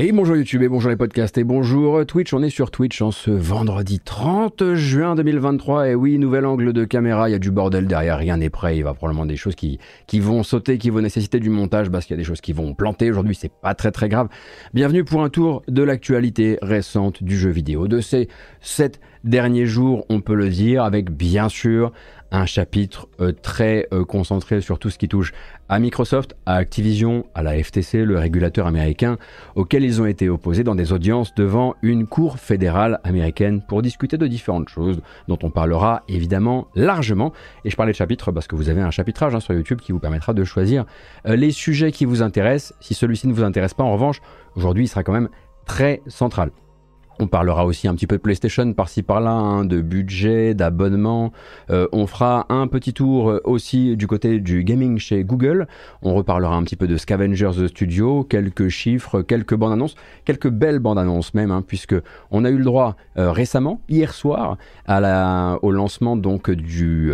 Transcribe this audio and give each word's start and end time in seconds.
Et 0.00 0.12
bonjour 0.12 0.36
YouTube 0.36 0.62
et 0.62 0.68
bonjour 0.68 0.90
les 0.90 0.96
podcasts 0.96 1.38
et 1.38 1.42
bonjour 1.42 2.06
Twitch. 2.06 2.32
On 2.32 2.40
est 2.44 2.50
sur 2.50 2.70
Twitch 2.70 3.02
en 3.02 3.10
ce 3.10 3.32
vendredi 3.32 3.98
30 3.98 4.74
juin 4.74 5.16
2023. 5.16 5.88
Et 5.88 5.96
oui, 5.96 6.20
nouvel 6.20 6.46
angle 6.46 6.72
de 6.72 6.84
caméra. 6.84 7.28
Il 7.28 7.32
y 7.32 7.34
a 7.34 7.40
du 7.40 7.50
bordel 7.50 7.88
derrière. 7.88 8.16
Rien 8.16 8.36
n'est 8.36 8.48
prêt. 8.48 8.76
Il 8.76 8.84
va 8.84 8.94
probablement 8.94 9.26
des 9.26 9.34
choses 9.34 9.56
qui, 9.56 9.80
vont 10.20 10.44
sauter, 10.44 10.78
qui 10.78 10.90
vont 10.90 11.00
nécessiter 11.00 11.40
du 11.40 11.50
montage 11.50 11.90
parce 11.90 12.06
qu'il 12.06 12.14
y 12.14 12.16
a 12.16 12.22
des 12.22 12.24
choses 12.24 12.40
qui 12.40 12.52
vont 12.52 12.74
planter. 12.74 13.10
Aujourd'hui, 13.10 13.34
c'est 13.34 13.50
pas 13.50 13.74
très 13.74 13.90
très 13.90 14.08
grave. 14.08 14.28
Bienvenue 14.72 15.02
pour 15.02 15.24
un 15.24 15.30
tour 15.30 15.64
de 15.66 15.82
l'actualité 15.82 16.58
récente 16.62 17.24
du 17.24 17.36
jeu 17.36 17.50
vidéo. 17.50 17.88
De 17.88 18.00
ces 18.00 18.28
sept 18.60 19.00
derniers 19.24 19.66
jours, 19.66 20.04
on 20.08 20.20
peut 20.20 20.34
le 20.34 20.48
dire, 20.48 20.84
avec 20.84 21.10
bien 21.10 21.48
sûr 21.48 21.92
un 22.30 22.46
chapitre 22.46 23.08
euh, 23.20 23.32
très 23.32 23.88
euh, 23.92 24.04
concentré 24.04 24.60
sur 24.60 24.78
tout 24.78 24.90
ce 24.90 24.98
qui 24.98 25.08
touche 25.08 25.32
à 25.68 25.78
Microsoft, 25.78 26.36
à 26.46 26.54
Activision, 26.54 27.26
à 27.34 27.42
la 27.42 27.62
FTC, 27.62 28.04
le 28.04 28.18
régulateur 28.18 28.66
américain, 28.66 29.16
auquel 29.54 29.84
ils 29.84 30.00
ont 30.00 30.06
été 30.06 30.28
opposés 30.28 30.64
dans 30.64 30.74
des 30.74 30.92
audiences 30.92 31.34
devant 31.34 31.74
une 31.82 32.06
cour 32.06 32.38
fédérale 32.38 33.00
américaine 33.04 33.62
pour 33.66 33.82
discuter 33.82 34.16
de 34.16 34.26
différentes 34.26 34.68
choses 34.68 35.00
dont 35.26 35.38
on 35.42 35.50
parlera 35.50 36.02
évidemment 36.08 36.68
largement. 36.74 37.32
Et 37.64 37.70
je 37.70 37.76
parlais 37.76 37.92
de 37.92 37.96
chapitre 37.96 38.32
parce 38.32 38.46
que 38.46 38.56
vous 38.56 38.68
avez 38.68 38.80
un 38.80 38.90
chapitrage 38.90 39.34
hein, 39.34 39.40
sur 39.40 39.54
YouTube 39.54 39.80
qui 39.80 39.92
vous 39.92 40.00
permettra 40.00 40.34
de 40.34 40.44
choisir 40.44 40.84
euh, 41.26 41.36
les 41.36 41.50
sujets 41.50 41.92
qui 41.92 42.04
vous 42.04 42.22
intéressent. 42.22 42.74
Si 42.80 42.94
celui-ci 42.94 43.28
ne 43.28 43.32
vous 43.32 43.44
intéresse 43.44 43.74
pas, 43.74 43.84
en 43.84 43.92
revanche, 43.92 44.20
aujourd'hui 44.54 44.84
il 44.84 44.88
sera 44.88 45.02
quand 45.02 45.12
même 45.12 45.28
très 45.66 46.02
central. 46.06 46.50
On 47.20 47.26
parlera 47.26 47.66
aussi 47.66 47.88
un 47.88 47.94
petit 47.94 48.06
peu 48.06 48.16
de 48.16 48.22
PlayStation 48.22 48.72
par-ci 48.72 49.02
par-là, 49.02 49.32
hein, 49.32 49.64
de 49.64 49.80
budget, 49.80 50.54
d'abonnement. 50.54 51.32
Euh, 51.68 51.88
on 51.90 52.06
fera 52.06 52.46
un 52.48 52.68
petit 52.68 52.92
tour 52.92 53.30
euh, 53.30 53.40
aussi 53.42 53.96
du 53.96 54.06
côté 54.06 54.38
du 54.38 54.62
gaming 54.62 54.98
chez 54.98 55.24
Google. 55.24 55.66
On 56.02 56.14
reparlera 56.14 56.54
un 56.54 56.62
petit 56.62 56.76
peu 56.76 56.86
de 56.86 56.96
Scavengers 56.96 57.66
Studio, 57.68 58.22
quelques 58.22 58.68
chiffres, 58.68 59.22
quelques 59.22 59.56
bandes 59.56 59.72
annonces, 59.72 59.96
quelques 60.24 60.48
belles 60.48 60.78
bandes 60.78 60.98
annonces 60.98 61.34
même, 61.34 61.50
hein, 61.50 61.64
puisque 61.66 61.96
on 62.30 62.44
a 62.44 62.50
eu 62.50 62.58
le 62.58 62.64
droit 62.64 62.94
euh, 63.16 63.32
récemment, 63.32 63.80
hier 63.88 64.14
soir, 64.14 64.56
au 65.62 65.70
lancement 65.72 66.16
donc 66.16 66.50
du 66.50 67.12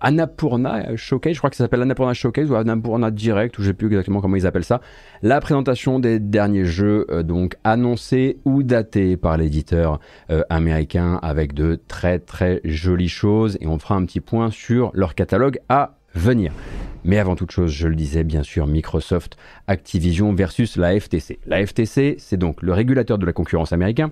Annapurna 0.00 0.96
Showcase. 0.96 1.34
Je 1.34 1.38
crois 1.38 1.50
que 1.50 1.56
ça 1.56 1.64
s'appelle 1.64 1.82
Annapurna 1.82 2.14
Showcase 2.14 2.50
ou 2.50 2.54
Annapurna 2.54 3.10
Direct, 3.10 3.58
ou 3.58 3.62
je 3.62 3.68
sais 3.68 3.74
plus 3.74 3.88
exactement 3.88 4.20
comment 4.20 4.36
ils 4.36 4.46
appellent 4.46 4.64
ça. 4.64 4.80
La 5.22 5.40
présentation 5.40 5.98
des 5.98 6.20
derniers 6.20 6.64
jeux 6.64 7.06
donc 7.24 7.56
annoncés 7.64 8.38
ou 8.44 8.62
datés 8.62 9.15
par 9.16 9.36
l'éditeur 9.36 10.00
euh, 10.30 10.42
américain 10.50 11.18
avec 11.22 11.54
de 11.54 11.80
très 11.88 12.18
très 12.18 12.60
jolies 12.64 13.08
choses 13.08 13.58
et 13.60 13.66
on 13.66 13.78
fera 13.78 13.94
un 13.94 14.04
petit 14.04 14.20
point 14.20 14.50
sur 14.50 14.90
leur 14.94 15.14
catalogue 15.14 15.58
à 15.68 15.96
venir. 16.14 16.52
Mais 17.04 17.18
avant 17.18 17.36
toute 17.36 17.52
chose, 17.52 17.70
je 17.70 17.86
le 17.86 17.94
disais 17.94 18.24
bien 18.24 18.42
sûr, 18.42 18.66
Microsoft, 18.66 19.36
Activision 19.66 20.34
versus 20.34 20.76
la 20.76 20.98
FTC. 20.98 21.38
La 21.46 21.64
FTC, 21.64 22.16
c'est 22.18 22.36
donc 22.36 22.62
le 22.62 22.72
régulateur 22.72 23.18
de 23.18 23.26
la 23.26 23.32
concurrence 23.32 23.72
américain. 23.72 24.10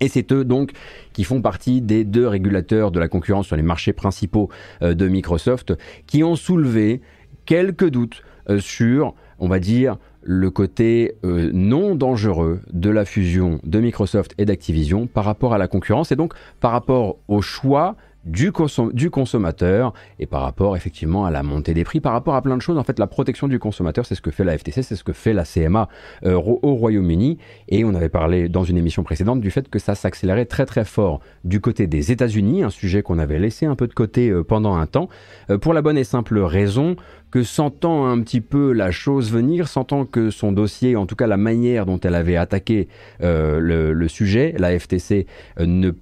Et 0.00 0.08
c'est 0.08 0.32
eux 0.32 0.44
donc 0.44 0.72
qui 1.12 1.24
font 1.24 1.40
partie 1.40 1.80
des 1.80 2.04
deux 2.04 2.26
régulateurs 2.26 2.90
de 2.90 2.98
la 2.98 3.08
concurrence 3.08 3.46
sur 3.46 3.56
les 3.56 3.62
marchés 3.62 3.92
principaux 3.92 4.48
euh, 4.82 4.94
de 4.94 5.06
Microsoft 5.06 5.74
qui 6.06 6.24
ont 6.24 6.34
soulevé 6.34 7.00
quelques 7.44 7.88
doutes 7.88 8.22
euh, 8.50 8.58
sur, 8.58 9.14
on 9.38 9.48
va 9.48 9.58
dire, 9.58 9.98
le 10.22 10.50
côté 10.50 11.16
euh, 11.24 11.50
non 11.52 11.94
dangereux 11.94 12.60
de 12.72 12.90
la 12.90 13.04
fusion 13.04 13.60
de 13.64 13.80
Microsoft 13.80 14.34
et 14.38 14.44
d'Activision 14.44 15.06
par 15.06 15.24
rapport 15.24 15.54
à 15.54 15.58
la 15.58 15.68
concurrence 15.68 16.12
et 16.12 16.16
donc 16.16 16.34
par 16.60 16.70
rapport 16.70 17.18
au 17.28 17.42
choix 17.42 17.96
du, 18.24 18.52
du, 18.92 19.10
consommateur 19.10 19.92
et 20.18 20.26
par 20.26 20.42
rapport 20.42 20.76
effectivement 20.76 21.24
à 21.24 21.30
la 21.30 21.42
montée 21.42 21.74
des 21.74 21.84
prix, 21.84 22.00
par 22.00 22.12
rapport 22.12 22.34
à 22.34 22.42
plein 22.42 22.56
de 22.56 22.62
choses. 22.62 22.78
En 22.78 22.84
fait, 22.84 22.98
la 22.98 23.06
protection 23.06 23.48
du 23.48 23.58
consommateur, 23.58 24.06
c'est 24.06 24.14
ce 24.14 24.20
que 24.20 24.30
fait 24.30 24.44
la 24.44 24.56
FTC, 24.56 24.82
c'est 24.82 24.96
ce 24.96 25.04
que 25.04 25.12
fait 25.12 25.32
la 25.32 25.44
CMA 25.44 25.88
euh, 26.24 26.34
au 26.34 26.74
Royaume-Uni. 26.74 27.38
Et 27.68 27.84
on 27.84 27.94
avait 27.94 28.08
parlé 28.08 28.48
dans 28.48 28.64
une 28.64 28.76
émission 28.76 29.02
précédente 29.02 29.40
du 29.40 29.50
fait 29.50 29.68
que 29.68 29.78
ça 29.78 29.94
s'accélérait 29.94 30.46
très 30.46 30.66
très 30.66 30.84
fort 30.84 31.20
du 31.44 31.60
côté 31.60 31.86
des 31.86 32.12
États-Unis, 32.12 32.62
un 32.62 32.70
sujet 32.70 33.02
qu'on 33.02 33.18
avait 33.18 33.38
laissé 33.38 33.66
un 33.66 33.76
peu 33.76 33.86
de 33.86 33.94
côté 33.94 34.30
euh, 34.30 34.44
pendant 34.44 34.74
un 34.74 34.86
temps, 34.86 35.08
pour 35.60 35.74
la 35.74 35.82
bonne 35.82 35.98
et 35.98 36.04
simple 36.04 36.38
raison 36.38 36.96
que 37.32 37.42
sentant 37.42 38.06
un 38.06 38.20
petit 38.20 38.42
peu 38.42 38.72
la 38.72 38.90
chose 38.90 39.32
venir, 39.32 39.66
sentant 39.66 40.04
que 40.04 40.30
son 40.30 40.52
dossier, 40.52 40.94
en 40.96 41.06
tout 41.06 41.16
cas 41.16 41.26
la 41.26 41.38
manière 41.38 41.86
dont 41.86 41.98
elle 41.98 42.14
avait 42.14 42.36
attaqué 42.36 42.88
euh, 43.22 43.58
le, 43.58 44.08
sujet, 44.08 44.54
la 44.58 44.78
FTC 44.78 45.26
euh, 45.58 45.92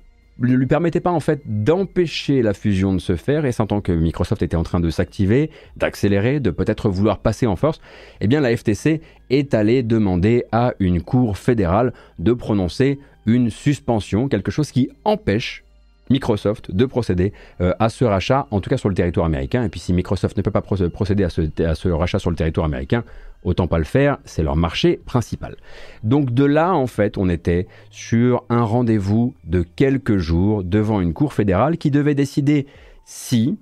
ne 0.48 0.54
lui 0.54 0.66
permettait 0.66 1.00
pas 1.00 1.10
en 1.10 1.20
fait 1.20 1.42
d'empêcher 1.44 2.42
la 2.42 2.54
fusion 2.54 2.94
de 2.94 2.98
se 2.98 3.16
faire 3.16 3.44
et 3.44 3.52
sentant 3.52 3.80
que 3.80 3.92
Microsoft 3.92 4.42
était 4.42 4.56
en 4.56 4.62
train 4.62 4.80
de 4.80 4.90
s'activer, 4.90 5.50
d'accélérer, 5.76 6.40
de 6.40 6.50
peut-être 6.50 6.88
vouloir 6.88 7.18
passer 7.18 7.46
en 7.46 7.56
force, 7.56 7.80
eh 8.20 8.26
bien 8.26 8.40
la 8.40 8.56
FTC 8.56 9.00
est 9.28 9.54
allée 9.54 9.82
demander 9.82 10.44
à 10.52 10.74
une 10.78 11.02
cour 11.02 11.36
fédérale 11.36 11.92
de 12.18 12.32
prononcer 12.32 12.98
une 13.26 13.50
suspension, 13.50 14.28
quelque 14.28 14.50
chose 14.50 14.70
qui 14.70 14.88
empêche 15.04 15.64
Microsoft 16.10 16.74
de 16.74 16.84
procéder 16.84 17.32
euh, 17.60 17.72
à 17.78 17.88
ce 17.88 18.04
rachat, 18.04 18.46
en 18.50 18.60
tout 18.60 18.68
cas 18.68 18.76
sur 18.76 18.88
le 18.88 18.94
territoire 18.94 19.26
américain. 19.26 19.64
Et 19.64 19.68
puis 19.68 19.80
si 19.80 19.92
Microsoft 19.92 20.36
ne 20.36 20.42
peut 20.42 20.50
pas 20.50 20.60
procéder 20.60 21.24
à 21.24 21.30
ce, 21.30 21.88
rachat 21.88 22.18
sur 22.18 22.30
le 22.30 22.36
territoire 22.36 22.66
américain, 22.66 23.04
autant 23.44 23.66
pas 23.66 23.78
le 23.78 23.84
faire, 23.84 24.18
c'est 24.24 24.42
leur 24.42 24.56
marché 24.56 25.00
principal. 25.04 25.56
Donc 26.02 26.34
de 26.34 26.44
là, 26.44 26.74
en 26.74 26.86
fait, 26.86 27.16
on 27.16 27.28
était 27.28 27.66
sur 27.90 28.44
un 28.50 28.62
rendez-vous 28.62 29.34
de 29.44 29.62
quelques 29.62 30.18
jours 30.18 30.64
devant 30.64 31.00
une 31.00 31.14
cour 31.14 31.32
fédérale 31.32 31.78
qui 31.78 31.90
devait 31.90 32.14
décider 32.14 32.66
si 33.04 33.58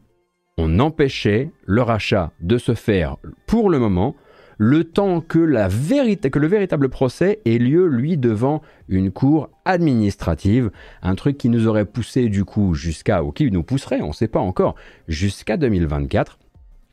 on 0.56 0.80
empêchait 0.80 1.50
le 1.66 1.82
rachat 1.82 2.32
de 2.40 2.58
se 2.58 2.74
faire 2.74 3.16
pour 3.46 3.70
le 3.70 3.78
moment 3.78 4.16
le 4.58 4.84
temps 4.84 5.20
que, 5.20 5.38
la 5.38 5.68
que 5.68 6.38
le 6.38 6.46
véritable 6.48 6.88
procès 6.88 7.40
ait 7.44 7.58
lieu, 7.58 7.86
lui, 7.86 8.16
devant 8.16 8.60
une 8.88 9.12
cour 9.12 9.50
administrative, 9.64 10.70
un 11.02 11.14
truc 11.14 11.38
qui 11.38 11.48
nous 11.48 11.68
aurait 11.68 11.84
poussé 11.84 12.28
du 12.28 12.44
coup 12.44 12.74
jusqu'à, 12.74 13.22
ou 13.22 13.30
qui 13.30 13.50
nous 13.50 13.62
pousserait, 13.62 14.02
on 14.02 14.08
ne 14.08 14.12
sait 14.12 14.28
pas 14.28 14.40
encore, 14.40 14.74
jusqu'à 15.06 15.56
2024 15.56 16.38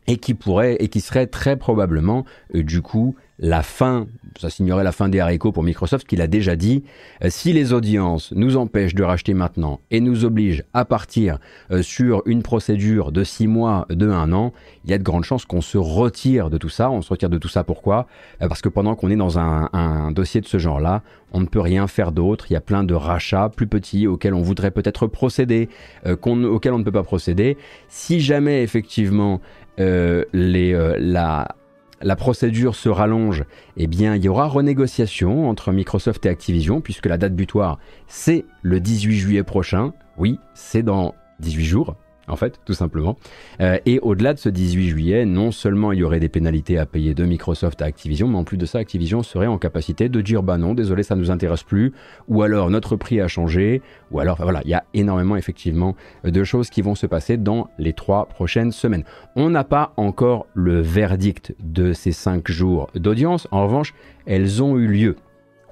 et 0.08 0.18
qui 0.18 0.34
pourrait 0.34 0.78
et 0.80 0.88
qui 0.88 1.02
serait 1.02 1.28
très 1.28 1.58
probablement 1.58 2.26
euh, 2.54 2.64
du 2.64 2.82
coup 2.82 3.16
la 3.38 3.64
fin, 3.64 4.08
ça 4.40 4.50
signerait 4.50 4.86
la 4.86 4.94
fin 4.94 5.10
des 5.10 5.20
haricots 5.20 5.52
pour 5.52 5.64
Microsoft, 5.64 6.08
qu'il 6.08 6.22
a 6.22 6.28
déjà 6.28 6.56
dit, 6.56 6.86
euh, 7.22 7.28
si 7.30 7.52
les 7.52 7.74
audiences 7.74 8.32
nous 8.32 8.56
empêchent 8.56 8.96
de 8.96 9.04
racheter 9.04 9.34
maintenant 9.34 9.82
et 9.92 10.00
nous 10.00 10.24
obligent 10.24 10.64
à 10.74 10.86
partir 10.86 11.40
euh, 11.70 11.82
sur 11.82 12.24
une 12.28 12.44
procédure 12.44 13.12
de 13.12 13.26
six 13.26 13.48
mois, 13.48 13.88
de 13.90 14.10
un 14.10 14.32
an, 14.32 14.54
il 14.86 14.92
y 14.92 14.94
a 14.94 14.98
de 14.98 15.04
grandes 15.04 15.26
chances 15.26 15.44
qu'on 15.44 15.60
se 15.60 15.78
retire 15.78 16.50
de 16.50 16.58
tout 16.58 16.70
ça. 16.70 16.90
On 16.90 17.02
se 17.02 17.10
retire 17.10 17.30
de 17.30 17.38
tout 17.38 17.50
ça 17.50 17.66
pourquoi? 17.66 18.08
Parce 18.40 18.62
que 18.62 18.70
pendant 18.70 18.96
qu'on 18.96 19.10
est 19.10 19.16
dans 19.16 19.38
un, 19.38 20.12
dossier 20.12 20.40
de 20.40 20.46
ce 20.46 20.58
genre-là, 20.58 21.02
on 21.34 21.42
ne 21.42 21.46
peut 21.46 21.60
rien 21.60 21.88
faire 21.88 22.12
d'autre. 22.12 22.46
Il 22.50 22.54
y 22.54 22.58
a 22.58 22.62
plein 22.62 22.84
de 22.84 22.94
rachats 22.94 23.50
plus 23.50 23.68
petits 23.68 24.08
auxquels 24.08 24.34
on 24.34 24.42
voudrait 24.42 24.72
peut-être 24.72 25.08
procéder, 25.08 25.70
auxquels 26.06 26.74
on 26.74 26.80
ne 26.80 26.84
peut 26.84 26.92
pas 26.92 27.04
procéder. 27.04 27.58
Si 27.90 28.22
jamais 28.22 28.64
effectivement 28.64 29.42
les, 29.78 30.74
euh, 30.74 30.96
la, 31.00 31.56
la 32.02 32.16
procédure 32.16 32.76
se 32.76 32.90
rallonge, 32.90 33.46
eh 33.78 33.88
bien, 33.88 34.16
il 34.16 34.24
y 34.24 34.30
aura 34.30 34.48
renégociation 34.48 35.50
entre 35.50 35.72
Microsoft 35.72 36.26
et 36.26 36.30
Activision, 36.30 36.82
puisque 36.82 37.06
la 37.06 37.18
date 37.18 37.36
butoir, 37.36 37.80
c'est 38.08 38.46
le 38.62 38.80
18 38.80 39.16
juillet 39.16 39.44
prochain. 39.44 39.94
Oui, 40.18 40.40
c'est 40.54 40.84
dans 40.84 41.16
18 41.40 41.66
jours 41.66 41.96
en 42.28 42.36
fait, 42.36 42.60
tout 42.66 42.74
simplement. 42.74 43.18
Euh, 43.62 43.78
et 43.86 44.00
au-delà 44.00 44.34
de 44.34 44.40
ce 44.40 44.50
18 44.50 44.88
juillet, 44.88 45.26
non 45.26 45.52
seulement 45.52 45.92
il 45.92 46.00
y 46.00 46.04
aurait 46.04 46.20
des 46.20 46.30
pénalités 46.30 46.78
à 46.78 46.86
payer 46.86 47.14
de 47.14 47.24
Microsoft 47.26 47.82
à 47.82 47.86
Activision, 47.86 48.28
mais 48.28 48.38
en 48.38 48.44
plus 48.44 48.58
de 48.58 48.66
ça, 48.66 48.80
Activision 48.80 49.24
serait 49.24 49.48
en 49.48 49.58
capacité 49.58 50.10
de 50.10 50.22
dire 50.22 50.44
bah 50.44 50.58
non, 50.58 50.74
désolé, 50.74 51.04
ça 51.04 51.16
nous 51.16 51.32
intéresse 51.32 51.64
plus, 51.64 51.94
ou 52.28 52.42
alors 52.44 52.70
notre 52.70 52.96
prix 52.96 53.22
a 53.22 53.28
changé, 53.28 53.82
ou 54.12 54.20
alors 54.20 54.38
voilà, 54.42 54.62
il 54.64 54.70
y 54.70 54.74
a 54.74 54.84
énormément 54.94 55.36
effectivement 55.36 55.96
de 56.24 56.44
choses 56.44 56.70
qui 56.70 56.82
vont 56.82 56.96
se 56.96 57.08
passer 57.08 57.38
dans 57.38 57.70
les 57.78 57.94
trois 57.94 58.26
prochaines 58.26 58.72
semaines. 58.72 59.04
On 59.36 59.50
n'a 59.50 59.64
pas 59.64 59.94
encore 59.98 60.48
le 60.54 60.80
verdict 60.82 61.56
de 61.60 61.94
ces 61.94 62.12
cinq 62.12 62.50
jours 62.50 62.90
d'audience, 62.96 63.48
en 63.52 63.64
revanche, 63.64 63.94
elles 64.26 64.64
ont 64.64 64.78
eu 64.78 64.88
lieu. 64.88 65.16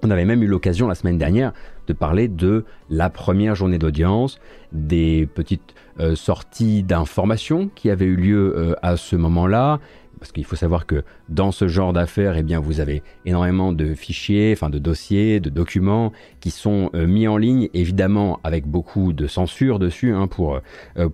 On 0.06 0.12
avait 0.12 0.26
même 0.26 0.44
eu 0.44 0.48
l'occasion 0.48 0.88
la 0.88 0.96
semaine 0.96 1.18
dernière 1.18 1.54
de 1.88 1.94
parler 1.94 2.28
de 2.28 2.66
la 2.90 3.10
première 3.10 3.56
journée 3.56 3.78
d'audience, 3.78 4.38
des 4.74 5.28
petites 5.34 5.73
euh, 6.00 6.16
sorties 6.16 6.84
d'informations 6.84 7.69
qui 7.75 7.90
avaient 7.90 8.06
eu 8.06 8.16
lieu 8.16 8.54
euh, 8.57 8.75
à 8.81 8.98
ce 8.98 9.16
moment-là. 9.16 9.80
Parce 10.19 10.31
qu'il 10.31 10.45
faut 10.45 10.56
savoir 10.56 10.86
que 10.86 11.04
dans 11.28 11.51
ce 11.51 11.68
genre 11.68 11.92
d'affaires, 11.92 12.38
eh 12.38 12.56
vous 12.56 12.80
avez 12.80 13.04
énormément 13.25 13.74
de 13.74 13.94
fichiers, 13.94 14.54
enfin 14.56 14.69
de 14.69 14.80
dossiers, 14.80 15.42
de 15.42 15.50
documents 15.50 16.13
qui 16.40 16.50
sont 16.50 16.90
euh, 16.95 17.06
mis 17.06 17.28
en 17.28 17.36
ligne, 17.36 17.68
évidemment 17.74 18.40
avec 18.45 18.66
beaucoup 18.66 19.12
de 19.12 19.28
censure 19.28 19.80
dessus, 19.80 20.13
hein, 20.13 20.28
pour, 20.28 20.62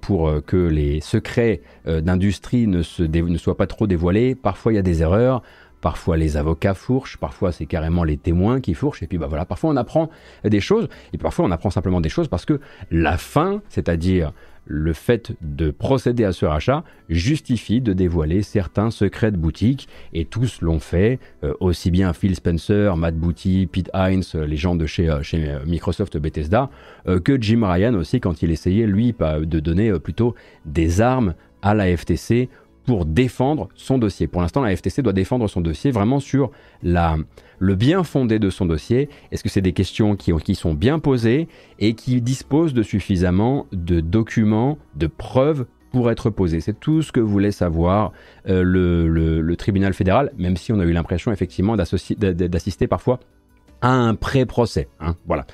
pour 0.01 0.31
que 0.45 0.57
les 0.57 1.01
secrets 1.01 1.61
d'industrie 1.87 2.67
ne, 2.67 2.83
ne 2.99 3.37
soient 3.37 3.57
pas 3.57 3.65
trop 3.65 3.87
dévoilés. 3.87 4.35
Parfois, 4.35 4.73
il 4.73 4.75
y 4.75 4.79
a 4.79 4.83
des 4.83 5.01
erreurs. 5.01 5.41
Parfois 5.81 6.17
les 6.17 6.35
avocats 6.35 6.73
fourchent, 6.73 7.17
parfois 7.17 7.53
c'est 7.53 7.65
carrément 7.65 8.03
les 8.03 8.17
témoins 8.17 8.59
qui 8.59 8.73
fourchent, 8.73 9.01
et 9.01 9.07
puis 9.07 9.17
bah 9.17 9.27
voilà, 9.27 9.45
parfois 9.45 9.69
on 9.69 9.77
apprend 9.77 10.09
des 10.43 10.59
choses, 10.59 10.89
et 11.13 11.17
parfois 11.17 11.45
on 11.45 11.51
apprend 11.51 11.69
simplement 11.69 12.01
des 12.01 12.09
choses 12.09 12.27
parce 12.27 12.43
que 12.43 12.59
la 12.91 13.17
fin, 13.17 13.61
c'est-à-dire 13.69 14.33
le 14.69 14.93
fait 14.93 15.33
de 15.41 15.71
procéder 15.71 16.23
à 16.23 16.31
ce 16.31 16.45
rachat 16.45 16.83
justifie 17.09 17.81
de 17.81 17.91
dévoiler 17.91 18.43
certains 18.43 18.91
secrets 18.91 19.31
de 19.31 19.37
boutique 19.37 19.89
et 20.13 20.23
tous 20.23 20.61
l'ont 20.61 20.79
fait, 20.79 21.19
euh, 21.43 21.53
aussi 21.59 21.91
bien 21.91 22.13
Phil 22.13 22.35
Spencer, 22.35 22.95
Matt 22.95 23.15
Booty, 23.15 23.67
Pete 23.69 23.89
Hines, 23.93 24.23
les 24.47 24.57
gens 24.57 24.75
de 24.75 24.85
chez, 24.85 25.09
euh, 25.09 25.21
chez 25.23 25.57
Microsoft 25.65 26.17
Bethesda, 26.17 26.69
que 27.23 27.41
Jim 27.41 27.61
Ryan 27.63 27.95
aussi 27.95 28.19
quand 28.19 28.43
il 28.43 28.51
essayait 28.51 28.85
lui 28.85 29.15
de 29.19 29.59
donner 29.59 29.91
plutôt 29.99 30.35
des 30.65 31.01
armes 31.01 31.33
à 31.61 31.73
la 31.73 31.95
FTC 31.95 32.49
pour 32.85 33.05
défendre 33.05 33.69
son 33.75 33.97
dossier. 33.97 34.27
Pour 34.27 34.41
l'instant, 34.41 34.61
la 34.61 34.75
FTC 34.75 35.01
doit 35.01 35.13
défendre 35.13 35.47
son 35.47 35.61
dossier 35.61 35.91
vraiment 35.91 36.19
sur 36.19 36.51
la, 36.81 37.17
le 37.59 37.75
bien 37.75 38.03
fondé 38.03 38.39
de 38.39 38.49
son 38.49 38.65
dossier. 38.65 39.09
Est-ce 39.31 39.43
que 39.43 39.49
c'est 39.49 39.61
des 39.61 39.73
questions 39.73 40.15
qui, 40.15 40.55
sont 40.55 40.73
bien 40.73 40.99
posées 40.99 41.47
et 41.77 41.93
qui 41.93 42.21
disposent 42.21 42.73
de 42.73 42.83
suffisamment 42.83 43.67
de 43.71 43.99
documents, 43.99 44.77
de 44.95 45.07
preuves 45.07 45.65
pour 45.91 46.09
être 46.09 46.29
posées? 46.29 46.61
C'est 46.61 46.79
tout 46.79 47.01
ce 47.01 47.11
que 47.11 47.19
voulait 47.19 47.51
savoir 47.51 48.13
euh, 48.47 48.63
le, 48.63 49.07
le, 49.41 49.55
tribunal 49.55 49.93
fédéral, 49.93 50.31
même 50.37 50.57
si 50.57 50.71
on 50.71 50.79
a 50.79 50.85
eu 50.85 50.93
l'impression 50.93 51.31
effectivement 51.31 51.75
d'assister 51.75 52.87
parfois 52.87 53.19
à 53.81 53.91
un 53.91 54.15
pré-procès. 54.15 54.87
Hein, 54.99 55.15
voilà. 55.27 55.45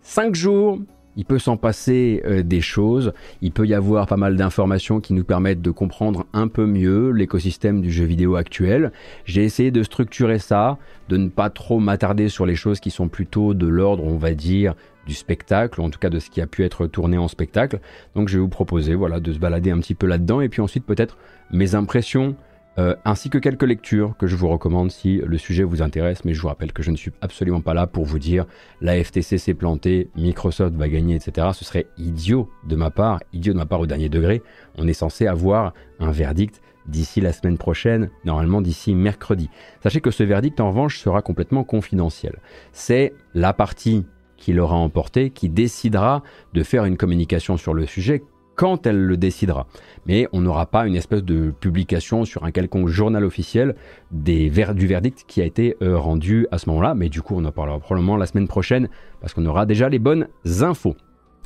Cinq 0.00 0.34
jours, 0.34 0.78
il 1.16 1.24
peut 1.24 1.38
s'en 1.38 1.56
passer 1.56 2.22
euh, 2.24 2.42
des 2.42 2.60
choses, 2.60 3.12
il 3.40 3.52
peut 3.52 3.66
y 3.66 3.74
avoir 3.74 4.06
pas 4.06 4.16
mal 4.16 4.36
d'informations 4.36 5.00
qui 5.00 5.12
nous 5.12 5.24
permettent 5.24 5.62
de 5.62 5.70
comprendre 5.70 6.26
un 6.32 6.48
peu 6.48 6.66
mieux 6.66 7.10
l'écosystème 7.10 7.80
du 7.80 7.90
jeu 7.90 8.04
vidéo 8.04 8.36
actuel. 8.36 8.92
J'ai 9.24 9.44
essayé 9.44 9.70
de 9.70 9.82
structurer 9.82 10.38
ça, 10.38 10.78
de 11.08 11.16
ne 11.16 11.28
pas 11.28 11.50
trop 11.50 11.78
m'attarder 11.80 12.28
sur 12.28 12.46
les 12.46 12.56
choses 12.56 12.80
qui 12.80 12.90
sont 12.90 13.08
plutôt 13.08 13.54
de 13.54 13.66
l'ordre, 13.66 14.04
on 14.04 14.16
va 14.16 14.34
dire, 14.34 14.74
du 15.06 15.14
spectacle, 15.14 15.80
ou 15.80 15.84
en 15.84 15.90
tout 15.90 15.98
cas 15.98 16.10
de 16.10 16.18
ce 16.18 16.30
qui 16.30 16.40
a 16.40 16.46
pu 16.46 16.64
être 16.64 16.86
tourné 16.86 17.18
en 17.18 17.28
spectacle. 17.28 17.80
Donc 18.14 18.28
je 18.28 18.36
vais 18.36 18.40
vous 18.40 18.48
proposer 18.48 18.94
voilà, 18.94 19.20
de 19.20 19.32
se 19.32 19.38
balader 19.38 19.70
un 19.70 19.78
petit 19.78 19.94
peu 19.94 20.06
là-dedans, 20.06 20.40
et 20.40 20.48
puis 20.48 20.60
ensuite 20.60 20.86
peut-être 20.86 21.18
mes 21.50 21.74
impressions, 21.74 22.36
euh, 22.78 22.94
ainsi 23.04 23.28
que 23.28 23.38
quelques 23.38 23.64
lectures 23.64 24.16
que 24.16 24.26
je 24.26 24.34
vous 24.34 24.48
recommande 24.48 24.90
si 24.90 25.18
le 25.18 25.36
sujet 25.36 25.62
vous 25.62 25.82
intéresse, 25.82 26.24
mais 26.24 26.32
je 26.32 26.40
vous 26.40 26.48
rappelle 26.48 26.72
que 26.72 26.82
je 26.82 26.90
ne 26.90 26.96
suis 26.96 27.12
absolument 27.20 27.60
pas 27.60 27.74
là 27.74 27.86
pour 27.86 28.04
vous 28.04 28.18
dire 28.18 28.46
la 28.80 29.02
FTC 29.02 29.36
s'est 29.38 29.54
plantée, 29.54 30.08
Microsoft 30.16 30.74
va 30.74 30.88
gagner, 30.88 31.16
etc. 31.16 31.48
Ce 31.52 31.64
serait 31.64 31.86
idiot 31.98 32.50
de 32.66 32.76
ma 32.76 32.90
part, 32.90 33.20
idiot 33.32 33.52
de 33.52 33.58
ma 33.58 33.66
part 33.66 33.80
au 33.80 33.86
dernier 33.86 34.08
degré. 34.08 34.42
On 34.78 34.88
est 34.88 34.94
censé 34.94 35.26
avoir 35.26 35.74
un 36.00 36.10
verdict 36.10 36.62
d'ici 36.86 37.20
la 37.20 37.32
semaine 37.32 37.58
prochaine, 37.58 38.10
normalement 38.24 38.60
d'ici 38.60 38.94
mercredi. 38.94 39.50
Sachez 39.82 40.00
que 40.00 40.10
ce 40.10 40.22
verdict 40.22 40.58
en 40.60 40.68
revanche 40.68 40.98
sera 40.98 41.22
complètement 41.22 41.64
confidentiel. 41.64 42.38
C'est 42.72 43.12
la 43.34 43.52
partie 43.52 44.04
qui 44.36 44.52
l'aura 44.52 44.74
emporté 44.74 45.30
qui 45.30 45.48
décidera 45.48 46.22
de 46.52 46.62
faire 46.64 46.84
une 46.84 46.96
communication 46.96 47.56
sur 47.56 47.74
le 47.74 47.86
sujet 47.86 48.24
quand 48.54 48.86
elle 48.86 49.00
le 49.00 49.16
décidera. 49.16 49.66
Mais 50.06 50.28
on 50.32 50.40
n'aura 50.40 50.66
pas 50.66 50.86
une 50.86 50.96
espèce 50.96 51.22
de 51.22 51.52
publication 51.60 52.24
sur 52.24 52.44
un 52.44 52.50
quelconque 52.50 52.88
journal 52.88 53.24
officiel 53.24 53.74
des 54.10 54.50
du 54.50 54.86
verdict 54.86 55.24
qui 55.26 55.40
a 55.40 55.44
été 55.44 55.76
euh, 55.82 55.96
rendu 55.96 56.46
à 56.50 56.58
ce 56.58 56.68
moment-là. 56.70 56.94
Mais 56.94 57.08
du 57.08 57.22
coup, 57.22 57.34
on 57.36 57.44
en 57.44 57.52
parlera 57.52 57.78
probablement 57.78 58.16
la 58.16 58.26
semaine 58.26 58.48
prochaine 58.48 58.88
parce 59.20 59.34
qu'on 59.34 59.46
aura 59.46 59.66
déjà 59.66 59.88
les 59.88 59.98
bonnes 59.98 60.28
infos. 60.60 60.96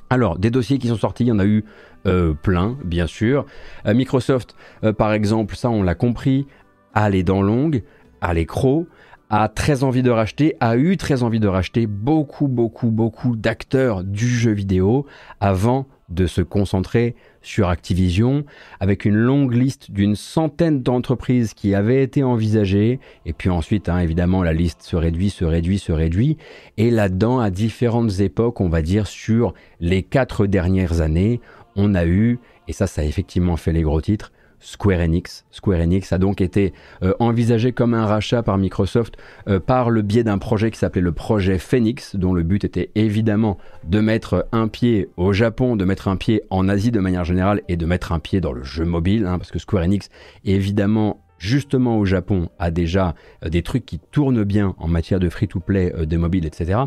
Alors, 0.08 0.38
des 0.38 0.50
dossiers 0.50 0.78
qui 0.78 0.88
sont 0.88 0.96
sortis, 0.96 1.24
il 1.24 1.28
y 1.28 1.32
en 1.32 1.38
a 1.38 1.46
eu 1.46 1.64
euh, 2.06 2.32
plein, 2.32 2.78
bien 2.84 3.06
sûr. 3.06 3.44
Euh, 3.86 3.94
Microsoft, 3.94 4.54
par 4.96 5.12
exemple, 5.12 5.56
ça 5.56 5.68
on 5.68 5.82
l'a 5.82 5.96
compris, 5.96 6.46
a 6.94 7.10
les 7.10 7.24
dents 7.24 7.42
longues, 7.42 7.82
a 8.20 8.32
les 8.32 8.46
crocs, 8.46 8.86
a 9.30 9.48
très 9.48 9.82
envie 9.82 10.02
de 10.02 10.10
racheter, 10.10 10.56
a 10.60 10.76
eu 10.76 10.96
très 10.96 11.22
envie 11.22 11.40
de 11.40 11.48
racheter 11.48 11.86
beaucoup, 11.86 12.48
beaucoup, 12.48 12.90
beaucoup 12.90 13.36
d'acteurs 13.36 14.04
du 14.04 14.28
jeu 14.28 14.52
vidéo 14.52 15.06
avant 15.40 15.86
de 16.08 16.26
se 16.26 16.40
concentrer 16.40 17.14
sur 17.42 17.68
Activision, 17.68 18.44
avec 18.80 19.04
une 19.04 19.16
longue 19.16 19.52
liste 19.52 19.90
d'une 19.90 20.16
centaine 20.16 20.82
d'entreprises 20.82 21.54
qui 21.54 21.74
avaient 21.74 22.02
été 22.02 22.22
envisagées, 22.22 23.00
et 23.24 23.32
puis 23.32 23.50
ensuite, 23.50 23.88
hein, 23.88 23.98
évidemment, 23.98 24.42
la 24.42 24.52
liste 24.52 24.82
se 24.82 24.96
réduit, 24.96 25.30
se 25.30 25.44
réduit, 25.44 25.78
se 25.78 25.92
réduit, 25.92 26.36
et 26.76 26.90
là-dedans, 26.90 27.40
à 27.40 27.50
différentes 27.50 28.20
époques, 28.20 28.60
on 28.60 28.68
va 28.68 28.82
dire 28.82 29.06
sur 29.06 29.54
les 29.80 30.02
quatre 30.02 30.46
dernières 30.46 31.00
années, 31.00 31.40
on 31.76 31.94
a 31.94 32.06
eu, 32.06 32.38
et 32.68 32.72
ça, 32.72 32.86
ça 32.86 33.02
a 33.02 33.04
effectivement 33.04 33.56
fait 33.56 33.72
les 33.72 33.82
gros 33.82 34.00
titres, 34.00 34.32
Square 34.66 34.98
Enix. 34.98 35.44
Square 35.52 35.80
Enix 35.80 36.12
a 36.12 36.18
donc 36.18 36.40
été 36.40 36.74
euh, 37.04 37.14
envisagé 37.20 37.70
comme 37.70 37.94
un 37.94 38.04
rachat 38.04 38.42
par 38.42 38.58
Microsoft 38.58 39.16
euh, 39.48 39.60
par 39.60 39.90
le 39.90 40.02
biais 40.02 40.24
d'un 40.24 40.38
projet 40.38 40.72
qui 40.72 40.78
s'appelait 40.78 41.00
le 41.00 41.12
projet 41.12 41.58
Phoenix, 41.58 42.16
dont 42.16 42.34
le 42.34 42.42
but 42.42 42.64
était 42.64 42.90
évidemment 42.96 43.58
de 43.84 44.00
mettre 44.00 44.48
un 44.50 44.66
pied 44.66 45.08
au 45.16 45.32
Japon, 45.32 45.76
de 45.76 45.84
mettre 45.84 46.08
un 46.08 46.16
pied 46.16 46.42
en 46.50 46.68
Asie 46.68 46.90
de 46.90 46.98
manière 46.98 47.24
générale 47.24 47.62
et 47.68 47.76
de 47.76 47.86
mettre 47.86 48.10
un 48.10 48.18
pied 48.18 48.40
dans 48.40 48.52
le 48.52 48.64
jeu 48.64 48.84
mobile, 48.84 49.24
hein, 49.26 49.38
parce 49.38 49.52
que 49.52 49.60
Square 49.60 49.84
Enix, 49.84 50.08
évidemment, 50.44 51.22
justement 51.38 51.96
au 51.98 52.04
Japon, 52.04 52.48
a 52.58 52.72
déjà 52.72 53.14
euh, 53.44 53.48
des 53.48 53.62
trucs 53.62 53.86
qui 53.86 54.00
tournent 54.00 54.42
bien 54.42 54.74
en 54.78 54.88
matière 54.88 55.20
de 55.20 55.28
free-to-play, 55.28 55.92
de 56.04 56.16
mobile, 56.16 56.44
etc. 56.44 56.80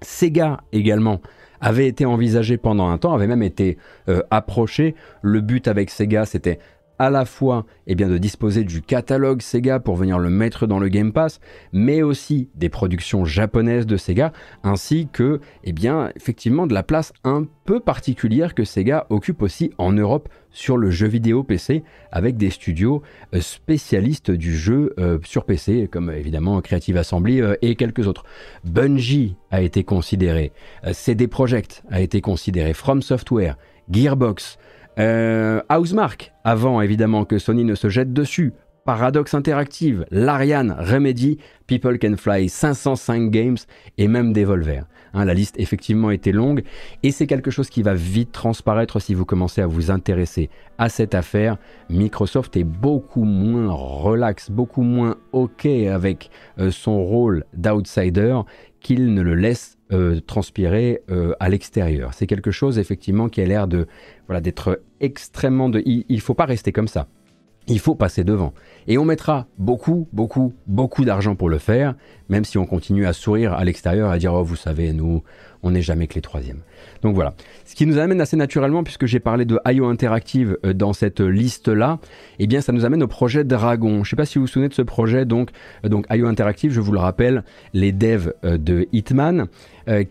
Sega 0.00 0.62
également 0.72 1.20
avait 1.60 1.86
été 1.86 2.04
envisagé 2.04 2.56
pendant 2.56 2.88
un 2.88 2.98
temps, 2.98 3.14
avait 3.14 3.28
même 3.28 3.42
été 3.42 3.78
approché. 4.30 4.94
Le 5.22 5.40
but 5.40 5.66
avec 5.66 5.88
Sega, 5.88 6.26
c'était 6.26 6.58
à 6.98 7.10
la 7.10 7.24
fois 7.24 7.66
eh 7.86 7.94
de 7.94 8.18
disposer 8.18 8.64
du 8.64 8.82
catalogue 8.82 9.42
Sega 9.42 9.80
pour 9.80 9.96
venir 9.96 10.18
le 10.18 10.30
mettre 10.30 10.66
dans 10.66 10.78
le 10.78 10.88
Game 10.88 11.12
Pass, 11.12 11.40
mais 11.72 12.02
aussi 12.02 12.48
des 12.54 12.68
productions 12.68 13.24
japonaises 13.24 13.86
de 13.86 13.96
Sega, 13.96 14.32
ainsi 14.62 15.08
que 15.12 15.40
eh 15.64 15.74
effectivement 16.16 16.66
de 16.66 16.74
la 16.74 16.82
place 16.82 17.12
un 17.24 17.46
peu 17.64 17.80
particulière 17.80 18.54
que 18.54 18.64
Sega 18.64 19.06
occupe 19.10 19.42
aussi 19.42 19.72
en 19.78 19.92
Europe 19.92 20.28
sur 20.50 20.76
le 20.76 20.90
jeu 20.90 21.08
vidéo 21.08 21.42
PC, 21.42 21.82
avec 22.12 22.36
des 22.36 22.50
studios 22.50 23.02
euh, 23.34 23.40
spécialistes 23.40 24.30
du 24.30 24.56
jeu 24.56 24.94
euh, 24.98 25.18
sur 25.24 25.44
PC, 25.44 25.88
comme 25.90 26.10
évidemment 26.10 26.60
Creative 26.60 26.96
Assembly 26.96 27.42
euh, 27.42 27.56
et 27.60 27.74
quelques 27.74 28.06
autres. 28.06 28.24
Bungie 28.62 29.36
a 29.50 29.60
été 29.60 29.84
considéré, 29.84 30.52
CD 30.92 31.26
Projekt 31.26 31.82
a 31.90 32.00
été 32.00 32.20
considéré, 32.20 32.72
From 32.72 33.02
Software, 33.02 33.56
Gearbox, 33.90 34.58
euh, 34.98 35.60
Housemark, 35.70 36.32
avant 36.44 36.80
évidemment 36.80 37.24
que 37.24 37.38
Sony 37.38 37.64
ne 37.64 37.74
se 37.74 37.88
jette 37.88 38.12
dessus. 38.12 38.52
Paradox 38.84 39.32
Interactive, 39.32 40.04
Larian, 40.10 40.74
Remedy, 40.78 41.38
People 41.66 41.98
Can 41.98 42.16
Fly, 42.18 42.50
505 42.50 43.30
Games 43.30 43.56
et 43.96 44.08
même 44.08 44.34
Devolver. 44.34 44.84
Hein, 45.14 45.24
la 45.24 45.32
liste 45.32 45.54
effectivement 45.58 46.10
était 46.10 46.32
longue 46.32 46.64
et 47.02 47.12
c'est 47.12 47.26
quelque 47.26 47.50
chose 47.50 47.70
qui 47.70 47.82
va 47.82 47.94
vite 47.94 48.32
transparaître 48.32 49.00
si 49.00 49.14
vous 49.14 49.24
commencez 49.24 49.62
à 49.62 49.66
vous 49.66 49.90
intéresser 49.90 50.50
à 50.76 50.88
cette 50.88 51.14
affaire. 51.14 51.56
Microsoft 51.88 52.56
est 52.56 52.64
beaucoup 52.64 53.24
moins 53.24 53.72
relax, 53.72 54.50
beaucoup 54.50 54.82
moins 54.82 55.16
ok 55.32 55.66
avec 55.66 56.30
euh, 56.58 56.70
son 56.70 57.02
rôle 57.02 57.44
d'outsider 57.54 58.40
qu'il 58.84 59.14
ne 59.14 59.22
le 59.22 59.34
laisse 59.34 59.78
euh, 59.92 60.20
transpirer 60.20 61.00
euh, 61.10 61.32
à 61.40 61.48
l'extérieur. 61.48 62.12
C'est 62.12 62.26
quelque 62.26 62.50
chose 62.50 62.78
effectivement 62.78 63.28
qui 63.28 63.40
a 63.40 63.46
l'air 63.46 63.66
de 63.66 63.88
voilà 64.28 64.40
d'être 64.40 64.82
extrêmement 65.00 65.68
de. 65.70 65.82
Il, 65.86 66.04
ne 66.08 66.20
faut 66.20 66.34
pas 66.34 66.44
rester 66.44 66.70
comme 66.70 66.86
ça. 66.86 67.08
Il 67.66 67.78
faut 67.78 67.94
passer 67.94 68.24
devant. 68.24 68.52
Et 68.86 68.98
on 68.98 69.04
mettra 69.06 69.46
beaucoup, 69.58 70.06
beaucoup, 70.12 70.52
beaucoup 70.66 71.04
d'argent 71.04 71.34
pour 71.34 71.48
le 71.48 71.58
faire, 71.58 71.94
même 72.28 72.44
si 72.44 72.58
on 72.58 72.66
continue 72.66 73.06
à 73.06 73.14
sourire 73.14 73.54
à 73.54 73.64
l'extérieur, 73.64 74.10
à 74.10 74.18
dire, 74.18 74.34
oh, 74.34 74.42
vous 74.42 74.56
savez, 74.56 74.92
nous, 74.92 75.22
on 75.62 75.70
n'est 75.70 75.82
jamais 75.82 76.06
que 76.06 76.14
les 76.14 76.20
troisièmes. 76.20 76.60
Donc 77.02 77.14
voilà. 77.14 77.34
Ce 77.64 77.74
qui 77.74 77.86
nous 77.86 77.98
amène 77.98 78.20
assez 78.20 78.36
naturellement, 78.36 78.84
puisque 78.84 79.06
j'ai 79.06 79.18
parlé 79.18 79.46
de 79.46 79.58
IO 79.66 79.86
Interactive 79.86 80.58
euh, 80.64 80.74
dans 80.74 80.92
cette 80.92 81.20
liste-là, 81.20 81.98
eh 82.38 82.46
bien, 82.46 82.60
ça 82.60 82.72
nous 82.72 82.84
amène 82.84 83.02
au 83.02 83.08
projet 83.08 83.44
Dragon. 83.44 83.94
Je 83.94 83.98
ne 84.00 84.04
sais 84.04 84.16
pas 84.16 84.26
si 84.26 84.38
vous 84.38 84.44
vous 84.44 84.48
souvenez 84.48 84.68
de 84.68 84.74
ce 84.74 84.82
projet, 84.82 85.24
donc, 85.24 85.50
euh, 85.84 85.88
donc 85.88 86.04
IO 86.10 86.26
Interactive, 86.26 86.70
je 86.70 86.80
vous 86.80 86.92
le 86.92 86.98
rappelle, 86.98 87.44
les 87.72 87.92
devs 87.92 88.34
euh, 88.44 88.58
de 88.58 88.86
Hitman, 88.92 89.46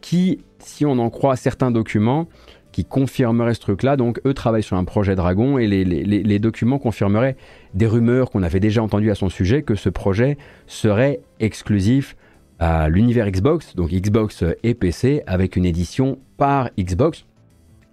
qui, 0.02 0.40
si 0.60 0.86
on 0.86 1.00
en 1.00 1.10
croit 1.10 1.36
certains 1.36 1.72
documents, 1.72 2.28
qui 2.74 2.84
confirmerait 2.84 3.54
ce 3.54 3.62
truc-là. 3.62 3.96
Donc 3.96 4.20
eux 4.26 4.34
travaillent 4.34 4.64
sur 4.64 4.76
un 4.76 4.84
projet 4.84 5.16
Dragon 5.16 5.58
et 5.58 5.68
les, 5.68 6.40
documents 6.40 6.80
confirmeraient 6.80 7.38
des 7.74 7.88
rumeurs 7.88 8.32
qu'on 8.32 8.44
avait 8.44 8.60
déjà 8.60 8.84
entendues 8.84 9.12
à 9.12 9.16
son 9.16 9.30
sujet 9.30 9.62
que 9.62 9.76
ce 9.76 9.88
projet 9.88 10.38
serait 10.68 11.22
exclusif 11.40 12.18
à 12.60 12.90
l'univers 12.90 13.30
Xbox, 13.30 13.76
donc 13.76 13.92
Xbox 13.92 14.44
et 14.64 14.74
PC, 14.74 15.24
avec 15.28 15.56
une 15.56 15.66
édition 15.66 16.18
par 16.38 16.70
Xbox. 16.78 17.26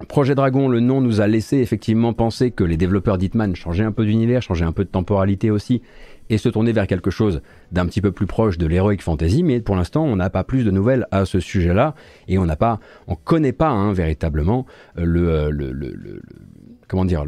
Projet 0.09 0.35
Dragon, 0.35 0.69
le 0.69 0.81
nom 0.81 1.01
nous 1.01 1.21
a 1.21 1.27
laissé 1.27 1.59
effectivement 1.59 2.15
penser 2.15 2.51
que 2.51 2.65
les 2.65 2.77
développeurs 2.77 3.19
d'Hitman 3.19 3.55
changeaient 3.55 3.85
un 3.85 3.93
peu 3.93 4.07
d'univers, 4.07 4.41
changeaient 4.43 4.65
un 4.65 4.73
peu 4.73 4.85
de 4.85 4.89
temporalité 4.89 5.51
aussi, 5.51 5.83
et 6.31 6.39
se 6.39 6.49
tourner 6.49 6.73
vers 6.73 6.87
quelque 6.87 7.11
chose 7.11 7.43
d'un 7.73 7.85
petit 7.87 8.01
peu 8.01 8.13
plus 8.13 8.27
proche 8.27 8.57
de 8.57 8.67
l'heroic 8.67 8.99
fantasy, 9.01 9.43
mais 9.43 9.61
pour 9.61 9.77
l'instant, 9.77 10.05
on 10.05 10.17
n'a 10.17 10.31
pas 10.31 10.45
plus 10.45 10.65
de 10.65 10.71
nouvelles 10.71 11.07
à 11.11 11.27
ce 11.27 11.41
sujet-là, 11.41 11.95
et 12.29 12.39
on 12.39 12.47
n'a 12.47 12.57
pas, 12.57 12.81
on 13.09 13.17
connaît 13.17 13.53
pas 13.53 13.69
hein, 13.69 13.93
véritablement 13.93 14.65
euh, 14.97 15.03
euh, 15.05 15.51
le, 15.51 15.73
le, 15.73 15.93
le, 15.93 16.23
comment 16.89 17.05
dire, 17.05 17.25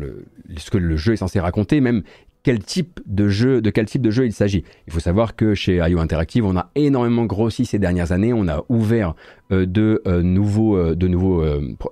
ce 0.57 0.71
que 0.71 0.79
le 0.79 0.97
jeu 0.97 1.15
est 1.15 1.17
censé 1.17 1.41
raconter, 1.41 1.81
même 1.81 2.03
quel 2.45 2.61
type 2.61 3.01
de 3.07 3.29
jeu, 3.29 3.61
de 3.61 3.71
quel 3.71 3.87
type 3.87 4.03
de 4.03 4.11
jeu 4.11 4.25
il 4.25 4.33
s'agit. 4.33 4.65
Il 4.87 4.93
faut 4.93 5.01
savoir 5.01 5.37
que 5.37 5.55
chez 5.55 5.77
IO 5.77 6.01
Interactive, 6.01 6.45
on 6.45 6.57
a 6.57 6.71
énormément 6.75 7.25
grossi 7.25 7.65
ces 7.65 7.79
dernières 7.79 8.11
années. 8.11 8.33
On 8.33 8.49
a 8.49 8.65
ouvert 8.69 9.15
euh, 9.53 9.65
de, 9.65 10.03
nouveaux, 10.23 10.95
de, 10.95 11.07
nouveaux, 11.07 11.45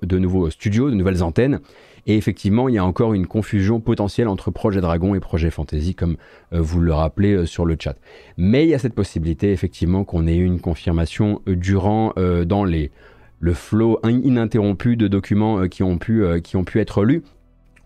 de 0.03 0.19
nouveaux 0.19 0.51
studios, 0.51 0.91
de 0.91 0.97
nouvelles 0.97 1.23
antennes. 1.23 1.61
Et 2.07 2.17
effectivement, 2.17 2.69
il 2.69 2.75
y 2.75 2.79
a 2.79 2.85
encore 2.85 3.15
une 3.15 3.27
confusion 3.27 3.81
potentielle 3.81 4.29
entre 4.29 4.51
Projet 4.51 4.81
Dragon 4.81 5.15
et 5.15 5.21
Projet 5.21 5.51
Fantasy, 5.51 5.95
comme 5.95 6.17
vous 6.53 6.81
le 6.81 6.93
rappelez 6.93 7.47
sur 7.47 7.65
le 7.67 7.77
chat. 7.79 7.97
Mais 8.37 8.65
il 8.65 8.71
y 8.71 8.75
a 8.75 8.79
cette 8.79 8.95
possibilité, 8.95 9.53
effectivement, 9.53 10.05
qu'on 10.05 10.27
ait 10.27 10.37
une 10.37 10.61
confirmation 10.61 11.43
durant 11.47 12.13
dans 12.47 12.65
les, 12.65 12.91
le 13.39 13.55
flow 13.55 14.01
ininterrompu 14.05 14.97
de 14.97 15.09
documents 15.09 15.69
qui, 15.69 15.83
ont 15.83 15.99
pu, 15.99 16.25
qui 16.43 16.57
ont 16.57 16.65
pu 16.65 16.81
être 16.81 17.05
lus. 17.05 17.23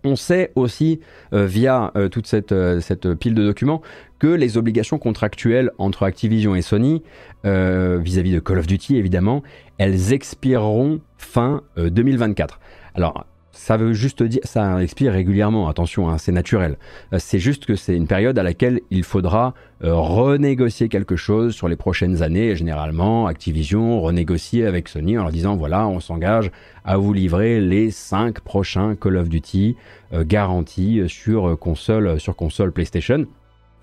On 0.06 0.16
sait 0.16 0.52
aussi, 0.54 1.00
euh, 1.32 1.46
via 1.46 1.90
euh, 1.96 2.10
toute 2.10 2.30
euh, 2.52 2.80
cette, 2.80 3.14
pile 3.14 3.34
de 3.34 3.42
documents, 3.42 3.80
que 4.18 4.26
les 4.26 4.58
obligations 4.58 4.98
contractuelles 4.98 5.70
entre 5.78 6.02
Activision 6.02 6.54
et 6.54 6.62
Sony, 6.62 7.02
vis-à-vis 7.44 8.32
de 8.32 8.40
Call 8.40 8.58
of 8.58 8.66
Duty 8.66 8.96
évidemment, 8.96 9.42
elles 9.76 10.14
expireront 10.14 11.00
fin 11.18 11.62
2024. 11.76 12.58
Alors, 12.94 13.26
ça 13.54 13.76
veut 13.76 13.92
juste 13.92 14.22
dire, 14.22 14.40
ça 14.42 14.82
expire 14.82 15.12
régulièrement, 15.12 15.68
attention, 15.68 16.10
hein, 16.10 16.18
c'est 16.18 16.32
naturel. 16.32 16.76
Euh, 17.12 17.18
c'est 17.20 17.38
juste 17.38 17.66
que 17.66 17.76
c'est 17.76 17.94
une 17.94 18.08
période 18.08 18.36
à 18.38 18.42
laquelle 18.42 18.80
il 18.90 19.04
faudra 19.04 19.54
euh, 19.84 19.94
renégocier 19.94 20.88
quelque 20.88 21.14
chose 21.14 21.54
sur 21.54 21.68
les 21.68 21.76
prochaines 21.76 22.22
années. 22.22 22.56
Généralement, 22.56 23.26
Activision 23.26 24.00
renégocie 24.00 24.64
avec 24.64 24.88
Sony 24.88 25.16
en 25.16 25.22
leur 25.22 25.32
disant 25.32 25.56
voilà, 25.56 25.86
on 25.86 26.00
s'engage 26.00 26.50
à 26.84 26.96
vous 26.96 27.12
livrer 27.12 27.60
les 27.60 27.90
5 27.90 28.40
prochains 28.40 28.96
Call 28.96 29.16
of 29.16 29.28
Duty 29.28 29.76
euh, 30.12 30.24
garantis 30.26 31.02
sur 31.06 31.56
console, 31.58 32.18
sur 32.18 32.34
console 32.34 32.72
PlayStation. 32.72 33.24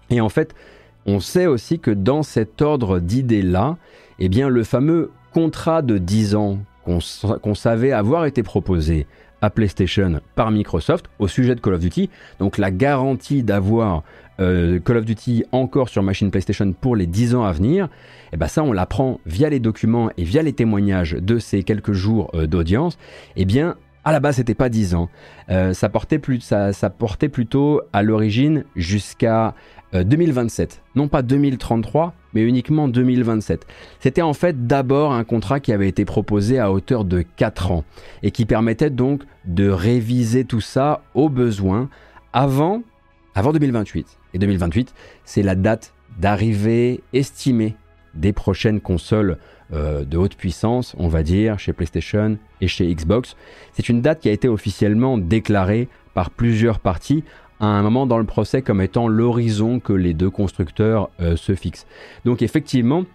Et 0.10 0.20
en 0.20 0.30
fait, 0.30 0.54
on 1.06 1.22
sait 1.22 1.48
aussi 1.48 1.80
que 1.80 1.92
dans 1.92 2.24
cet 2.24 2.62
ordre 2.62 3.00
d'idées-là, 3.00 3.78
eh 4.20 4.28
bien, 4.28 4.50
le 4.50 4.64
fameux 4.64 5.12
contrat 5.34 5.82
de 5.82 5.98
10 5.98 6.36
ans 6.36 6.60
qu'on 6.84 7.56
savait 7.56 7.92
avoir 7.92 8.26
été 8.26 8.44
proposé 8.44 9.08
PlayStation 9.50 10.22
par 10.36 10.52
Microsoft 10.52 11.06
au 11.20 11.28
sujet 11.28 11.56
de 11.56 11.60
Call 11.60 11.74
of 11.74 11.80
Duty. 11.80 12.10
Donc 12.40 12.58
la 12.58 12.72
garantie 12.72 13.44
d'avoir 13.44 14.04
euh, 14.40 14.80
Call 14.80 14.98
of 14.98 15.06
Duty 15.06 15.46
encore 15.52 15.90
sur 15.90 16.04
machine 16.04 16.32
PlayStation 16.32 16.72
pour 16.74 16.96
les 16.96 17.08
10 17.08 17.36
ans 17.36 17.44
à 17.44 17.52
venir, 17.52 17.86
et 17.86 17.90
eh 18.34 18.38
ben 18.38 18.48
ça 18.48 18.64
on 18.64 18.74
l'apprend 18.74 19.20
via 19.26 19.50
les 19.50 19.60
documents 19.60 20.10
et 20.18 20.24
via 20.24 20.42
les 20.42 20.54
témoignages 20.54 21.14
de 21.14 21.40
ces 21.40 21.64
quelques 21.64 21.94
jours 21.94 22.30
euh, 22.34 22.48
d'audience. 22.48 22.98
Eh 23.36 23.46
bien 23.46 23.76
à 24.04 24.12
la 24.12 24.20
base, 24.20 24.38
c'était 24.38 24.56
pas 24.56 24.70
10 24.70 24.96
ans. 24.96 25.10
Euh, 25.50 25.74
ça, 25.74 25.90
portait 25.90 26.18
plus, 26.18 26.42
ça, 26.42 26.74
ça 26.74 26.90
portait 26.90 27.30
plutôt 27.30 27.82
à 27.94 28.02
l'origine 28.02 28.66
jusqu'à 28.76 29.54
2027. 29.94 30.72
Euh, 30.72 30.90
non 30.96 31.08
pas 31.08 31.22
2033, 31.22 32.14
mais 32.34 32.44
uniquement 32.44 32.88
2027. 32.88 33.66
C'était 34.00 34.22
en 34.22 34.34
fait 34.34 34.68
d'abord 34.68 35.14
un 35.14 35.24
contrat 35.24 35.60
qui 35.60 35.72
avait 35.72 35.88
été 35.88 36.06
proposé 36.06 36.60
à 36.60 36.72
hauteur 36.72 37.06
de 37.06 37.22
4 37.22 37.72
ans 37.72 37.84
et 38.24 38.32
qui 38.32 38.46
permettait 38.46 38.90
donc 38.90 39.24
de 39.46 39.70
réviser 39.70 40.46
tout 40.46 40.62
ça 40.62 41.04
au 41.14 41.30
besoin 41.30 41.90
avant, 42.34 42.84
avant 43.36 43.52
2028. 43.52 44.18
Et 44.34 44.40
2028, 44.40 44.94
c'est 45.26 45.44
la 45.44 45.56
date 45.56 45.94
d'arrivée 46.20 47.02
estimée 47.14 47.76
des 48.14 48.34
prochaines 48.34 48.82
consoles 48.82 49.38
euh, 49.74 50.04
de 50.04 50.18
haute 50.18 50.36
puissance, 50.36 50.96
on 50.98 51.08
va 51.08 51.24
dire, 51.24 51.60
chez 51.60 51.72
PlayStation 51.72 52.38
et 52.60 52.68
chez 52.68 52.94
Xbox. 52.94 53.38
C'est 53.74 53.88
une 53.88 54.02
date 54.02 54.20
qui 54.20 54.30
a 54.30 54.34
été 54.34 54.50
officiellement 54.50 55.18
déclarée 55.18 55.88
par 56.14 56.30
plusieurs 56.30 56.80
parties 56.80 57.24
à 57.62 57.68
un 57.68 57.82
moment 57.84 58.08
dans 58.08 58.18
le 58.18 58.26
procès 58.26 58.62
comme 58.62 58.82
étant 58.82 59.08
l'horizon 59.08 59.80
que 59.80 59.94
les 59.94 60.14
deux 60.14 60.32
constructeurs 60.32 61.10
euh, 61.22 61.38
se 61.38 61.56
fixent. 61.56 61.86
Donc 62.26 62.42
effectivement, 62.42 63.06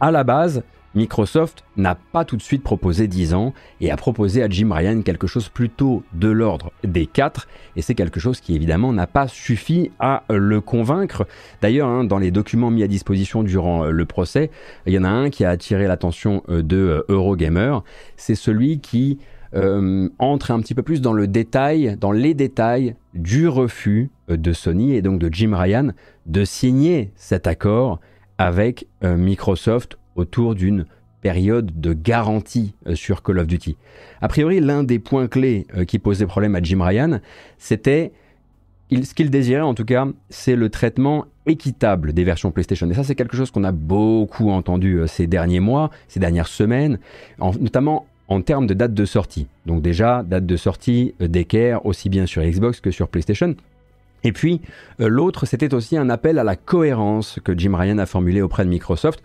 à 0.00 0.10
la 0.10 0.24
base, 0.24 0.62
Microsoft 0.96 1.62
n'a 1.76 1.94
pas 1.94 2.24
tout 2.24 2.36
de 2.36 2.42
suite 2.42 2.62
proposé 2.62 3.06
10 3.06 3.34
ans 3.34 3.52
et 3.80 3.90
a 3.90 3.96
proposé 3.96 4.42
à 4.42 4.48
Jim 4.48 4.70
Ryan 4.72 5.02
quelque 5.02 5.26
chose 5.26 5.48
plutôt 5.48 6.02
de 6.14 6.28
l'ordre 6.28 6.72
des 6.84 7.06
4 7.06 7.46
et 7.76 7.82
c'est 7.82 7.94
quelque 7.94 8.18
chose 8.18 8.40
qui 8.40 8.56
évidemment 8.56 8.92
n'a 8.92 9.06
pas 9.06 9.28
suffi 9.28 9.92
à 10.00 10.24
le 10.30 10.60
convaincre. 10.60 11.26
D'ailleurs, 11.60 11.88
hein, 11.88 12.04
dans 12.04 12.18
les 12.18 12.30
documents 12.30 12.70
mis 12.70 12.82
à 12.82 12.88
disposition 12.88 13.42
durant 13.44 13.84
euh, 13.84 13.90
le 13.90 14.04
procès, 14.04 14.50
il 14.86 14.94
y 14.94 14.98
en 14.98 15.04
a 15.04 15.08
un 15.08 15.30
qui 15.30 15.44
a 15.44 15.50
attiré 15.50 15.86
l'attention 15.86 16.42
euh, 16.48 16.62
de 16.62 17.04
Eurogamer, 17.08 17.78
c'est 18.16 18.34
celui 18.34 18.80
qui 18.80 19.18
entre 20.18 20.50
un 20.50 20.60
petit 20.60 20.74
peu 20.74 20.82
plus 20.82 21.00
dans 21.00 21.12
le 21.12 21.26
détail, 21.26 21.96
dans 21.98 22.12
les 22.12 22.34
détails 22.34 22.94
du 23.14 23.48
refus 23.48 24.10
de 24.28 24.52
Sony 24.52 24.94
et 24.94 25.02
donc 25.02 25.18
de 25.18 25.32
Jim 25.32 25.56
Ryan 25.56 25.92
de 26.26 26.44
signer 26.44 27.12
cet 27.16 27.46
accord 27.46 28.00
avec 28.38 28.86
Microsoft 29.02 29.98
autour 30.14 30.54
d'une 30.54 30.84
période 31.26 31.80
de 31.80 31.92
garantie 31.92 32.76
euh, 32.86 32.94
sur 32.94 33.24
Call 33.24 33.40
of 33.40 33.48
Duty. 33.48 33.76
A 34.20 34.28
priori, 34.28 34.60
l'un 34.60 34.84
des 34.84 35.00
points 35.00 35.26
clés 35.26 35.66
euh, 35.76 35.84
qui 35.84 35.98
posait 35.98 36.24
problème 36.24 36.54
à 36.54 36.62
Jim 36.62 36.80
Ryan, 36.80 37.18
c'était 37.58 38.12
ce 38.92 39.12
qu'il 39.12 39.30
désirait 39.30 39.62
en 39.62 39.74
tout 39.74 39.84
cas, 39.84 40.06
c'est 40.28 40.54
le 40.54 40.68
traitement 40.70 41.24
équitable 41.46 42.12
des 42.12 42.22
versions 42.22 42.52
PlayStation. 42.52 42.88
Et 42.90 42.94
ça, 42.94 43.02
c'est 43.02 43.16
quelque 43.16 43.36
chose 43.36 43.50
qu'on 43.50 43.64
a 43.64 43.72
beaucoup 43.72 44.50
entendu 44.50 45.00
euh, 45.00 45.08
ces 45.08 45.26
derniers 45.26 45.58
mois, 45.58 45.90
ces 46.06 46.20
dernières 46.20 46.46
semaines, 46.46 47.00
notamment 47.40 48.06
en 48.28 48.40
termes 48.40 48.66
de 48.66 48.74
date 48.74 48.94
de 48.94 49.04
sortie. 49.04 49.46
Donc 49.66 49.82
déjà, 49.82 50.22
date 50.22 50.46
de 50.46 50.56
sortie 50.56 51.14
d'équerre 51.20 51.84
aussi 51.86 52.08
bien 52.08 52.26
sur 52.26 52.42
Xbox 52.42 52.80
que 52.80 52.90
sur 52.90 53.08
PlayStation. 53.08 53.54
Et 54.24 54.32
puis, 54.32 54.60
l'autre, 54.98 55.46
c'était 55.46 55.72
aussi 55.74 55.96
un 55.96 56.10
appel 56.10 56.38
à 56.38 56.44
la 56.44 56.56
cohérence 56.56 57.38
que 57.44 57.56
Jim 57.56 57.76
Ryan 57.76 57.98
a 57.98 58.06
formulé 58.06 58.42
auprès 58.42 58.64
de 58.64 58.70
Microsoft 58.70 59.22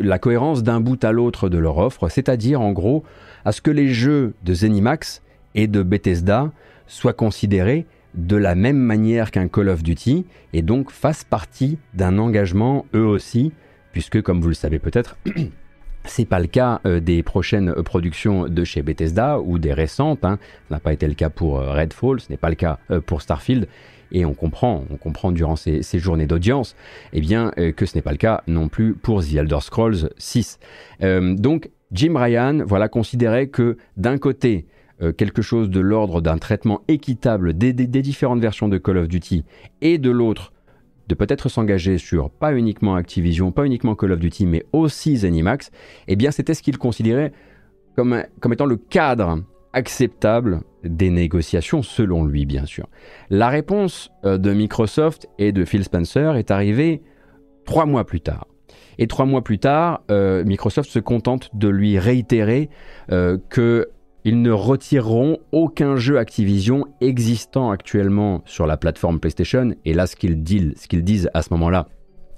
la 0.00 0.18
cohérence 0.18 0.62
d'un 0.62 0.80
bout 0.80 1.02
à 1.04 1.12
l'autre 1.12 1.48
de 1.48 1.58
leur 1.58 1.78
offre, 1.78 2.08
c'est-à-dire 2.08 2.60
en 2.60 2.72
gros 2.72 3.04
à 3.44 3.52
ce 3.52 3.60
que 3.60 3.70
les 3.70 3.88
jeux 3.88 4.34
de 4.44 4.54
Zenimax 4.54 5.22
et 5.54 5.66
de 5.66 5.82
Bethesda 5.82 6.50
soient 6.86 7.12
considérés 7.12 7.86
de 8.14 8.36
la 8.36 8.54
même 8.54 8.78
manière 8.78 9.30
qu'un 9.30 9.48
Call 9.48 9.68
of 9.68 9.82
Duty 9.82 10.24
et 10.52 10.62
donc 10.62 10.90
fassent 10.90 11.24
partie 11.24 11.78
d'un 11.94 12.18
engagement 12.18 12.86
eux 12.94 13.04
aussi, 13.04 13.52
puisque 13.92 14.22
comme 14.22 14.40
vous 14.40 14.48
le 14.48 14.54
savez 14.54 14.78
peut-être, 14.78 15.16
c'est 16.06 16.24
pas 16.24 16.40
le 16.40 16.46
cas 16.46 16.80
euh, 16.86 17.00
des 17.00 17.22
prochaines 17.22 17.72
productions 17.82 18.48
de 18.48 18.64
chez 18.64 18.82
Bethesda 18.82 19.40
ou 19.40 19.58
des 19.58 19.72
récentes. 19.72 20.24
Hein. 20.24 20.38
Ce 20.68 20.74
n'a 20.74 20.80
pas 20.80 20.92
été 20.92 21.06
le 21.06 21.14
cas 21.14 21.30
pour 21.30 21.58
euh, 21.58 21.72
Redfall, 21.72 22.20
ce 22.20 22.30
n'est 22.30 22.36
pas 22.36 22.48
le 22.48 22.54
cas 22.54 22.78
euh, 22.90 23.00
pour 23.00 23.22
Starfield 23.22 23.68
et 24.12 24.24
on 24.24 24.34
comprend, 24.34 24.84
on 24.90 24.96
comprend 24.96 25.32
durant 25.32 25.56
ces, 25.56 25.82
journées 25.98 26.26
d'audience, 26.26 26.76
eh 27.12 27.22
euh, 27.34 27.72
que 27.72 27.86
ce 27.86 27.96
n'est 27.96 28.02
pas 28.02 28.12
le 28.12 28.18
cas 28.18 28.42
non 28.46 28.68
plus 28.68 28.94
pour 28.94 29.22
The 29.22 29.34
Elder 29.34 29.60
Scrolls 29.60 30.10
6. 30.16 30.58
Euh, 31.02 31.34
donc 31.34 31.70
Jim 31.92 32.14
Ryan, 32.16 32.62
voilà, 32.66 32.88
considérait 32.88 33.48
que 33.48 33.76
d'un 33.96 34.18
côté 34.18 34.66
euh, 35.02 35.12
quelque 35.12 35.42
chose 35.42 35.70
de 35.70 35.80
l'ordre 35.80 36.20
d'un 36.20 36.38
traitement 36.38 36.82
équitable 36.88 37.56
des, 37.56 37.72
différentes 37.72 38.40
versions 38.40 38.68
de 38.68 38.78
Call 38.78 38.98
of 38.98 39.08
Duty, 39.08 39.44
et 39.82 39.98
de 39.98 40.10
l'autre 40.10 40.52
de 41.08 41.14
peut-être 41.14 41.48
s'engager 41.48 41.98
sur 41.98 42.30
pas 42.30 42.54
uniquement 42.54 42.94
Activision, 42.94 43.52
pas 43.52 43.64
uniquement 43.64 43.94
Call 43.94 44.12
of 44.12 44.20
Duty, 44.20 44.46
mais 44.46 44.64
aussi 44.72 45.16
Zenimax, 45.16 45.70
eh 46.08 46.16
bien 46.16 46.30
c'était 46.30 46.54
ce 46.54 46.62
qu'il 46.62 46.78
considérait 46.78 47.32
comme, 47.94 48.22
comme 48.40 48.52
étant 48.52 48.66
le 48.66 48.76
cadre 48.76 49.42
acceptable 49.72 50.60
des 50.84 51.10
négociations, 51.10 51.82
selon 51.82 52.24
lui 52.24 52.46
bien 52.46 52.64
sûr. 52.64 52.88
La 53.30 53.48
réponse 53.48 54.10
euh, 54.24 54.38
de 54.38 54.52
Microsoft 54.52 55.28
et 55.38 55.52
de 55.52 55.64
Phil 55.64 55.84
Spencer 55.84 56.36
est 56.36 56.50
arrivée 56.50 57.02
trois 57.64 57.86
mois 57.86 58.04
plus 58.04 58.20
tard. 58.20 58.46
Et 58.98 59.06
trois 59.06 59.26
mois 59.26 59.44
plus 59.44 59.58
tard, 59.58 60.02
euh, 60.10 60.44
Microsoft 60.44 60.90
se 60.90 60.98
contente 60.98 61.50
de 61.54 61.68
lui 61.68 61.98
réitérer 61.98 62.70
euh, 63.12 63.36
qu'ils 64.26 64.42
ne 64.42 64.50
retireront 64.50 65.38
aucun 65.52 65.94
jeu 65.94 66.18
Activision 66.18 66.84
existant 67.00 67.70
actuellement 67.70 68.42
sur 68.44 68.66
la 68.66 68.76
plateforme 68.76 69.20
PlayStation. 69.20 69.76
Et 69.84 69.94
là, 69.94 70.08
ce 70.08 70.16
qu'ils 70.16 70.42
disent, 70.42 71.30
à 71.32 71.42
ce 71.42 71.52
moment-là, 71.52 71.86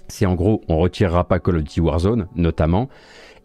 c'est 0.06 0.26
en 0.26 0.34
gros, 0.34 0.60
on 0.68 0.76
retirera 0.76 1.26
pas 1.26 1.38
Call 1.38 1.56
of 1.56 1.62
Duty 1.62 1.80
Warzone, 1.80 2.28
notamment 2.34 2.90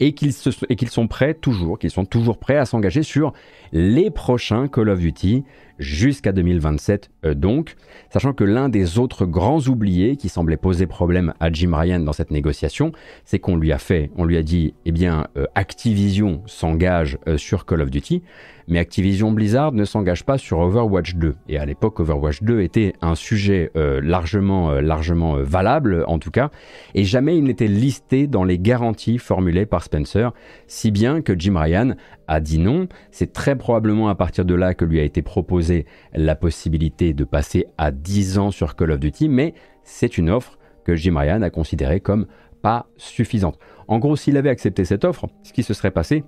et 0.01 0.13
qu'ils 0.13 0.33
sont 0.33 1.07
prêts 1.07 1.35
toujours, 1.35 1.79
qu'ils 1.79 1.89
sont 1.89 2.03
toujours 2.03 2.37
prêts 2.37 2.57
à 2.57 2.65
s'engager 2.65 3.03
sur 3.03 3.31
les 3.71 4.11
prochains 4.11 4.67
Call 4.67 4.89
of 4.89 4.99
Duty 4.99 5.45
jusqu'à 5.79 6.31
2027 6.31 7.09
euh, 7.25 7.33
donc, 7.33 7.75
sachant 8.09 8.33
que 8.33 8.43
l'un 8.43 8.69
des 8.69 8.99
autres 8.99 9.25
grands 9.25 9.59
oubliés 9.67 10.15
qui 10.15 10.29
semblait 10.29 10.57
poser 10.57 10.87
problème 10.87 11.33
à 11.39 11.51
Jim 11.51 11.75
Ryan 11.75 11.99
dans 11.99 12.13
cette 12.13 12.31
négociation, 12.31 12.91
c'est 13.25 13.39
qu'on 13.39 13.55
lui 13.55 13.71
a 13.71 13.77
fait, 13.77 14.11
on 14.15 14.25
lui 14.25 14.37
a 14.37 14.43
dit, 14.43 14.73
eh 14.85 14.91
bien, 14.91 15.27
euh, 15.37 15.45
Activision 15.55 16.41
s'engage 16.45 17.17
euh, 17.27 17.37
sur 17.37 17.65
Call 17.65 17.81
of 17.81 17.89
Duty, 17.89 18.21
mais 18.67 18.79
Activision 18.79 19.31
Blizzard 19.31 19.73
ne 19.73 19.83
s'engage 19.83 20.23
pas 20.23 20.37
sur 20.37 20.59
Overwatch 20.59 21.15
2. 21.15 21.35
Et 21.49 21.57
à 21.57 21.65
l'époque, 21.65 21.99
Overwatch 21.99 22.43
2 22.43 22.61
était 22.61 22.93
un 23.01 23.13
sujet 23.13 23.69
largement, 23.75 24.71
largement 24.79 25.35
valable, 25.43 26.05
en 26.07 26.17
tout 26.17 26.31
cas, 26.31 26.49
et 26.95 27.03
jamais 27.03 27.37
il 27.37 27.43
n'était 27.43 27.67
listé 27.67 28.25
dans 28.25 28.45
les 28.45 28.57
garanties 28.57 29.17
formulées 29.17 29.65
par 29.65 29.83
Spencer, 29.83 30.31
si 30.67 30.91
bien 30.91 31.21
que 31.21 31.37
Jim 31.37 31.59
Ryan 31.59 31.95
a 32.27 32.39
dit 32.39 32.59
non. 32.59 32.87
C'est 33.11 33.33
très 33.33 33.55
probablement 33.55 34.09
à 34.09 34.15
partir 34.15 34.45
de 34.45 34.55
là 34.55 34.73
que 34.73 34.85
lui 34.85 34.99
a 34.99 35.03
été 35.03 35.21
proposé 35.21 35.43
proposer 35.43 35.85
la 36.13 36.35
possibilité 36.35 37.13
de 37.13 37.25
passer 37.25 37.65
à 37.77 37.91
10 37.91 38.37
ans 38.37 38.51
sur 38.51 38.77
Call 38.77 38.91
of 38.91 38.99
Duty, 39.01 39.27
mais 39.27 39.53
c'est 39.83 40.17
une 40.17 40.29
offre 40.29 40.57
que 40.85 40.95
Jim 40.95 41.17
Ryan 41.17 41.41
a 41.41 41.49
considérée 41.49 41.99
comme 41.99 42.27
pas 42.61 42.87
suffisante. 42.95 43.59
En 43.89 43.99
gros, 43.99 44.15
s'il 44.15 44.37
avait 44.37 44.49
accepté 44.49 44.85
cette 44.85 45.03
offre, 45.03 45.27
ce 45.43 45.51
qui 45.51 45.63
se 45.63 45.73
serait 45.73 45.91
passé, 45.91 46.23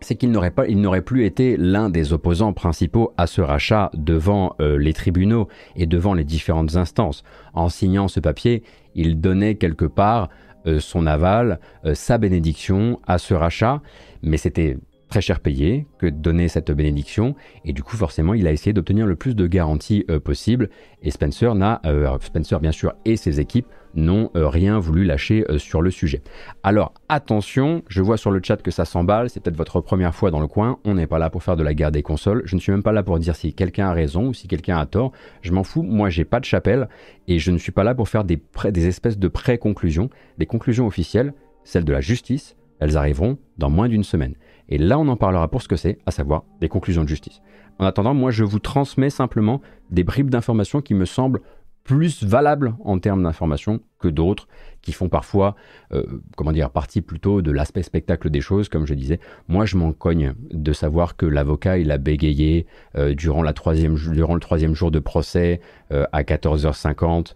c'est 0.00 0.14
qu'il 0.14 0.30
n'aurait 0.30 0.52
pas, 0.52 0.66
il 0.68 0.80
n'aurait 0.80 1.02
plus 1.02 1.26
été 1.26 1.58
l'un 1.58 1.90
des 1.90 2.14
opposants 2.14 2.54
principaux 2.54 3.12
à 3.18 3.26
ce 3.26 3.42
rachat 3.42 3.90
devant 3.94 4.54
euh, 4.60 4.78
les 4.78 4.94
tribunaux 4.94 5.48
et 5.74 5.84
devant 5.84 6.14
les 6.14 6.24
différentes 6.24 6.76
instances. 6.76 7.22
En 7.52 7.68
signant 7.68 8.08
ce 8.08 8.20
papier, 8.20 8.62
il 8.94 9.20
donnait 9.20 9.56
quelque 9.56 9.84
part 9.84 10.30
euh, 10.66 10.80
son 10.80 11.06
aval, 11.06 11.60
euh, 11.84 11.94
sa 11.94 12.16
bénédiction 12.16 13.00
à 13.06 13.18
ce 13.18 13.34
rachat, 13.34 13.82
mais 14.22 14.38
c'était 14.38 14.78
très 15.08 15.20
cher 15.20 15.40
payé 15.40 15.86
que 15.98 16.06
de 16.06 16.16
donner 16.16 16.48
cette 16.48 16.70
bénédiction. 16.70 17.34
Et 17.64 17.72
du 17.72 17.82
coup 17.82 17.96
forcément 17.96 18.34
il 18.34 18.46
a 18.46 18.52
essayé 18.52 18.72
d'obtenir 18.72 19.06
le 19.06 19.16
plus 19.16 19.34
de 19.34 19.46
garanties 19.46 20.04
possible 20.24 20.70
et 21.02 21.10
Spencer 21.10 21.54
n'a 21.54 21.80
Spencer 22.20 22.60
bien 22.60 22.72
sûr 22.72 22.94
et 23.04 23.16
ses 23.16 23.40
équipes 23.40 23.66
n'ont 23.96 24.30
euh, 24.36 24.48
rien 24.48 24.78
voulu 24.78 25.04
lâcher 25.04 25.44
euh, 25.48 25.58
sur 25.58 25.82
le 25.82 25.90
sujet. 25.90 26.22
Alors 26.62 26.92
attention, 27.08 27.82
je 27.88 28.02
vois 28.02 28.16
sur 28.16 28.30
le 28.30 28.40
chat 28.42 28.62
que 28.62 28.70
ça 28.70 28.84
s'emballe, 28.84 29.30
c'est 29.30 29.40
peut-être 29.40 29.56
votre 29.56 29.80
première 29.80 30.14
fois 30.14 30.30
dans 30.30 30.40
le 30.40 30.46
coin, 30.46 30.78
on 30.84 30.94
n'est 30.94 31.06
pas 31.06 31.18
là 31.18 31.30
pour 31.30 31.42
faire 31.42 31.56
de 31.56 31.62
la 31.62 31.74
guerre 31.74 31.90
des 31.90 32.02
consoles, 32.02 32.42
je 32.44 32.54
ne 32.54 32.60
suis 32.60 32.70
même 32.70 32.82
pas 32.82 32.92
là 32.92 33.02
pour 33.02 33.18
dire 33.18 33.34
si 33.34 33.54
quelqu'un 33.54 33.88
a 33.88 33.92
raison 33.92 34.28
ou 34.28 34.34
si 34.34 34.46
quelqu'un 34.46 34.78
a 34.78 34.86
tort, 34.86 35.12
je 35.42 35.52
m'en 35.52 35.64
fous, 35.64 35.82
moi 35.82 36.10
j'ai 36.10 36.24
pas 36.24 36.40
de 36.40 36.44
chapelle 36.44 36.88
et 37.26 37.38
je 37.38 37.50
ne 37.50 37.58
suis 37.58 37.72
pas 37.72 37.84
là 37.84 37.94
pour 37.94 38.08
faire 38.08 38.24
des, 38.24 38.40
des 38.70 38.86
espèces 38.86 39.18
de 39.18 39.28
pré-conclusions. 39.28 40.10
Les 40.38 40.46
conclusions 40.46 40.86
officielles, 40.86 41.32
celles 41.64 41.84
de 41.84 41.92
la 41.92 42.00
justice, 42.00 42.56
elles 42.78 42.96
arriveront 42.96 43.38
dans 43.58 43.70
moins 43.70 43.88
d'une 43.88 44.04
semaine. 44.04 44.34
Et 44.68 44.78
là, 44.78 44.98
on 44.98 45.08
en 45.08 45.16
parlera 45.16 45.48
pour 45.48 45.62
ce 45.62 45.68
que 45.68 45.76
c'est, 45.76 45.98
à 46.06 46.10
savoir 46.10 46.44
des 46.60 46.68
conclusions 46.68 47.04
de 47.04 47.08
justice. 47.08 47.40
En 47.78 47.84
attendant, 47.84 48.14
moi, 48.14 48.30
je 48.30 48.44
vous 48.44 48.58
transmets 48.58 49.10
simplement 49.10 49.60
des 49.90 50.04
bribes 50.04 50.30
d'informations 50.30 50.80
qui 50.80 50.94
me 50.94 51.04
semblent 51.04 51.40
plus 51.84 52.24
valables 52.24 52.74
en 52.84 52.98
termes 52.98 53.22
d'information 53.22 53.80
que 54.00 54.08
d'autres 54.08 54.48
qui 54.86 54.92
font 54.92 55.08
parfois, 55.08 55.56
euh, 55.92 56.04
comment 56.36 56.52
dire, 56.52 56.70
partie 56.70 57.00
plutôt 57.00 57.42
de 57.42 57.50
l'aspect 57.50 57.82
spectacle 57.82 58.30
des 58.30 58.40
choses, 58.40 58.68
comme 58.68 58.86
je 58.86 58.94
disais. 58.94 59.18
Moi, 59.48 59.66
je 59.66 59.76
m'en 59.76 59.90
cogne 59.90 60.34
de 60.52 60.72
savoir 60.72 61.16
que 61.16 61.26
l'avocat, 61.26 61.76
il 61.78 61.90
a 61.90 61.98
bégayé 61.98 62.66
euh, 62.96 63.12
durant, 63.12 63.42
la 63.42 63.52
troisième, 63.52 63.96
durant 63.96 64.34
le 64.34 64.40
troisième 64.40 64.74
jour 64.76 64.92
de 64.92 65.00
procès 65.00 65.60
euh, 65.92 66.04
à 66.12 66.22
14h50, 66.22 67.32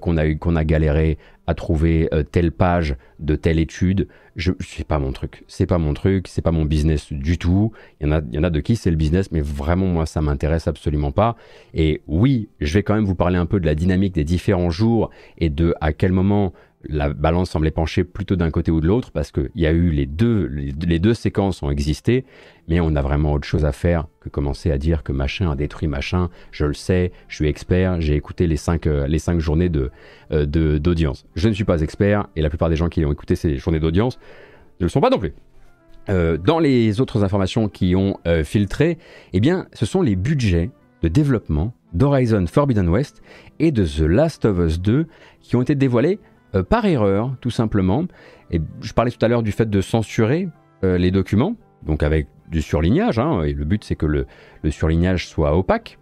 qu'on 0.00 0.16
a, 0.16 0.34
qu'on 0.34 0.56
a 0.56 0.64
galéré 0.64 1.18
à 1.46 1.52
trouver 1.52 2.08
telle 2.32 2.52
page 2.52 2.96
de 3.18 3.36
telle 3.36 3.58
étude. 3.58 4.08
Je, 4.34 4.52
c'est 4.60 4.86
pas 4.86 4.98
mon 4.98 5.12
truc. 5.12 5.44
C'est 5.46 5.66
pas 5.66 5.76
mon 5.76 5.92
truc. 5.92 6.26
C'est 6.26 6.40
pas 6.40 6.52
mon 6.52 6.64
business 6.64 7.12
du 7.12 7.36
tout. 7.36 7.72
Il 8.00 8.06
y 8.06 8.10
en 8.10 8.12
a, 8.12 8.22
il 8.26 8.34
y 8.34 8.38
en 8.38 8.44
a 8.44 8.50
de 8.50 8.60
qui 8.60 8.76
c'est 8.76 8.90
le 8.90 8.96
business, 8.96 9.30
mais 9.30 9.42
vraiment, 9.42 9.86
moi, 9.86 10.06
ça 10.06 10.22
m'intéresse 10.22 10.68
absolument 10.68 11.12
pas. 11.12 11.36
Et 11.74 12.00
oui, 12.06 12.48
je 12.62 12.72
vais 12.72 12.82
quand 12.82 12.94
même 12.94 13.04
vous 13.04 13.14
parler 13.14 13.36
un 13.36 13.44
peu 13.44 13.60
de 13.60 13.66
la 13.66 13.74
dynamique 13.74 14.14
des 14.14 14.24
différents 14.24 14.70
jours 14.70 15.10
et 15.36 15.50
de 15.50 15.74
à 15.82 15.92
quel 15.92 16.12
moment 16.12 16.54
la 16.88 17.12
balance 17.12 17.50
semblait 17.50 17.70
pencher 17.70 18.04
plutôt 18.04 18.36
d'un 18.36 18.50
côté 18.50 18.70
ou 18.70 18.80
de 18.80 18.86
l'autre 18.86 19.10
parce 19.10 19.32
qu'il 19.32 19.50
y 19.54 19.66
a 19.66 19.72
eu 19.72 19.90
les 19.90 20.06
deux, 20.06 20.46
les, 20.46 20.98
deux 20.98 21.14
séquences 21.14 21.62
ont 21.62 21.70
existé, 21.70 22.24
mais 22.68 22.80
on 22.80 22.94
a 22.96 23.02
vraiment 23.02 23.32
autre 23.32 23.46
chose 23.46 23.64
à 23.64 23.72
faire 23.72 24.06
que 24.20 24.28
commencer 24.28 24.70
à 24.70 24.78
dire 24.78 25.02
que 25.02 25.12
machin 25.12 25.50
a 25.50 25.56
détruit 25.56 25.88
machin. 25.88 26.30
Je 26.50 26.66
le 26.66 26.74
sais, 26.74 27.12
je 27.28 27.36
suis 27.36 27.48
expert, 27.48 28.00
j'ai 28.00 28.14
écouté 28.14 28.46
les 28.46 28.56
cinq, 28.56 28.86
euh, 28.86 29.06
les 29.06 29.18
cinq 29.18 29.40
journées 29.40 29.70
euh, 29.74 30.46
de, 30.46 30.78
d'audience. 30.78 31.26
Je 31.34 31.48
ne 31.48 31.54
suis 31.54 31.64
pas 31.64 31.80
expert 31.80 32.28
et 32.36 32.42
la 32.42 32.48
plupart 32.48 32.68
des 32.68 32.76
gens 32.76 32.88
qui 32.88 33.04
ont 33.04 33.12
écouté 33.12 33.36
ces 33.36 33.56
journées 33.56 33.80
d'audience 33.80 34.18
ne 34.80 34.86
le 34.86 34.90
sont 34.90 35.00
pas 35.00 35.10
non 35.10 35.18
plus. 35.18 35.34
Euh, 36.10 36.36
dans 36.36 36.58
les 36.58 37.00
autres 37.00 37.24
informations 37.24 37.68
qui 37.68 37.96
ont 37.96 38.18
filtré, 38.44 38.98
eh 39.32 39.40
bien, 39.40 39.66
ce 39.72 39.86
sont 39.86 40.02
les 40.02 40.16
budgets 40.16 40.70
de 41.02 41.08
développement 41.08 41.74
d'Horizon 41.92 42.46
Forbidden 42.46 42.88
West 42.88 43.22
et 43.58 43.70
de 43.72 43.84
The 43.84 44.00
Last 44.00 44.44
of 44.44 44.58
Us 44.58 44.80
2 44.80 45.06
qui 45.40 45.56
ont 45.56 45.62
été 45.62 45.74
dévoilés 45.74 46.18
euh, 46.54 46.62
par 46.62 46.84
erreur, 46.86 47.34
tout 47.40 47.50
simplement. 47.50 48.04
Et 48.50 48.60
je 48.80 48.92
parlais 48.92 49.10
tout 49.10 49.24
à 49.24 49.28
l'heure 49.28 49.42
du 49.42 49.52
fait 49.52 49.68
de 49.68 49.80
censurer 49.80 50.48
euh, 50.84 50.98
les 50.98 51.10
documents, 51.10 51.56
donc 51.82 52.02
avec 52.02 52.28
du 52.48 52.62
surlignage, 52.62 53.18
hein, 53.18 53.42
et 53.42 53.52
le 53.52 53.64
but 53.64 53.84
c'est 53.84 53.96
que 53.96 54.06
le, 54.06 54.26
le 54.62 54.70
surlignage 54.70 55.28
soit 55.28 55.56
opaque. 55.56 55.98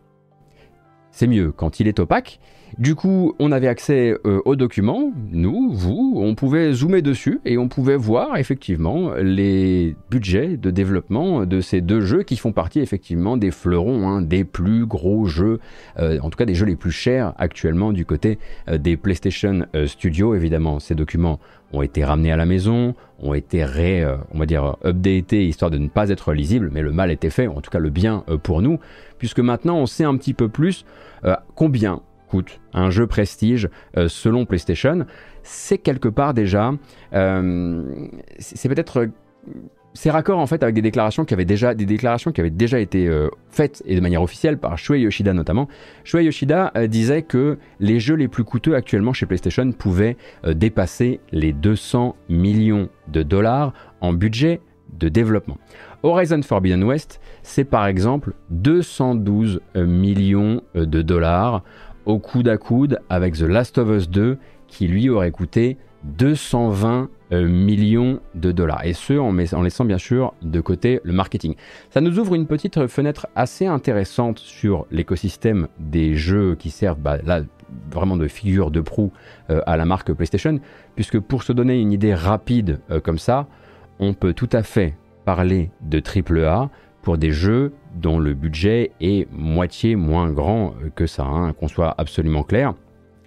C'est 1.10 1.26
mieux 1.26 1.52
quand 1.52 1.80
il 1.80 1.88
est 1.88 2.00
opaque, 2.00 2.40
du 2.78 2.94
coup, 2.94 3.34
on 3.38 3.52
avait 3.52 3.68
accès 3.68 4.16
euh, 4.24 4.40
aux 4.44 4.56
documents, 4.56 5.12
nous, 5.30 5.70
vous, 5.72 6.14
on 6.16 6.34
pouvait 6.34 6.72
zoomer 6.72 7.02
dessus 7.02 7.40
et 7.44 7.58
on 7.58 7.68
pouvait 7.68 7.96
voir 7.96 8.36
effectivement 8.36 9.12
les 9.14 9.94
budgets 10.10 10.56
de 10.56 10.70
développement 10.70 11.44
de 11.44 11.60
ces 11.60 11.82
deux 11.82 12.00
jeux 12.00 12.22
qui 12.22 12.36
font 12.36 12.52
partie 12.52 12.80
effectivement 12.80 13.36
des 13.36 13.50
fleurons, 13.50 14.08
hein, 14.08 14.22
des 14.22 14.44
plus 14.44 14.86
gros 14.86 15.26
jeux, 15.26 15.60
euh, 15.98 16.18
en 16.20 16.30
tout 16.30 16.38
cas 16.38 16.46
des 16.46 16.54
jeux 16.54 16.64
les 16.64 16.76
plus 16.76 16.92
chers 16.92 17.34
actuellement 17.36 17.92
du 17.92 18.06
côté 18.06 18.38
euh, 18.68 18.78
des 18.78 18.96
PlayStation 18.96 19.66
Studios. 19.86 20.34
Évidemment, 20.34 20.80
ces 20.80 20.94
documents 20.94 21.40
ont 21.72 21.82
été 21.82 22.04
ramenés 22.04 22.32
à 22.32 22.36
la 22.36 22.46
maison, 22.46 22.94
ont 23.18 23.34
été 23.34 23.64
ré, 23.64 24.04
on 24.32 24.38
va 24.38 24.46
dire, 24.46 24.76
updatés 24.84 25.46
histoire 25.46 25.70
de 25.70 25.78
ne 25.78 25.88
pas 25.88 26.10
être 26.10 26.32
lisibles, 26.32 26.70
mais 26.72 26.82
le 26.82 26.92
mal 26.92 27.10
était 27.10 27.30
fait, 27.30 27.46
en 27.46 27.60
tout 27.60 27.70
cas 27.70 27.78
le 27.78 27.90
bien 27.90 28.24
pour 28.42 28.60
nous, 28.60 28.78
puisque 29.18 29.40
maintenant 29.40 29.78
on 29.78 29.86
sait 29.86 30.04
un 30.04 30.16
petit 30.16 30.34
peu 30.34 30.48
plus 30.48 30.84
combien 31.54 32.02
un 32.72 32.90
jeu 32.90 33.06
prestige 33.06 33.68
euh, 33.96 34.08
selon 34.08 34.46
PlayStation, 34.46 35.06
c'est 35.42 35.78
quelque 35.78 36.08
part 36.08 36.34
déjà, 36.34 36.72
euh, 37.14 38.08
c'est 38.38 38.68
peut-être 38.68 39.08
c'est 39.94 40.10
raccord 40.10 40.38
en 40.38 40.46
fait 40.46 40.62
avec 40.62 40.74
des 40.74 40.80
déclarations 40.80 41.26
qui 41.26 41.34
avaient 41.34 41.44
déjà 41.44 41.74
des 41.74 41.84
déclarations 41.84 42.32
qui 42.32 42.40
avaient 42.40 42.48
déjà 42.48 42.80
été 42.80 43.06
euh, 43.06 43.28
faites 43.50 43.82
et 43.84 43.94
de 43.94 44.00
manière 44.00 44.22
officielle 44.22 44.56
par 44.56 44.78
Shuei 44.78 45.00
Yoshida 45.00 45.34
notamment. 45.34 45.68
Shuei 46.04 46.24
Yoshida 46.24 46.72
disait 46.88 47.22
que 47.22 47.58
les 47.78 48.00
jeux 48.00 48.14
les 48.14 48.28
plus 48.28 48.44
coûteux 48.44 48.74
actuellement 48.74 49.12
chez 49.12 49.26
PlayStation 49.26 49.70
pouvaient 49.72 50.16
dépasser 50.46 51.20
les 51.30 51.52
200 51.52 52.16
millions 52.30 52.88
de 53.08 53.22
dollars 53.22 53.74
en 54.00 54.14
budget 54.14 54.60
de 54.98 55.10
développement. 55.10 55.58
Horizon 56.02 56.40
Forbidden 56.42 56.84
West, 56.84 57.20
c'est 57.42 57.64
par 57.64 57.86
exemple 57.86 58.32
212 58.50 59.60
millions 59.74 60.62
de 60.74 61.02
dollars 61.02 61.62
au 62.06 62.18
coude 62.18 62.48
à 62.48 62.56
coude 62.56 63.00
avec 63.08 63.34
The 63.34 63.42
Last 63.42 63.78
of 63.78 63.88
Us 63.88 64.08
2 64.08 64.38
qui 64.66 64.88
lui 64.88 65.08
aurait 65.08 65.30
coûté 65.30 65.76
220 66.04 67.08
euh, 67.32 67.46
millions 67.46 68.20
de 68.34 68.52
dollars. 68.52 68.84
Et 68.84 68.92
ce, 68.92 69.14
en, 69.14 69.32
laissant 69.32 69.84
bien 69.84 69.98
sûr 69.98 70.34
de 70.42 70.60
côté 70.60 71.00
le 71.04 71.12
marketing. 71.12 71.54
Ça 71.90 72.00
nous 72.00 72.18
ouvre 72.18 72.34
une 72.34 72.46
petite 72.46 72.86
fenêtre 72.86 73.26
assez 73.36 73.66
intéressante 73.66 74.38
sur 74.38 74.86
l'écosystème 74.90 75.68
des 75.78 76.14
jeux 76.14 76.56
qui 76.56 76.70
servent 76.70 76.98
bah, 76.98 77.18
là 77.24 77.42
vraiment 77.90 78.16
de 78.16 78.28
figure 78.28 78.70
de 78.70 78.80
proue 78.80 79.12
euh, 79.50 79.60
à 79.66 79.76
la 79.76 79.84
marque 79.84 80.12
PlayStation, 80.12 80.60
puisque 80.94 81.18
pour 81.18 81.42
se 81.42 81.52
donner 81.52 81.80
une 81.80 81.92
idée 81.92 82.14
rapide 82.14 82.80
euh, 82.90 83.00
comme 83.00 83.18
ça, 83.18 83.46
on 83.98 84.14
peut 84.14 84.34
tout 84.34 84.50
à 84.52 84.62
fait 84.62 84.94
parler 85.24 85.70
de 85.80 86.00
AAA 86.00 86.68
pour 87.02 87.18
des 87.18 87.32
jeux 87.32 87.72
dont 87.94 88.18
le 88.18 88.34
budget 88.34 88.92
est 89.00 89.30
moitié 89.32 89.96
moins 89.96 90.30
grand 90.30 90.74
que 90.94 91.06
ça, 91.06 91.24
hein, 91.24 91.52
qu'on 91.52 91.68
soit 91.68 91.94
absolument 91.98 92.44
clair. 92.44 92.74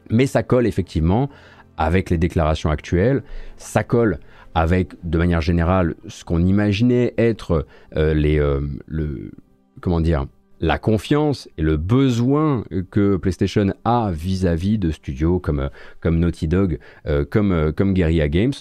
Mais 0.09 0.25
ça 0.25 0.43
colle 0.43 0.65
effectivement 0.65 1.29
avec 1.77 2.09
les 2.09 2.17
déclarations 2.17 2.69
actuelles, 2.69 3.23
ça 3.57 3.83
colle 3.83 4.19
avec 4.53 4.93
de 5.03 5.17
manière 5.17 5.41
générale 5.41 5.95
ce 6.07 6.23
qu'on 6.23 6.43
imaginait 6.43 7.13
être 7.17 7.65
euh, 7.97 8.13
les, 8.13 8.39
euh, 8.39 8.61
le, 8.87 9.31
comment 9.81 9.99
dire, 9.99 10.25
la 10.59 10.77
confiance 10.77 11.49
et 11.57 11.61
le 11.61 11.77
besoin 11.77 12.63
que 12.91 13.17
PlayStation 13.17 13.73
a 13.83 14.11
vis-à-vis 14.11 14.77
de 14.77 14.91
studios 14.91 15.39
comme, 15.39 15.69
comme 15.99 16.19
Naughty 16.19 16.47
Dog, 16.47 16.79
euh, 17.07 17.25
comme, 17.25 17.51
euh, 17.51 17.71
comme 17.71 17.93
Guerrilla 17.93 18.29
Games. 18.29 18.53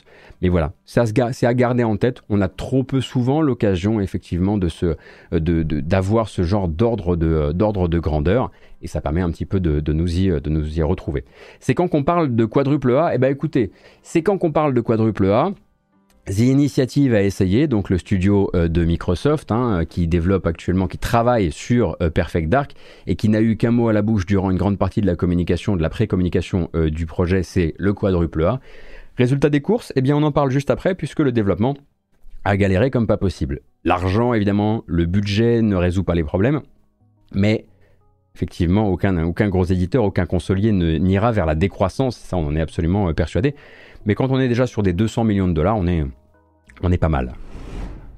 Mais 0.42 0.48
voilà, 0.48 0.72
c'est 0.84 1.46
à 1.46 1.54
garder 1.54 1.84
en 1.84 1.96
tête. 1.96 2.22
On 2.28 2.40
a 2.40 2.48
trop 2.48 2.82
peu 2.84 3.00
souvent 3.00 3.40
l'occasion 3.40 4.00
effectivement 4.00 4.58
se, 4.68 4.96
de, 5.32 5.62
d'avoir 5.62 6.28
ce 6.28 6.42
genre 6.42 6.68
d'ordre 6.68 7.16
de, 7.16 7.52
de 7.52 7.98
grandeur 7.98 8.50
et 8.82 8.86
ça 8.86 9.00
permet 9.00 9.22
un 9.22 9.30
petit 9.30 9.46
peu 9.46 9.60
de, 9.60 9.80
de, 9.80 9.92
nous, 9.92 10.18
y, 10.18 10.28
de 10.28 10.50
nous 10.50 10.78
y 10.78 10.82
retrouver. 10.82 11.24
C'est 11.58 11.74
quand 11.74 11.88
qu'on 11.88 12.04
parle 12.04 12.36
de 12.36 12.44
quadruple 12.44 12.94
A, 12.96 13.14
eh 13.14 13.18
ben 13.18 13.32
écoutez, 13.32 13.72
c'est 14.02 14.22
quand 14.22 14.36
qu'on 14.36 14.52
parle 14.52 14.74
de 14.74 14.80
quadruple 14.82 15.26
A, 15.26 15.52
The 16.26 16.38
Initiative 16.38 17.12
a 17.12 17.22
essayé, 17.22 17.66
donc 17.68 17.90
le 17.90 17.98
studio 17.98 18.50
euh, 18.54 18.66
de 18.66 18.82
Microsoft, 18.82 19.52
hein, 19.52 19.80
euh, 19.80 19.84
qui 19.84 20.06
développe 20.06 20.46
actuellement, 20.46 20.86
qui 20.86 20.96
travaille 20.96 21.52
sur 21.52 21.98
euh, 22.00 22.08
Perfect 22.08 22.48
Dark 22.48 22.72
et 23.06 23.14
qui 23.14 23.28
n'a 23.28 23.42
eu 23.42 23.58
qu'un 23.58 23.72
mot 23.72 23.88
à 23.88 23.92
la 23.92 24.00
bouche 24.00 24.24
durant 24.24 24.50
une 24.50 24.56
grande 24.56 24.78
partie 24.78 25.02
de 25.02 25.06
la 25.06 25.16
communication, 25.16 25.76
de 25.76 25.82
la 25.82 25.90
pré-communication 25.90 26.70
du 26.74 27.04
projet, 27.04 27.42
c'est 27.42 27.74
le 27.78 27.92
quadruple 27.92 28.42
A. 28.44 28.60
Résultat 29.18 29.50
des 29.50 29.60
courses, 29.60 29.92
eh 29.96 30.00
bien 30.00 30.16
on 30.16 30.22
en 30.22 30.32
parle 30.32 30.50
juste 30.50 30.70
après 30.70 30.94
puisque 30.94 31.20
le 31.20 31.30
développement 31.30 31.76
a 32.44 32.56
galéré 32.56 32.90
comme 32.90 33.06
pas 33.06 33.16
possible. 33.18 33.60
L'argent, 33.84 34.32
évidemment, 34.32 34.82
le 34.86 35.04
budget 35.04 35.60
ne 35.60 35.76
résout 35.76 36.04
pas 36.04 36.14
les 36.14 36.24
problèmes, 36.24 36.62
mais 37.34 37.66
effectivement, 38.34 38.88
aucun, 38.88 39.22
aucun 39.24 39.48
gros 39.48 39.64
éditeur, 39.64 40.04
aucun 40.04 40.26
consolier 40.26 40.72
n'ira 40.72 41.32
vers 41.32 41.46
la 41.46 41.54
décroissance, 41.54 42.16
ça 42.16 42.36
on 42.36 42.46
en 42.46 42.56
est 42.56 42.60
absolument 42.60 43.12
persuadé. 43.12 43.54
Mais 44.06 44.14
quand 44.14 44.30
on 44.30 44.38
est 44.38 44.48
déjà 44.48 44.66
sur 44.66 44.82
des 44.82 44.92
200 44.92 45.24
millions 45.24 45.48
de 45.48 45.52
dollars, 45.52 45.76
on 45.76 45.86
est, 45.86 46.04
on 46.82 46.92
est 46.92 46.98
pas 46.98 47.08
mal. 47.08 47.34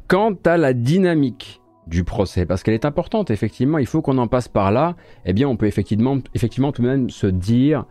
Quant 0.09 0.35
à 0.44 0.57
la 0.57 0.72
dynamique 0.72 1.61
du 1.87 2.05
procès 2.05 2.46
parce 2.46 2.62
qu'elle 2.62 2.75
est 2.75 2.85
importante 2.85 3.31
effectivement 3.31 3.79
il 3.79 3.87
faut 3.87 4.03
qu'on 4.03 4.18
en 4.18 4.27
passe 4.27 4.49
par 4.49 4.72
là 4.72 4.96
eh 5.25 5.33
bien 5.33 5.49
on 5.49 5.57
peut 5.57 5.66
effectivement 5.66 6.18
effectivement 6.35 6.72
tout 6.72 6.83
de 6.83 6.88
même 6.88 7.11
se 7.11 7.29
dire 7.29 7.85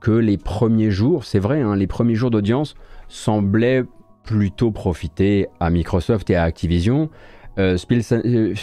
que 0.00 0.10
les 0.10 0.36
premiers 0.36 0.90
jours 0.90 1.24
c'est 1.24 1.38
vrai 1.38 1.60
hein, 1.60 1.76
les 1.76 1.86
premiers 1.86 2.16
jours 2.16 2.30
d'audience 2.30 2.74
semblaient 3.08 3.84
plutôt 4.24 4.72
profiter 4.72 5.46
à 5.60 5.70
Microsoft 5.70 6.28
et 6.30 6.36
à 6.36 6.42
Activision 6.42 7.08
euh, 7.58 7.76
euh 7.90 8.54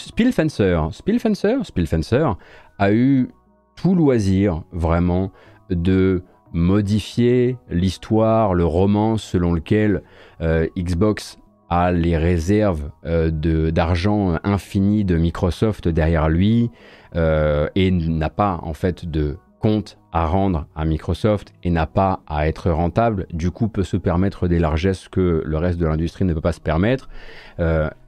a 2.80 2.92
eu 2.92 3.30
tout 3.76 3.96
loisir 3.96 4.64
vraiment 4.72 5.32
de 5.70 6.24
modifier 6.54 7.58
l'histoire, 7.70 8.54
le 8.54 8.66
roman 8.66 9.18
selon 9.18 9.54
lequel 9.54 10.04
euh, 10.42 10.68
Xbox 10.78 11.40
a 11.70 11.92
les 11.92 12.16
réserves 12.18 12.92
euh, 13.06 13.32
d'argent 13.72 14.38
infini 14.44 15.04
de 15.04 15.18
Microsoft 15.18 15.88
derrière 15.88 16.30
lui 16.30 16.70
euh, 17.16 17.68
et 17.76 17.90
n'a 17.90 18.30
pas 18.30 18.60
en 18.62 18.74
fait 18.74 19.10
de 19.10 19.38
compte 19.60 19.98
à 20.12 20.28
rendre 20.28 20.68
à 20.76 20.86
Microsoft 20.86 21.54
et 21.64 21.72
n'a 21.72 21.88
pas 21.88 22.22
à 22.28 22.48
être 22.48 22.70
rentable, 22.70 23.26
du 23.34 23.50
coup 23.50 23.70
peut 23.70 23.84
se 23.84 23.98
permettre 23.98 24.48
des 24.48 24.60
largesses 24.60 25.08
que 25.08 25.42
le 25.44 25.58
reste 25.58 25.80
de 25.80 25.88
l'industrie 25.88 26.26
ne 26.26 26.34
peut 26.34 26.42
pas 26.42 26.52
se 26.52 26.60
permettre. 26.60 27.10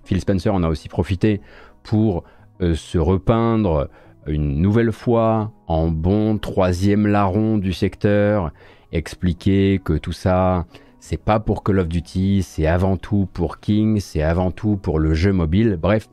Phil 0.03 0.19
Spencer 0.19 0.53
en 0.53 0.63
a 0.63 0.67
aussi 0.67 0.89
profité 0.89 1.39
pour 1.81 2.25
se 2.59 2.97
repeindre 2.97 3.89
une 4.27 4.61
nouvelle 4.61 4.91
fois 4.91 5.51
en 5.67 5.87
bon 5.87 6.37
troisième 6.37 7.07
larron 7.07 7.57
du 7.57 7.73
secteur, 7.73 8.51
expliquer 8.91 9.79
que 9.83 9.93
tout 9.93 10.11
ça, 10.11 10.65
c'est 10.99 11.21
pas 11.21 11.39
pour 11.39 11.63
Call 11.63 11.79
of 11.79 11.87
Duty, 11.87 12.43
c'est 12.43 12.65
avant 12.65 12.97
tout 12.97 13.27
pour 13.31 13.59
King, 13.59 13.99
c'est 13.99 14.21
avant 14.21 14.51
tout 14.51 14.77
pour 14.77 14.99
le 14.99 15.13
jeu 15.13 15.31
mobile. 15.31 15.77
Bref, 15.79 16.09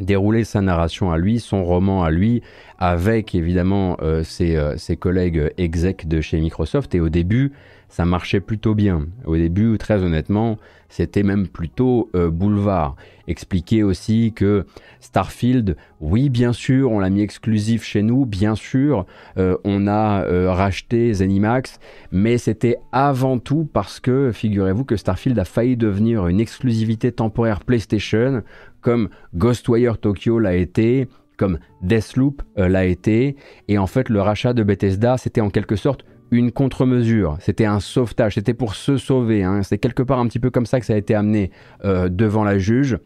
dérouler 0.00 0.44
sa 0.44 0.60
narration 0.60 1.10
à 1.10 1.18
lui, 1.18 1.40
son 1.40 1.64
roman 1.64 2.04
à 2.04 2.10
lui, 2.10 2.42
avec 2.78 3.34
évidemment 3.34 3.96
euh, 4.02 4.22
ses, 4.22 4.56
euh, 4.56 4.76
ses, 4.76 4.96
collègues 4.96 5.52
exec 5.56 6.08
de 6.08 6.20
chez 6.20 6.40
Microsoft. 6.40 6.94
Et 6.94 7.00
au 7.00 7.08
début, 7.08 7.52
ça 7.94 8.04
marchait 8.04 8.40
plutôt 8.40 8.74
bien. 8.74 9.06
Au 9.24 9.36
début, 9.36 9.78
très 9.78 10.02
honnêtement, 10.02 10.58
c'était 10.88 11.22
même 11.22 11.46
plutôt 11.46 12.10
euh, 12.16 12.28
boulevard. 12.28 12.96
Expliquer 13.28 13.84
aussi 13.84 14.32
que 14.34 14.66
Starfield, 14.98 15.76
oui, 16.00 16.28
bien 16.28 16.52
sûr, 16.52 16.90
on 16.90 16.98
l'a 16.98 17.08
mis 17.08 17.20
exclusif 17.20 17.84
chez 17.84 18.02
nous, 18.02 18.26
bien 18.26 18.56
sûr, 18.56 19.06
euh, 19.38 19.56
on 19.62 19.86
a 19.86 20.24
euh, 20.24 20.50
racheté 20.50 21.14
Zenimax, 21.14 21.78
mais 22.10 22.36
c'était 22.36 22.78
avant 22.90 23.38
tout 23.38 23.64
parce 23.72 24.00
que, 24.00 24.32
figurez-vous 24.32 24.84
que 24.84 24.96
Starfield 24.96 25.38
a 25.38 25.44
failli 25.44 25.76
devenir 25.76 26.26
une 26.26 26.40
exclusivité 26.40 27.12
temporaire 27.12 27.60
PlayStation, 27.60 28.42
comme 28.80 29.08
Ghostwire 29.36 29.98
Tokyo 29.98 30.40
l'a 30.40 30.56
été, 30.56 31.06
comme 31.36 31.60
Deathloop 31.82 32.42
l'a 32.56 32.86
été, 32.86 33.36
et 33.68 33.78
en 33.78 33.86
fait, 33.86 34.08
le 34.08 34.20
rachat 34.20 34.52
de 34.52 34.64
Bethesda, 34.64 35.16
c'était 35.16 35.40
en 35.40 35.50
quelque 35.50 35.76
sorte 35.76 36.04
une 36.30 36.52
contre-mesure, 36.52 37.36
c'était 37.40 37.64
un 37.64 37.80
sauvetage, 37.80 38.34
c'était 38.34 38.54
pour 38.54 38.74
se 38.74 38.96
sauver. 38.96 39.44
Hein. 39.44 39.62
C'est 39.62 39.78
quelque 39.78 40.02
part 40.02 40.18
un 40.18 40.26
petit 40.26 40.40
peu 40.40 40.50
comme 40.50 40.66
ça 40.66 40.80
que 40.80 40.86
ça 40.86 40.94
a 40.94 40.96
été 40.96 41.14
amené 41.14 41.50
euh, 41.84 42.08
devant 42.08 42.44
la 42.44 42.58
juge 42.58 42.98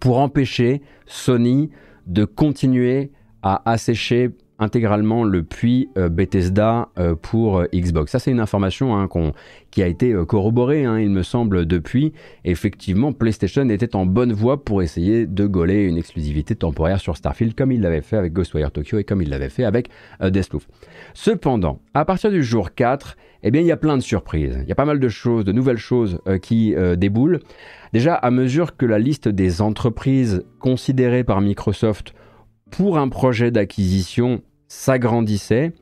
pour 0.00 0.18
empêcher 0.18 0.82
Sony 1.06 1.70
de 2.06 2.24
continuer 2.24 3.10
à 3.42 3.70
assécher 3.70 4.30
intégralement 4.62 5.24
le 5.24 5.42
puits 5.42 5.90
euh, 5.98 6.08
Bethesda 6.08 6.88
euh, 6.98 7.14
pour 7.14 7.58
euh, 7.58 7.66
Xbox. 7.74 8.12
Ça, 8.12 8.18
c'est 8.18 8.30
une 8.30 8.40
information 8.40 8.96
hein, 8.96 9.08
qui 9.70 9.82
a 9.82 9.86
été 9.86 10.14
corroborée, 10.26 10.84
hein, 10.84 10.98
il 10.98 11.10
me 11.10 11.22
semble, 11.22 11.66
depuis. 11.66 12.12
Effectivement, 12.44 13.12
PlayStation 13.12 13.68
était 13.68 13.94
en 13.94 14.06
bonne 14.06 14.32
voie 14.32 14.64
pour 14.64 14.82
essayer 14.82 15.26
de 15.26 15.46
gauler 15.46 15.84
une 15.84 15.98
exclusivité 15.98 16.54
temporaire 16.54 17.00
sur 17.00 17.16
Starfield, 17.16 17.54
comme 17.54 17.72
il 17.72 17.80
l'avait 17.80 18.02
fait 18.02 18.16
avec 18.16 18.32
Ghostwire 18.32 18.70
Tokyo 18.70 18.98
et 18.98 19.04
comme 19.04 19.22
il 19.22 19.30
l'avait 19.30 19.48
fait 19.48 19.64
avec 19.64 19.88
Deathloop. 20.22 20.62
Cependant, 21.14 21.80
à 21.94 22.04
partir 22.04 22.30
du 22.30 22.42
jour 22.42 22.74
4, 22.74 23.16
eh 23.44 23.50
bien, 23.50 23.60
il 23.60 23.66
y 23.66 23.72
a 23.72 23.76
plein 23.76 23.96
de 23.96 24.02
surprises. 24.02 24.58
Il 24.62 24.68
y 24.68 24.72
a 24.72 24.76
pas 24.76 24.84
mal 24.84 25.00
de 25.00 25.08
choses, 25.08 25.44
de 25.44 25.52
nouvelles 25.52 25.78
choses 25.78 26.20
qui 26.42 26.74
déboulent. 26.96 27.40
Déjà, 27.92 28.14
à 28.14 28.30
mesure 28.30 28.76
que 28.76 28.86
la 28.86 28.98
liste 28.98 29.28
des 29.28 29.62
entreprises 29.62 30.44
considérées 30.60 31.24
par 31.24 31.40
Microsoft 31.40 32.14
pour 32.72 32.98
un 32.98 33.08
projet 33.08 33.50
d'acquisition 33.50 34.42
s'agrandissait, 34.72 35.72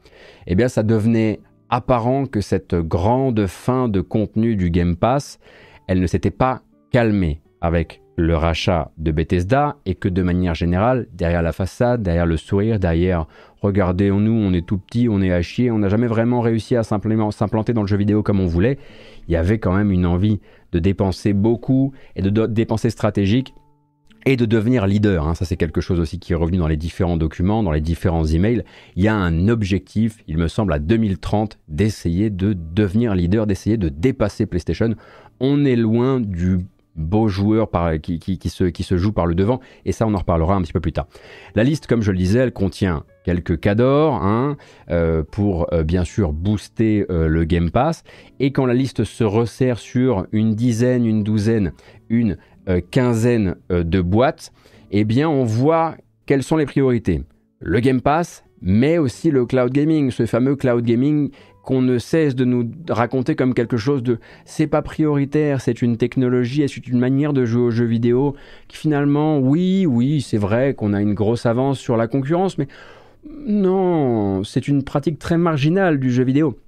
eh 0.48 0.54
bien 0.56 0.66
ça 0.66 0.82
devenait 0.82 1.40
apparent 1.68 2.26
que 2.26 2.40
cette 2.40 2.74
grande 2.74 3.46
fin 3.46 3.88
de 3.88 4.00
contenu 4.00 4.56
du 4.56 4.70
Game 4.70 4.96
Pass, 4.96 5.38
elle 5.86 6.00
ne 6.00 6.06
s'était 6.08 6.32
pas 6.32 6.62
calmée 6.90 7.40
avec 7.60 8.02
le 8.16 8.36
rachat 8.36 8.90
de 8.98 9.12
Bethesda 9.12 9.76
et 9.86 9.94
que 9.94 10.08
de 10.08 10.22
manière 10.22 10.56
générale, 10.56 11.06
derrière 11.12 11.40
la 11.40 11.52
façade, 11.52 12.02
derrière 12.02 12.26
le 12.26 12.36
sourire, 12.36 12.80
derrière 12.80 13.26
regardez-nous, 13.62 14.32
on 14.32 14.52
est 14.52 14.66
tout 14.66 14.78
petit, 14.78 15.08
on 15.08 15.22
est 15.22 15.32
à 15.32 15.40
chier, 15.40 15.70
on 15.70 15.78
n'a 15.78 15.88
jamais 15.88 16.08
vraiment 16.08 16.40
réussi 16.40 16.74
à 16.74 16.82
s'implanter 16.82 17.72
dans 17.72 17.82
le 17.82 17.86
jeu 17.86 17.96
vidéo 17.96 18.24
comme 18.24 18.40
on 18.40 18.46
voulait, 18.46 18.76
il 19.28 19.32
y 19.32 19.36
avait 19.36 19.58
quand 19.58 19.72
même 19.72 19.92
une 19.92 20.04
envie 20.04 20.40
de 20.72 20.80
dépenser 20.80 21.32
beaucoup 21.32 21.92
et 22.16 22.22
de 22.22 22.46
dépenser 22.46 22.90
stratégique 22.90 23.54
et 24.26 24.36
de 24.36 24.44
devenir 24.44 24.86
leader. 24.86 25.26
Hein. 25.26 25.34
Ça, 25.34 25.44
c'est 25.44 25.56
quelque 25.56 25.80
chose 25.80 26.00
aussi 26.00 26.18
qui 26.18 26.32
est 26.32 26.36
revenu 26.36 26.58
dans 26.58 26.68
les 26.68 26.76
différents 26.76 27.16
documents, 27.16 27.62
dans 27.62 27.72
les 27.72 27.80
différents 27.80 28.26
emails. 28.26 28.64
Il 28.96 29.02
y 29.02 29.08
a 29.08 29.14
un 29.14 29.48
objectif, 29.48 30.18
il 30.28 30.38
me 30.38 30.48
semble, 30.48 30.72
à 30.72 30.78
2030, 30.78 31.58
d'essayer 31.68 32.30
de 32.30 32.52
devenir 32.52 33.14
leader, 33.14 33.46
d'essayer 33.46 33.76
de 33.76 33.88
dépasser 33.88 34.46
PlayStation. 34.46 34.94
On 35.40 35.64
est 35.64 35.76
loin 35.76 36.20
du 36.20 36.58
beau 36.96 37.28
joueur 37.28 37.68
qui, 38.02 38.38
se, 38.48 38.96
joue 38.96 39.12
par 39.12 39.26
le 39.26 39.34
devant, 39.34 39.60
et 39.84 39.92
ça, 39.92 40.06
on 40.06 40.14
en 40.14 40.18
reparlera 40.18 40.54
un 40.54 40.62
petit 40.62 40.72
peu 40.72 40.80
plus 40.80 40.92
tard. 40.92 41.06
La 41.54 41.64
liste, 41.64 41.86
comme 41.86 42.02
je 42.02 42.10
le 42.10 42.18
disais, 42.18 42.40
elle 42.40 42.52
contient 42.52 43.04
quelques 43.24 43.60
cadors 43.60 44.14
hein, 44.22 44.56
euh, 44.90 45.22
pour 45.22 45.72
euh, 45.72 45.82
bien 45.82 46.04
sûr 46.04 46.32
booster 46.32 47.06
euh, 47.10 47.28
le 47.28 47.44
Game 47.44 47.70
Pass. 47.70 48.02
Et 48.38 48.52
quand 48.52 48.66
la 48.66 48.74
liste 48.74 49.04
se 49.04 49.24
resserre 49.24 49.78
sur 49.78 50.26
une 50.32 50.54
dizaine, 50.54 51.06
une 51.06 51.22
douzaine, 51.22 51.72
une 52.08 52.36
quinzaine 52.90 53.56
euh, 53.70 53.82
de 53.82 54.00
boîtes, 54.00 54.52
eh 54.90 55.04
bien 55.04 55.28
on 55.28 55.44
voit 55.44 55.96
quelles 56.26 56.42
sont 56.42 56.56
les 56.56 56.66
priorités. 56.66 57.22
Le 57.60 57.80
Game 57.80 58.00
Pass, 58.00 58.44
mais 58.62 58.98
aussi 58.98 59.30
le 59.30 59.46
cloud 59.46 59.72
gaming, 59.72 60.10
ce 60.10 60.26
fameux 60.26 60.56
cloud 60.56 60.84
gaming 60.84 61.30
qu'on 61.62 61.82
ne 61.82 61.98
cesse 61.98 62.34
de 62.34 62.44
nous 62.44 62.70
raconter 62.88 63.36
comme 63.36 63.54
quelque 63.54 63.76
chose 63.76 64.02
de 64.02 64.18
c'est 64.44 64.66
pas 64.66 64.82
prioritaire, 64.82 65.60
c'est 65.60 65.82
une 65.82 65.96
technologie, 65.96 66.66
c'est 66.68 66.88
une 66.88 66.98
manière 66.98 67.32
de 67.32 67.44
jouer 67.44 67.62
aux 67.62 67.70
jeux 67.70 67.84
vidéo 67.84 68.34
qui 68.68 68.76
finalement, 68.76 69.38
oui, 69.38 69.86
oui, 69.86 70.20
c'est 70.20 70.38
vrai 70.38 70.74
qu'on 70.74 70.92
a 70.92 71.00
une 71.00 71.14
grosse 71.14 71.46
avance 71.46 71.78
sur 71.78 71.96
la 71.96 72.08
concurrence, 72.08 72.58
mais 72.58 72.68
non, 73.46 74.42
c'est 74.44 74.68
une 74.68 74.82
pratique 74.82 75.18
très 75.18 75.36
marginale 75.36 76.00
du 76.00 76.10
jeu 76.10 76.24
vidéo. 76.24 76.58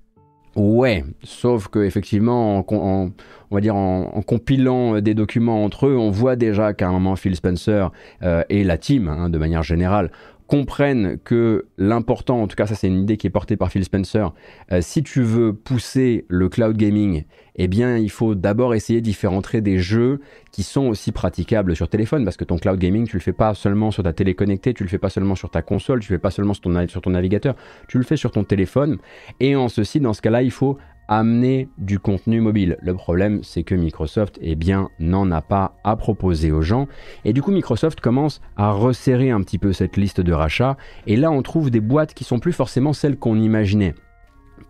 Ouais, 0.54 1.02
sauf 1.24 1.68
que 1.68 1.78
effectivement, 1.78 2.58
en, 2.58 3.10
on 3.52 3.54
va 3.54 3.60
dire 3.60 3.74
en, 3.74 4.22
compilant 4.22 5.00
des 5.00 5.14
documents 5.14 5.64
entre 5.64 5.86
eux, 5.86 5.96
on 5.96 6.10
voit 6.10 6.36
déjà 6.36 6.74
qu'à 6.74 6.88
un 6.88 6.92
moment 6.92 7.16
Phil 7.16 7.34
Spencer 7.36 7.90
euh, 8.22 8.42
et 8.50 8.62
la 8.62 8.76
team, 8.76 9.08
hein, 9.08 9.30
de 9.30 9.38
manière 9.38 9.62
générale, 9.62 10.10
comprennent 10.52 11.16
que 11.24 11.64
l'important, 11.78 12.42
en 12.42 12.46
tout 12.46 12.56
cas 12.56 12.66
ça 12.66 12.74
c'est 12.74 12.86
une 12.86 13.00
idée 13.00 13.16
qui 13.16 13.26
est 13.26 13.30
portée 13.30 13.56
par 13.56 13.70
Phil 13.70 13.82
Spencer, 13.84 14.34
euh, 14.70 14.82
si 14.82 15.02
tu 15.02 15.22
veux 15.22 15.54
pousser 15.54 16.26
le 16.28 16.50
cloud 16.50 16.76
gaming, 16.76 17.24
eh 17.56 17.68
bien 17.68 17.96
il 17.96 18.10
faut 18.10 18.34
d'abord 18.34 18.74
essayer 18.74 19.00
d'y 19.00 19.14
faire 19.14 19.32
entrer 19.32 19.62
des 19.62 19.78
jeux 19.78 20.20
qui 20.50 20.62
sont 20.62 20.88
aussi 20.88 21.10
praticables 21.10 21.74
sur 21.74 21.88
téléphone, 21.88 22.24
parce 22.24 22.36
que 22.36 22.44
ton 22.44 22.58
cloud 22.58 22.78
gaming 22.78 23.06
tu 23.06 23.16
le 23.16 23.22
fais 23.22 23.32
pas 23.32 23.54
seulement 23.54 23.90
sur 23.90 24.02
ta 24.02 24.12
télé 24.12 24.34
connectée, 24.34 24.74
tu 24.74 24.82
le 24.82 24.90
fais 24.90 24.98
pas 24.98 25.08
seulement 25.08 25.36
sur 25.36 25.48
ta 25.48 25.62
console, 25.62 26.00
tu 26.00 26.12
le 26.12 26.18
fais 26.18 26.22
pas 26.22 26.30
seulement 26.30 26.52
sur 26.52 26.60
ton, 26.60 26.86
sur 26.86 27.00
ton 27.00 27.10
navigateur, 27.12 27.56
tu 27.88 27.96
le 27.96 28.04
fais 28.04 28.18
sur 28.18 28.30
ton 28.30 28.44
téléphone, 28.44 28.98
et 29.40 29.56
en 29.56 29.70
ceci, 29.70 30.00
dans 30.00 30.12
ce 30.12 30.20
cas-là, 30.20 30.42
il 30.42 30.50
faut 30.50 30.76
amener 31.08 31.68
du 31.78 31.98
contenu 31.98 32.40
mobile. 32.40 32.76
Le 32.80 32.94
problème, 32.94 33.40
c'est 33.42 33.62
que 33.62 33.74
Microsoft, 33.74 34.38
eh 34.40 34.56
n'en 35.00 35.30
a 35.30 35.42
pas 35.42 35.76
à 35.84 35.96
proposer 35.96 36.52
aux 36.52 36.62
gens. 36.62 36.88
Et 37.24 37.32
du 37.32 37.42
coup, 37.42 37.50
Microsoft 37.50 38.00
commence 38.00 38.40
à 38.56 38.70
resserrer 38.70 39.30
un 39.30 39.40
petit 39.42 39.58
peu 39.58 39.72
cette 39.72 39.96
liste 39.96 40.20
de 40.20 40.32
rachats. 40.32 40.76
Et 41.06 41.16
là, 41.16 41.30
on 41.30 41.42
trouve 41.42 41.70
des 41.70 41.80
boîtes 41.80 42.14
qui 42.14 42.24
sont 42.24 42.38
plus 42.38 42.52
forcément 42.52 42.92
celles 42.92 43.18
qu'on 43.18 43.40
imaginait. 43.40 43.94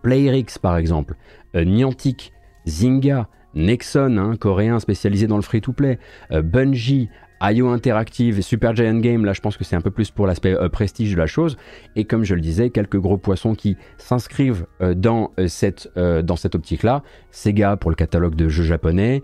PlayerX, 0.01 0.57
par 0.61 0.77
exemple, 0.77 1.15
euh, 1.55 1.63
Niantic, 1.63 2.33
Zynga, 2.67 3.29
Nexon, 3.55 4.17
hein, 4.17 4.35
coréen 4.35 4.79
spécialisé 4.79 5.27
dans 5.27 5.35
le 5.35 5.43
free-to-play, 5.43 5.99
euh, 6.31 6.41
Bungie, 6.41 7.09
IO 7.43 7.67
Interactive 7.67 8.41
Super 8.41 8.73
Giant 8.73 8.99
Game, 8.99 9.25
là 9.25 9.33
je 9.33 9.41
pense 9.41 9.57
que 9.57 9.65
c'est 9.65 9.75
un 9.75 9.81
peu 9.81 9.91
plus 9.91 10.11
pour 10.11 10.27
l'aspect 10.27 10.53
euh, 10.53 10.69
prestige 10.69 11.11
de 11.11 11.17
la 11.17 11.27
chose. 11.27 11.57
Et 11.97 12.05
comme 12.05 12.23
je 12.23 12.35
le 12.35 12.41
disais, 12.41 12.69
quelques 12.69 12.97
gros 12.97 13.17
poissons 13.17 13.53
qui 13.53 13.75
s'inscrivent 13.97 14.65
euh, 14.81 14.93
dans, 14.93 15.31
euh, 15.39 15.47
cette, 15.47 15.89
dans 15.95 16.35
cette 16.37 16.55
optique-là. 16.55 17.03
Sega 17.31 17.75
pour 17.75 17.89
le 17.91 17.95
catalogue 17.95 18.35
de 18.35 18.47
jeux 18.47 18.63
japonais, 18.63 19.21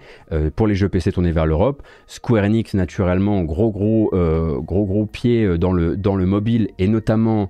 pour 0.55 0.67
les 0.67 0.75
jeux 0.75 0.89
PC 0.89 1.11
tournés 1.11 1.31
vers 1.31 1.45
l'Europe. 1.45 1.83
Square 2.07 2.43
Enix 2.43 2.73
naturellement, 2.73 3.43
gros 3.43 3.71
gros 3.71 4.09
gros 4.11 4.85
gros 4.85 5.05
pied 5.05 5.57
dans 5.57 5.71
le 5.71 6.25
mobile 6.25 6.69
et 6.79 6.87
notamment, 6.87 7.49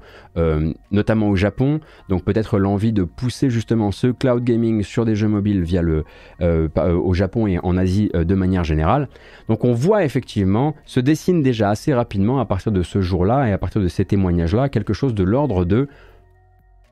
notamment 0.91 1.29
au 1.29 1.35
Japon. 1.35 1.79
Donc 2.07 2.23
peut-être 2.23 2.59
l'envie 2.59 2.93
de 2.93 3.03
pousser 3.03 3.49
justement 3.49 3.91
ce 3.91 4.07
cloud 4.07 4.43
gaming 4.43 4.83
sur 4.83 5.05
des 5.05 5.15
jeux 5.15 5.27
mobiles 5.27 5.63
via 5.63 5.81
le, 5.81 6.03
au 6.41 7.13
Japon 7.13 7.47
et 7.47 7.59
en 7.59 7.77
Asie 7.77 8.11
de 8.13 8.35
manière 8.35 8.63
générale. 8.63 9.09
Donc 9.47 9.65
on 9.65 9.73
voit 9.73 10.05
effectivement 10.05 10.19
effectivement, 10.19 10.75
se 10.85 10.99
dessine 10.99 11.41
déjà 11.41 11.69
assez 11.69 11.93
rapidement 11.93 12.39
à 12.39 12.45
partir 12.45 12.73
de 12.73 12.83
ce 12.83 12.99
jour-là 12.99 13.47
et 13.47 13.53
à 13.53 13.57
partir 13.57 13.81
de 13.81 13.87
ces 13.87 14.03
témoignages-là, 14.03 14.67
quelque 14.67 14.93
chose 14.93 15.15
de 15.15 15.23
l'ordre 15.23 15.63
de 15.63 15.87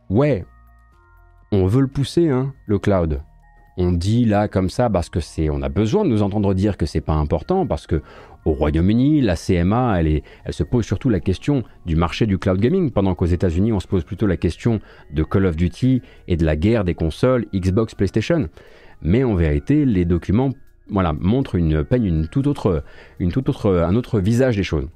ouais, 0.10 0.45
on 1.51 1.67
veut 1.67 1.81
le 1.81 1.88
pousser, 1.88 2.29
hein, 2.29 2.53
le 2.65 2.79
cloud. 2.79 3.21
On 3.77 3.91
dit 3.91 4.23
là 4.23 4.47
comme 4.47 4.69
ça 4.69 4.89
parce 4.89 5.10
que 5.10 5.19
c'est, 5.19 5.49
on 5.49 5.62
a 5.62 5.69
besoin 5.69 6.05
de 6.05 6.10
nous 6.10 6.23
entendre 6.23 6.53
dire 6.53 6.77
que 6.77 6.86
c'est 6.86 7.01
pas 7.01 7.13
important 7.13 7.67
parce 7.67 7.86
que 7.86 8.01
au 8.47 8.53
Royaume-Uni, 8.53 9.19
la 9.19 9.36
CMA, 9.36 9.99
elle, 9.99 10.21
se 10.51 10.63
pose 10.63 10.86
surtout 10.86 11.10
la 11.10 11.19
question 11.19 11.63
du 11.86 11.97
marché 11.97 12.25
du 12.25 12.38
cloud 12.38 12.60
gaming, 12.60 12.91
pendant 12.91 13.13
qu'aux 13.13 13.25
États-Unis, 13.25 13.73
on 13.73 13.81
se 13.81 13.88
pose 13.88 14.05
plutôt 14.05 14.25
la 14.25 14.38
question 14.38 14.79
de 15.12 15.23
Call 15.23 15.45
of 15.45 15.57
Duty 15.57 16.01
et 16.29 16.38
de 16.38 16.45
la 16.45 16.55
guerre 16.55 16.86
des 16.86 16.93
consoles 16.93 17.45
Xbox, 17.53 17.93
PlayStation. 17.93 18.47
Mais 19.01 19.25
en 19.25 19.36
vérité, 19.36 19.83
les 19.83 20.05
documents 20.05 20.51
montrent 20.89 21.55
une, 21.55 21.83
peignent 21.83 22.05
une 22.05 22.27
toute 22.29 22.47
autre, 22.47 22.83
une 23.19 23.33
toute 23.33 23.49
autre, 23.49 23.69
un 23.69 23.95
autre 23.95 24.21
visage 24.21 24.55
des 24.55 24.63
choses. 24.63 24.88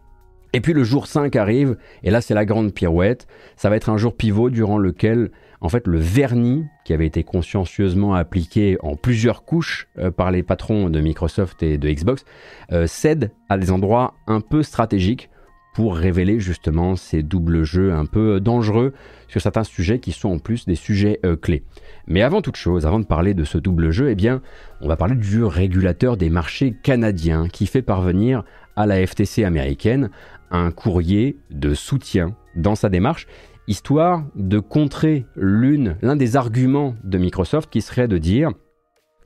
Et 0.53 0.61
puis 0.61 0.71
le 0.71 0.85
jour 0.85 1.07
5 1.07 1.35
arrive, 1.35 1.77
et 2.03 2.09
là 2.09 2.21
c'est 2.21 2.33
la 2.33 2.45
grande 2.45 2.73
pirouette. 2.73 3.27
Ça 3.57 3.69
va 3.69 3.75
être 3.75 3.89
un 3.89 3.97
jour 3.97 4.15
pivot 4.15 4.49
durant 4.49 4.77
lequel, 4.77 5.31
en 5.62 5.69
fait, 5.69 5.88
le 5.88 6.00
vernis 6.00 6.65
qui 6.84 6.93
avait 6.93 7.06
été 7.06 7.24
consciencieusement 7.24 8.15
appliqué 8.15 8.78
en 8.82 8.95
plusieurs 8.95 9.45
couches 9.45 9.88
euh, 10.00 10.10
par 10.12 10.32
les 10.32 10.43
patrons 10.43 10.89
de 10.89 11.00
Microsoft 11.00 11.62
et 11.62 11.78
de 11.78 11.89
Xbox 11.89 12.26
euh, 12.71 12.88
cède 12.88 13.32
à 13.47 13.58
des 13.58 13.71
endroits 13.71 14.15
un 14.28 14.41
peu 14.41 14.63
stratégiques 14.63 15.30
pour 15.74 15.95
révéler 15.95 16.39
justement 16.39 16.95
ces 16.95 17.24
doubles 17.24 17.63
jeux 17.63 17.93
un 17.93 18.06
peu 18.06 18.41
dangereux 18.41 18.93
sur 19.28 19.39
certains 19.39 19.63
sujets 19.63 20.00
qui 20.00 20.12
sont 20.12 20.30
en 20.30 20.39
plus 20.39 20.65
des 20.65 20.76
sujets 20.76 21.19
euh, 21.26 21.38
clés. 21.38 21.63
Mais 22.08 22.24
avant 22.24 22.41
toute 22.41 22.58
chose, 22.58 22.86
avant 22.86 23.00
de 23.00 23.06
parler 23.06 23.34
de 23.34 23.43
ce 23.45 23.58
double 23.58 23.91
jeu, 23.91 24.10
eh 24.10 24.15
bien, 24.15 24.41
on 24.82 24.88
va 24.88 24.97
parler 24.97 25.15
du 25.15 25.43
régulateur 25.43 26.17
des 26.17 26.30
marchés 26.30 26.74
canadiens 26.84 27.47
qui 27.47 27.67
fait 27.67 27.84
parvenir 27.84 28.43
à 28.76 28.86
la 28.86 29.06
FTC 29.06 29.43
américaine 29.43 30.10
un 30.50 30.71
courrier 30.71 31.38
de 31.50 31.74
soutien 31.74 32.36
dans 32.56 32.76
sa 32.76 32.89
démarche, 32.89 33.28
histoire 33.71 34.25
de 34.36 34.60
contrer 34.60 35.25
l'une, 35.38 35.95
l'un 36.01 36.17
des 36.17 36.36
arguments 36.36 36.93
de 37.05 37.17
Microsoft 37.17 37.69
qui 37.71 37.81
serait 37.81 38.10
de 38.10 38.17
dire, 38.17 38.51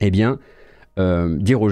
eh 0.00 0.12
bien, 0.12 0.38
euh, 1.00 1.38
aux 1.54 1.70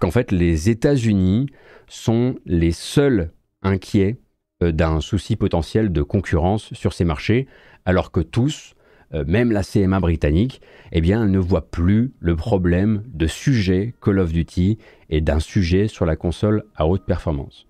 qu'en 0.00 0.10
fait 0.10 0.30
les 0.30 0.68
États-Unis 0.68 1.46
sont 1.88 2.36
les 2.44 2.72
seuls 2.72 3.32
inquiets 3.62 4.18
euh, 4.62 4.70
d'un 4.70 5.00
souci 5.00 5.34
potentiel 5.36 5.92
de 5.92 6.02
concurrence 6.02 6.74
sur 6.74 6.92
ces 6.92 7.06
marchés, 7.06 7.48
alors 7.86 8.12
que 8.12 8.20
tous, 8.20 8.74
euh, 9.14 9.24
même 9.26 9.50
la 9.50 9.62
CMA 9.62 9.98
britannique, 9.98 10.60
eh 10.92 11.00
bien, 11.00 11.24
ne 11.26 11.38
voit 11.38 11.70
plus 11.70 12.12
le 12.20 12.36
problème 12.36 13.02
de 13.14 13.26
sujet 13.26 13.94
Call 14.02 14.18
of 14.18 14.30
Duty 14.30 14.76
et 15.08 15.22
d'un 15.22 15.40
sujet 15.40 15.88
sur 15.88 16.04
la 16.04 16.16
console 16.16 16.64
à 16.76 16.86
haute 16.86 17.06
performance. 17.06 17.66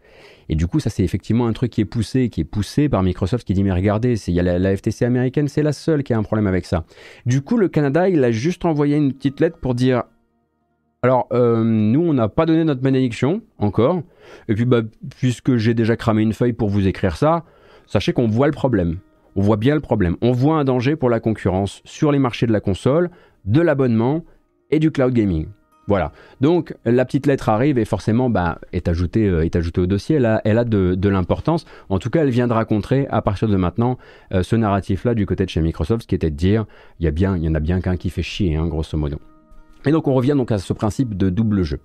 Et 0.49 0.55
du 0.55 0.67
coup, 0.67 0.81
ça, 0.81 0.91
c'est 0.91 1.05
effectivement 1.05 1.47
un 1.47 1.53
truc 1.53 1.71
qui 1.71 1.81
est 1.81 1.87
poussé, 1.87 2.29
qui 2.29 2.43
est 2.43 2.45
poussé 2.45 2.89
par 2.89 3.03
Microsoft 3.03 3.47
qui 3.47 3.55
dit, 3.55 3.65
mais 3.65 3.73
regardez, 3.73 4.15
il 4.29 4.35
y 4.35 4.41
a 4.41 4.59
la, 4.59 4.77
FTC 4.77 5.05
américaine, 5.05 5.49
c'est 5.49 5.63
la 5.63 5.73
seule 5.73 6.03
qui 6.03 6.13
a 6.13 6.19
un 6.19 6.23
problème 6.23 6.47
avec 6.47 6.67
ça. 6.67 6.85
Du 7.27 7.43
coup, 7.43 7.57
le 7.57 7.69
Canada, 7.69 8.09
il 8.09 8.23
a 8.25 8.31
juste 8.31 8.65
envoyé 8.65 8.97
une 8.97 9.13
petite 9.13 9.41
lettre 9.41 9.59
pour 9.59 9.75
dire, 9.75 10.05
alors, 11.03 11.27
euh, 11.33 11.63
nous, 11.65 12.01
on 12.01 12.15
n'a 12.15 12.29
pas 12.29 12.47
donné 12.47 12.65
notre 12.65 12.81
bénédiction 12.81 13.43
encore. 13.59 14.03
Et 14.49 14.55
puis, 14.55 14.65
bah, 14.65 14.83
puisque 15.19 15.57
j'ai 15.57 15.75
déjà 15.75 15.97
cramé 15.97 16.23
une 16.23 16.33
feuille 16.33 16.55
pour 16.55 16.69
vous 16.69 16.87
écrire 16.87 17.17
ça, 17.17 17.45
sachez 17.87 18.13
qu'on 18.13 18.27
voit 18.27 18.47
le 18.47 18.53
problème. 18.53 18.99
On 19.37 19.43
voit 19.43 19.57
bien 19.57 19.75
le 19.75 19.81
problème. 19.81 20.17
On 20.23 20.33
voit 20.33 20.57
un 20.57 20.65
danger 20.65 20.97
pour 20.97 21.11
la 21.11 21.21
concurrence 21.21 21.83
sur 21.85 22.13
les 22.13 22.19
marchés 22.19 22.47
de 22.47 22.53
la 22.53 22.61
console, 22.61 23.11
de 23.45 23.61
l'abonnement 23.61 24.25
et 24.71 24.79
du 24.79 24.91
cloud 24.91 25.13
gaming. 25.13 25.49
Voilà. 25.87 26.13
Donc 26.41 26.75
la 26.85 27.05
petite 27.05 27.27
lettre 27.27 27.49
arrive 27.49 27.79
et 27.79 27.85
forcément 27.85 28.31
bah, 28.31 28.59
est, 28.73 28.89
ajoutée, 28.89 29.27
euh, 29.27 29.45
est 29.45 29.57
ajoutée 29.57 29.81
au 29.81 29.87
dossier. 29.87 30.17
Elle 30.17 30.27
a, 30.59 30.65
de, 30.65 31.09
l'importance. 31.09 31.65
En 31.89 31.99
tout 31.99 32.11
cas, 32.11 32.23
elle 32.23 32.31
vient 32.31 32.49
de 32.49 32.53
raconter 32.53 33.07
à 33.09 33.23
partir 33.23 33.49
de 33.49 33.57
maintenant 33.57 33.99
euh, 34.33 34.43
ce 34.43 34.57
narratif-là 34.57 35.15
du 35.15 35.27
côté 35.27 35.45
de 35.45 35.51
chez 35.51 35.61
Microsoft, 35.61 36.03
ce 36.03 36.07
qui 36.07 36.15
était 36.15 36.31
de 36.31 36.37
dire 36.37 36.65
il 37.01 37.05
y, 37.05 37.09
a 37.09 37.11
bien, 37.11 37.37
il 37.37 37.45
y 37.45 37.49
en 37.49 37.55
a 37.55 37.61
bien 37.61 37.81
qu'un 37.81 37.97
qui 37.97 38.11
fait 38.11 38.23
chier, 38.23 38.57
hein, 38.57 38.67
grosso 38.67 38.97
modo. 38.97 39.19
Et 39.87 39.93
donc 39.93 40.09
on 40.09 40.15
revient 40.15 40.35
donc 40.37 40.51
à 40.51 40.59
ce 40.59 40.73
principe 40.73 41.17
de 41.17 41.31
double 41.31 41.63
jeu. 41.63 41.79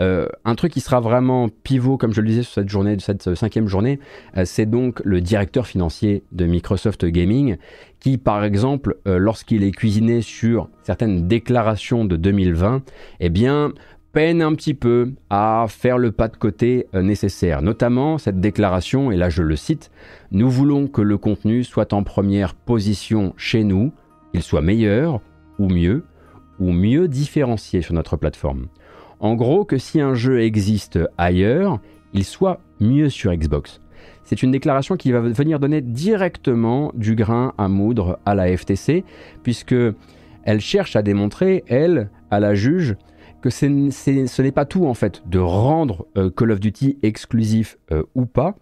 Euh, 0.00 0.28
un 0.44 0.54
truc 0.54 0.72
qui 0.72 0.80
sera 0.80 1.00
vraiment 1.00 1.48
pivot, 1.48 1.96
comme 1.96 2.12
je 2.12 2.20
le 2.20 2.28
disais 2.28 2.42
sur 2.42 2.54
cette 2.54 2.68
journée, 2.68 2.96
cette 3.00 3.34
cinquième 3.34 3.66
journée, 3.66 3.98
euh, 4.36 4.44
c'est 4.44 4.66
donc 4.66 5.00
le 5.04 5.20
directeur 5.20 5.66
financier 5.66 6.22
de 6.32 6.46
Microsoft 6.46 7.04
Gaming, 7.04 7.56
qui 8.00 8.18
par 8.18 8.44
exemple, 8.44 8.96
euh, 9.06 9.18
lorsqu'il 9.18 9.64
est 9.64 9.72
cuisiné 9.72 10.22
sur 10.22 10.68
certaines 10.82 11.26
déclarations 11.26 12.04
de 12.04 12.16
2020, 12.16 12.82
eh 13.20 13.28
bien 13.28 13.72
peine 14.12 14.40
un 14.40 14.54
petit 14.54 14.74
peu 14.74 15.12
à 15.28 15.66
faire 15.68 15.98
le 15.98 16.12
pas 16.12 16.28
de 16.28 16.36
côté 16.36 16.86
nécessaire. 16.94 17.60
Notamment 17.60 18.16
cette 18.16 18.40
déclaration, 18.40 19.12
et 19.12 19.16
là 19.16 19.28
je 19.28 19.42
le 19.42 19.54
cite, 19.54 19.90
Nous 20.32 20.50
voulons 20.50 20.88
que 20.88 21.02
le 21.02 21.18
contenu 21.18 21.62
soit 21.62 21.92
en 21.92 22.02
première 22.02 22.54
position 22.54 23.34
chez 23.36 23.64
nous, 23.64 23.92
qu'il 24.32 24.42
soit 24.42 24.62
meilleur 24.62 25.20
ou 25.58 25.68
mieux, 25.68 26.04
ou 26.58 26.72
mieux 26.72 27.08
différencier 27.08 27.82
sur 27.82 27.94
notre 27.94 28.16
plateforme. 28.16 28.66
En 29.20 29.34
gros, 29.34 29.64
que 29.64 29.78
si 29.78 30.00
un 30.00 30.14
jeu 30.14 30.42
existe 30.42 30.98
ailleurs, 31.18 31.80
il 32.12 32.24
soit 32.24 32.60
mieux 32.80 33.08
sur 33.08 33.34
Xbox. 33.34 33.80
C'est 34.24 34.42
une 34.42 34.50
déclaration 34.50 34.96
qui 34.96 35.10
va 35.10 35.20
venir 35.20 35.58
donner 35.58 35.80
directement 35.80 36.92
du 36.94 37.14
grain 37.14 37.54
à 37.58 37.68
moudre 37.68 38.18
à 38.26 38.34
la 38.34 38.54
FTC, 38.56 39.04
puisque 39.42 39.74
elle 40.44 40.60
cherche 40.60 40.96
à 40.96 41.02
démontrer, 41.02 41.64
elle, 41.66 42.10
à 42.30 42.38
la 42.38 42.54
juge, 42.54 42.96
que 43.40 43.50
ce 43.50 44.42
n'est 44.42 44.52
pas 44.52 44.64
tout 44.64 44.86
en 44.86 44.94
fait 44.94 45.22
de 45.26 45.38
rendre 45.38 46.06
euh, 46.16 46.30
Call 46.30 46.52
of 46.52 46.60
Duty 46.60 46.98
exclusif 47.02 47.78
euh, 47.92 48.02
ou 48.14 48.26
pas, 48.26 48.56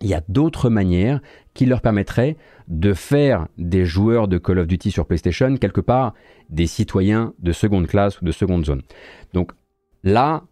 il 0.00 0.08
y 0.08 0.14
a 0.14 0.22
d'autres 0.28 0.68
manières 0.68 1.20
qui 1.54 1.66
leur 1.66 1.80
permettraient 1.80 2.36
de 2.68 2.94
faire 2.94 3.48
des 3.58 3.84
joueurs 3.84 4.28
de 4.28 4.38
Call 4.38 4.58
of 4.58 4.66
Duty 4.66 4.90
sur 4.90 5.06
PlayStation 5.06 5.56
quelque 5.56 5.80
part 5.80 6.14
des 6.48 6.66
citoyens 6.66 7.34
de 7.38 7.52
seconde 7.52 7.86
classe 7.86 8.20
ou 8.20 8.24
de 8.24 8.32
seconde 8.32 8.64
zone. 8.64 8.82
Donc 9.34 9.52
là, 10.02 10.44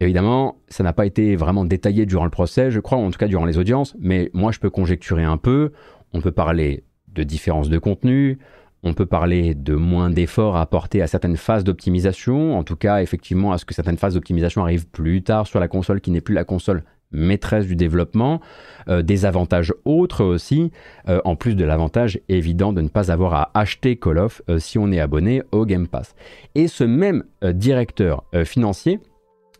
évidemment, 0.00 0.56
ça 0.68 0.82
n'a 0.82 0.92
pas 0.92 1.06
été 1.06 1.36
vraiment 1.36 1.64
détaillé 1.64 2.06
durant 2.06 2.24
le 2.24 2.30
procès, 2.30 2.70
je 2.70 2.80
crois, 2.80 2.98
en 2.98 3.10
tout 3.10 3.18
cas 3.18 3.28
durant 3.28 3.44
les 3.44 3.58
audiences, 3.58 3.94
mais 3.98 4.30
moi 4.32 4.52
je 4.52 4.58
peux 4.58 4.70
conjecturer 4.70 5.24
un 5.24 5.36
peu, 5.36 5.72
on 6.12 6.20
peut 6.20 6.32
parler 6.32 6.84
de 7.08 7.22
différence 7.22 7.68
de 7.68 7.78
contenu, 7.78 8.38
on 8.82 8.94
peut 8.94 9.06
parler 9.06 9.54
de 9.54 9.74
moins 9.74 10.10
d'efforts 10.10 10.56
à 10.56 10.62
apporter 10.62 11.02
à 11.02 11.06
certaines 11.06 11.36
phases 11.36 11.64
d'optimisation, 11.64 12.56
en 12.56 12.64
tout 12.64 12.76
cas 12.76 13.02
effectivement 13.02 13.52
à 13.52 13.58
ce 13.58 13.64
que 13.64 13.74
certaines 13.74 13.98
phases 13.98 14.14
d'optimisation 14.14 14.62
arrivent 14.62 14.88
plus 14.88 15.22
tard 15.22 15.46
sur 15.46 15.60
la 15.60 15.68
console 15.68 16.00
qui 16.00 16.10
n'est 16.10 16.22
plus 16.22 16.34
la 16.34 16.44
console 16.44 16.84
maîtresse 17.12 17.66
du 17.66 17.76
développement, 17.76 18.40
euh, 18.88 19.02
des 19.02 19.24
avantages 19.24 19.74
autres 19.84 20.24
aussi, 20.24 20.70
euh, 21.08 21.20
en 21.24 21.36
plus 21.36 21.54
de 21.54 21.64
l'avantage 21.64 22.20
évident 22.28 22.72
de 22.72 22.80
ne 22.80 22.88
pas 22.88 23.10
avoir 23.10 23.34
à 23.34 23.50
acheter 23.54 23.96
Call 23.96 24.18
of 24.18 24.42
euh, 24.48 24.58
si 24.58 24.78
on 24.78 24.90
est 24.92 25.00
abonné 25.00 25.42
au 25.52 25.66
Game 25.66 25.88
Pass. 25.88 26.14
Et 26.54 26.68
ce 26.68 26.84
même 26.84 27.24
directeur 27.42 28.24
financier 28.44 29.00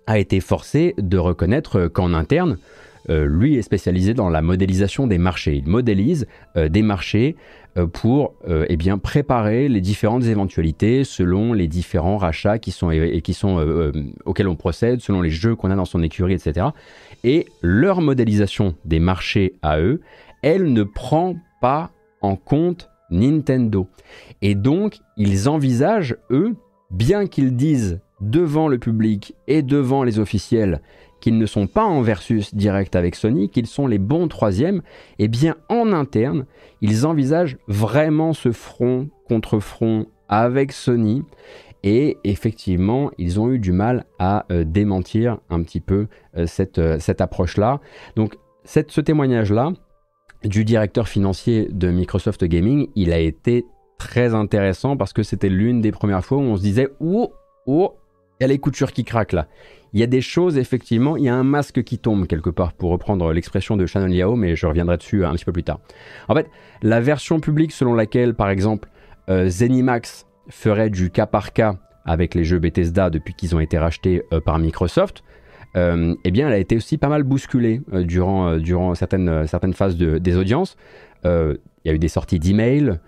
a 0.07 0.19
été 0.19 0.41
forcé 0.41 0.95
de 0.99 1.19
reconnaître 1.19 1.87
qu'en 1.89 2.15
interne, 2.15 2.59
lui 3.09 3.57
est 3.57 3.63
spécialisé 3.63 4.15
dans 4.15 4.29
la 4.29 4.43
modélisation 4.43 5.07
des 5.07 5.19
marchés. 5.19 5.55
Il 5.57 5.69
modélise 5.69 6.27
des 6.57 6.83
marchés 6.83 7.37
pour 7.93 8.35
eh 8.47 8.77
bien, 8.77 8.99
préparer 8.99 9.69
les 9.69 9.81
différentes 9.81 10.25
éventualités 10.25 11.05
selon 11.05 11.53
les 11.53 11.69
différents 11.69 12.19
rachats 12.19 12.59
qui 12.59 12.73
sont, 12.73 12.91
et 12.91 13.21
qui 13.23 13.33
sont, 13.33 13.93
auxquels 14.25 14.49
on 14.49 14.57
procède, 14.57 15.01
selon 15.01 15.23
les 15.23 15.31
jeux 15.31 15.57
qu'on 15.57 15.71
a 15.71 15.77
dans 15.77 15.85
son 15.85 16.03
écurie, 16.03 16.35
etc 16.35 16.69
et 17.25 17.47
leur 17.63 18.01
modélisation 18.01 18.75
des 18.85 19.01
marchés 19.01 19.55
à 19.63 19.81
eux, 19.81 20.01
elle 20.43 20.73
ne 20.73 20.83
prend 20.83 21.37
pas 21.61 21.91
en 22.23 22.37
compte 22.37 22.89
Nintendo. 23.11 23.89
Et 24.43 24.55
donc, 24.55 24.99
ils 25.17 25.49
envisagent, 25.49 26.17
eux, 26.31 26.55
bien 26.91 27.27
qu'ils 27.27 27.57
disent 27.57 28.01
devant 28.21 28.69
le 28.69 28.79
public 28.79 29.35
et 29.47 29.63
devant 29.63 30.03
les 30.03 30.19
officiels 30.19 30.81
qu'ils 31.21 31.39
ne 31.39 31.47
sont 31.47 31.67
pas 31.67 31.85
en 31.85 32.03
versus 32.03 32.55
direct 32.55 32.97
avec 32.97 33.15
Sony, 33.15 33.51
qu'ils 33.51 33.67
sont 33.67 33.87
les 33.87 33.99
bons 33.99 34.29
troisièmes, 34.29 34.83
eh 35.19 35.29
bien 35.29 35.57
en 35.69 35.93
interne, 35.93 36.47
ils 36.81 37.07
envisagent 37.07 37.59
vraiment 37.69 38.33
ce 38.33 38.53
front 38.53 39.09
contre 39.29 39.61
front 39.61 40.07
avec 40.29 40.73
Sony 40.73 41.23
et 41.83 42.19
effectivement, 42.25 43.11
ils 43.19 43.41
ont 43.41 43.51
eu 43.51 43.59
du 43.59 43.73
mal 43.73 44.05
à 44.19 44.45
euh, 44.51 44.65
démentir 44.65 45.39
un 45.49 45.63
petit 45.63 45.81
peu 45.81 46.09
euh, 46.37 46.47
cette, 46.47 46.79
euh, 46.79 46.99
cette 46.99 47.21
approche-là. 47.21 47.81
Donc 48.17 48.37
ce 48.65 49.01
témoignage-là 49.01 49.73
du 50.45 50.65
directeur 50.65 51.09
financier 51.09 51.69
de 51.71 51.91
Microsoft 51.91 52.45
Gaming, 52.45 52.89
il 52.95 53.13
a 53.13 53.19
été 53.19 53.65
très 53.99 54.35
intéressant 54.35 54.97
parce 54.97 55.13
que 55.13 55.23
c'était 55.23 55.49
l'une 55.49 55.81
des 55.81 55.93
premières 55.93 56.25
fois 56.25 56.39
où 56.39 56.43
on 56.43 56.57
se 56.57 56.63
disait 56.63 56.89
oh, 57.01 57.33
oh, 57.67 57.95
il 58.39 58.43
y 58.43 58.45
a 58.45 58.49
les 58.49 58.59
coutures 58.59 58.93
qui 58.93 59.05
craquent 59.05 59.33
là. 59.33 59.49
Il 59.93 60.01
y 60.01 60.03
a 60.03 60.07
des 60.07 60.21
choses, 60.21 60.57
effectivement, 60.57 61.17
il 61.17 61.25
y 61.25 61.29
a 61.29 61.35
un 61.35 61.43
masque 61.43 61.83
qui 61.83 61.99
tombe 61.99 62.27
quelque 62.27 62.51
part, 62.51 62.73
pour 62.73 62.91
reprendre 62.91 63.33
l'expression 63.33 63.77
de 63.77 63.87
Shannon 63.87 64.07
Liao, 64.07 64.37
mais 64.37 64.55
je 64.57 64.67
reviendrai 64.67 64.97
dessus 64.97 65.25
un 65.25 65.33
petit 65.33 65.45
peu 65.45 65.53
plus 65.53 65.65
tard. 65.65 65.81
En 66.29 66.35
fait, 66.35 66.49
la 66.83 67.01
version 67.01 67.41
publique 67.41 67.73
selon 67.73 67.95
laquelle, 67.95 68.35
par 68.35 68.51
exemple, 68.51 68.89
Zenimax 69.29 70.27
ferait 70.49 70.91
du 70.91 71.11
cas 71.11 71.27
par 71.27 71.53
cas 71.53 71.77
avec 72.05 72.35
les 72.35 72.45
jeux 72.45 72.59
Bethesda 72.59 73.11
depuis 73.11 73.35
qu'ils 73.35 73.55
ont 73.55 73.61
été 73.61 73.79
rachetés 73.79 74.23
euh, 74.33 74.41
par 74.41 74.59
Microsoft, 74.59 75.23
eh 75.77 76.31
bien, 76.33 76.49
elle 76.49 76.55
a 76.55 76.59
été 76.59 76.77
aussi 76.77 76.99
pas 76.99 77.09
mal 77.09 77.23
bousculée 77.23 77.81
durant, 77.93 78.57
durant 78.57 78.97
certaines, 78.97 79.47
certaines 79.47 79.73
phases 79.73 79.97
des 79.97 80.37
audiences. 80.37 80.77
Il 81.25 81.59
y 81.85 81.91
a 81.91 81.93
eu 81.93 81.99
des 81.99 82.09
sorties 82.09 82.41
d'emails 82.41 82.99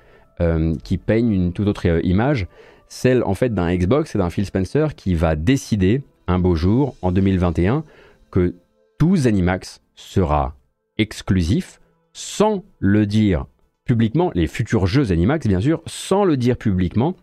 qui 0.84 0.96
peignent 0.96 1.32
une 1.32 1.52
toute 1.52 1.66
autre 1.66 1.86
image, 2.04 2.46
celle 2.86 3.24
en 3.24 3.34
fait 3.34 3.52
d'un 3.52 3.74
Xbox 3.74 4.14
et 4.14 4.18
d'un 4.18 4.30
Phil 4.30 4.46
Spencer 4.46 4.94
qui 4.94 5.16
va 5.16 5.34
décider 5.34 6.02
un 6.32 6.38
beau 6.38 6.54
jour, 6.54 6.96
en 7.02 7.12
2021, 7.12 7.84
que 8.30 8.54
tout 8.98 9.16
Zenimax 9.16 9.80
sera 9.94 10.56
exclusif 10.98 11.80
sans 12.12 12.64
le 12.78 13.06
dire 13.06 13.46
publiquement, 13.84 14.30
les 14.34 14.46
futurs 14.46 14.86
jeux 14.86 15.04
Zenimax 15.04 15.46
bien 15.46 15.60
sûr, 15.60 15.82
sans 15.86 16.24
le 16.24 16.36
dire 16.36 16.56
publiquement 16.56 17.14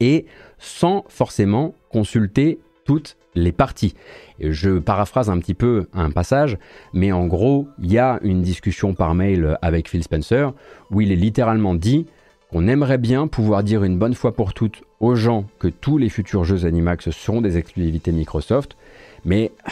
et 0.00 0.26
sans 0.58 1.04
forcément 1.08 1.74
consulter 1.90 2.58
toutes 2.84 3.16
les 3.34 3.52
parties. 3.52 3.94
Je 4.40 4.78
paraphrase 4.78 5.30
un 5.30 5.38
petit 5.38 5.54
peu 5.54 5.86
un 5.92 6.10
passage, 6.10 6.58
mais 6.92 7.12
en 7.12 7.26
gros, 7.26 7.68
il 7.78 7.92
y 7.92 7.98
a 7.98 8.18
une 8.22 8.42
discussion 8.42 8.94
par 8.94 9.14
mail 9.14 9.58
avec 9.62 9.88
Phil 9.88 10.02
Spencer 10.02 10.52
où 10.90 11.00
il 11.00 11.12
est 11.12 11.16
littéralement 11.16 11.74
dit 11.74 12.06
qu'on 12.50 12.68
aimerait 12.68 12.98
bien 12.98 13.26
pouvoir 13.26 13.62
dire 13.62 13.84
une 13.84 13.98
bonne 13.98 14.14
fois 14.14 14.34
pour 14.34 14.54
toutes 14.54 14.82
aux 14.98 15.14
gens 15.14 15.44
que 15.58 15.68
tous 15.68 15.98
les 15.98 16.08
futurs 16.08 16.44
jeux 16.44 16.66
Animax 16.66 17.10
seront 17.10 17.40
des 17.40 17.56
exclusivités 17.56 18.12
Microsoft, 18.12 18.76
mais 19.24 19.52
ah, 19.64 19.70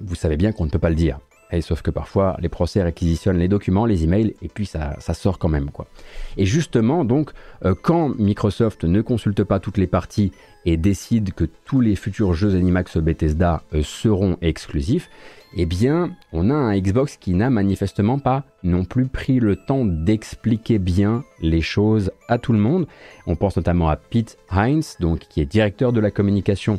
vous 0.00 0.14
savez 0.14 0.36
bien 0.36 0.52
qu'on 0.52 0.64
ne 0.64 0.70
peut 0.70 0.78
pas 0.78 0.90
le 0.90 0.96
dire. 0.96 1.18
Sauf 1.62 1.80
que 1.80 1.90
parfois, 1.90 2.36
les 2.40 2.50
procès 2.50 2.82
réquisitionnent 2.82 3.38
les 3.38 3.48
documents, 3.48 3.86
les 3.86 4.04
emails, 4.04 4.34
et 4.42 4.48
puis 4.48 4.66
ça, 4.66 4.98
sort 5.14 5.38
quand 5.38 5.48
même. 5.48 5.70
Et 6.36 6.44
justement, 6.44 7.04
donc, 7.06 7.30
euh, 7.64 7.74
quand 7.80 8.10
Microsoft 8.18 8.84
ne 8.84 9.00
consulte 9.00 9.44
pas 9.44 9.58
toutes 9.58 9.78
les 9.78 9.86
parties 9.86 10.32
et 10.66 10.76
décide 10.76 11.32
que 11.32 11.44
tous 11.64 11.80
les 11.80 11.96
futurs 11.96 12.34
jeux 12.34 12.54
Animax 12.54 12.98
Bethesda 12.98 13.62
euh, 13.72 13.82
seront 13.82 14.36
exclusifs, 14.42 15.08
eh 15.56 15.66
bien, 15.66 16.10
on 16.32 16.50
a 16.50 16.54
un 16.54 16.78
Xbox 16.78 17.16
qui 17.16 17.34
n'a 17.34 17.50
manifestement 17.50 18.18
pas 18.18 18.44
non 18.62 18.84
plus 18.84 19.06
pris 19.06 19.40
le 19.40 19.56
temps 19.56 19.84
d'expliquer 19.84 20.78
bien 20.78 21.24
les 21.40 21.60
choses 21.60 22.12
à 22.28 22.38
tout 22.38 22.52
le 22.52 22.58
monde. 22.58 22.86
On 23.26 23.36
pense 23.36 23.56
notamment 23.56 23.88
à 23.88 23.96
Pete 23.96 24.38
Hines, 24.52 24.82
donc, 25.00 25.20
qui 25.20 25.40
est 25.40 25.46
directeur 25.46 25.92
de 25.92 26.00
la 26.00 26.10
communication 26.10 26.78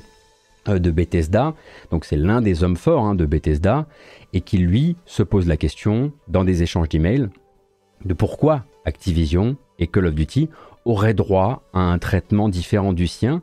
euh, 0.67 0.79
de 0.79 0.91
Bethesda, 0.91 1.55
donc 1.89 2.05
c'est 2.05 2.17
l'un 2.17 2.41
des 2.41 2.63
hommes 2.63 2.77
forts 2.77 3.05
hein, 3.05 3.15
de 3.15 3.25
Bethesda, 3.25 3.87
et 4.33 4.41
qui 4.41 4.57
lui 4.57 4.97
se 5.05 5.23
pose 5.23 5.47
la 5.47 5.57
question 5.57 6.11
dans 6.27 6.43
des 6.43 6.63
échanges 6.63 6.89
d'emails 6.89 7.29
de 8.05 8.13
pourquoi 8.13 8.65
Activision 8.85 9.57
et 9.77 9.87
Call 9.87 10.07
of 10.07 10.15
Duty 10.15 10.49
auraient 10.85 11.13
droit 11.13 11.63
à 11.73 11.79
un 11.79 11.99
traitement 11.99 12.49
différent 12.49 12.93
du 12.93 13.07
sien, 13.07 13.41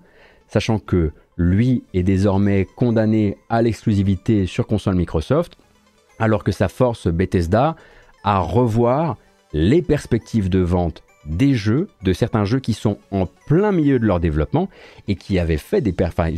sachant 0.49 0.79
que 0.79 1.13
lui 1.37 1.83
est 1.95 2.03
désormais 2.03 2.67
condamné 2.77 3.37
à 3.49 3.63
l'exclusivité 3.63 4.47
sur 4.47 4.67
console 4.67 4.97
Microsoft, 4.97 5.57
alors 6.19 6.45
que 6.45 6.53
ça 6.53 6.69
force 6.69 7.09
Bethesda 7.09 7.77
à 8.25 8.39
revoir 8.39 9.17
les 9.53 9.83
perspectives 9.83 10.49
de 10.49 10.61
vente 10.61 11.03
des 11.27 11.55
jeux, 11.55 11.89
de 12.03 12.13
certains 12.13 12.45
jeux 12.45 12.61
qui 12.61 12.73
sont 12.73 12.99
en 13.11 13.27
plein 13.27 13.73
milieu 13.73 13.99
de 13.99 14.07
leur 14.07 14.21
développement 14.21 14.69
et 15.09 15.17
qui 15.17 15.39
avaient 15.39 15.57
fait 15.57 15.81
des 15.81 15.95
enfin, 16.03 16.31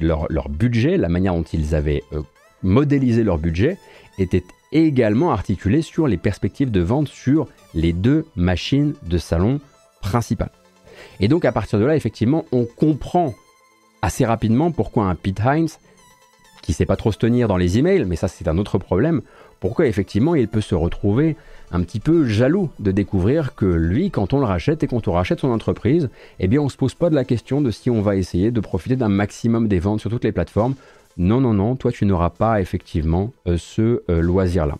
leur, 0.00 0.48
budget, 0.48 0.96
la 0.96 1.08
manière 1.08 1.34
dont 1.34 1.42
ils 1.42 1.74
avaient 1.74 2.02
euh, 2.12 2.20
modélisé 2.62 3.22
leur 3.22 3.38
budget, 3.38 3.78
était 4.18 4.44
également 4.72 5.30
articulé 5.30 5.82
sur 5.82 6.08
les 6.08 6.16
perspectives 6.16 6.70
de 6.70 6.80
vente 6.80 7.08
sur 7.08 7.46
les 7.74 7.92
deux 7.92 8.26
machines 8.36 8.94
de 9.06 9.18
salon 9.18 9.60
principales. 10.00 10.50
Et 11.20 11.28
donc 11.28 11.44
à 11.44 11.52
partir 11.52 11.78
de 11.78 11.84
là, 11.84 11.96
effectivement, 11.96 12.44
on 12.50 12.64
comprend 12.64 13.34
assez 14.04 14.26
rapidement 14.26 14.70
pourquoi 14.70 15.06
un 15.06 15.14
Pete 15.14 15.40
Hines, 15.44 15.68
qui 16.62 16.72
sait 16.72 16.86
pas 16.86 16.96
trop 16.96 17.10
se 17.10 17.18
tenir 17.18 17.48
dans 17.48 17.56
les 17.56 17.78
emails, 17.78 18.04
mais 18.04 18.16
ça 18.16 18.28
c'est 18.28 18.48
un 18.48 18.58
autre 18.58 18.78
problème, 18.78 19.22
pourquoi 19.60 19.86
effectivement 19.86 20.34
il 20.34 20.48
peut 20.48 20.60
se 20.60 20.74
retrouver 20.74 21.36
un 21.70 21.82
petit 21.82 22.00
peu 22.00 22.26
jaloux 22.26 22.70
de 22.78 22.90
découvrir 22.90 23.54
que 23.54 23.64
lui, 23.64 24.10
quand 24.10 24.34
on 24.34 24.38
le 24.38 24.44
rachète 24.44 24.82
et 24.82 24.86
quand 24.86 25.08
on 25.08 25.12
rachète 25.12 25.40
son 25.40 25.50
entreprise, 25.50 26.10
eh 26.38 26.48
bien 26.48 26.60
on 26.60 26.68
se 26.68 26.76
pose 26.76 26.94
pas 26.94 27.08
de 27.08 27.14
la 27.14 27.24
question 27.24 27.62
de 27.62 27.70
si 27.70 27.88
on 27.90 28.02
va 28.02 28.16
essayer 28.16 28.50
de 28.50 28.60
profiter 28.60 28.96
d'un 28.96 29.08
maximum 29.08 29.68
des 29.68 29.78
ventes 29.78 30.00
sur 30.00 30.10
toutes 30.10 30.24
les 30.24 30.32
plateformes. 30.32 30.74
Non, 31.16 31.40
non, 31.40 31.54
non, 31.54 31.74
toi 31.74 31.90
tu 31.90 32.04
n'auras 32.04 32.30
pas 32.30 32.60
effectivement 32.60 33.32
euh, 33.46 33.56
ce 33.56 34.02
euh, 34.10 34.20
loisir-là. 34.20 34.76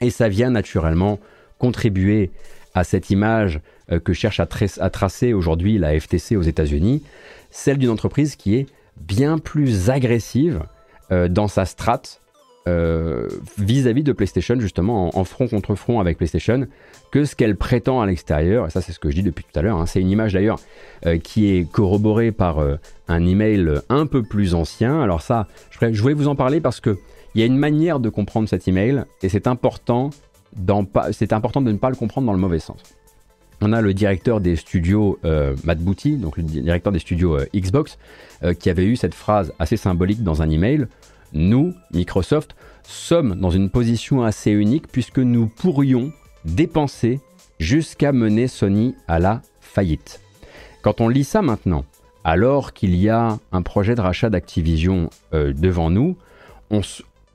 Et 0.00 0.10
ça 0.10 0.28
vient 0.28 0.50
naturellement 0.50 1.18
contribuer 1.58 2.30
à 2.74 2.84
cette 2.84 3.10
image 3.10 3.60
euh, 3.90 3.98
que 3.98 4.12
cherche 4.12 4.38
à, 4.40 4.46
à 4.80 4.90
tracer 4.90 5.32
aujourd'hui 5.32 5.78
la 5.78 5.98
FTC 5.98 6.36
aux 6.36 6.42
États-Unis, 6.42 7.02
celle 7.52 7.78
d'une 7.78 7.90
entreprise 7.90 8.34
qui 8.34 8.56
est 8.56 8.66
bien 8.96 9.38
plus 9.38 9.90
agressive 9.90 10.62
dans 11.28 11.46
sa 11.46 11.66
strate 11.66 12.22
euh, 12.68 13.26
vis-à-vis 13.58 14.04
de 14.04 14.12
PlayStation, 14.12 14.58
justement, 14.60 15.18
en, 15.18 15.24
front 15.24 15.48
contre 15.48 15.74
front 15.74 15.98
avec 15.98 16.16
PlayStation, 16.16 16.68
que 17.10 17.24
ce 17.24 17.34
qu'elle 17.34 17.56
prétend 17.56 18.00
à 18.00 18.06
l'extérieur. 18.06 18.66
Et 18.66 18.70
ça, 18.70 18.80
c'est 18.80 18.92
ce 18.92 19.00
que 19.00 19.10
je 19.10 19.16
dis 19.16 19.22
depuis 19.24 19.44
tout 19.44 19.58
à 19.58 19.62
l'heure. 19.62 19.78
Hein. 19.78 19.86
C'est 19.86 20.00
une 20.00 20.10
image 20.10 20.32
d'ailleurs 20.32 20.60
euh, 21.06 21.18
qui 21.18 21.50
est 21.50 21.68
corroborée 21.68 22.30
par 22.30 22.60
euh, 22.60 22.76
un 23.08 23.26
email 23.26 23.80
un 23.88 24.06
peu 24.06 24.22
plus 24.22 24.54
ancien. 24.54 25.00
Alors 25.00 25.22
ça, 25.22 25.48
je, 25.70 26.00
voulais 26.00 26.14
vous 26.14 26.28
en 26.28 26.36
parler 26.36 26.60
parce 26.60 26.80
que 26.80 26.98
il 27.34 27.40
y 27.40 27.42
a 27.42 27.46
une 27.46 27.58
manière 27.58 27.98
de 27.98 28.10
comprendre 28.10 28.48
cet 28.48 28.68
email 28.68 29.04
et 29.22 29.28
c'est 29.28 29.46
important, 29.46 30.10
c'est 31.12 31.32
important 31.32 31.62
de 31.62 31.72
ne 31.72 31.78
pas 31.78 31.88
le 31.88 31.96
comprendre 31.96 32.26
dans 32.26 32.34
le 32.34 32.38
mauvais 32.38 32.58
sens. 32.58 32.80
On 33.62 33.72
a 33.72 33.80
le 33.80 33.94
directeur 33.94 34.40
des 34.40 34.56
studios 34.56 35.18
Matt 35.64 35.78
Booty, 35.78 36.16
donc 36.16 36.36
le 36.36 36.42
directeur 36.42 36.92
des 36.92 36.98
studios 36.98 37.38
Xbox, 37.54 37.96
qui 38.58 38.70
avait 38.70 38.84
eu 38.84 38.96
cette 38.96 39.14
phrase 39.14 39.52
assez 39.60 39.76
symbolique 39.76 40.24
dans 40.24 40.42
un 40.42 40.50
email 40.50 40.88
nous, 41.32 41.74
Microsoft, 41.92 42.54
sommes 42.82 43.36
dans 43.40 43.50
une 43.50 43.70
position 43.70 44.22
assez 44.22 44.50
unique 44.50 44.88
puisque 44.88 45.18
nous 45.18 45.46
pourrions 45.46 46.12
dépenser 46.44 47.20
jusqu'à 47.58 48.12
mener 48.12 48.48
Sony 48.48 48.94
à 49.08 49.18
la 49.18 49.42
faillite. 49.60 50.20
Quand 50.82 51.00
on 51.00 51.08
lit 51.08 51.24
ça 51.24 51.42
maintenant, 51.42 51.84
alors 52.24 52.72
qu'il 52.72 52.94
y 52.96 53.08
a 53.08 53.38
un 53.52 53.62
projet 53.62 53.94
de 53.94 54.00
rachat 54.00 54.30
d'Activision 54.30 55.10
euh, 55.32 55.52
devant 55.52 55.90
nous, 55.90 56.16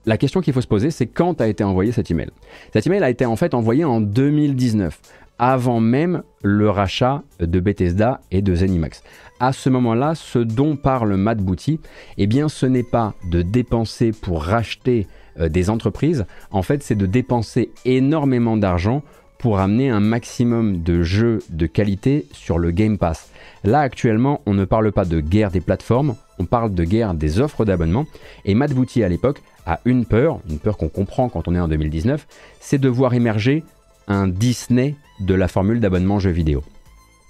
la 0.06 0.18
question 0.18 0.42
qu'il 0.42 0.54
faut 0.54 0.62
se 0.62 0.68
poser, 0.68 0.92
c'est 0.92 1.08
quand 1.08 1.42
a 1.42 1.48
été 1.48 1.64
envoyé 1.64 1.92
cet 1.92 2.12
email? 2.12 2.30
Cet 2.74 2.88
email 2.88 3.04
a 3.04 3.10
été 3.10 3.26
en 3.26 3.36
fait 3.36 3.54
envoyé 3.54 3.84
en 3.84 4.02
2019, 4.02 5.00
avant 5.40 5.80
même 5.80 6.24
le 6.42 6.70
rachat 6.70 7.24
de 7.40 7.60
Bethesda 7.60 8.22
et 8.32 8.42
de 8.42 8.56
Zenimax 8.56 9.04
à 9.40 9.54
ce 9.54 9.70
moment-là, 9.70 10.16
ce 10.16 10.40
dont 10.40 10.76
parle 10.76 11.16
Matt 11.16 11.40
Booty, 11.40 11.80
eh 12.18 12.28
bien, 12.28 12.50
ce 12.50 12.66
n'est 12.66 12.84
pas 12.84 13.14
de 13.30 13.42
dépenser 13.42 14.12
pour 14.12 14.44
racheter 14.44 15.08
euh, 15.40 15.50
des 15.50 15.70
entreprises. 15.70 16.26
En 16.52 16.62
fait, 16.62 16.84
c'est 16.84 16.96
de 16.96 17.06
dépenser 17.06 17.72
énormément 17.86 18.58
d'argent 18.58 19.04
pour 19.38 19.60
amener 19.60 19.90
un 19.90 20.00
maximum 20.00 20.82
de 20.82 21.04
jeux 21.04 21.40
de 21.50 21.68
qualité 21.68 22.26
sur 22.32 22.58
le 22.58 22.72
Game 22.72 22.98
Pass. 22.98 23.30
Là, 23.64 23.82
actuellement, 23.82 24.42
on 24.48 24.56
ne 24.56 24.66
parle 24.66 24.92
pas 24.92 25.06
de 25.06 25.20
guerre 25.20 25.52
des 25.52 25.62
plateformes, 25.62 26.16
on 26.40 26.46
parle 26.46 26.74
de 26.74 26.84
guerre 26.84 27.14
des 27.14 27.40
offres 27.40 27.64
d'abonnement. 27.64 28.06
Et 28.46 28.56
Matt 28.56 28.74
Booty, 28.74 29.04
à 29.04 29.10
l'époque, 29.10 29.42
a 29.68 29.80
une 29.86 30.06
peur, 30.06 30.40
une 30.50 30.60
peur 30.60 30.78
qu'on 30.78 30.90
comprend 30.90 31.30
quand 31.30 31.48
on 31.48 31.54
est 31.54 31.60
en 31.60 31.68
2019, 31.68 32.26
c'est 32.60 32.80
de 32.80 32.90
voir 32.90 33.14
émerger 33.14 33.64
un 34.08 34.28
Disney 34.28 34.96
de 35.20 35.34
la 35.34 35.48
formule 35.48 35.80
d'abonnement 35.80 36.20
jeux 36.20 36.32
vidéo. 36.32 36.64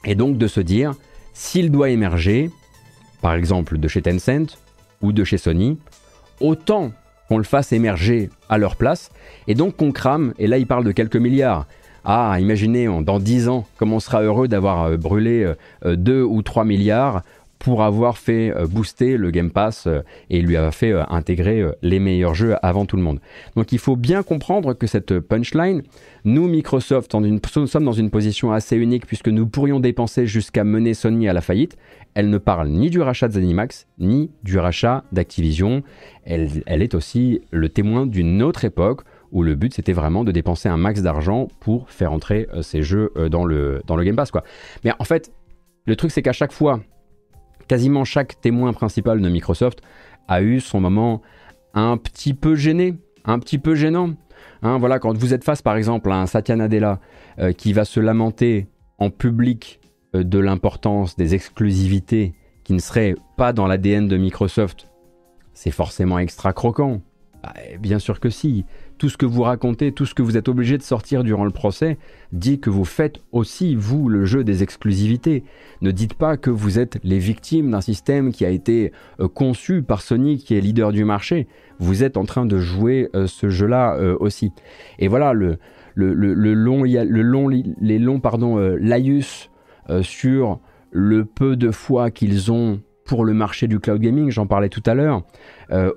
Et 0.05 0.15
donc 0.15 0.37
de 0.37 0.47
se 0.47 0.59
dire, 0.59 0.93
s'il 1.33 1.71
doit 1.71 1.89
émerger, 1.89 2.49
par 3.21 3.33
exemple 3.33 3.77
de 3.77 3.87
chez 3.87 4.01
Tencent 4.01 4.57
ou 5.01 5.11
de 5.11 5.23
chez 5.23 5.37
Sony, 5.37 5.77
autant 6.39 6.91
qu'on 7.27 7.37
le 7.37 7.43
fasse 7.43 7.71
émerger 7.73 8.29
à 8.49 8.57
leur 8.57 8.75
place, 8.75 9.11
et 9.47 9.55
donc 9.55 9.75
qu'on 9.75 9.91
crame, 9.91 10.33
et 10.39 10.47
là 10.47 10.57
il 10.57 10.67
parle 10.67 10.85
de 10.85 10.91
quelques 10.91 11.17
milliards. 11.17 11.67
Ah, 12.05 12.37
imaginez, 12.39 12.87
dans 13.03 13.19
10 13.19 13.49
ans, 13.49 13.65
comme 13.75 13.91
on 13.91 13.99
sera 13.99 14.21
heureux 14.21 14.47
d'avoir 14.47 14.83
euh, 14.83 14.97
brûlé 14.97 15.51
2 15.83 16.13
euh, 16.13 16.23
ou 16.23 16.41
3 16.41 16.63
milliards 16.63 17.21
pour 17.59 17.83
avoir 17.83 18.17
fait 18.17 18.55
euh, 18.55 18.67
booster 18.67 19.17
le 19.17 19.31
Game 19.31 19.51
Pass 19.51 19.87
euh, 19.87 20.01
et 20.29 20.41
lui 20.41 20.57
avoir 20.57 20.73
fait 20.73 20.91
euh, 20.91 21.03
intégrer 21.09 21.65
les 21.81 21.99
meilleurs 21.99 22.35
jeux 22.35 22.55
avant 22.61 22.85
tout 22.85 22.97
le 22.97 23.01
monde. 23.01 23.19
Donc 23.55 23.71
il 23.71 23.79
faut 23.79 23.95
bien 23.95 24.23
comprendre 24.23 24.73
que 24.73 24.87
cette 24.87 25.19
punchline, 25.19 25.83
nous 26.23 26.47
Microsoft, 26.47 27.13
nous 27.13 27.67
sommes 27.67 27.85
dans 27.85 27.91
une 27.91 28.09
position 28.09 28.51
assez 28.51 28.75
unique 28.75 29.05
puisque 29.05 29.29
nous 29.29 29.47
pourrions 29.47 29.79
dépenser 29.79 30.27
jusqu'à 30.27 30.63
mener 30.63 30.93
Sony 30.93 31.27
à 31.27 31.33
la 31.33 31.41
faillite. 31.41 31.77
Elle 32.13 32.29
ne 32.29 32.37
parle 32.37 32.69
ni 32.69 32.89
du 32.89 32.99
rachat 32.99 33.27
de 33.27 33.33
Zenimax, 33.33 33.87
ni 33.99 34.31
du 34.43 34.57
rachat 34.57 35.03
d'Activision. 35.11 35.83
Elle, 36.25 36.49
elle 36.65 36.81
est 36.81 36.95
aussi 36.95 37.41
le 37.51 37.69
témoin 37.69 38.05
d'une 38.05 38.41
autre 38.41 38.65
époque 38.65 39.01
où 39.31 39.43
le 39.43 39.55
but 39.55 39.73
c'était 39.73 39.93
vraiment 39.93 40.23
de 40.23 40.31
dépenser 40.31 40.69
un 40.69 40.77
max 40.77 41.01
d'argent 41.01 41.47
pour 41.59 41.89
faire 41.89 42.13
entrer 42.13 42.47
ces 42.61 42.81
jeux 42.81 43.11
dans 43.29 43.45
le, 43.45 43.81
dans 43.85 43.95
le 43.95 44.03
Game 44.03 44.15
Pass. 44.15 44.31
Quoi. 44.31 44.43
Mais 44.83 44.91
en 44.99 45.03
fait, 45.03 45.31
le 45.85 45.95
truc 45.95 46.11
c'est 46.11 46.21
qu'à 46.21 46.33
chaque 46.33 46.53
fois 46.53 46.81
quasiment 47.67 48.05
chaque 48.05 48.39
témoin 48.41 48.73
principal 48.73 49.21
de 49.21 49.29
Microsoft 49.29 49.81
a 50.27 50.41
eu 50.41 50.59
son 50.59 50.79
moment 50.79 51.21
un 51.73 51.97
petit 51.97 52.33
peu 52.33 52.55
gêné, 52.55 52.95
un 53.25 53.39
petit 53.39 53.59
peu 53.59 53.75
gênant. 53.75 54.11
Hein, 54.61 54.77
voilà, 54.77 54.99
quand 54.99 55.15
vous 55.17 55.33
êtes 55.33 55.43
face 55.43 55.61
par 55.61 55.75
exemple 55.75 56.11
à 56.11 56.15
un 56.15 56.25
Satya 56.25 56.55
Nadella 56.55 56.99
euh, 57.39 57.51
qui 57.51 57.73
va 57.73 57.85
se 57.85 57.99
lamenter 57.99 58.67
en 58.97 59.09
public 59.09 59.79
euh, 60.15 60.23
de 60.23 60.39
l'importance 60.39 61.15
des 61.15 61.35
exclusivités 61.35 62.33
qui 62.63 62.73
ne 62.73 62.79
seraient 62.79 63.15
pas 63.37 63.53
dans 63.53 63.67
l'ADN 63.67 64.07
de 64.07 64.17
Microsoft, 64.17 64.89
c'est 65.53 65.71
forcément 65.71 66.19
extra 66.19 66.53
croquant. 66.53 67.01
Bah, 67.43 67.53
bien 67.79 67.99
sûr 67.99 68.19
que 68.19 68.29
si. 68.29 68.65
Tout 68.97 69.09
ce 69.09 69.17
que 69.17 69.27
vous 69.27 69.43
racontez, 69.43 69.91
tout 69.91 70.07
ce 70.07 70.15
que 70.15 70.23
vous 70.23 70.37
êtes 70.37 70.49
obligé 70.49 70.77
de 70.77 70.81
sortir 70.81 71.23
durant 71.23 71.45
le 71.45 71.51
procès, 71.51 71.99
dit 72.31 72.59
que 72.59 72.71
vous 72.71 72.85
faites 72.85 73.19
aussi, 73.31 73.75
vous, 73.75 74.09
le 74.09 74.25
jeu 74.25 74.43
des 74.43 74.63
exclusivités. 74.63 75.43
Ne 75.81 75.91
dites 75.91 76.15
pas 76.15 76.35
que 76.35 76.49
vous 76.49 76.79
êtes 76.79 76.97
les 77.03 77.19
victimes 77.19 77.69
d'un 77.69 77.81
système 77.81 78.31
qui 78.31 78.43
a 78.43 78.49
été 78.49 78.91
euh, 79.19 79.27
conçu 79.27 79.83
par 79.83 80.01
Sony, 80.01 80.37
qui 80.37 80.55
est 80.55 80.61
leader 80.61 80.91
du 80.91 81.05
marché. 81.05 81.47
Vous 81.77 82.03
êtes 82.03 82.17
en 82.17 82.25
train 82.25 82.47
de 82.47 82.57
jouer 82.57 83.09
euh, 83.15 83.27
ce 83.27 83.49
jeu-là 83.49 83.95
euh, 83.95 84.17
aussi. 84.19 84.51
Et 84.97 85.07
voilà, 85.07 85.33
le, 85.33 85.59
long, 85.95 86.83
long, 86.83 87.47
les 87.47 87.99
longs 87.99 88.19
pardon, 88.19 88.57
laïus 88.79 89.49
sur 90.01 90.59
le 90.91 91.25
peu 91.25 91.55
de 91.55 91.71
foi 91.71 92.11
qu'ils 92.11 92.51
ont 92.51 92.81
pour 93.05 93.25
le 93.25 93.33
marché 93.33 93.67
du 93.67 93.79
cloud 93.79 94.01
gaming, 94.01 94.29
j'en 94.29 94.45
parlais 94.45 94.69
tout 94.69 94.83
à 94.85 94.93
l'heure, 94.93 95.23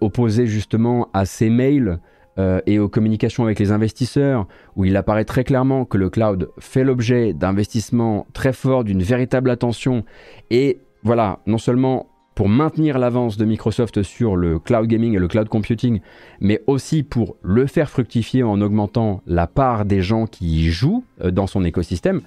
opposé 0.00 0.46
justement 0.46 1.10
à 1.12 1.26
ces 1.26 1.50
mails 1.50 1.98
euh, 2.40 2.60
et 2.66 2.78
aux 2.78 2.88
communications 2.88 3.44
avec 3.44 3.58
les 3.58 3.70
investisseurs, 3.70 4.46
où 4.74 4.86
il 4.86 4.96
apparaît 4.96 5.26
très 5.26 5.44
clairement 5.44 5.84
que 5.84 5.98
le 5.98 6.08
cloud 6.08 6.50
fait 6.58 6.84
l'objet 6.84 7.34
d'investissements 7.34 8.26
très 8.32 8.54
forts, 8.54 8.82
d'une 8.82 9.02
véritable 9.02 9.50
attention, 9.50 10.04
et 10.50 10.80
voilà, 11.02 11.40
non 11.46 11.58
seulement 11.58 12.06
pour 12.34 12.48
maintenir 12.48 12.98
l'avance 12.98 13.36
de 13.36 13.44
Microsoft 13.44 14.02
sur 14.02 14.36
le 14.36 14.58
cloud 14.58 14.86
gaming 14.86 15.14
et 15.14 15.18
le 15.18 15.28
cloud 15.28 15.50
computing, 15.50 16.00
mais 16.40 16.62
aussi 16.66 17.02
pour 17.02 17.36
le 17.42 17.66
faire 17.66 17.90
fructifier 17.90 18.42
en 18.42 18.62
augmentant 18.62 19.20
la 19.26 19.46
part 19.46 19.84
des 19.84 20.00
gens 20.00 20.26
qui 20.26 20.64
y 20.64 20.70
jouent 20.70 21.04
euh, 21.22 21.30
dans 21.30 21.46
son 21.46 21.62
écosystème, 21.64 22.22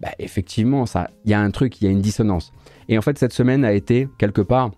bah, 0.00 0.08
effectivement, 0.18 0.84
il 1.24 1.30
y 1.30 1.34
a 1.34 1.40
un 1.40 1.50
truc, 1.52 1.80
il 1.80 1.84
y 1.84 1.88
a 1.88 1.90
une 1.92 2.00
dissonance. 2.00 2.52
Et 2.88 2.98
en 2.98 3.02
fait, 3.02 3.16
cette 3.16 3.32
semaine 3.32 3.64
a 3.64 3.72
été 3.72 4.08
quelque 4.18 4.40
part, 4.40 4.72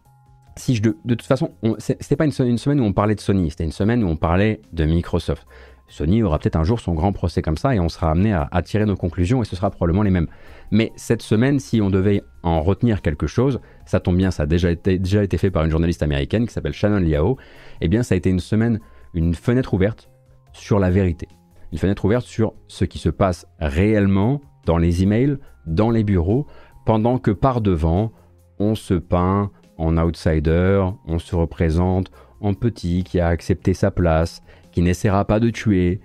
si 0.57 0.77
je 0.77 0.83
de, 0.83 0.95
toute 1.05 1.23
façon, 1.23 1.51
c'était 1.79 2.17
pas 2.17 2.25
une, 2.25 2.33
semaine 2.33 2.81
où 2.81 2.85
on 2.85 2.93
parlait 2.93 3.15
de 3.15 3.21
Sony, 3.21 3.51
c'était 3.51 3.65
une 3.65 3.73
semaine 3.73 4.05
où 4.05 4.09
on 4.09 4.17
parlait 4.17 4.61
de 4.73 4.85
Microsoft. 4.85 5.47
Sony 5.89 6.23
aura 6.23 6.39
peut-être 6.39 6.57
un 6.57 6.65
jour 6.65 6.81
son 6.81 6.95
grand 6.95 7.13
procès 7.13 7.43
comme 7.43 7.57
ça 7.57 7.75
et 7.75 7.81
on 7.81 7.89
sera 7.89 8.11
amené 8.11 8.33
à, 8.33 8.63
tirer 8.63 8.87
nos 8.87 8.97
conclusions 8.97 9.43
et 9.43 9.45
ce 9.45 9.55
sera 9.55 9.71
probablement 9.71 10.03
les 10.03 10.11
mêmes. 10.11 10.29
Mais 10.71 10.93
cette 10.97 11.23
semaine, 11.23 11.61
si 11.61 11.81
on 11.83 11.91
devait 11.91 12.23
en 12.43 12.63
retenir 12.63 13.03
quelque 13.03 13.27
chose, 13.27 13.61
ça 13.85 14.01
tombe 14.01 14.17
bien, 14.17 14.31
ça 14.31 14.45
a 14.45 14.47
déjà 14.47 14.71
été, 14.71 14.99
déjà 14.99 15.23
été 15.23 15.37
fait 15.37 15.51
par 15.51 15.65
une 15.65 15.71
journaliste 15.71 16.03
américaine 16.03 16.47
qui 16.47 16.53
s'appelle 16.53 16.73
Shannon 16.73 17.01
Liao, 17.01 17.37
eh 17.81 17.89
bien 17.89 18.03
ça 18.03 18.15
a 18.15 18.19
été 18.19 18.31
une 18.31 18.41
semaine, 18.41 18.81
une 19.13 19.35
fenêtre 19.35 19.75
ouverte 19.75 20.09
sur 20.53 20.79
la 20.79 20.91
vérité. 20.91 21.29
Une 21.73 21.79
fenêtre 21.79 22.05
ouverte 22.05 22.25
sur 22.25 22.55
ce 22.67 22.85
qui 22.85 22.99
se 22.99 23.11
passe 23.11 23.47
réellement 23.59 24.41
dans 24.65 24.79
les 24.79 25.03
emails, 25.03 25.37
dans 25.67 25.91
les 25.91 26.05
bureaux, 26.05 26.47
pendant 26.87 27.19
que 27.19 27.31
par 27.31 27.61
devant, 27.61 28.13
on 28.59 28.75
se 28.75 28.95
peint 28.95 29.51
en 29.79 29.97
outsider, 29.99 30.85
on 31.07 31.18
se 31.18 31.35
représente 31.35 32.11
en 32.41 32.55
petit 32.55 33.05
qui 33.05 33.20
a 33.20 33.29
accepté 33.29 33.75
sa 33.75 33.91
place, 33.91 34.43
qui 34.72 34.83
n'essaiera 34.83 35.25
pas 35.25 35.41
de 35.41 35.51
tuer, 35.51 36.01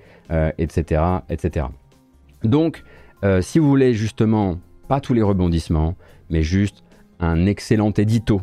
etc., 0.58 1.02
euh, 1.02 1.20
etc. 1.30 1.66
Donc, 2.44 2.84
euh, 3.24 3.42
si 3.42 3.60
vous 3.60 3.68
voulez 3.68 3.94
justement, 3.94 4.60
pas 4.88 5.02
tous 5.02 5.14
les 5.14 5.22
rebondissements, 5.22 5.96
mais 6.30 6.44
juste 6.44 6.84
un 7.20 7.46
excellent 7.46 7.92
édito, 7.92 8.42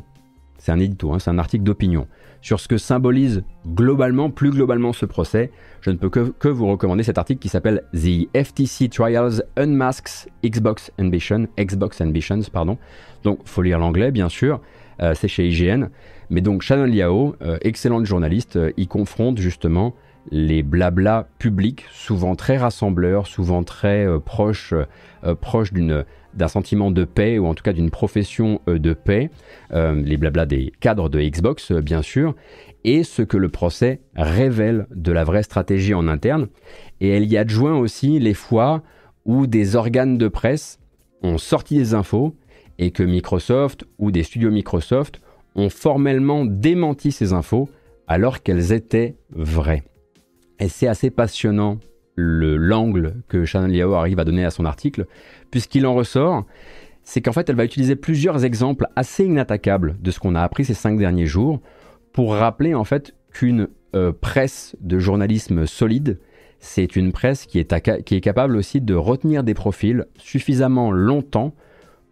c'est 0.59 0.73
un 0.73 0.81
édito, 0.81 1.13
hein, 1.13 1.19
c'est 1.19 1.31
un 1.31 1.39
article 1.39 1.65
d'opinion, 1.65 2.07
sur 2.43 2.61
ce 2.61 2.69
que 2.69 2.77
symbolise 2.77 3.43
globalement, 3.67 4.31
plus 4.31 4.51
globalement 4.51 4.93
ce 4.93 5.07
procès, 5.07 5.51
je 5.81 5.91
ne 5.91 5.97
peux 5.97 6.11
que, 6.11 6.49
vous 6.49 6.67
recommander 6.67 7.03
cet 7.03 7.19
article 7.19 7.41
qui 7.41 7.49
s'appelle 7.49 7.85
The 7.93 8.29
FTC 8.37 8.89
Trials 8.89 9.43
Unmasks 9.57 10.29
Xbox 10.45 10.93
Ambition, 10.99 11.47
Xbox 11.59 12.01
Ambitions, 12.01 12.43
pardon. 12.53 12.79
Donc, 13.25 13.41
faut 13.45 13.63
lire 13.63 13.79
l'anglais, 13.79 14.11
bien 14.11 14.29
sûr. 14.29 14.61
Euh, 15.01 15.15
c'est 15.15 15.29
chez 15.29 15.49
IGN. 15.49 15.89
Mais 16.31 16.41
donc, 16.41 16.63
Shannon 16.63 16.85
Liao, 16.85 17.37
euh, 17.43 17.59
excellente 17.63 18.07
journaliste, 18.07 18.57
euh, 18.57 18.73
y 18.77 18.87
confronte 18.87 19.39
justement 19.39 19.95
les 20.33 20.63
blablas 20.63 21.27
publics, 21.39 21.85
souvent 21.93 22.35
très 22.35 22.57
rassembleurs, 22.57 23.29
souvent 23.29 23.63
très 23.63 24.09
proches, 24.25 24.75
d'un 25.23 26.49
sentiment 26.49 26.91
de 26.91 27.05
paix 27.05 27.39
ou 27.39 27.47
en 27.47 27.55
tout 27.55 27.63
cas 27.63 27.73
d'une 27.73 27.91
profession 27.91 28.61
de 28.67 28.93
paix, 28.93 29.31
les 29.73 30.17
blablas 30.17 30.47
des 30.47 30.73
cadres 30.81 31.09
de 31.09 31.21
Xbox 31.21 31.71
bien 31.71 32.03
sûr, 32.03 32.35
et 32.83 33.05
ce 33.05 33.23
que 33.23 33.37
le 33.37 33.51
procès 33.51 34.01
révèle 34.17 34.89
de 34.91 35.13
la 35.13 35.23
vraie 35.23 35.45
stratégie 35.45 35.95
en 35.95 36.09
interne. 36.09 36.49
Et 37.01 37.11
elle 37.11 37.31
y 37.31 37.37
adjoint 37.37 37.79
aussi 37.79 38.19
les 38.19 38.35
fois 38.35 38.83
où 39.27 39.47
des 39.47 39.77
organes 39.77 40.19
de 40.19 40.27
presse 40.27 40.81
ont 41.23 41.39
sorti 41.39 41.77
des 41.77 41.95
infos 41.95 42.35
et 42.79 42.91
que 42.91 43.03
Microsoft 43.03 43.85
ou 43.99 44.11
des 44.11 44.23
studios 44.23 44.51
Microsoft 44.51 45.21
ont 45.55 45.71
formellement 45.71 46.45
démenti 46.45 47.13
ces 47.13 47.33
infos 47.33 47.69
alors 48.07 48.43
qu'elles 48.43 48.73
étaient 48.73 49.17
vraies. 49.31 49.83
Et 50.59 50.69
c'est 50.69 50.87
assez 50.87 51.11
passionnant 51.11 51.79
l'angle 52.17 53.17
que 53.29 53.45
Shannon 53.45 53.67
Liao 53.69 53.95
arrive 53.95 54.19
à 54.19 54.25
donner 54.25 54.45
à 54.45 54.51
son 54.51 54.65
article, 54.65 55.07
puisqu'il 55.51 55.87
en 55.87 55.95
ressort, 55.95 56.45
c'est 57.03 57.21
qu'en 57.21 57.33
fait, 57.33 57.49
elle 57.49 57.57
va 57.57 57.65
utiliser 57.65 57.95
plusieurs 57.95 58.45
exemples 58.45 58.87
assez 58.97 59.25
inattaquables 59.25 59.97
de 60.01 60.11
ce 60.11 60.19
qu'on 60.19 60.35
a 60.35 60.43
appris 60.43 60.65
ces 60.65 60.75
cinq 60.75 60.99
derniers 60.99 61.27
jours 61.27 61.61
pour 62.13 62.35
rappeler 62.35 62.75
en 62.75 62.85
fait 62.85 63.15
qu'une 63.33 63.69
euh, 63.95 64.13
presse 64.13 64.77
de 64.81 64.99
journalisme 64.99 65.67
solide, 65.67 66.19
c'est 66.59 66.97
une 66.97 67.13
presse 67.13 67.47
qui 67.47 67.59
est, 67.59 68.03
qui 68.05 68.15
est 68.15 68.21
capable 68.21 68.57
aussi 68.57 68.81
de 68.81 68.95
retenir 68.95 69.45
des 69.45 69.55
profils 69.55 70.07
suffisamment 70.17 70.91
longtemps 70.91 71.55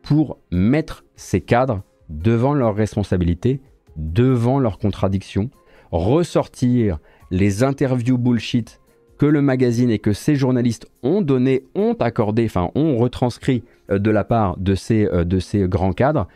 pour 0.05 0.39
mettre 0.51 1.05
ses 1.17 1.41
cadres 1.41 1.83
devant 2.09 2.55
leurs 2.55 2.77
responsabilités, 2.77 3.61
devant 3.97 4.59
leurs 4.59 4.79
contradictions, 4.79 5.51
ressortir 5.91 6.99
les 7.31 7.65
interviews 7.65 8.19
bullshit 8.19 8.81
que 9.19 9.27
le 9.27 9.43
magazine 9.43 9.91
et 9.91 9.99
que 9.99 10.13
ces 10.13 10.37
journalistes 10.37 10.87
ont 11.03 11.23
donné, 11.23 11.65
ont 11.75 11.95
accordé, 11.95 12.45
enfin 12.45 12.71
ont 12.75 12.97
retranscrit 12.97 13.65
euh, 13.91 13.99
de 13.99 14.11
la 14.11 14.25
part 14.25 14.57
de 14.59 14.75
ces, 14.75 15.07
euh, 15.07 15.41
ces 15.41 15.69
grands 15.69 15.93
cadres 15.93 16.29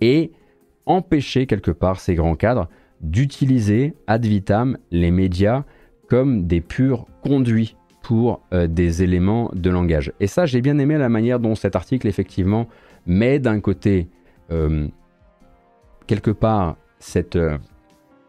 et 0.00 0.32
empêcher 0.84 1.46
quelque 1.46 1.70
part 1.70 2.00
ces 2.00 2.14
grands 2.14 2.34
cadres 2.34 2.68
d'utiliser 3.00 3.94
ad 4.06 4.26
vitam 4.26 4.76
les 4.90 5.10
médias 5.10 5.64
comme 6.08 6.46
des 6.46 6.60
purs 6.60 7.06
conduits 7.22 7.76
pour 8.02 8.42
euh, 8.52 8.66
des 8.66 9.02
éléments 9.02 9.50
de 9.54 9.70
langage. 9.70 10.12
Et 10.20 10.26
ça, 10.26 10.44
j'ai 10.44 10.60
bien 10.60 10.78
aimé 10.78 10.98
la 10.98 11.08
manière 11.08 11.40
dont 11.40 11.54
cet 11.54 11.74
article, 11.74 12.06
effectivement, 12.06 12.68
met 13.06 13.38
d'un 13.38 13.60
côté, 13.60 14.08
quelque 16.06 16.30
part, 16.30 16.76
cette, 16.98 17.38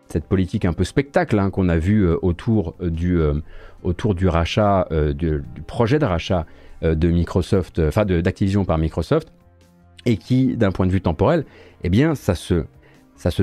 cette 0.07 0.26
politique 0.26 0.65
un 0.65 0.73
peu 0.73 0.84
spectacle 0.84 1.39
hein, 1.39 1.49
qu'on 1.49 1.69
a 1.69 1.78
vu 1.78 2.07
autour 2.07 2.76
du, 2.82 3.19
autour 3.86 4.15
du 4.15 4.28
rachat, 4.28 4.88
euh, 4.91 5.13
du, 5.13 5.41
projet 5.67 5.99
de 5.99 6.05
rachat 6.05 6.45
euh, 6.84 6.95
de 6.95 7.09
Microsoft, 7.09 7.80
euh, 7.80 7.88
enfin 7.88 8.03
d'Activision 8.05 8.65
par 8.65 8.78
Microsoft, 8.78 9.32
et 10.05 10.17
qui, 10.17 10.57
d'un 10.57 10.71
point 10.71 10.88
de 10.88 10.91
vue 10.91 11.01
temporel, 11.01 11.45
eh 11.84 11.89
bien, 11.89 12.15
ça 12.15 12.36
se 12.36 12.65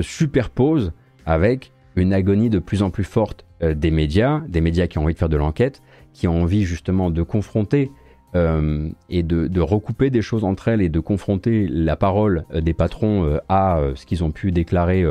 superpose 0.01 0.91
avec 1.25 1.71
une 1.95 2.13
agonie 2.13 2.49
de 2.49 2.59
plus 2.59 2.83
en 2.83 2.89
plus 2.89 3.03
forte 3.03 3.45
des 3.61 3.91
médias, 3.91 4.41
des 4.47 4.61
médias 4.61 4.87
qui 4.87 4.97
ont 4.97 5.03
envie 5.03 5.13
de 5.13 5.19
faire 5.19 5.29
de 5.29 5.37
l'enquête, 5.37 5.81
qui 6.13 6.27
ont 6.27 6.41
envie 6.41 6.63
justement 6.63 7.09
de 7.09 7.21
confronter 7.21 7.91
et 8.33 9.23
de, 9.23 9.59
recouper 9.59 10.09
des 10.09 10.21
choses 10.21 10.43
entre 10.43 10.67
elles 10.67 10.81
et 10.81 10.89
de 10.89 10.99
confronter 10.99 11.67
la 11.67 11.95
parole 11.95 12.45
des 12.53 12.73
patrons 12.73 13.39
à 13.49 13.79
ce 13.95 14.05
qu'ils 14.05 14.23
ont 14.23 14.31
pu 14.31 14.51
déclarer 14.51 15.05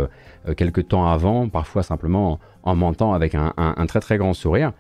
quelques 0.57 0.89
temps 0.89 1.07
avant, 1.07 1.49
parfois 1.49 1.83
simplement 1.83 2.41
en, 2.63 2.75
mentant 2.75 3.13
avec 3.13 3.35
un, 3.35 3.87
très 3.87 4.01
très 4.01 4.19
grand 4.19 4.35
sourire. 4.35 4.73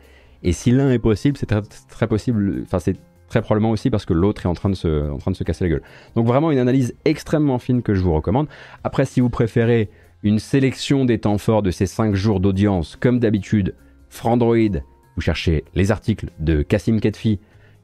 Et 0.42 0.52
si 0.52 0.72
l'un 0.72 0.90
est 0.90 0.98
possible, 0.98 1.36
c'est 1.36 1.46
très, 1.88 2.06
possible, 2.06 2.62
enfin 2.64 2.80
c'est 2.80 2.96
très 3.28 3.42
probablement 3.42 3.70
aussi 3.70 3.90
parce 3.90 4.04
que 4.04 4.12
l'autre 4.12 4.44
est 4.44 4.48
en 4.48 4.54
train, 4.54 4.70
de 4.70 4.74
se, 4.74 5.10
en 5.10 5.18
train 5.18 5.30
de 5.30 5.36
se 5.36 5.44
casser 5.44 5.64
la 5.64 5.70
gueule. 5.70 5.82
Donc 6.16 6.26
vraiment 6.26 6.50
une 6.50 6.58
analyse 6.58 6.94
extrêmement 7.04 7.58
fine 7.58 7.82
que 7.82 7.94
je 7.94 8.02
vous 8.02 8.12
recommande. 8.12 8.48
Après, 8.84 9.04
si 9.04 9.20
vous 9.20 9.30
préférez 9.30 9.88
une 10.22 10.38
sélection 10.38 11.04
des 11.04 11.18
temps 11.18 11.38
forts 11.38 11.62
de 11.62 11.70
ces 11.70 11.86
5 11.86 12.14
jours 12.14 12.40
d'audience, 12.40 12.96
comme 12.96 13.18
d'habitude, 13.18 13.74
Frandroid, 14.08 14.80
vous 15.16 15.22
cherchez 15.22 15.64
les 15.74 15.90
articles 15.90 16.26
de 16.38 16.62
Kassim 16.62 17.00
Ketfi, 17.00 17.40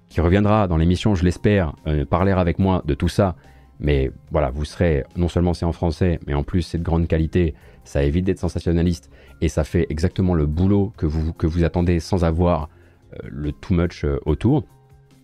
qui 0.08 0.20
reviendra 0.20 0.68
dans 0.68 0.76
l'émission, 0.76 1.14
je 1.14 1.24
l'espère, 1.24 1.74
euh, 1.86 2.04
parler 2.04 2.32
avec 2.32 2.58
moi 2.58 2.82
de 2.86 2.94
tout 2.94 3.08
ça. 3.08 3.36
Mais 3.80 4.10
voilà, 4.30 4.50
vous 4.50 4.64
serez, 4.64 5.04
non 5.16 5.28
seulement 5.28 5.54
c'est 5.54 5.64
en 5.64 5.72
français, 5.72 6.18
mais 6.26 6.34
en 6.34 6.42
plus 6.42 6.62
c'est 6.62 6.78
de 6.78 6.82
grande 6.82 7.06
qualité, 7.06 7.54
ça 7.84 8.02
évite 8.02 8.24
d'être 8.24 8.40
sensationnaliste 8.40 9.10
et 9.40 9.48
ça 9.48 9.64
fait 9.64 9.86
exactement 9.88 10.34
le 10.34 10.46
boulot 10.46 10.92
que 10.96 11.06
vous, 11.06 11.32
que 11.32 11.46
vous 11.46 11.64
attendez 11.64 12.00
sans 12.00 12.24
avoir 12.24 12.68
euh, 13.14 13.18
le 13.30 13.52
too 13.52 13.74
much 13.74 14.04
euh, 14.04 14.18
autour. 14.26 14.64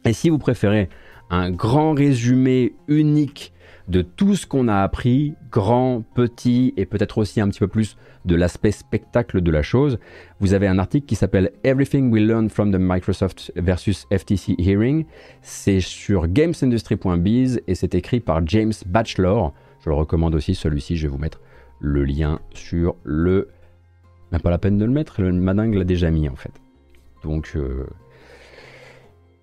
Et 0.04 0.12
si 0.12 0.30
vous 0.30 0.38
préférez 0.38 0.88
un 1.30 1.50
grand 1.50 1.94
résumé 1.94 2.74
unique 2.86 3.53
de 3.88 4.02
tout 4.02 4.34
ce 4.34 4.46
qu'on 4.46 4.68
a 4.68 4.82
appris, 4.82 5.34
grand, 5.50 6.02
petit, 6.14 6.72
et 6.76 6.86
peut-être 6.86 7.18
aussi 7.18 7.40
un 7.40 7.48
petit 7.48 7.60
peu 7.60 7.68
plus 7.68 7.96
de 8.24 8.34
l'aspect 8.34 8.70
spectacle 8.70 9.42
de 9.42 9.50
la 9.50 9.62
chose, 9.62 9.98
vous 10.40 10.54
avez 10.54 10.66
un 10.66 10.78
article 10.78 11.06
qui 11.06 11.14
s'appelle 11.14 11.52
Everything 11.64 12.10
We 12.10 12.22
Learned 12.22 12.50
from 12.50 12.72
the 12.72 12.78
Microsoft 12.78 13.52
versus 13.56 14.06
FTC 14.10 14.54
Hearing. 14.58 15.04
C'est 15.42 15.80
sur 15.80 16.28
gamesindustry.biz 16.28 17.60
et 17.66 17.74
c'est 17.74 17.94
écrit 17.94 18.20
par 18.20 18.46
James 18.46 18.72
Batchelor. 18.86 19.52
Je 19.84 19.90
le 19.90 19.96
recommande 19.96 20.34
aussi, 20.34 20.54
celui-ci, 20.54 20.96
je 20.96 21.06
vais 21.06 21.12
vous 21.12 21.18
mettre 21.18 21.40
le 21.80 22.04
lien 22.04 22.40
sur 22.54 22.96
le 23.04 23.48
Même 24.32 24.40
pas 24.40 24.50
la 24.50 24.58
peine 24.58 24.78
de 24.78 24.84
le 24.86 24.92
mettre, 24.92 25.20
le 25.20 25.32
madingue 25.32 25.74
l'a 25.74 25.84
déjà 25.84 26.10
mis 26.10 26.28
en 26.28 26.36
fait. 26.36 26.52
Donc, 27.22 27.52
euh, 27.56 27.86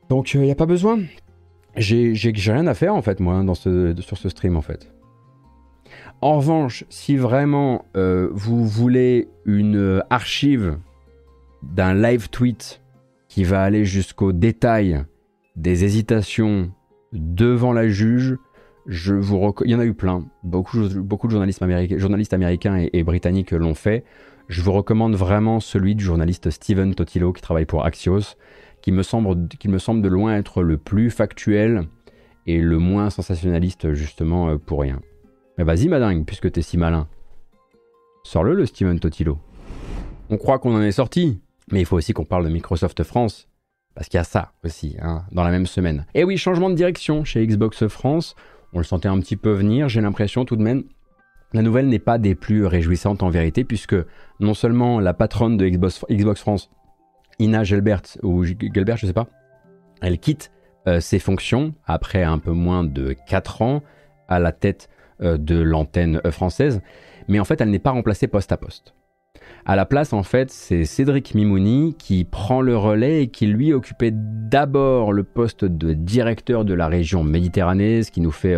donc 0.09 0.33
il 0.33 0.41
n'y 0.41 0.51
a 0.51 0.55
pas 0.55 0.65
besoin. 0.65 0.99
J'ai 1.75 2.13
rien 2.47 2.67
à 2.67 2.73
faire 2.73 2.95
en 2.95 3.01
fait 3.01 3.19
moi 3.19 3.43
dans 3.43 3.55
ce, 3.55 3.95
sur 3.99 4.17
ce 4.17 4.29
stream 4.29 4.57
en 4.57 4.61
fait. 4.61 4.91
En 6.21 6.37
revanche, 6.37 6.85
si 6.89 7.17
vraiment 7.17 7.85
vous 7.95 8.65
voulez 8.67 9.27
une 9.45 10.03
archive 10.09 10.77
d'un 11.63 11.93
live 11.93 12.29
tweet 12.29 12.81
qui 13.27 13.43
va 13.43 13.63
aller 13.63 13.85
jusqu'au 13.85 14.31
détail 14.31 15.03
des 15.55 15.83
hésitations 15.83 16.71
devant 17.13 17.73
la 17.73 17.87
juge, 17.87 18.37
je 18.87 19.13
vous 19.13 19.53
il 19.63 19.71
y 19.71 19.75
en 19.75 19.79
a 19.79 19.85
eu 19.85 19.93
plein. 19.93 20.25
Beaucoup, 20.43 20.79
beaucoup 20.95 21.27
de 21.27 21.31
journalistes 21.31 21.61
américains, 21.61 21.97
journalistes 21.97 22.33
américains 22.33 22.85
et, 22.91 23.03
britanniques 23.03 23.51
l'ont 23.51 23.75
fait. 23.75 24.03
Je 24.47 24.61
vous 24.61 24.71
recommande 24.73 25.15
vraiment 25.15 25.59
celui 25.59 25.95
du 25.95 26.03
journaliste 26.03 26.49
Steven 26.49 26.93
Totilo 26.93 27.31
qui 27.31 27.41
travaille 27.41 27.65
pour 27.65 27.85
Axios, 27.85 28.35
qui 28.81 28.91
me 28.91 29.03
semble, 29.03 30.01
de 30.01 30.07
loin 30.07 30.35
être 30.35 30.63
le 30.63 30.77
plus 30.77 31.09
factuel 31.09 31.87
et 32.47 32.59
le 32.59 32.79
moins 32.79 33.09
sensationnaliste 33.09 33.93
justement 33.93 34.49
euh, 34.49 34.57
pour 34.57 34.81
rien. 34.81 34.99
Mais 35.57 35.63
vas-y 35.63 35.87
madingue, 35.87 36.25
puisque 36.25 36.51
t'es 36.51 36.61
si 36.61 36.77
malin. 36.77 37.07
Sors-le 38.23 38.53
le 38.53 38.65
Steven 38.65 38.99
Totilo. 38.99 39.37
On 40.29 40.37
croit 40.37 40.59
qu'on 40.59 40.75
en 40.75 40.81
est 40.81 40.91
sorti, 40.91 41.41
mais 41.71 41.81
il 41.81 41.85
faut 41.85 41.97
aussi 41.97 42.13
qu'on 42.13 42.25
parle 42.25 42.45
de 42.45 42.49
Microsoft 42.49 43.03
France. 43.03 43.47
Parce 43.93 44.07
qu'il 44.07 44.17
y 44.17 44.21
a 44.21 44.23
ça 44.23 44.53
aussi, 44.63 44.95
hein, 45.01 45.23
dans 45.31 45.43
la 45.43 45.51
même 45.51 45.65
semaine. 45.65 46.05
Et 46.13 46.23
oui, 46.23 46.37
changement 46.37 46.69
de 46.69 46.75
direction 46.75 47.23
chez 47.25 47.45
Xbox 47.45 47.87
France. 47.87 48.35
On 48.73 48.77
le 48.77 48.85
sentait 48.85 49.09
un 49.09 49.19
petit 49.19 49.35
peu 49.35 49.51
venir, 49.51 49.89
j'ai 49.89 49.99
l'impression 49.99 50.45
tout 50.45 50.55
de 50.55 50.63
même. 50.63 50.83
La 51.53 51.61
nouvelle 51.61 51.89
n'est 51.89 51.99
pas 51.99 52.17
des 52.17 52.33
plus 52.33 52.65
réjouissantes 52.65 53.21
en 53.23 53.29
vérité, 53.29 53.65
puisque 53.65 53.97
non 54.39 54.53
seulement 54.53 55.01
la 55.01 55.13
patronne 55.13 55.57
de 55.57 55.67
Xbox 55.67 56.41
France, 56.41 56.69
Ina 57.41 57.63
Gelbert, 57.63 58.03
ou 58.21 58.45
Gelbert, 58.45 58.97
je 58.97 59.07
sais 59.07 59.13
pas, 59.13 59.27
elle 60.01 60.19
quitte 60.19 60.51
euh, 60.87 60.99
ses 60.99 61.17
fonctions 61.17 61.73
après 61.85 62.23
un 62.23 62.37
peu 62.37 62.51
moins 62.51 62.83
de 62.83 63.15
4 63.27 63.61
ans 63.63 63.83
à 64.27 64.39
la 64.39 64.51
tête 64.51 64.89
euh, 65.21 65.37
de 65.37 65.59
l'antenne 65.59 66.21
euh, 66.23 66.31
française, 66.31 66.81
mais 67.27 67.39
en 67.39 67.43
fait 67.43 67.59
elle 67.59 67.71
n'est 67.71 67.79
pas 67.79 67.91
remplacée 67.91 68.27
poste 68.27 68.51
à 68.51 68.57
poste. 68.57 68.93
À 69.63 69.75
la 69.75 69.85
place, 69.85 70.11
en 70.11 70.23
fait, 70.23 70.49
c'est 70.49 70.85
Cédric 70.85 71.35
Mimouni 71.35 71.95
qui 71.97 72.23
prend 72.23 72.61
le 72.61 72.75
relais 72.75 73.23
et 73.23 73.27
qui 73.27 73.45
lui 73.45 73.73
occupait 73.73 74.11
d'abord 74.11 75.13
le 75.13 75.23
poste 75.23 75.65
de 75.65 75.93
directeur 75.93 76.65
de 76.65 76.73
la 76.73 76.87
région 76.87 77.23
méditerranée, 77.23 78.01
ce 78.01 78.09
qui 78.09 78.21
nous 78.21 78.31
fait 78.31 78.55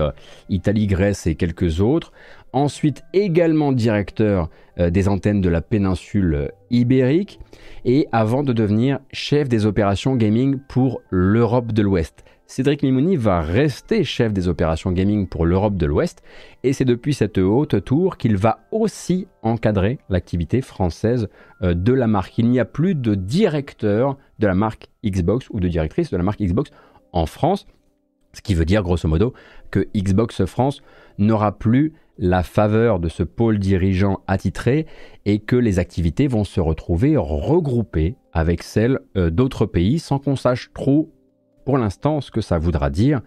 Italie, 0.47 0.87
Grèce 0.87 1.27
et 1.27 1.35
quelques 1.35 1.81
autres. 1.81 2.13
Ensuite, 2.53 3.03
également 3.13 3.71
directeur 3.71 4.49
euh, 4.79 4.89
des 4.89 5.09
antennes 5.09 5.41
de 5.41 5.49
la 5.49 5.61
péninsule 5.61 6.51
ibérique. 6.69 7.39
Et 7.85 8.07
avant 8.11 8.43
de 8.43 8.53
devenir 8.53 8.99
chef 9.11 9.49
des 9.49 9.65
opérations 9.65 10.15
gaming 10.15 10.57
pour 10.57 11.01
l'Europe 11.09 11.73
de 11.73 11.81
l'Ouest. 11.81 12.23
Cédric 12.45 12.83
Mimouni 12.83 13.15
va 13.15 13.41
rester 13.41 14.03
chef 14.03 14.33
des 14.33 14.47
opérations 14.47 14.91
gaming 14.91 15.27
pour 15.27 15.45
l'Europe 15.45 15.75
de 15.75 15.85
l'Ouest 15.85 16.21
et 16.63 16.73
c'est 16.73 16.85
depuis 16.85 17.13
cette 17.13 17.37
haute 17.37 17.83
tour 17.83 18.17
qu'il 18.17 18.37
va 18.37 18.59
aussi 18.71 19.27
encadrer 19.41 19.97
l'activité 20.09 20.61
française 20.61 21.29
euh, 21.63 21.73
de 21.73 21.93
la 21.93 22.05
marque. 22.05 22.37
Il 22.37 22.49
n'y 22.49 22.59
a 22.59 22.65
plus 22.65 22.95
de 22.95 23.15
directeur 23.15 24.17
de 24.39 24.47
la 24.47 24.53
marque 24.53 24.89
Xbox 25.03 25.47
ou 25.49 25.59
de 25.59 25.67
directrice 25.67 26.11
de 26.11 26.17
la 26.17 26.23
marque 26.23 26.41
Xbox 26.41 26.69
en 27.11 27.25
France, 27.25 27.65
ce 28.33 28.41
qui 28.41 28.53
veut 28.53 28.65
dire 28.65 28.83
grosso 28.83 29.07
modo 29.07 29.33
que 29.71 29.87
Xbox 29.95 30.45
France 30.45 30.81
n'aura 31.17 31.57
plus 31.57 31.93
la 32.17 32.43
faveur 32.43 32.99
de 32.99 33.09
ce 33.09 33.23
pôle 33.23 33.59
dirigeant 33.59 34.21
attitré 34.27 34.85
et 35.25 35.39
que 35.39 35.55
les 35.55 35.79
activités 35.79 36.27
vont 36.27 36.43
se 36.43 36.59
retrouver 36.59 37.17
regroupées 37.17 38.15
avec 38.31 38.63
celles 38.63 38.99
euh, 39.17 39.29
d'autres 39.29 39.65
pays 39.65 39.99
sans 39.99 40.19
qu'on 40.19 40.35
sache 40.35 40.71
trop 40.73 41.11
pour 41.65 41.77
l'instant 41.77 42.21
ce 42.21 42.31
que 42.31 42.41
ça 42.41 42.57
voudra 42.57 42.89
dire 42.89 43.21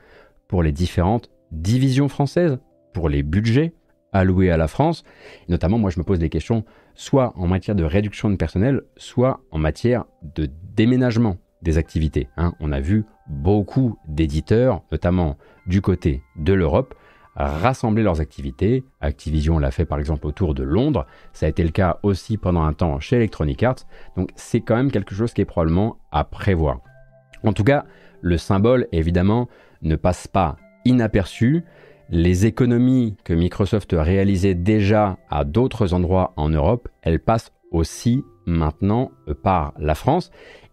pour 0.48 0.62
les 0.62 0.72
différentes 0.72 1.30
divisions 1.50 2.08
françaises, 2.08 2.58
pour 2.92 3.08
les 3.08 3.22
budgets 3.22 3.72
alloués 4.12 4.50
à 4.50 4.56
la 4.56 4.68
France. 4.68 5.04
notamment, 5.48 5.78
moi, 5.78 5.90
je 5.90 5.98
me 5.98 6.04
pose 6.04 6.18
des 6.18 6.30
questions 6.30 6.64
soit 6.94 7.34
en 7.36 7.46
matière 7.46 7.76
de 7.76 7.84
réduction 7.84 8.30
de 8.30 8.36
personnel, 8.36 8.82
soit 8.96 9.40
en 9.50 9.58
matière 9.58 10.06
de 10.22 10.48
déménagement 10.74 11.36
des 11.62 11.78
activités. 11.78 12.28
Hein. 12.36 12.54
On 12.60 12.72
a 12.72 12.80
vu 12.80 13.04
beaucoup 13.28 13.98
d'éditeurs, 14.08 14.82
notamment 14.90 15.36
du 15.66 15.82
côté 15.82 16.22
de 16.36 16.52
l'Europe, 16.52 16.94
rassembler 17.36 18.02
leurs 18.02 18.20
activités. 18.20 18.84
Activision 19.00 19.58
l'a 19.58 19.70
fait 19.70 19.84
par 19.84 19.98
exemple 19.98 20.26
autour 20.26 20.54
de 20.54 20.62
Londres. 20.62 21.06
Ça 21.32 21.46
a 21.46 21.48
été 21.48 21.62
le 21.62 21.70
cas 21.70 21.98
aussi 22.02 22.38
pendant 22.38 22.62
un 22.62 22.72
temps 22.72 22.98
chez 23.00 23.16
Electronic 23.16 23.62
Arts. 23.62 23.86
Donc 24.16 24.30
c'est 24.36 24.60
quand 24.60 24.76
même 24.76 24.90
quelque 24.90 25.14
chose 25.14 25.32
qui 25.32 25.42
est 25.42 25.46
probablement 25.46 25.98
à 26.10 26.24
prévoir. 26.24 26.80
En 27.44 27.52
tout 27.52 27.64
cas, 27.64 27.84
le 28.22 28.38
symbole, 28.38 28.88
évidemment, 28.92 29.48
ne 29.82 29.96
passe 29.96 30.26
pas 30.26 30.56
inaperçu. 30.84 31.62
Les 32.08 32.46
économies 32.46 33.16
que 33.24 33.34
Microsoft 33.34 33.94
réalisait 33.96 34.54
déjà 34.54 35.18
à 35.28 35.44
d'autres 35.44 35.92
endroits 35.92 36.32
en 36.36 36.48
Europe, 36.48 36.88
elles 37.02 37.20
passent 37.20 37.52
aussi 37.70 38.24
maintenant 38.46 39.10
par 39.42 39.74
la 39.78 39.94
France. 39.94 40.30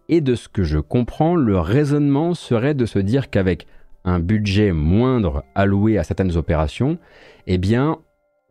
Et 0.08 0.20
de 0.20 0.34
ce 0.34 0.48
que 0.48 0.62
je 0.62 0.78
comprends, 0.78 1.34
le 1.34 1.58
raisonnement 1.58 2.34
serait 2.34 2.74
de 2.74 2.86
se 2.86 2.98
dire 2.98 3.30
qu'avec 3.30 3.66
un 4.04 4.18
budget 4.18 4.72
moindre 4.72 5.44
alloué 5.54 5.98
à 5.98 6.04
certaines 6.04 6.36
opérations, 6.36 6.98
eh 7.46 7.58
bien, 7.58 7.98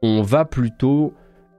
on 0.01 0.21
va 0.21 0.45
plutôt 0.45 1.13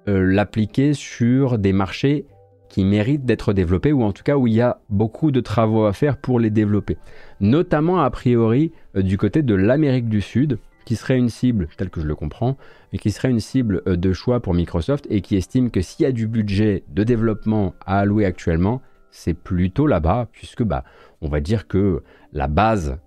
euh, 0.09 0.33
l'appliquer 0.33 0.95
sur 0.95 1.59
des 1.59 1.73
marchés 1.73 2.27
qui 2.69 2.85
méritent 2.85 3.25
d'être 3.25 3.53
développés 3.53 3.93
ou 3.93 4.03
en 4.03 4.13
tout 4.13 4.25
cas 4.25 4.37
où 4.37 4.47
il 4.47 4.55
y 4.55 4.61
a 4.61 4.81
beaucoup 4.91 5.31
de 5.31 5.41
travaux 5.41 5.87
à 5.87 5.93
faire 5.93 6.17
pour 6.17 6.41
les 6.41 6.51
développer. 6.51 6.99
Notamment 7.41 8.01
a 8.01 8.11
priori 8.11 8.73
euh, 8.97 9.03
du 9.03 9.17
côté 9.17 9.43
de 9.43 9.55
l'Amérique 9.55 10.09
du 10.09 10.21
Sud 10.21 10.59
qui 10.85 10.97
serait 10.97 11.17
une 11.17 11.31
cible, 11.31 11.69
telle 11.77 11.91
que 11.91 12.01
je 12.01 12.07
le 12.07 12.15
comprends, 12.15 12.57
et 12.93 12.99
qui 12.99 13.11
serait 13.11 13.31
une 13.31 13.41
cible 13.41 13.83
euh, 13.87 13.97
de 13.97 14.13
choix 14.13 14.41
pour 14.41 14.55
Microsoft 14.55 15.07
et 15.09 15.21
qui 15.21 15.37
estime 15.37 15.71
que 15.71 15.81
s'il 15.81 16.05
y 16.05 16.07
a 16.07 16.13
du 16.13 16.27
budget 16.27 16.85
de 16.89 17.05
développement 17.05 17.75
à 17.87 18.01
allouer 18.01 18.27
actuellement, 18.27 18.83
c'est 19.11 19.35
plutôt 19.35 19.87
là-bas, 19.87 20.29
puisque 20.33 20.65
bah, 20.65 20.85
on 21.23 21.29
va 21.29 21.41
dire 21.41 21.69
que 21.69 22.03
la 22.33 22.49
base 22.49 22.99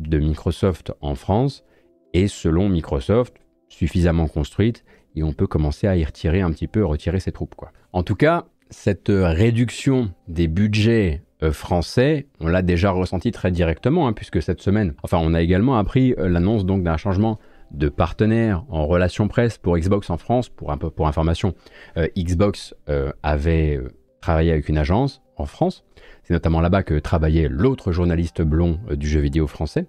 de 0.00 0.18
Microsoft 0.18 0.92
en 1.00 1.14
France 1.14 1.64
est, 2.12 2.28
selon 2.28 2.68
Microsoft, 2.68 3.36
suffisamment 3.68 4.28
construite 4.28 4.84
et 5.16 5.22
on 5.22 5.32
peut 5.32 5.46
commencer 5.46 5.86
à 5.86 5.96
y 5.96 6.04
retirer 6.04 6.40
un 6.40 6.50
petit 6.50 6.68
peu, 6.68 6.84
retirer 6.84 7.20
ses 7.20 7.32
troupes. 7.32 7.54
Quoi. 7.54 7.72
En 7.92 8.02
tout 8.02 8.16
cas, 8.16 8.46
cette 8.70 9.10
réduction 9.10 10.10
des 10.28 10.48
budgets 10.48 11.22
euh, 11.42 11.52
français, 11.52 12.26
on 12.40 12.48
l'a 12.48 12.62
déjà 12.62 12.90
ressenti 12.90 13.30
très 13.30 13.50
directement, 13.50 14.08
hein, 14.08 14.12
puisque 14.12 14.42
cette 14.42 14.60
semaine, 14.60 14.94
enfin, 15.02 15.18
on 15.20 15.34
a 15.34 15.42
également 15.42 15.76
appris 15.76 16.14
euh, 16.18 16.28
l'annonce 16.28 16.64
donc 16.64 16.82
d'un 16.82 16.96
changement 16.96 17.38
de 17.70 17.88
partenaire 17.88 18.64
en 18.68 18.86
relation 18.86 19.28
presse 19.28 19.58
pour 19.58 19.76
Xbox 19.76 20.10
en 20.10 20.16
France. 20.16 20.48
Pour 20.48 20.70
un 20.70 20.78
peu 20.78 20.90
pour 20.90 21.08
information, 21.08 21.54
euh, 21.96 22.06
Xbox 22.16 22.74
avait 23.22 23.80
travaillé 24.24 24.52
avec 24.52 24.70
une 24.70 24.78
agence 24.78 25.20
en 25.36 25.44
France. 25.44 25.84
C'est 26.22 26.32
notamment 26.32 26.62
là-bas 26.62 26.82
que 26.82 26.98
travaillait 26.98 27.48
l'autre 27.50 27.92
journaliste 27.92 28.40
blond 28.40 28.80
du 28.90 29.06
jeu 29.06 29.20
vidéo 29.20 29.46
français. 29.46 29.86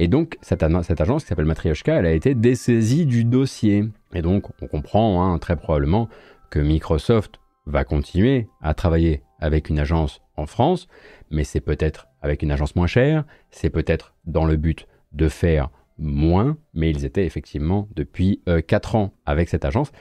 Et 0.00 0.08
donc, 0.08 0.36
cette, 0.42 0.64
agence 0.64 1.22
qui 1.22 1.28
s'appelle 1.28 1.44
Matryoshka, 1.44 1.94
elle 1.94 2.06
a 2.06 2.12
été 2.12 2.34
dessaisie 2.34 3.06
du 3.06 3.22
dossier. 3.22 3.84
Et 4.12 4.22
donc, 4.22 4.46
on 4.60 4.66
comprend 4.66 5.22
hein, 5.22 5.38
très 5.38 5.54
probablement 5.54 6.08
que 6.50 6.58
Microsoft 6.58 7.38
va 7.66 7.84
continuer 7.84 8.48
à 8.60 8.74
travailler 8.74 9.22
avec 9.38 9.70
une 9.70 9.78
agence 9.78 10.20
en 10.36 10.46
France, 10.46 10.88
mais 11.30 11.44
c'est 11.44 11.60
peut-être 11.60 12.08
avec 12.22 12.42
une 12.42 12.50
agence 12.50 12.74
moins 12.74 12.88
chère, 12.88 13.24
c'est 13.52 13.70
peut-être 13.70 14.14
dans 14.24 14.46
le 14.46 14.56
but 14.56 14.88
de 15.12 15.28
faire 15.28 15.70
moins, 15.96 16.56
mais 16.74 16.90
ils 16.90 17.04
étaient 17.04 17.24
effectivement 17.24 17.88
depuis 17.94 18.42
4 18.66 18.94
euh, 18.94 18.98
ans 18.98 19.12
avec 19.26 19.48
cette 19.48 19.64
agence. 19.64 19.92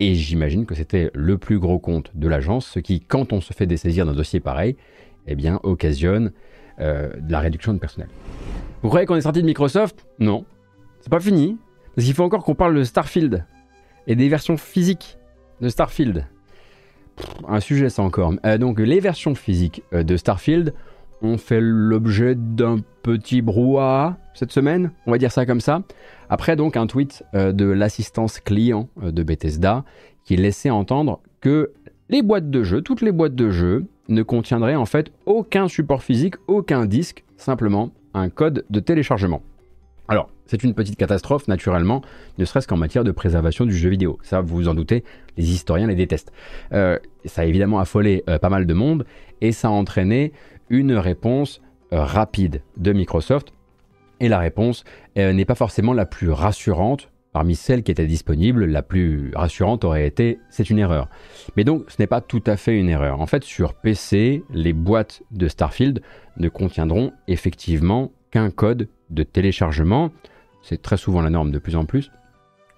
Et 0.00 0.14
j'imagine 0.14 0.66
que 0.66 0.74
c'était 0.74 1.10
le 1.14 1.38
plus 1.38 1.58
gros 1.58 1.78
compte 1.78 2.10
de 2.14 2.28
l'agence, 2.28 2.66
ce 2.66 2.80
qui, 2.80 3.00
quand 3.00 3.32
on 3.32 3.40
se 3.40 3.52
fait 3.52 3.66
dessaisir 3.66 4.06
d'un 4.06 4.12
dossier 4.12 4.40
pareil, 4.40 4.76
eh 5.26 5.34
bien, 5.34 5.60
occasionne 5.62 6.32
euh, 6.80 7.12
de 7.20 7.30
la 7.30 7.40
réduction 7.40 7.72
de 7.72 7.78
personnel. 7.78 8.08
Vous 8.82 8.88
croyez 8.88 9.06
qu'on 9.06 9.16
est 9.16 9.22
sorti 9.22 9.40
de 9.40 9.46
Microsoft? 9.46 10.06
Non. 10.18 10.44
C'est 11.00 11.10
pas 11.10 11.20
fini. 11.20 11.56
Parce 11.94 12.06
qu'il 12.06 12.14
faut 12.14 12.24
encore 12.24 12.44
qu'on 12.44 12.56
parle 12.56 12.74
de 12.74 12.82
Starfield 12.82 13.44
et 14.06 14.16
des 14.16 14.28
versions 14.28 14.56
physiques 14.56 15.16
de 15.60 15.68
Starfield 15.68 16.26
un 17.48 17.60
sujet 17.60 17.88
ça 17.88 18.02
encore. 18.02 18.34
Euh, 18.44 18.58
donc 18.58 18.78
les 18.78 19.00
versions 19.00 19.34
physiques 19.34 19.82
euh, 19.92 20.02
de 20.02 20.16
Starfield 20.16 20.74
ont 21.24 21.38
fait 21.38 21.60
l'objet 21.60 22.34
d'un 22.34 22.78
petit 23.02 23.42
brouhaha 23.42 24.16
cette 24.34 24.52
semaine, 24.52 24.90
on 25.06 25.10
va 25.10 25.18
dire 25.18 25.32
ça 25.32 25.46
comme 25.46 25.60
ça. 25.60 25.82
Après 26.28 26.56
donc 26.56 26.76
un 26.76 26.86
tweet 26.86 27.24
euh, 27.34 27.52
de 27.52 27.66
l'assistance 27.66 28.40
client 28.40 28.88
de 29.02 29.22
Bethesda 29.22 29.84
qui 30.24 30.36
laissait 30.36 30.70
entendre 30.70 31.20
que 31.40 31.72
les 32.08 32.22
boîtes 32.22 32.50
de 32.50 32.62
jeux, 32.62 32.82
toutes 32.82 33.00
les 33.00 33.12
boîtes 33.12 33.34
de 33.34 33.50
jeux, 33.50 33.86
ne 34.08 34.22
contiendraient 34.22 34.74
en 34.74 34.86
fait 34.86 35.10
aucun 35.26 35.68
support 35.68 36.02
physique, 36.02 36.34
aucun 36.46 36.86
disque, 36.86 37.24
simplement 37.36 37.90
un 38.12 38.28
code 38.28 38.64
de 38.70 38.80
téléchargement. 38.80 39.42
Alors, 40.06 40.28
c'est 40.46 40.62
une 40.62 40.74
petite 40.74 40.96
catastrophe, 40.96 41.48
naturellement, 41.48 42.02
ne 42.36 42.44
serait-ce 42.44 42.68
qu'en 42.68 42.76
matière 42.76 43.04
de 43.04 43.10
préservation 43.10 43.64
du 43.64 43.74
jeu 43.74 43.88
vidéo. 43.88 44.18
Ça, 44.22 44.42
vous 44.42 44.54
vous 44.54 44.68
en 44.68 44.74
doutez, 44.74 45.02
les 45.38 45.50
historiens 45.50 45.86
les 45.86 45.94
détestent. 45.94 46.32
Euh, 46.72 46.98
ça 47.24 47.42
a 47.42 47.44
évidemment 47.46 47.78
affolé 47.78 48.22
euh, 48.28 48.38
pas 48.38 48.50
mal 48.50 48.66
de 48.66 48.74
monde, 48.74 49.06
et 49.40 49.52
ça 49.52 49.68
a 49.68 49.70
entraîné 49.70 50.32
une 50.70 50.94
réponse 50.94 51.60
euh, 51.92 52.02
rapide 52.02 52.62
de 52.76 52.92
Microsoft. 52.92 53.52
Et 54.20 54.28
la 54.28 54.38
réponse 54.38 54.84
n'est 55.16 55.44
pas 55.44 55.56
forcément 55.56 55.92
la 55.92 56.06
plus 56.06 56.30
rassurante. 56.30 57.10
Parmi 57.32 57.56
celles 57.56 57.82
qui 57.82 57.90
étaient 57.90 58.06
disponibles, 58.06 58.64
la 58.64 58.82
plus 58.82 59.32
rassurante 59.34 59.84
aurait 59.84 60.06
été 60.06 60.38
c'est 60.50 60.70
une 60.70 60.78
erreur. 60.78 61.08
Mais 61.56 61.64
donc 61.64 61.90
ce 61.90 61.96
n'est 61.98 62.06
pas 62.06 62.20
tout 62.20 62.42
à 62.46 62.56
fait 62.56 62.78
une 62.78 62.88
erreur. 62.88 63.20
En 63.20 63.26
fait, 63.26 63.42
sur 63.42 63.74
PC, 63.74 64.44
les 64.50 64.72
boîtes 64.72 65.22
de 65.32 65.48
Starfield 65.48 66.00
ne 66.36 66.48
contiendront 66.48 67.12
effectivement 67.26 68.12
qu'un 68.30 68.50
code 68.50 68.88
de 69.10 69.24
téléchargement 69.24 70.10
c'est 70.64 70.80
très 70.80 70.96
souvent 70.96 71.20
la 71.20 71.30
norme 71.30 71.52
de 71.52 71.58
plus 71.58 71.76
en 71.76 71.84
plus. 71.84 72.10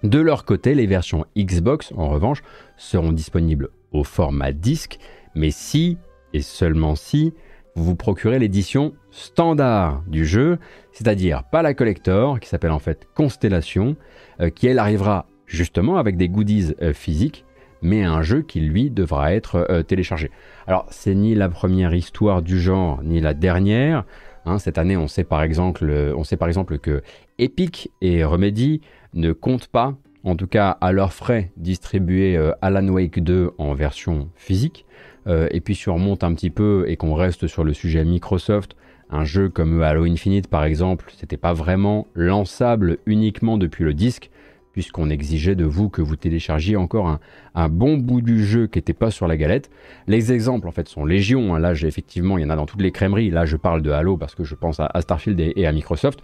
De 0.03 0.19
leur 0.19 0.45
côté, 0.45 0.75
les 0.75 0.87
versions 0.87 1.25
Xbox, 1.39 1.93
en 1.97 2.09
revanche, 2.09 2.43
seront 2.77 3.13
disponibles 3.13 3.71
au 3.93 4.05
format 4.05 4.53
disque, 4.53 4.99
mais 5.35 5.51
si, 5.51 5.97
et 6.35 6.43
seulement 6.43 6.97
si, 6.97 7.33
vous 7.77 7.85
vous 7.85 7.95
procurez 7.95 8.39
l'édition 8.39 8.95
standard 9.11 10.03
du 10.09 10.25
jeu, 10.25 10.59
c'est-à-dire 10.93 11.45
pas 11.45 11.61
la 11.61 11.75
collector, 11.75 12.41
qui 12.41 12.49
s'appelle 12.49 12.73
en 12.73 12.79
fait 12.79 13.07
Constellation, 13.15 13.97
euh, 14.41 14.49
qui 14.49 14.67
elle 14.67 14.79
arrivera 14.79 15.27
justement 15.45 15.99
avec 15.99 16.17
des 16.17 16.31
goodies 16.31 16.75
euh, 16.81 16.95
physiques, 16.95 17.45
mais 17.83 18.03
un 18.03 18.23
jeu 18.23 18.41
qui 18.41 18.61
lui 18.61 18.91
devra 18.91 19.35
être 19.35 19.67
euh, 19.71 19.83
téléchargé. 19.83 20.31
Alors 20.67 20.87
c'est 20.91 21.15
ni 21.15 21.35
la 21.35 21.51
première 21.51 21.95
histoire 21.95 22.41
du 22.41 22.59
genre, 22.59 23.03
ni 23.05 23.21
la 23.21 23.35
dernière. 23.35 24.05
Hein, 24.47 24.59
cette 24.59 24.79
année, 24.79 24.97
on 24.97 25.07
sait, 25.07 25.25
par 25.25 25.43
exemple, 25.43 25.91
on 26.17 26.25
sait 26.25 26.37
par 26.37 26.49
exemple 26.49 26.79
que 26.79 27.03
Epic 27.39 27.91
et 28.01 28.25
Remedy 28.25 28.81
ne 29.13 29.33
comptent 29.33 29.67
pas, 29.67 29.97
en 30.27 30.35
tout 30.35 30.49
cas 30.49 30.71
à 30.81 30.91
leurs 30.91 31.13
frais, 31.13 31.53
distribuer 31.57 32.37
euh, 32.37 32.51
Alan 32.61 32.89
Wake 32.89 33.23
2 33.23 33.53
en 33.59 33.75
version 33.75 34.29
physique. 34.35 34.85
Euh, 35.29 35.49
et 35.53 35.61
puis 35.61 35.77
si 35.77 35.89
on 35.89 35.95
remonte 35.95 36.25
un 36.25 36.35
petit 36.35 36.51
peu 36.51 36.85
et 36.89 36.97
qu'on 36.97 37.15
reste 37.15 37.47
sur 37.47 37.63
le 37.63 37.73
sujet 37.73 38.05
Microsoft, 38.05 38.77
un 39.09 39.25
jeu 39.25 39.49
comme 39.49 39.81
Halo 39.83 40.05
Infinite 40.05 40.49
par 40.49 40.65
exemple, 40.65 41.13
c'était 41.17 41.37
pas 41.37 41.53
vraiment 41.53 42.09
lançable 42.15 42.99
uniquement 43.07 43.57
depuis 43.57 43.85
le 43.85 43.95
disque, 43.95 44.31
puisqu'on 44.73 45.11
exigeait 45.11 45.55
de 45.55 45.65
vous 45.65 45.89
que 45.89 46.03
vous 46.03 46.17
téléchargiez 46.17 46.77
encore 46.77 47.19
un, 47.55 47.69
bon 47.69 47.97
bout 47.97 48.21
du 48.21 48.45
jeu 48.45 48.67
qui 48.67 48.79
n'était 48.79 48.95
pas 48.95 49.13
sur 49.13 49.29
la 49.29 49.37
galette. 49.37 49.71
Les 50.09 50.33
exemples 50.33 50.67
en 50.67 50.73
fait 50.73 50.89
sont 50.89 51.05
légion, 51.05 51.55
hein. 51.55 51.61
là 51.61 51.73
effectivement 51.73 52.37
il 52.37 52.43
y 52.43 52.45
en 52.45 52.51
a 52.51 52.57
dans 52.57 52.67
toutes 52.67 52.83
les 52.83 52.91
crèmeries, 52.91 53.31
là 53.31 53.47
je 53.47 53.57
parle 53.57 53.81
de 53.81 53.93
Halo 53.93 54.17
parce 54.17 54.35
que 54.35 54.43
je 54.43 54.57
pense 54.57 54.81
à, 54.81 54.91
Starfield 55.01 55.41
et, 55.41 55.67
à 55.67 55.73
Microsoft, 55.73 56.19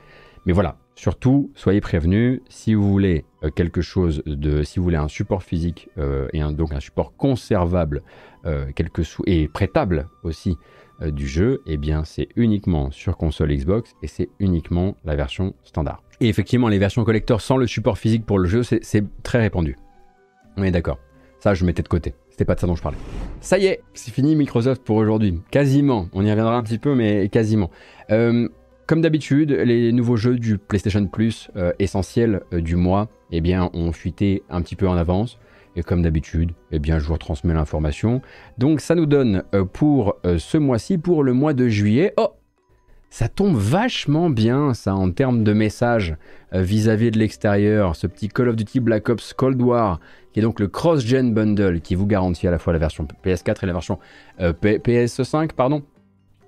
mais 0.45 0.53
voilà, 0.53 0.77
surtout 0.95 1.51
soyez 1.55 1.81
prévenus, 1.81 2.41
si 2.49 2.75
vous 2.75 2.89
voulez 2.91 3.25
euh, 3.43 3.51
quelque 3.51 3.81
chose 3.81 4.23
de, 4.27 4.63
si 4.63 4.79
vous 4.79 4.85
voulez 4.85 4.97
un 4.97 5.09
support 5.09 5.43
physique 5.43 5.89
euh, 5.99 6.29
et 6.33 6.41
donc 6.41 6.73
un 6.73 6.81
support 6.81 7.17
conservable 7.17 8.03
euh, 8.45 8.67
et 9.27 9.49
prêtable 9.49 10.09
aussi 10.23 10.57
du 11.01 11.27
jeu, 11.27 11.63
eh 11.67 11.79
bien 11.79 12.05
c'est 12.05 12.29
uniquement 12.37 12.93
sur 12.93 13.17
console 13.17 13.53
Xbox 13.53 13.95
et 14.03 14.07
c'est 14.07 14.29
uniquement 14.39 14.95
la 15.05 15.17
version 15.17 15.55
standard. 15.65 16.03
Et 16.21 16.29
effectivement, 16.29 16.69
les 16.69 16.79
versions 16.79 17.03
collector 17.03 17.41
sans 17.41 17.57
le 17.57 17.67
support 17.67 17.99
physique 17.99 18.25
pour 18.25 18.39
le 18.39 18.47
jeu, 18.47 18.63
c'est 18.63 19.05
très 19.25 19.41
répandu. 19.41 19.77
On 20.57 20.63
est 20.63 20.71
d'accord. 20.71 21.01
Ça, 21.41 21.55
je 21.55 21.65
mettais 21.65 21.83
de 21.83 21.89
côté. 21.89 22.15
C'était 22.31 22.45
pas 22.45 22.55
de 22.55 22.61
ça 22.61 22.69
dont 22.69 22.77
je 22.77 22.83
parlais. 22.83 22.99
Ça 23.41 23.59
y 23.59 23.67
est, 23.67 23.83
c'est 23.95 24.13
fini 24.13 24.37
Microsoft 24.37 24.85
pour 24.85 24.95
aujourd'hui. 24.95 25.41
Quasiment. 25.51 26.09
On 26.13 26.25
y 26.25 26.31
reviendra 26.31 26.57
un 26.57 26.63
petit 26.63 26.79
peu, 26.79 26.95
mais 26.95 27.29
quasiment. 27.29 27.71
Comme 28.93 29.01
d'habitude, 29.01 29.53
les 29.53 29.91
nouveaux 29.91 30.17
jeux 30.17 30.37
du 30.37 30.59
PlayStation 30.59 31.07
Plus 31.07 31.51
euh, 31.57 31.73
essentiels 31.79 32.43
euh, 32.53 32.61
du 32.61 32.77
mois, 32.77 33.09
eh 33.31 33.41
bien, 33.41 33.71
ont 33.73 33.91
fuité 33.91 34.43
un 34.51 34.61
petit 34.61 34.77
peu 34.77 34.87
en 34.87 34.99
avance. 34.99 35.39
Et 35.77 35.83
comme 35.83 36.03
d'habitude, 36.03 36.53
eh 36.73 36.79
bien, 36.79 36.99
je 36.99 37.07
vous 37.07 37.15
retransmets 37.15 37.55
l'information. 37.55 38.21
Donc, 38.59 38.83
ça 38.83 38.95
nous 38.95 39.07
donne 39.07 39.45
pour 39.73 40.19
ce 40.23 40.59
mois-ci, 40.59 40.99
pour 40.99 41.23
le 41.23 41.33
mois 41.33 41.55
de 41.55 41.69
juillet. 41.69 42.13
Oh, 42.19 42.35
ça 43.13 43.29
tombe 43.29 43.57
vachement 43.57 44.31
bien, 44.31 44.73
ça, 44.73 44.95
en 44.95 45.11
termes 45.11 45.45
de 45.45 45.53
messages 45.53 46.17
euh, 46.55 46.63
vis-à-vis 46.63 47.11
de 47.11 47.19
l'extérieur. 47.19 47.95
Ce 47.95 48.07
petit 48.07 48.29
Call 48.29 48.49
of 48.49 48.57
Duty 48.57 48.81
Black 48.81 49.11
Ops 49.11 49.35
Cold 49.35 49.61
War, 49.61 50.01
qui 50.33 50.41
est 50.41 50.43
donc 50.43 50.59
le 50.59 50.67
cross-gen 50.67 51.35
bundle 51.35 51.83
qui 51.83 51.95
vous 51.95 52.07
garantit 52.07 52.49
à 52.49 52.51
la 52.51 52.59
fois 52.59 52.73
la 52.73 52.79
version 52.79 53.07
PS4 53.23 53.65
et 53.65 53.67
la 53.67 53.75
version 53.75 53.99
euh, 54.41 54.55
PS5, 54.55 55.53
pardon. 55.53 55.83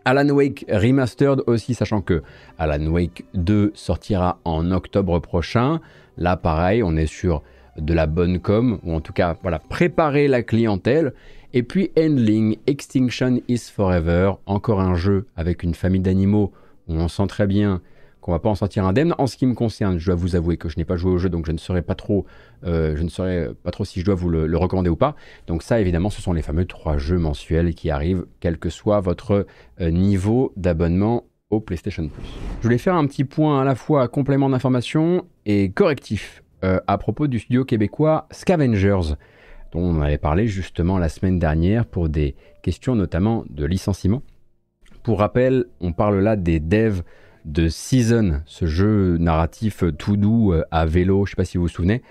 Alan 0.05 0.29
Wake 0.31 0.67
Remastered 0.69 1.43
aussi, 1.47 1.75
sachant 1.75 2.03
que 2.03 2.23
Alan 2.59 2.87
Wake 2.87 3.25
2 3.35 3.73
sortira 3.75 4.39
en 4.45 4.71
octobre 4.71 5.19
prochain. 5.19 5.81
Là, 6.19 6.37
pareil, 6.37 6.83
on 6.83 6.97
est 6.97 7.07
sur 7.07 7.43
de 7.79 7.95
la 7.95 8.07
bonne 8.07 8.39
com, 8.39 8.79
ou 8.85 8.95
en 8.95 9.01
tout 9.01 9.13
cas, 9.13 9.37
voilà, 9.43 9.59
préparer 9.59 10.29
la 10.29 10.43
clientèle. 10.43 11.15
Et 11.53 11.63
puis 11.63 11.91
Endling, 11.99 12.57
Extinction 12.67 13.41
is 13.49 13.71
Forever, 13.73 14.33
encore 14.47 14.81
un 14.81 14.95
jeu 14.95 15.27
avec 15.37 15.63
une 15.63 15.75
famille 15.75 16.01
d'animaux 16.01 16.53
où 16.89 16.95
on 16.95 17.09
sent 17.09 17.27
très 17.29 17.47
bien 17.47 17.81
qu'on 18.25 18.33
va 18.33 18.39
pas 18.39 18.49
en 18.49 18.55
sortir 18.55 18.87
indemne. 18.87 19.14
En 19.18 19.27
ce 19.27 19.37
qui 19.37 19.45
me 19.45 19.53
concerne, 19.53 19.99
je 19.99 20.07
dois 20.07 20.14
vous 20.14 20.35
avouer 20.35 20.57
que 20.57 20.70
je 20.70 20.79
n'ai 20.79 20.87
pas 20.87 20.97
joué 20.97 21.12
au 21.12 21.18
jeu, 21.18 21.29
donc 21.29 21.45
je 21.45 21.53
ne 21.53 21.59
saurais 21.59 21.83
pas 21.83 21.95
trop, 21.95 22.25
euh, 22.64 22.97
je 22.97 23.03
ne 23.03 23.53
pas 23.53 23.70
trop 23.70 23.85
si 23.85 24.01
je 24.01 24.05
dois 24.07 24.14
vous 24.14 24.31
le, 24.31 24.57
recommander 24.57 24.89
ou 24.89 24.97
pas. 24.97 25.14
Donc 25.47 25.62
ça, 25.62 25.79
évidemment, 25.79 26.09
ce 26.09 26.22
sont 26.22 26.33
les 26.33 26.41
fameux 26.41 26.64
trois 26.64 26.97
jeux 26.97 27.18
mensuels 27.18 27.75
qui 27.75 27.91
arrivent, 27.91 28.25
quel 28.41 28.57
que 28.57 28.70
soit 28.70 29.01
votre 29.01 29.47
euh, 29.83 29.91
niveau 29.91 30.55
d'abonnement 30.57 31.25
au 31.51 31.61
PlayStation 31.61 32.09
Plus. 32.09 32.25
Je 32.61 32.62
voulais 32.62 32.79
faire 32.79 32.95
un 32.95 33.07
petit 33.07 33.25
point 33.25 33.61
à 33.61 33.64
la 33.64 33.75
fois 33.75 34.09
complément 34.09 34.49
d'information 34.49 35.27
et 35.45 35.70
correctif 35.70 36.43
euh, 36.64 36.81
à 36.87 36.97
propos 36.97 37.27
du 37.27 37.41
studio 37.41 37.66
québécois 37.66 38.27
Scavengers 38.31 39.16
dont 39.72 39.81
on 39.81 40.01
avait 40.01 40.16
parlé 40.16 40.47
justement 40.47 40.97
la 40.99 41.11
semaine 41.11 41.39
dernière 41.39 41.85
pour 41.85 42.09
des 42.09 42.37
questions 42.62 42.95
notamment 42.95 43.45
de 43.51 43.66
licenciement. 43.66 44.22
Pour 45.03 45.18
rappel, 45.18 45.66
on 45.81 45.93
parle 45.93 46.20
là 46.20 46.37
des 46.37 46.59
devs 46.59 47.03
de 47.45 47.69
Season, 47.69 48.43
ce 48.47 48.67
jeu 48.67 49.19
narratif 49.19 49.85
tout 49.99 50.17
doux 50.17 50.53
euh, 50.53 50.65
à 50.71 50.87
vélo, 50.87 51.27
je 51.27 51.31
ne 51.31 51.33
sais 51.33 51.37
pas 51.37 51.45
si 51.45 51.59
vous 51.59 51.65
vous 51.65 51.69
souvenez, 51.69 52.03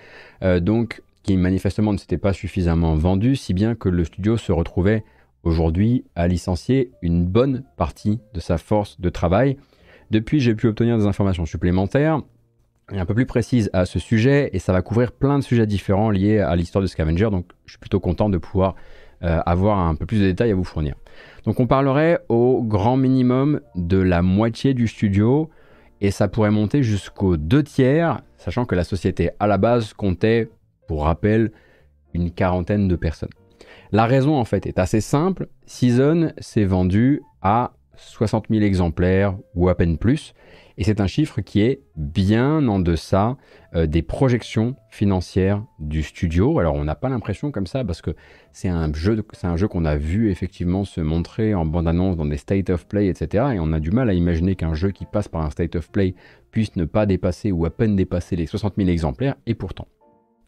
euh, 0.42 0.60
donc 0.60 1.02
qui 1.22 1.36
manifestement 1.36 1.92
ne 1.92 1.98
s'était 1.98 2.18
pas 2.18 2.32
suffisamment 2.32 2.94
vendu, 2.94 3.34
si 3.34 3.54
bien 3.54 3.74
que 3.74 3.88
le 3.88 4.04
studio 4.04 4.36
se 4.36 4.52
retrouvait 4.52 5.04
aujourd'hui 5.42 6.04
à 6.14 6.28
licencier 6.28 6.92
une 7.02 7.26
bonne 7.26 7.64
partie 7.76 8.20
de 8.34 8.40
sa 8.40 8.58
force 8.58 9.00
de 9.00 9.08
travail. 9.08 9.56
Depuis, 10.10 10.40
j'ai 10.40 10.54
pu 10.54 10.68
obtenir 10.68 10.98
des 10.98 11.06
informations 11.06 11.46
supplémentaires 11.46 12.20
un 12.88 13.06
peu 13.06 13.14
plus 13.14 13.26
précise 13.26 13.70
à 13.72 13.86
ce 13.86 13.98
sujet 13.98 14.50
et 14.52 14.58
ça 14.58 14.72
va 14.72 14.82
couvrir 14.82 15.12
plein 15.12 15.38
de 15.38 15.44
sujets 15.44 15.66
différents 15.66 16.10
liés 16.10 16.38
à 16.38 16.54
l'histoire 16.54 16.82
de 16.82 16.86
Scavenger. 16.86 17.30
Donc 17.30 17.46
je 17.66 17.72
suis 17.72 17.78
plutôt 17.78 18.00
content 18.00 18.28
de 18.28 18.38
pouvoir 18.38 18.74
euh, 19.22 19.40
avoir 19.46 19.78
un 19.78 19.94
peu 19.94 20.06
plus 20.06 20.20
de 20.20 20.26
détails 20.26 20.50
à 20.50 20.54
vous 20.54 20.64
fournir. 20.64 20.94
Donc 21.44 21.60
on 21.60 21.66
parlerait 21.66 22.20
au 22.28 22.62
grand 22.62 22.96
minimum 22.96 23.60
de 23.74 23.98
la 23.98 24.22
moitié 24.22 24.74
du 24.74 24.88
studio 24.88 25.50
et 26.00 26.10
ça 26.10 26.28
pourrait 26.28 26.50
monter 26.50 26.82
jusqu'aux 26.82 27.36
deux 27.36 27.62
tiers, 27.62 28.20
sachant 28.36 28.64
que 28.64 28.74
la 28.74 28.84
société 28.84 29.30
à 29.40 29.46
la 29.46 29.58
base 29.58 29.92
comptait, 29.92 30.50
pour 30.86 31.04
rappel, 31.04 31.52
une 32.12 32.30
quarantaine 32.30 32.88
de 32.88 32.96
personnes. 32.96 33.30
La 33.92 34.06
raison 34.06 34.36
en 34.36 34.44
fait 34.44 34.66
est 34.66 34.78
assez 34.78 35.00
simple. 35.00 35.48
Season 35.66 36.32
s'est 36.38 36.64
vendu 36.64 37.22
à 37.42 37.72
60 37.96 38.46
000 38.50 38.62
exemplaires 38.62 39.36
ou 39.54 39.68
à 39.68 39.76
peine 39.76 39.98
plus. 39.98 40.34
Et 40.76 40.82
c'est 40.82 41.00
un 41.00 41.06
chiffre 41.06 41.40
qui 41.40 41.60
est 41.60 41.82
bien 41.94 42.66
en 42.66 42.80
deçà 42.80 43.36
euh, 43.76 43.86
des 43.86 44.02
projections 44.02 44.74
financières 44.90 45.62
du 45.78 46.02
studio. 46.02 46.58
Alors 46.58 46.74
on 46.74 46.82
n'a 46.84 46.96
pas 46.96 47.08
l'impression 47.08 47.52
comme 47.52 47.66
ça 47.66 47.84
parce 47.84 48.02
que 48.02 48.10
c'est 48.52 48.68
un 48.68 48.92
jeu, 48.92 49.24
c'est 49.32 49.46
un 49.46 49.56
jeu 49.56 49.68
qu'on 49.68 49.84
a 49.84 49.96
vu 49.96 50.30
effectivement 50.30 50.84
se 50.84 51.00
montrer 51.00 51.54
en 51.54 51.64
bande-annonce 51.64 52.16
dans 52.16 52.26
des 52.26 52.36
state 52.36 52.70
of 52.70 52.88
play, 52.88 53.06
etc. 53.06 53.44
Et 53.54 53.60
on 53.60 53.72
a 53.72 53.78
du 53.78 53.92
mal 53.92 54.10
à 54.10 54.14
imaginer 54.14 54.56
qu'un 54.56 54.74
jeu 54.74 54.90
qui 54.90 55.06
passe 55.06 55.28
par 55.28 55.42
un 55.42 55.50
state 55.50 55.76
of 55.76 55.90
play 55.92 56.14
puisse 56.50 56.74
ne 56.74 56.84
pas 56.84 57.06
dépasser 57.06 57.52
ou 57.52 57.64
à 57.66 57.70
peine 57.70 57.94
dépasser 57.94 58.34
les 58.34 58.46
60 58.46 58.74
000 58.76 58.88
exemplaires. 58.88 59.36
Et 59.46 59.54
pourtant. 59.54 59.86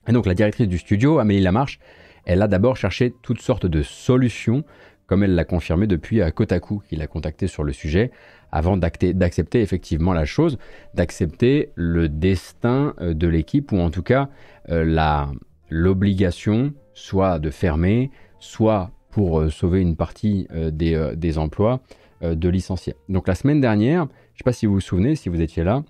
Et 0.09 0.13
donc 0.13 0.27
la 0.27 0.35
directrice 0.35 0.69
du 0.69 0.79
studio, 0.79 1.19
Amélie 1.21 1.43
Lamarche, 1.43 1.79
elle 2.25 2.43
a 2.43 2.49
d'abord 2.49 2.77
cherché 2.77 3.15
toutes 3.23 3.41
sortes 3.41 3.67
de 3.67 3.83
solutions 3.83 4.65
comme 5.07 5.23
elle 5.23 5.35
l'a 5.35 5.45
confirmé 5.45 5.87
depuis 5.87 6.21
à 6.23 6.31
Kotaku, 6.31 6.83
qui 6.89 6.97
l'a 6.97 7.07
contacté 7.07 7.47
sur 7.47 7.65
le 7.65 7.73
sujet, 7.73 8.11
avant 8.53 8.77
d'accepter 8.77 9.61
effectivement 9.61 10.13
la 10.13 10.25
chose, 10.25 10.59
d'accepter 10.95 11.71
le 11.75 12.09
destin 12.09 12.95
euh, 13.01 13.15
de 13.15 13.27
l'équipe, 13.27 13.73
ou 13.73 13.79
en 13.79 13.91
tout 13.91 14.03
cas 14.03 14.29
euh, 14.71 15.27
l'obligation 15.69 16.73
soit 16.95 17.39
de 17.39 17.51
fermer, 17.51 18.11
soit 18.39 18.91
pour 19.11 19.41
euh, 19.41 19.51
sauver 19.51 19.81
une 19.81 19.97
partie 19.97 20.49
des, 20.73 21.39
emplois, 21.39 21.81
de 22.23 22.49
licencier. 22.49 22.95
Donc 23.09 23.29
la 23.29 23.35
semaine 23.35 23.61
dernière, 23.61 24.07
je 24.07 24.35
ne 24.35 24.39
sais 24.39 24.45
pas 24.45 24.53
si 24.53 24.67
vous 24.67 24.75
vous 24.75 24.81
souvenez, 24.81 25.17
si 25.17 25.29
vous 25.29 25.41
étiez 25.41 25.65
là, 25.65 25.83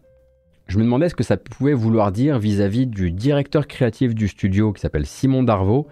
je 0.67 0.79
me 0.79 0.83
demandais 0.83 1.09
ce 1.09 1.15
que 1.15 1.23
ça 1.23 1.37
pouvait 1.37 1.75
vouloir 1.75 2.11
dire 2.11 2.41
vis-à-vis 2.41 2.89
du 2.89 3.13
directeur 3.13 3.69
créatif 3.69 4.17
du 4.17 4.27
studio 4.27 4.73
qui 4.73 4.81
s'appelle 4.81 5.07
Simon 5.07 5.45
Darvaux, 5.45 5.87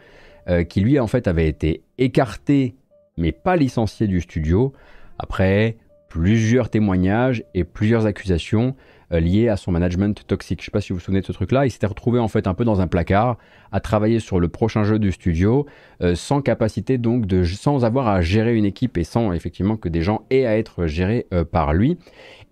qui 0.68 0.80
lui 0.80 0.98
en 0.98 1.06
fait 1.06 1.28
avait 1.28 1.48
été 1.48 1.84
écarté 1.96 2.74
mais 3.16 3.32
pas 3.32 3.56
licencié 3.56 4.06
du 4.06 4.20
studio 4.20 4.72
après 5.18 5.76
plusieurs 6.14 6.70
témoignages 6.70 7.42
et 7.54 7.64
plusieurs 7.64 8.06
accusations 8.06 8.76
euh, 9.12 9.18
lié 9.18 9.48
à 9.48 9.56
son 9.56 9.72
management 9.72 10.24
toxique. 10.26 10.60
Je 10.60 10.62
ne 10.62 10.66
sais 10.66 10.70
pas 10.70 10.80
si 10.80 10.92
vous 10.92 11.00
vous 11.00 11.04
souvenez 11.04 11.20
de 11.20 11.26
ce 11.26 11.32
truc-là. 11.32 11.66
Il 11.66 11.72
s'était 11.72 11.88
retrouvé 11.88 12.20
en 12.20 12.28
fait 12.28 12.46
un 12.46 12.54
peu 12.54 12.64
dans 12.64 12.80
un 12.80 12.86
placard 12.86 13.36
à 13.72 13.80
travailler 13.80 14.20
sur 14.20 14.38
le 14.38 14.46
prochain 14.46 14.84
jeu 14.84 15.00
du 15.00 15.10
studio 15.10 15.66
euh, 16.02 16.14
sans 16.14 16.40
capacité 16.40 16.98
donc 16.98 17.26
de 17.26 17.42
sans 17.42 17.84
avoir 17.84 18.06
à 18.06 18.20
gérer 18.20 18.54
une 18.54 18.64
équipe 18.64 18.96
et 18.96 19.02
sans 19.02 19.32
effectivement 19.32 19.76
que 19.76 19.88
des 19.88 20.02
gens 20.02 20.24
aient 20.30 20.46
à 20.46 20.56
être 20.56 20.86
gérés 20.86 21.26
euh, 21.34 21.44
par 21.44 21.74
lui. 21.74 21.98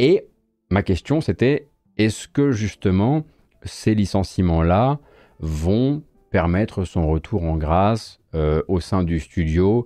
Et 0.00 0.26
ma 0.68 0.82
question 0.82 1.20
c'était 1.20 1.68
est-ce 1.98 2.26
que 2.26 2.50
justement 2.50 3.24
ces 3.62 3.94
licenciements-là 3.94 4.98
vont 5.38 6.02
permettre 6.30 6.84
son 6.84 7.08
retour 7.08 7.44
en 7.44 7.56
grâce 7.56 8.18
au 8.66 8.80
sein 8.80 9.02
du 9.02 9.20
studio 9.20 9.84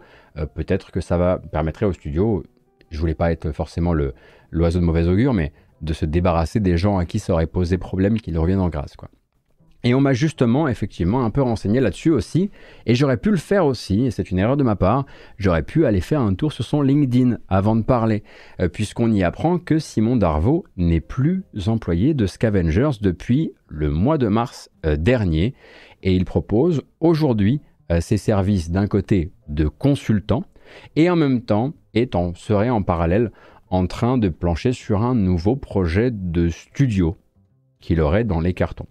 Peut-être 0.55 0.91
que 0.91 1.01
ça 1.01 1.17
va 1.17 1.39
permettrait 1.39 1.87
au 1.87 1.93
studio, 1.93 2.43
je 2.91 2.99
voulais 3.01 3.15
pas 3.15 3.33
être 3.33 3.53
forcément 3.53 3.95
l'oiseau 4.51 4.81
de 4.81 4.85
mauvais 4.85 5.07
augure, 5.07 5.33
mais 5.35 5.53
de 5.83 5.93
se 5.93 6.05
débarrasser 6.05 6.61
des 6.61 6.77
gens 6.77 6.99
à 6.99 7.07
qui 7.07 7.19
ça 7.19 7.33
aurait 7.33 7.47
posé 7.47 7.79
problème 7.79 8.21
qu'ils 8.21 8.39
reviennent 8.39 8.61
en 8.61 8.69
grâce. 8.69 8.97
Quoi. 8.97 9.09
Et 9.87 9.95
on 9.95 10.01
m'a 10.01 10.15
justement, 10.15 10.67
effectivement, 10.67 11.25
un 11.25 11.31
peu 11.31 11.43
renseigné 11.43 11.79
là-dessus 11.79 12.11
aussi, 12.11 12.51
et 12.87 12.97
j'aurais 12.97 13.19
pu 13.19 13.31
le 13.31 13.37
faire 13.37 13.67
aussi, 13.67 14.07
et 14.07 14.11
c'est 14.11 14.33
une 14.33 14.39
erreur 14.41 14.57
de 14.57 14.65
ma 14.65 14.75
part, 14.75 15.07
j'aurais 15.39 15.63
pu 15.63 15.87
aller 15.87 16.01
faire 16.01 16.21
un 16.21 16.35
tour 16.35 16.53
sur 16.53 16.65
son 16.65 16.83
LinkedIn 16.83 17.39
avant 17.49 17.77
de 17.77 17.83
parler, 17.83 18.25
euh, 18.61 18.69
puisqu'on 18.69 19.13
y 19.13 19.23
apprend 19.23 19.59
que 19.59 19.79
Simon 19.79 20.17
Darvaux 20.17 20.65
n'est 20.77 21.01
plus 21.01 21.45
employé 21.67 22.15
de 22.15 22.27
Scavengers 22.27 22.99
depuis 23.01 23.53
le 23.69 23.91
mois 23.91 24.19
de 24.19 24.27
mars 24.27 24.71
euh, 24.85 24.97
dernier, 24.97 25.55
et 26.03 26.15
il 26.15 26.25
propose 26.25 26.83
aujourd'hui 26.99 27.61
euh, 27.93 28.01
ses 28.01 28.17
services 28.17 28.73
d'un 28.73 28.89
côté 28.89 29.31
de 29.49 29.69
consultant, 29.69 30.45
et 30.97 31.09
en 31.11 31.17
même 31.17 31.43
temps 31.43 31.73
serait 32.35 32.71
en 32.71 32.83
parallèle 32.83 33.31
en 33.71 33.87
train 33.87 34.19
de 34.19 34.29
plancher 34.29 34.73
sur 34.73 35.03
un 35.03 35.15
nouveau 35.15 35.57
projet 35.57 36.11
de 36.11 36.49
studio 36.49 37.17
qu'il 37.81 38.01
aurait 38.01 38.25
dans 38.25 38.41
les 38.41 38.55
cartons. 38.55 38.87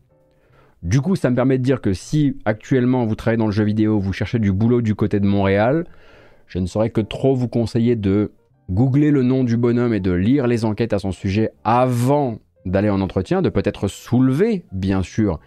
Du 0.84 1.02
coup, 1.02 1.16
ça 1.16 1.30
me 1.30 1.36
permet 1.36 1.58
de 1.58 1.64
dire 1.64 1.82
que 1.82 1.94
si 1.94 2.38
actuellement 2.46 3.06
vous 3.06 3.16
travaillez 3.16 3.38
dans 3.38 3.46
le 3.46 3.52
jeu 3.52 3.64
vidéo, 3.64 4.00
vous 4.00 4.14
cherchez 4.14 4.40
du 4.40 4.52
boulot 4.52 4.82
du 4.82 4.96
côté 4.96 5.20
de 5.20 5.26
Montréal, 5.26 5.86
je 6.48 6.60
ne 6.60 6.66
saurais 6.68 6.92
que 6.92 7.02
trop 7.02 7.36
vous 7.36 7.48
conseiller 7.48 7.96
de 7.96 8.32
googler 8.70 9.12
le 9.12 9.24
nom 9.24 9.44
du 9.44 9.58
bonhomme 9.58 9.94
et 9.94 10.00
de 10.00 10.12
lire 10.12 10.48
les 10.48 10.66
enquêtes 10.66 10.94
à 10.94 11.00
son 11.00 11.12
sujet 11.12 11.52
avant 11.64 12.40
d'aller 12.66 12.90
en 12.90 13.02
entretien, 13.02 13.42
de 13.42 13.50
peut-être 13.50 13.88
soulever, 13.88 14.66
bien 14.72 15.04
sûr, 15.04 15.40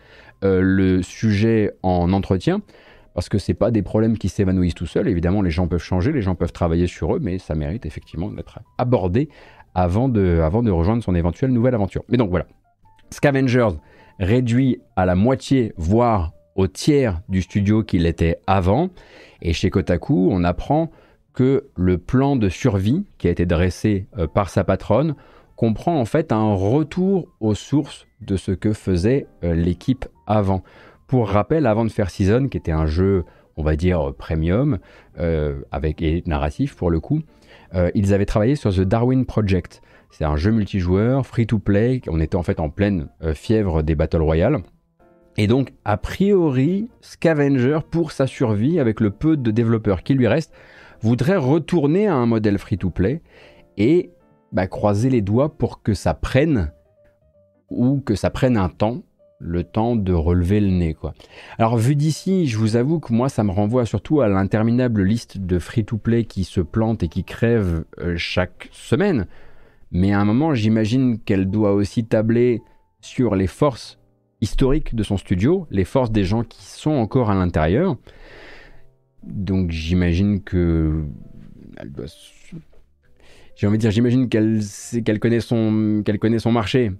euh, 0.44 0.60
le 0.60 1.02
sujet 1.02 1.72
en 1.82 2.12
entretien, 2.12 2.62
parce 3.18 3.28
que 3.28 3.38
ce 3.38 3.50
pas 3.50 3.72
des 3.72 3.82
problèmes 3.82 4.16
qui 4.16 4.28
s'évanouissent 4.28 4.76
tout 4.76 4.86
seuls. 4.86 5.08
Évidemment, 5.08 5.42
les 5.42 5.50
gens 5.50 5.66
peuvent 5.66 5.82
changer, 5.82 6.12
les 6.12 6.22
gens 6.22 6.36
peuvent 6.36 6.52
travailler 6.52 6.86
sur 6.86 7.16
eux, 7.16 7.18
mais 7.20 7.38
ça 7.38 7.56
mérite 7.56 7.84
effectivement 7.84 8.30
d'être 8.30 8.60
abordé 8.78 9.28
avant 9.74 10.08
de, 10.08 10.40
avant 10.40 10.62
de 10.62 10.70
rejoindre 10.70 11.02
son 11.02 11.16
éventuelle 11.16 11.50
nouvelle 11.50 11.74
aventure. 11.74 12.04
Mais 12.08 12.16
donc 12.16 12.30
voilà, 12.30 12.46
Scavengers 13.10 13.70
réduit 14.20 14.80
à 14.94 15.04
la 15.04 15.16
moitié, 15.16 15.72
voire 15.76 16.30
au 16.54 16.68
tiers 16.68 17.20
du 17.28 17.42
studio 17.42 17.82
qu'il 17.82 18.06
était 18.06 18.38
avant. 18.46 18.90
Et 19.42 19.52
chez 19.52 19.68
Kotaku, 19.68 20.28
on 20.30 20.44
apprend 20.44 20.92
que 21.32 21.64
le 21.74 21.98
plan 21.98 22.36
de 22.36 22.48
survie 22.48 23.04
qui 23.18 23.26
a 23.26 23.32
été 23.32 23.46
dressé 23.46 24.06
euh, 24.16 24.28
par 24.28 24.48
sa 24.48 24.62
patronne 24.62 25.16
comprend 25.56 25.98
en 25.98 26.04
fait 26.04 26.30
un 26.30 26.54
retour 26.54 27.26
aux 27.40 27.56
sources 27.56 28.06
de 28.20 28.36
ce 28.36 28.52
que 28.52 28.72
faisait 28.72 29.26
euh, 29.42 29.54
l'équipe 29.54 30.06
avant. 30.28 30.62
Pour 31.08 31.30
rappel, 31.30 31.66
avant 31.66 31.86
de 31.86 31.90
faire 31.90 32.10
Season, 32.10 32.48
qui 32.48 32.58
était 32.58 32.70
un 32.70 32.84
jeu, 32.84 33.24
on 33.56 33.62
va 33.62 33.76
dire, 33.76 34.12
premium, 34.16 34.78
euh, 35.18 35.62
avec, 35.72 36.02
et 36.02 36.22
narratif 36.26 36.76
pour 36.76 36.90
le 36.90 37.00
coup, 37.00 37.22
euh, 37.74 37.90
ils 37.94 38.12
avaient 38.12 38.26
travaillé 38.26 38.56
sur 38.56 38.74
The 38.74 38.82
Darwin 38.82 39.24
Project. 39.24 39.80
C'est 40.10 40.24
un 40.24 40.36
jeu 40.36 40.50
multijoueur, 40.50 41.26
free-to-play, 41.26 42.02
on 42.08 42.20
était 42.20 42.36
en 42.36 42.42
fait 42.42 42.60
en 42.60 42.68
pleine 42.68 43.08
euh, 43.22 43.32
fièvre 43.32 43.82
des 43.82 43.94
Battle 43.94 44.20
Royale. 44.20 44.58
Et 45.38 45.46
donc, 45.46 45.72
a 45.86 45.96
priori, 45.96 46.90
Scavenger, 47.00 47.78
pour 47.90 48.12
sa 48.12 48.26
survie, 48.26 48.78
avec 48.78 49.00
le 49.00 49.10
peu 49.10 49.38
de 49.38 49.50
développeurs 49.50 50.02
qui 50.02 50.12
lui 50.12 50.28
restent, 50.28 50.52
voudrait 51.00 51.36
retourner 51.36 52.06
à 52.06 52.16
un 52.16 52.26
modèle 52.26 52.58
free-to-play 52.58 53.22
et 53.78 54.10
bah, 54.52 54.66
croiser 54.66 55.08
les 55.08 55.22
doigts 55.22 55.56
pour 55.56 55.82
que 55.82 55.94
ça 55.94 56.12
prenne 56.12 56.70
ou 57.70 58.00
que 58.00 58.14
ça 58.14 58.28
prenne 58.28 58.58
un 58.58 58.68
temps 58.68 59.04
le 59.40 59.64
temps 59.64 59.96
de 59.96 60.12
relever 60.12 60.60
le 60.60 60.68
nez. 60.68 60.94
Quoi. 60.94 61.14
Alors 61.58 61.76
vu 61.76 61.94
d'ici, 61.94 62.46
je 62.46 62.58
vous 62.58 62.76
avoue 62.76 62.98
que 62.98 63.12
moi 63.12 63.28
ça 63.28 63.44
me 63.44 63.50
renvoie 63.50 63.86
surtout 63.86 64.20
à 64.20 64.28
l'interminable 64.28 65.02
liste 65.02 65.38
de 65.38 65.58
free-to-play 65.58 66.24
qui 66.24 66.44
se 66.44 66.60
plantent 66.60 67.02
et 67.02 67.08
qui 67.08 67.24
crèvent 67.24 67.84
euh, 67.98 68.14
chaque 68.16 68.68
semaine. 68.72 69.26
Mais 69.90 70.12
à 70.12 70.20
un 70.20 70.24
moment, 70.24 70.54
j'imagine 70.54 71.18
qu'elle 71.18 71.48
doit 71.48 71.72
aussi 71.72 72.04
tabler 72.04 72.60
sur 73.00 73.36
les 73.36 73.46
forces 73.46 73.98
historiques 74.40 74.94
de 74.94 75.02
son 75.02 75.16
studio, 75.16 75.66
les 75.70 75.84
forces 75.84 76.10
des 76.10 76.24
gens 76.24 76.44
qui 76.44 76.62
sont 76.64 76.90
encore 76.90 77.30
à 77.30 77.34
l'intérieur. 77.34 77.96
Donc 79.22 79.70
j'imagine 79.70 80.42
que... 80.42 81.04
J'ai 83.56 83.66
envie 83.66 83.78
de 83.78 83.80
dire, 83.80 83.90
j'imagine 83.90 84.28
qu'elle 84.28 85.18
connaît, 85.20 85.40
son, 85.40 86.02
qu'elle 86.04 86.18
connaît 86.18 86.38
son 86.38 86.52
marché 86.52 86.92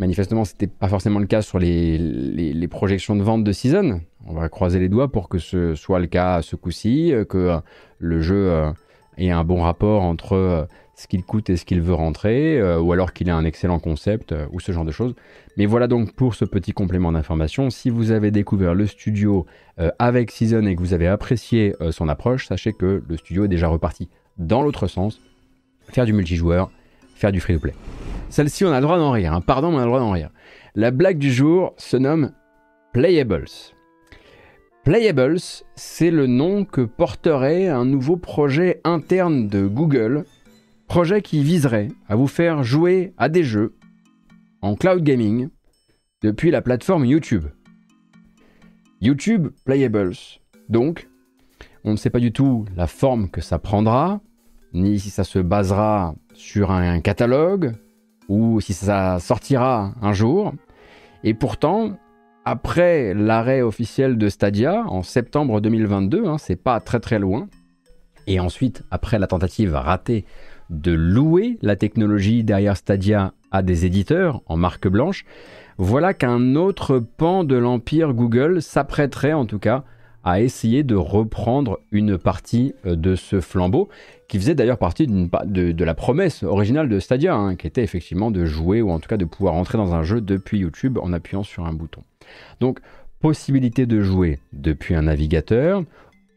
Manifestement, 0.00 0.46
ce 0.46 0.54
n'était 0.54 0.66
pas 0.66 0.88
forcément 0.88 1.18
le 1.18 1.26
cas 1.26 1.42
sur 1.42 1.58
les, 1.58 2.68
projections 2.70 3.16
de 3.16 3.22
vente 3.22 3.44
de 3.44 3.52
Season. 3.52 4.00
On 4.26 4.32
va 4.32 4.48
croiser 4.48 4.78
les 4.78 4.88
doigts 4.88 5.12
pour 5.12 5.28
que 5.28 5.36
ce 5.36 5.74
soit 5.74 6.00
le 6.00 6.06
cas 6.06 6.40
ce 6.40 6.56
coup-ci, 6.56 7.12
euh, 7.12 7.26
que 7.26 7.36
euh, 7.36 7.58
le 7.98 8.22
jeu 8.22 8.48
euh, 8.50 8.72
ait 9.18 9.30
un 9.30 9.44
bon 9.44 9.60
rapport 9.60 10.00
entre 10.00 10.66
ce 10.94 11.06
qu'il 11.06 11.22
coûte 11.22 11.50
et 11.50 11.58
ce 11.58 11.66
qu'il 11.66 11.82
veut 11.82 11.92
rentrer, 11.92 12.62
ou 12.78 12.92
alors 12.92 13.12
qu'il 13.12 13.28
ait 13.28 13.32
un 13.32 13.44
excellent 13.44 13.78
concept, 13.78 14.34
ou 14.52 14.60
ce 14.60 14.72
genre 14.72 14.86
de 14.86 14.90
choses. 14.90 15.14
Mais 15.58 15.66
voilà 15.66 15.86
donc 15.86 16.14
pour 16.14 16.34
ce 16.34 16.46
petit 16.46 16.72
complément 16.72 17.12
d'information. 17.12 17.68
Si 17.68 17.90
vous 17.90 18.10
avez 18.10 18.30
découvert 18.30 18.74
le 18.74 18.86
studio 18.86 19.46
avec 19.98 20.30
Season 20.30 20.64
et 20.66 20.76
que 20.76 20.80
vous 20.80 20.92
avez 20.92 21.06
apprécié 21.06 21.74
son 21.90 22.08
approche, 22.08 22.46
sachez 22.46 22.74
que 22.74 23.02
le 23.06 23.16
studio 23.16 23.46
est 23.46 23.48
déjà 23.48 23.68
reparti 23.68 24.10
dans 24.36 24.62
l'autre 24.62 24.86
sens, 24.86 25.20
faire 25.88 26.04
du 26.04 26.12
multijoueur, 26.12 26.70
faire 27.20 27.32
du 27.32 27.40
free-to-play. 27.40 27.74
Celle-ci, 28.30 28.64
on 28.64 28.72
a 28.72 28.80
le 28.80 28.82
droit 28.82 28.98
d'en 28.98 29.10
rire. 29.10 29.34
Hein. 29.34 29.40
Pardon, 29.40 29.74
on 29.74 29.78
a 29.78 29.82
le 29.82 29.86
droit 29.86 30.00
d'en 30.00 30.12
rire. 30.12 30.30
La 30.74 30.90
blague 30.90 31.18
du 31.18 31.32
jour 31.32 31.74
se 31.76 31.96
nomme 31.96 32.32
Playables. 32.92 33.46
Playables, 34.84 35.40
c'est 35.74 36.10
le 36.10 36.26
nom 36.26 36.64
que 36.64 36.80
porterait 36.80 37.68
un 37.68 37.84
nouveau 37.84 38.16
projet 38.16 38.80
interne 38.84 39.48
de 39.48 39.66
Google, 39.66 40.24
projet 40.88 41.22
qui 41.22 41.42
viserait 41.42 41.88
à 42.08 42.16
vous 42.16 42.26
faire 42.26 42.62
jouer 42.62 43.12
à 43.18 43.28
des 43.28 43.44
jeux 43.44 43.76
en 44.62 44.74
cloud 44.74 45.02
gaming 45.02 45.48
depuis 46.22 46.50
la 46.50 46.62
plateforme 46.62 47.04
YouTube. 47.04 47.44
YouTube 49.00 49.48
Playables. 49.64 50.16
Donc, 50.68 51.08
on 51.84 51.92
ne 51.92 51.96
sait 51.96 52.10
pas 52.10 52.20
du 52.20 52.32
tout 52.32 52.64
la 52.76 52.86
forme 52.86 53.28
que 53.28 53.40
ça 53.40 53.58
prendra, 53.58 54.20
ni 54.72 54.98
si 54.98 55.10
ça 55.10 55.24
se 55.24 55.38
basera 55.38 56.14
sur 56.40 56.70
un 56.70 57.00
catalogue, 57.00 57.74
ou 58.28 58.60
si 58.60 58.72
ça 58.72 59.18
sortira 59.20 59.92
un 60.00 60.12
jour. 60.12 60.54
Et 61.22 61.34
pourtant, 61.34 61.98
après 62.44 63.12
l'arrêt 63.14 63.60
officiel 63.60 64.16
de 64.16 64.28
Stadia 64.28 64.84
en 64.86 65.02
septembre 65.02 65.60
2022, 65.60 66.26
hein, 66.26 66.38
c'est 66.38 66.56
pas 66.56 66.80
très 66.80 66.98
très 66.98 67.18
loin, 67.18 67.48
et 68.26 68.40
ensuite 68.40 68.82
après 68.90 69.18
la 69.18 69.26
tentative 69.26 69.74
ratée 69.74 70.24
de 70.70 70.92
louer 70.92 71.58
la 71.62 71.76
technologie 71.76 72.42
derrière 72.42 72.76
Stadia 72.76 73.34
à 73.50 73.62
des 73.62 73.84
éditeurs 73.84 74.40
en 74.46 74.56
marque 74.56 74.88
blanche, 74.88 75.26
voilà 75.76 76.14
qu'un 76.14 76.54
autre 76.56 76.98
pan 76.98 77.44
de 77.44 77.56
l'empire 77.56 78.14
Google 78.14 78.62
s'apprêterait 78.62 79.34
en 79.34 79.44
tout 79.44 79.58
cas 79.58 79.84
à 80.24 80.40
essayer 80.40 80.82
de 80.82 80.94
reprendre 80.94 81.78
une 81.92 82.18
partie 82.18 82.74
euh, 82.86 82.94
de 82.96 83.14
ce 83.14 83.40
flambeau, 83.40 83.88
qui 84.30 84.38
faisait 84.38 84.54
d'ailleurs 84.54 84.78
partie 84.78 85.08
de, 85.08 85.84
la 85.84 85.94
promesse 85.94 86.44
originale 86.44 86.88
de 86.88 87.00
Stadia, 87.00 87.34
hein, 87.34 87.56
qui 87.56 87.66
était 87.66 87.82
effectivement 87.82 88.30
de 88.30 88.44
jouer 88.44 88.80
ou 88.80 88.92
en 88.92 89.00
tout 89.00 89.08
cas 89.08 89.16
de 89.16 89.24
pouvoir 89.24 89.54
entrer 89.54 89.76
dans 89.76 89.92
un 89.92 90.04
jeu 90.04 90.20
depuis 90.20 90.60
YouTube 90.60 90.98
en 91.02 91.12
appuyant 91.12 91.42
sur 91.42 91.66
un 91.66 91.72
bouton. 91.72 92.04
Donc, 92.60 92.78
possibilité 93.18 93.86
de 93.86 94.00
jouer 94.00 94.38
depuis 94.52 94.94
un 94.94 95.02
navigateur 95.02 95.82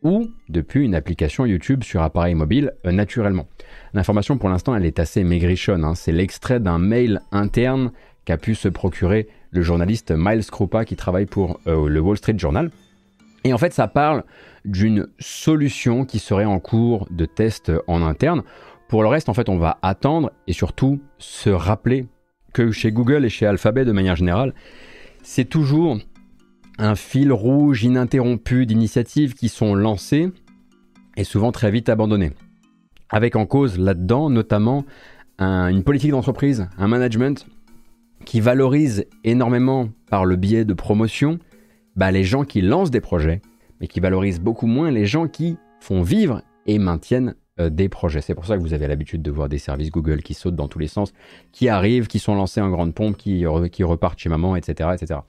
ou 0.01 0.31
depuis 0.49 0.83
une 0.83 0.95
application 0.95 1.45
YouTube 1.45 1.83
sur 1.83 2.01
appareil 2.01 2.33
mobile 2.33 2.73
euh, 2.87 2.91
naturellement. 2.91 3.47
L'information 3.93 4.39
pour 4.39 4.49
l'instant 4.49 4.75
elle 4.75 4.85
est 4.85 4.99
assez 4.99 5.23
maigrichonne, 5.23 5.85
hein. 5.85 5.93
c'est 5.93 6.11
l'extrait 6.11 6.59
d'un 6.59 6.79
mail 6.79 7.21
interne 7.31 7.91
qu'a 8.25 8.37
pu 8.37 8.55
se 8.55 8.69
procurer 8.69 9.27
le 9.51 9.61
journaliste 9.61 10.11
Miles 10.17 10.45
Krupa 10.47 10.83
qui 10.83 10.95
travaille 10.95 11.27
pour 11.27 11.59
euh, 11.67 11.87
le 11.87 11.99
Wall 11.99 12.17
Street 12.17 12.39
Journal 12.39 12.71
et 13.43 13.53
en 13.53 13.57
fait, 13.57 13.73
ça 13.73 13.87
parle 13.87 14.23
d'une 14.65 15.07
solution 15.19 16.05
qui 16.05 16.19
serait 16.19 16.45
en 16.45 16.59
cours 16.59 17.07
de 17.11 17.25
test 17.25 17.71
en 17.87 18.01
interne. 18.01 18.43
Pour 18.87 19.03
le 19.03 19.09
reste, 19.09 19.29
en 19.29 19.33
fait, 19.33 19.49
on 19.49 19.57
va 19.57 19.77
attendre 19.81 20.31
et 20.47 20.53
surtout 20.53 21.01
se 21.17 21.49
rappeler 21.49 22.07
que 22.53 22.71
chez 22.71 22.91
Google 22.91 23.25
et 23.25 23.29
chez 23.29 23.45
Alphabet 23.45 23.85
de 23.85 23.91
manière 23.91 24.15
générale, 24.15 24.53
c'est 25.23 25.45
toujours 25.45 25.97
un 26.77 26.95
fil 26.95 27.31
rouge 27.31 27.83
ininterrompu 27.83 28.65
d'initiatives 28.65 29.33
qui 29.33 29.49
sont 29.49 29.75
lancées 29.75 30.31
et 31.17 31.23
souvent 31.23 31.51
très 31.51 31.71
vite 31.71 31.89
abandonnées. 31.89 32.31
Avec 33.09 33.35
en 33.35 33.45
cause 33.45 33.77
là-dedans 33.77 34.29
notamment 34.29 34.85
une 35.39 35.83
politique 35.83 36.11
d'entreprise, 36.11 36.67
un 36.77 36.87
management 36.87 37.47
qui 38.25 38.39
valorise 38.39 39.05
énormément 39.23 39.89
par 40.09 40.25
le 40.25 40.35
biais 40.35 40.65
de 40.65 40.73
promotion 40.73 41.39
bah, 41.95 42.11
les 42.11 42.23
gens 42.23 42.43
qui 42.43 42.61
lancent 42.61 42.91
des 42.91 43.01
projets, 43.01 43.41
mais 43.83 43.87
qui 43.87 43.99
valorise 43.99 44.39
beaucoup 44.39 44.65
moins 44.65 44.91
les 44.91 45.05
gens 45.05 45.27
qui 45.27 45.57
font 45.81 46.03
vivre 46.03 46.41
et 46.65 46.79
maintiennent 46.79 47.35
euh, 47.59 47.69
des 47.69 47.89
projets. 47.89 48.21
C'est 48.21 48.33
pour 48.33 48.45
ça 48.45 48.55
que 48.55 48.61
vous 48.61 48.73
avez 48.73 48.87
l'habitude 48.87 49.21
de 49.21 49.29
voir 49.29 49.49
des 49.49 49.57
services 49.57 49.91
Google 49.91 50.21
qui 50.21 50.33
sautent 50.33 50.55
dans 50.55 50.69
tous 50.69 50.79
les 50.79 50.87
sens, 50.87 51.11
qui 51.51 51.67
arrivent, 51.67 52.07
qui 52.07 52.19
sont 52.19 52.33
lancés 52.33 52.61
en 52.61 52.69
grande 52.69 52.95
pompe, 52.95 53.17
qui, 53.17 53.45
repartent 53.45 54.19
chez 54.19 54.29
maman, 54.29 54.55
etc., 54.55 54.91
etc. 54.93 55.19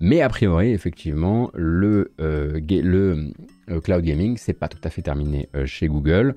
Mais 0.00 0.22
a 0.22 0.30
priori, 0.30 0.70
effectivement, 0.70 1.50
le, 1.52 2.14
euh, 2.18 2.58
euh, 3.68 3.80
cloud 3.82 4.02
gaming, 4.02 4.38
c'est 4.38 4.54
pas 4.54 4.68
tout 4.68 4.80
à 4.84 4.88
fait 4.88 5.02
terminé 5.02 5.50
chez 5.66 5.86
Google. 5.86 6.34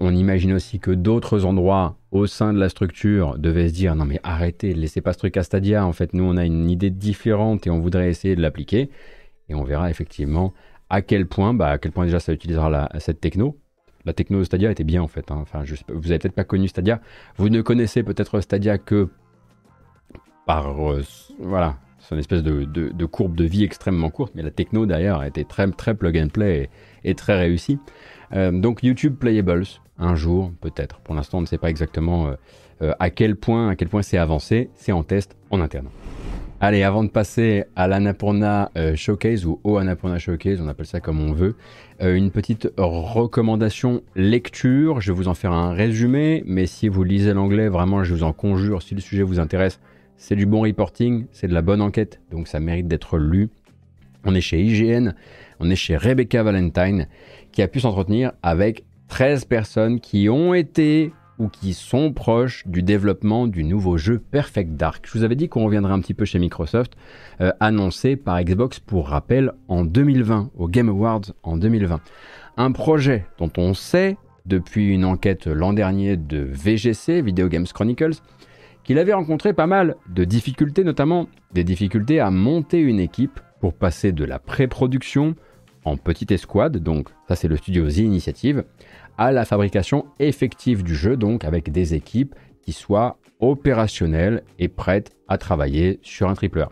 on 0.00 0.14
imagine 0.14 0.54
aussi 0.54 0.78
que 0.80 0.92
d'autres 0.92 1.44
endroits 1.44 1.98
au 2.10 2.26
sein 2.26 2.54
de 2.54 2.58
la 2.58 2.70
structure 2.70 3.38
devaient 3.38 3.68
se 3.68 3.74
dire 3.74 3.94
non 3.94 4.06
mais 4.06 4.18
arrêtez, 4.22 4.72
laissez 4.72 5.02
pas 5.02 5.12
ce 5.12 5.18
truc 5.18 5.36
à 5.36 5.42
Stadia. 5.42 5.84
En 5.86 5.92
fait, 5.92 6.14
nous 6.14 6.24
on 6.24 6.38
a 6.38 6.46
une 6.46 6.70
idée 6.70 6.88
différente 6.88 7.66
et 7.66 7.70
on 7.70 7.80
voudrait 7.80 8.08
essayer 8.08 8.34
de 8.34 8.40
l'appliquer. 8.40 8.88
Et 9.50 9.54
on 9.54 9.64
verra 9.64 9.90
effectivement 9.90 10.54
à 10.92 11.02
quel 11.02 11.26
point, 11.26 11.54
bah, 11.54 11.70
à 11.70 11.78
quel 11.78 11.90
point 11.90 12.04
déjà 12.04 12.20
ça 12.20 12.32
utilisera 12.32 12.88
cette 13.00 13.20
techno 13.20 13.58
la 14.04 14.12
techno 14.12 14.42
Stadia 14.44 14.70
était 14.70 14.84
bien 14.84 15.02
en 15.02 15.08
fait. 15.08 15.30
Hein. 15.30 15.38
Enfin, 15.40 15.62
vous 15.88 16.10
avez 16.10 16.18
peut-être 16.18 16.34
pas 16.34 16.44
connu 16.44 16.68
Stadia. 16.68 17.00
Vous 17.36 17.48
ne 17.48 17.62
connaissez 17.62 18.02
peut-être 18.02 18.40
Stadia 18.40 18.78
que 18.78 19.08
par 20.44 20.90
euh, 20.90 21.02
voilà, 21.38 21.76
c'est 22.00 22.14
une 22.14 22.18
espèce 22.18 22.42
de, 22.42 23.06
courbe 23.06 23.36
de 23.36 23.44
vie 23.44 23.62
extrêmement 23.62 24.10
courte, 24.10 24.32
mais 24.34 24.42
la 24.42 24.50
techno 24.50 24.86
derrière 24.86 25.18
a 25.18 25.28
été 25.28 25.44
très 25.44 25.70
très 25.70 25.94
plug 25.94 26.18
and 26.18 26.28
play 26.28 26.68
et, 27.04 27.14
très 27.14 27.38
réussie. 27.38 27.78
Euh, 28.32 28.50
donc 28.50 28.82
YouTube 28.82 29.16
Playables, 29.16 29.66
un 29.98 30.16
jour 30.16 30.52
peut-être. 30.60 30.98
Pour 31.00 31.14
l'instant, 31.14 31.38
on 31.38 31.42
ne 31.42 31.46
sait 31.46 31.58
pas 31.58 31.70
exactement 31.70 32.34
euh, 32.82 32.92
à 32.98 33.10
quel 33.10 33.36
point 33.36 33.68
à 33.68 33.76
quel 33.76 33.88
point 33.88 34.02
c'est 34.02 34.18
avancé. 34.18 34.68
C'est 34.74 34.92
en 34.92 35.04
test 35.04 35.36
en 35.50 35.60
interne. 35.60 35.88
Allez, 36.64 36.84
avant 36.84 37.02
de 37.02 37.08
passer 37.08 37.64
à 37.74 37.88
l'Annapurna 37.88 38.70
euh, 38.78 38.94
Showcase 38.94 39.46
ou 39.46 39.58
au 39.64 39.78
Annapurna 39.78 40.20
Showcase, 40.20 40.60
on 40.60 40.68
appelle 40.68 40.86
ça 40.86 41.00
comme 41.00 41.20
on 41.20 41.32
veut, 41.32 41.56
euh, 42.00 42.14
une 42.14 42.30
petite 42.30 42.72
recommandation 42.76 44.04
lecture. 44.14 45.00
Je 45.00 45.10
vais 45.10 45.16
vous 45.16 45.26
en 45.26 45.34
faire 45.34 45.50
un 45.50 45.72
résumé, 45.72 46.44
mais 46.46 46.66
si 46.66 46.86
vous 46.86 47.02
lisez 47.02 47.34
l'anglais, 47.34 47.68
vraiment, 47.68 48.04
je 48.04 48.14
vous 48.14 48.22
en 48.22 48.32
conjure, 48.32 48.80
si 48.80 48.94
le 48.94 49.00
sujet 49.00 49.24
vous 49.24 49.40
intéresse, 49.40 49.80
c'est 50.16 50.36
du 50.36 50.46
bon 50.46 50.60
reporting, 50.60 51.26
c'est 51.32 51.48
de 51.48 51.52
la 51.52 51.62
bonne 51.62 51.80
enquête, 51.80 52.20
donc 52.30 52.46
ça 52.46 52.60
mérite 52.60 52.86
d'être 52.86 53.18
lu. 53.18 53.48
On 54.24 54.32
est 54.32 54.40
chez 54.40 54.62
IGN, 54.62 55.14
on 55.58 55.68
est 55.68 55.74
chez 55.74 55.96
Rebecca 55.96 56.44
Valentine, 56.44 57.08
qui 57.50 57.62
a 57.62 57.66
pu 57.66 57.80
s'entretenir 57.80 58.34
avec 58.44 58.84
13 59.08 59.46
personnes 59.46 59.98
qui 59.98 60.28
ont 60.28 60.54
été 60.54 61.10
ou 61.38 61.48
qui 61.48 61.74
sont 61.74 62.12
proches 62.12 62.66
du 62.66 62.82
développement 62.82 63.46
du 63.46 63.64
nouveau 63.64 63.96
jeu 63.96 64.18
Perfect 64.18 64.72
Dark. 64.72 65.06
Je 65.06 65.18
vous 65.18 65.24
avais 65.24 65.34
dit 65.34 65.48
qu'on 65.48 65.64
reviendrait 65.64 65.92
un 65.92 66.00
petit 66.00 66.14
peu 66.14 66.24
chez 66.24 66.38
Microsoft, 66.38 66.94
euh, 67.40 67.52
annoncé 67.60 68.16
par 68.16 68.42
Xbox 68.42 68.80
pour 68.80 69.08
rappel 69.08 69.52
en 69.68 69.84
2020, 69.84 70.50
au 70.56 70.68
Game 70.68 70.88
Awards 70.88 71.32
en 71.42 71.56
2020. 71.56 72.00
Un 72.56 72.72
projet 72.72 73.26
dont 73.38 73.50
on 73.56 73.74
sait, 73.74 74.16
depuis 74.46 74.92
une 74.92 75.04
enquête 75.04 75.46
l'an 75.46 75.72
dernier 75.72 76.16
de 76.16 76.38
VGC, 76.38 77.22
Video 77.22 77.48
Games 77.48 77.66
Chronicles, 77.66 78.14
qu'il 78.84 78.98
avait 78.98 79.12
rencontré 79.12 79.52
pas 79.52 79.66
mal 79.66 79.96
de 80.08 80.24
difficultés, 80.24 80.84
notamment 80.84 81.28
des 81.52 81.64
difficultés 81.64 82.20
à 82.20 82.30
monter 82.30 82.78
une 82.78 83.00
équipe 83.00 83.40
pour 83.60 83.74
passer 83.74 84.12
de 84.12 84.24
la 84.24 84.38
pré-production 84.38 85.36
en 85.84 85.96
petite 85.96 86.32
escouade, 86.32 86.78
donc 86.78 87.08
ça 87.28 87.36
c'est 87.36 87.48
le 87.48 87.56
studio 87.56 87.88
The 87.88 87.98
Initiative, 87.98 88.64
la 89.30 89.44
fabrication 89.44 90.06
effective 90.18 90.82
du 90.82 90.94
jeu, 90.94 91.16
donc 91.16 91.44
avec 91.44 91.70
des 91.70 91.94
équipes 91.94 92.34
qui 92.62 92.72
soient 92.72 93.18
opérationnelles 93.40 94.42
et 94.58 94.68
prêtes 94.68 95.12
à 95.28 95.36
travailler 95.38 96.00
sur 96.02 96.28
un 96.28 96.34
triple 96.34 96.62
A. 96.62 96.70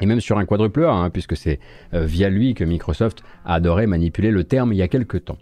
Et 0.00 0.06
même 0.06 0.20
sur 0.20 0.38
un 0.38 0.44
quadruple 0.44 0.84
A, 0.84 0.92
hein, 0.92 1.10
puisque 1.10 1.36
c'est 1.36 1.60
euh, 1.94 2.04
via 2.04 2.28
lui 2.28 2.54
que 2.54 2.64
Microsoft 2.64 3.22
a 3.44 3.54
adoré 3.54 3.86
manipuler 3.86 4.30
le 4.30 4.44
terme 4.44 4.72
il 4.72 4.76
y 4.76 4.82
a 4.82 4.88
quelques 4.88 5.24
temps. 5.24 5.38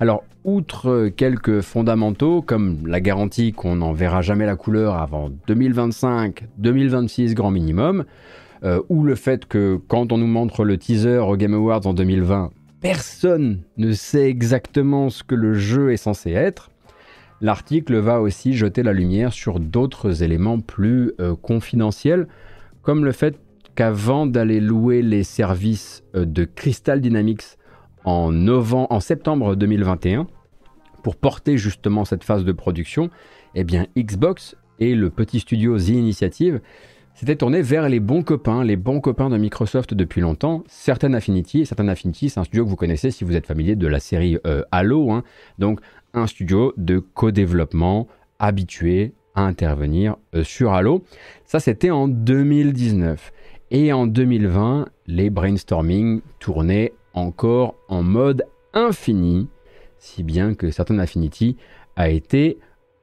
Alors, 0.00 0.24
outre 0.44 1.08
quelques 1.08 1.60
fondamentaux, 1.60 2.42
comme 2.42 2.86
la 2.86 3.00
garantie 3.00 3.52
qu'on 3.52 3.76
n'en 3.76 3.92
verra 3.92 4.22
jamais 4.22 4.46
la 4.46 4.56
couleur 4.56 4.96
avant 4.96 5.30
2025-2026 5.48 7.34
grand 7.34 7.50
minimum, 7.50 8.04
euh, 8.64 8.82
ou 8.88 9.04
le 9.04 9.14
fait 9.14 9.46
que 9.46 9.78
quand 9.88 10.12
on 10.12 10.18
nous 10.18 10.26
montre 10.26 10.64
le 10.64 10.76
teaser 10.76 11.18
au 11.18 11.36
Game 11.36 11.54
Awards 11.54 11.86
en 11.86 11.94
2020, 11.94 12.50
personne 12.80 13.62
ne 13.76 13.92
sait 13.92 14.28
exactement 14.28 15.10
ce 15.10 15.22
que 15.22 15.34
le 15.34 15.54
jeu 15.54 15.92
est 15.92 15.96
censé 15.96 16.32
être, 16.32 16.70
l'article 17.40 17.96
va 17.96 18.20
aussi 18.20 18.54
jeter 18.54 18.82
la 18.82 18.92
lumière 18.92 19.32
sur 19.32 19.60
d'autres 19.60 20.22
éléments 20.22 20.60
plus 20.60 21.12
euh, 21.20 21.36
confidentiels, 21.36 22.26
comme 22.82 23.04
le 23.04 23.12
fait 23.12 23.38
qu'avant 23.74 24.26
d'aller 24.26 24.60
louer 24.60 25.02
les 25.02 25.22
services 25.22 26.02
euh, 26.14 26.24
de 26.24 26.44
Crystal 26.44 27.00
Dynamics 27.00 27.58
en, 28.04 29.00
septembre 29.00 29.56
2021, 29.56 30.26
pour 31.02 31.16
porter 31.16 31.58
justement 31.58 32.04
cette 32.04 32.24
phase 32.24 32.44
de 32.44 32.52
production, 32.52 33.10
eh 33.54 33.64
bien 33.64 33.86
Xbox 33.96 34.56
et 34.78 34.94
le 34.94 35.10
petit 35.10 35.40
studio 35.40 35.78
The 35.78 35.88
Initiative 35.88 36.60
c'était 37.14 37.36
tourné 37.36 37.60
vers 37.60 37.88
les 37.88 38.00
bons 38.00 38.22
copains, 38.22 38.64
les 38.64 38.76
bons 38.76 39.00
copains 39.00 39.28
de 39.28 39.36
Microsoft 39.36 39.92
depuis 39.92 40.20
longtemps. 40.20 40.64
Certain 40.68 41.12
Affinity, 41.12 41.66
Certain 41.66 41.88
Affinity, 41.88 42.30
c'est 42.30 42.40
un 42.40 42.44
studio 42.44 42.64
que 42.64 42.70
vous 42.70 42.76
connaissez 42.76 43.10
si 43.10 43.24
vous 43.24 43.36
êtes 43.36 43.46
familier 43.46 43.76
de 43.76 43.86
la 43.86 44.00
série 44.00 44.38
euh, 44.46 44.62
Halo. 44.72 45.10
Hein. 45.10 45.22
Donc, 45.58 45.80
un 46.14 46.26
studio 46.26 46.72
de 46.76 46.98
co-développement 46.98 48.08
habitué 48.38 49.12
à 49.34 49.42
intervenir 49.42 50.16
euh, 50.34 50.44
sur 50.44 50.72
Halo. 50.72 51.04
Ça, 51.44 51.60
c'était 51.60 51.90
en 51.90 52.08
2019. 52.08 53.32
Et 53.70 53.92
en 53.92 54.06
2020, 54.06 54.88
les 55.06 55.30
brainstorming 55.30 56.22
tournaient 56.38 56.92
encore 57.12 57.74
en 57.88 58.02
mode 58.02 58.44
infini, 58.72 59.48
si 59.98 60.22
bien 60.22 60.54
que 60.54 60.70
Certain 60.70 60.98
Affinity 60.98 61.56
a 61.96 62.08
été 62.08 62.58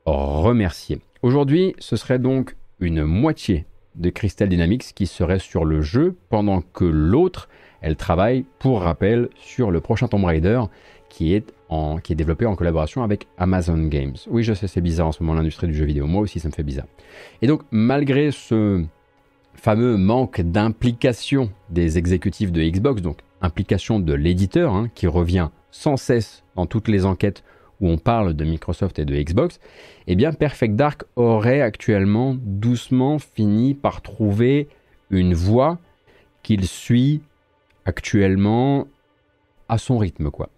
remercié. 0.05 1.01
Aujourd'hui, 1.21 1.75
ce 1.79 1.95
serait 1.95 2.19
donc 2.19 2.55
une 2.79 3.03
moitié 3.03 3.65
de 3.97 4.09
Crystal 4.09 4.47
Dynamics 4.47 4.93
qui 4.95 5.07
serait 5.07 5.39
sur 5.39 5.65
le 5.65 5.81
jeu, 5.81 6.15
pendant 6.29 6.61
que 6.61 6.85
l'autre, 6.85 7.49
elle 7.81 7.95
travaille, 7.95 8.45
pour 8.59 8.81
rappel, 8.81 9.29
sur 9.35 9.71
le 9.71 9.81
prochain 9.81 10.07
Tomb 10.07 10.25
Raider 10.25 10.61
qui 11.09 11.33
est, 11.33 11.53
en, 11.69 11.97
qui 11.97 12.13
est 12.13 12.15
développé 12.15 12.45
en 12.45 12.55
collaboration 12.55 13.03
avec 13.03 13.27
Amazon 13.37 13.87
Games. 13.87 14.15
Oui, 14.29 14.43
je 14.43 14.53
sais, 14.53 14.67
c'est 14.67 14.81
bizarre 14.81 15.07
en 15.07 15.11
ce 15.11 15.23
moment 15.23 15.35
l'industrie 15.35 15.67
du 15.67 15.73
jeu 15.73 15.85
vidéo. 15.85 16.05
Moi 16.05 16.21
aussi, 16.21 16.39
ça 16.39 16.47
me 16.47 16.53
fait 16.53 16.63
bizarre. 16.63 16.87
Et 17.41 17.47
donc, 17.47 17.61
malgré 17.71 18.31
ce 18.31 18.83
fameux 19.53 19.97
manque 19.97 20.41
d'implication 20.41 21.49
des 21.69 21.97
exécutifs 21.97 22.51
de 22.51 22.61
Xbox, 22.61 23.01
donc 23.01 23.19
implication 23.41 23.99
de 23.99 24.13
l'éditeur, 24.13 24.73
hein, 24.73 24.89
qui 24.93 25.07
revient 25.07 25.49
sans 25.71 25.97
cesse 25.97 26.43
dans 26.55 26.65
toutes 26.65 26.87
les 26.87 27.05
enquêtes 27.05 27.43
où 27.81 27.89
on 27.89 27.97
parle 27.97 28.33
de 28.33 28.43
Microsoft 28.43 28.99
et 28.99 29.05
de 29.05 29.15
Xbox, 29.15 29.59
eh 30.07 30.15
bien 30.15 30.33
Perfect 30.33 30.75
Dark 30.75 31.03
aurait 31.15 31.61
actuellement 31.61 32.35
doucement 32.39 33.19
fini 33.19 33.73
par 33.73 34.01
trouver 34.01 34.67
une 35.09 35.33
voie 35.33 35.77
qu'il 36.43 36.67
suit 36.67 37.21
actuellement 37.85 38.87
à 39.69 39.77
son 39.77 39.97
rythme 39.97 40.31
quoi. 40.31 40.49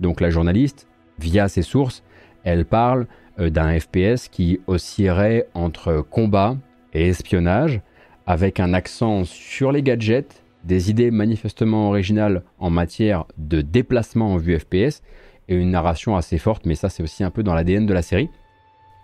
Donc 0.00 0.20
la 0.20 0.30
journaliste, 0.30 0.88
via 1.18 1.48
ses 1.48 1.62
sources, 1.62 2.02
elle 2.44 2.64
parle 2.64 3.06
euh, 3.38 3.50
d'un 3.50 3.78
FPS 3.78 4.28
qui 4.28 4.60
oscillerait 4.66 5.48
entre 5.54 6.04
combat 6.10 6.56
et 6.92 7.08
espionnage, 7.08 7.80
avec 8.26 8.60
un 8.60 8.74
accent 8.74 9.24
sur 9.24 9.72
les 9.72 9.82
gadgets, 9.82 10.42
des 10.64 10.90
idées 10.90 11.10
manifestement 11.10 11.88
originales 11.88 12.42
en 12.58 12.70
matière 12.70 13.24
de 13.36 13.62
déplacement 13.62 14.34
en 14.34 14.36
vue 14.36 14.58
FPS, 14.58 15.02
et 15.48 15.54
une 15.54 15.70
narration 15.70 16.16
assez 16.16 16.38
forte, 16.38 16.66
mais 16.66 16.74
ça 16.74 16.88
c'est 16.88 17.02
aussi 17.02 17.24
un 17.24 17.30
peu 17.30 17.42
dans 17.42 17.54
l'ADN 17.54 17.86
de 17.86 17.94
la 17.94 18.02
série. 18.02 18.30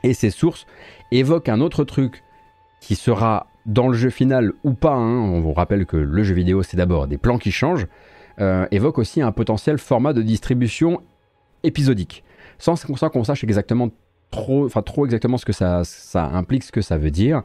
Et 0.03 0.15
ces 0.15 0.31
sources 0.31 0.67
évoquent 1.11 1.49
un 1.49 1.61
autre 1.61 1.85
truc 1.85 2.23
qui 2.81 2.95
sera 2.95 3.47
dans 3.67 3.89
le 3.89 3.95
jeu 3.95 4.11
final 4.11 4.53
ou 4.65 4.73
pas, 4.73 4.95
hein. 4.95 5.19
on 5.19 5.41
vous 5.41 5.53
rappelle 5.53 5.85
que 5.85 5.97
le 5.97 6.23
jeu 6.23 6.35
vidéo 6.35 6.63
c'est 6.63 6.77
d'abord 6.77 7.07
des 7.07 7.19
plans 7.19 7.39
qui 7.39 7.51
changent, 7.51 7.87
euh, 8.41 8.67
évoque 8.71 8.99
aussi 8.99 9.21
un 9.21 9.33
potentiel 9.33 9.79
format 9.79 10.13
de 10.13 10.23
distribution 10.23 11.03
épisodique, 11.65 12.23
sans, 12.59 12.77
qu'on 12.85 13.25
sache 13.25 13.43
exactement 13.45 13.91
trop, 14.31 14.65
enfin 14.65 14.83
trop 14.83 15.05
exactement 15.05 15.39
ce 15.39 15.45
que 15.45 15.53
ça, 15.53 15.83
implique, 16.15 16.63
ce 16.63 16.73
que 16.73 16.81
ça 16.81 16.99
veut 16.99 17.11
dire. 17.11 17.43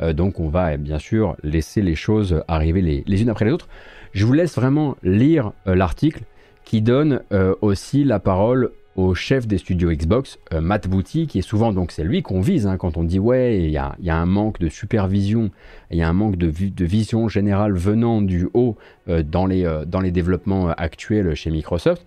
Euh, 0.00 0.12
donc 0.12 0.38
on 0.40 0.48
va 0.48 0.76
bien 0.76 0.98
sûr 0.98 1.36
laisser 1.42 1.82
les 1.82 1.94
choses 1.94 2.42
arriver 2.48 2.80
les, 3.06 3.22
unes 3.22 3.30
après 3.30 3.44
les 3.44 3.52
autres. 3.52 3.68
Je 4.12 4.24
vous 4.24 4.32
laisse 4.32 4.54
vraiment 4.54 4.96
lire 5.02 5.52
euh, 5.66 5.74
l'article 5.74 6.22
qui 6.66 6.82
donne 6.82 7.22
euh, 7.32 7.54
aussi 7.62 8.04
la 8.04 8.18
parole 8.18 8.72
au 8.96 9.14
chef 9.14 9.46
des 9.46 9.56
studios 9.58 9.90
Xbox, 9.92 10.38
euh, 10.52 10.60
Matt 10.60 10.88
Booty, 10.88 11.26
qui 11.26 11.38
est 11.38 11.42
souvent, 11.42 11.72
donc 11.72 11.92
c'est 11.92 12.02
lui 12.02 12.22
qu'on 12.22 12.40
vise 12.40 12.66
hein, 12.66 12.76
quand 12.76 12.96
on 12.96 13.04
dit 13.04 13.18
ouais, 13.18 13.62
il 13.62 13.70
y 13.70 13.78
a, 13.78 13.94
un 14.16 14.26
manque 14.26 14.58
de 14.58 14.68
supervision, 14.68 15.50
il 15.90 15.98
y 15.98 16.02
a 16.02 16.08
un 16.08 16.12
manque 16.12 16.36
de, 16.36 16.48
vision 16.84 17.28
générale 17.28 17.72
venant 17.72 18.20
du 18.20 18.48
haut 18.52 18.76
euh, 19.08 19.22
dans, 19.22 19.46
les, 19.46 19.82
dans 19.86 20.00
les 20.00 20.10
développements 20.10 20.68
actuels 20.70 21.34
chez 21.34 21.50
Microsoft. 21.50 22.04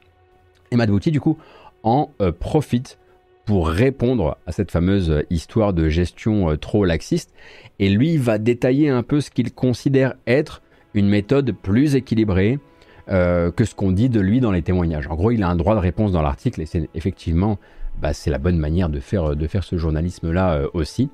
Et 0.71 0.75
Matt 0.75 0.89
Booty, 0.89 1.09
du 1.09 1.21
coup, 1.21 1.37
en 1.81 2.11
profite 2.39 2.99
pour 3.45 3.69
répondre 3.69 4.37
à 4.45 4.51
cette 4.51 4.69
fameuse 4.69 5.23
histoire 5.31 5.73
de 5.73 5.89
gestion 5.89 6.55
trop 6.57 6.85
laxiste. 6.85 7.33
Et 7.79 7.89
lui 7.89 8.17
va 8.17 8.37
détailler 8.37 8.89
un 8.89 9.01
peu 9.01 9.21
ce 9.21 9.31
qu'il 9.31 9.51
considère 9.53 10.13
être 10.27 10.61
une 10.93 11.07
méthode 11.07 11.53
plus 11.53 11.95
équilibrée 11.95 12.59
que 13.09 13.65
ce 13.65 13.73
qu'on 13.73 13.91
dit 13.91 14.09
de 14.09 14.19
lui 14.19 14.39
dans 14.39 14.51
les 14.51 14.61
témoignages. 14.61 15.07
En 15.07 15.15
gros, 15.15 15.31
il 15.31 15.41
a 15.43 15.49
un 15.49 15.55
droit 15.55 15.73
de 15.73 15.79
réponse 15.79 16.11
dans 16.11 16.21
l'article 16.21 16.61
et 16.61 16.65
c'est 16.65 16.89
effectivement 16.93 17.57
bah, 17.99 18.13
c'est 18.13 18.29
la 18.29 18.37
bonne 18.37 18.57
manière 18.57 18.87
de 18.87 18.99
faire, 18.99 19.35
de 19.35 19.47
faire 19.47 19.63
ce 19.63 19.77
journalisme-là 19.77 20.61
aussi. 20.73 21.09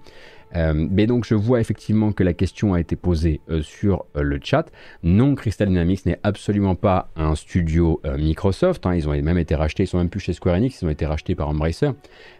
Euh, 0.55 0.73
mais 0.75 1.05
donc 1.07 1.25
je 1.25 1.35
vois 1.35 1.59
effectivement 1.59 2.11
que 2.11 2.23
la 2.23 2.33
question 2.33 2.73
a 2.73 2.79
été 2.79 2.95
posée 2.95 3.41
euh, 3.49 3.61
sur 3.61 4.05
euh, 4.15 4.21
le 4.21 4.39
chat. 4.41 4.65
Non, 5.03 5.35
Crystal 5.35 5.67
Dynamics 5.67 6.05
n'est 6.05 6.19
absolument 6.23 6.75
pas 6.75 7.09
un 7.15 7.35
studio 7.35 8.01
Microsoft. 8.17 8.85
Hein. 8.85 8.95
ils 8.95 9.07
ont 9.07 9.11
même 9.11 9.37
été 9.37 9.55
rachetés, 9.55 9.83
ils 9.83 9.87
sont 9.87 9.97
même 9.97 10.09
plus 10.09 10.19
chez 10.19 10.33
Square 10.33 10.55
Enix, 10.55 10.81
ils 10.81 10.85
ont 10.85 10.89
été 10.89 11.05
rachetés 11.05 11.35
par 11.35 11.49
Embracer. 11.49 11.91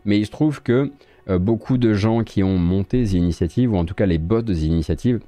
Mais 0.05 0.19
il 0.19 0.25
se 0.25 0.31
trouve 0.31 0.61
que 0.61 0.91
beaucoup 1.27 1.77
de 1.77 1.93
gens 1.93 2.23
qui 2.23 2.43
ont 2.43 2.57
monté 2.57 3.05
ces 3.05 3.17
initiatives, 3.17 3.73
ou 3.73 3.77
en 3.77 3.85
tout 3.85 3.95
cas 3.95 4.05
les 4.05 4.19
boss 4.19 4.43
de 4.43 4.53
ces 4.53 4.65
initiatives, 4.65 5.19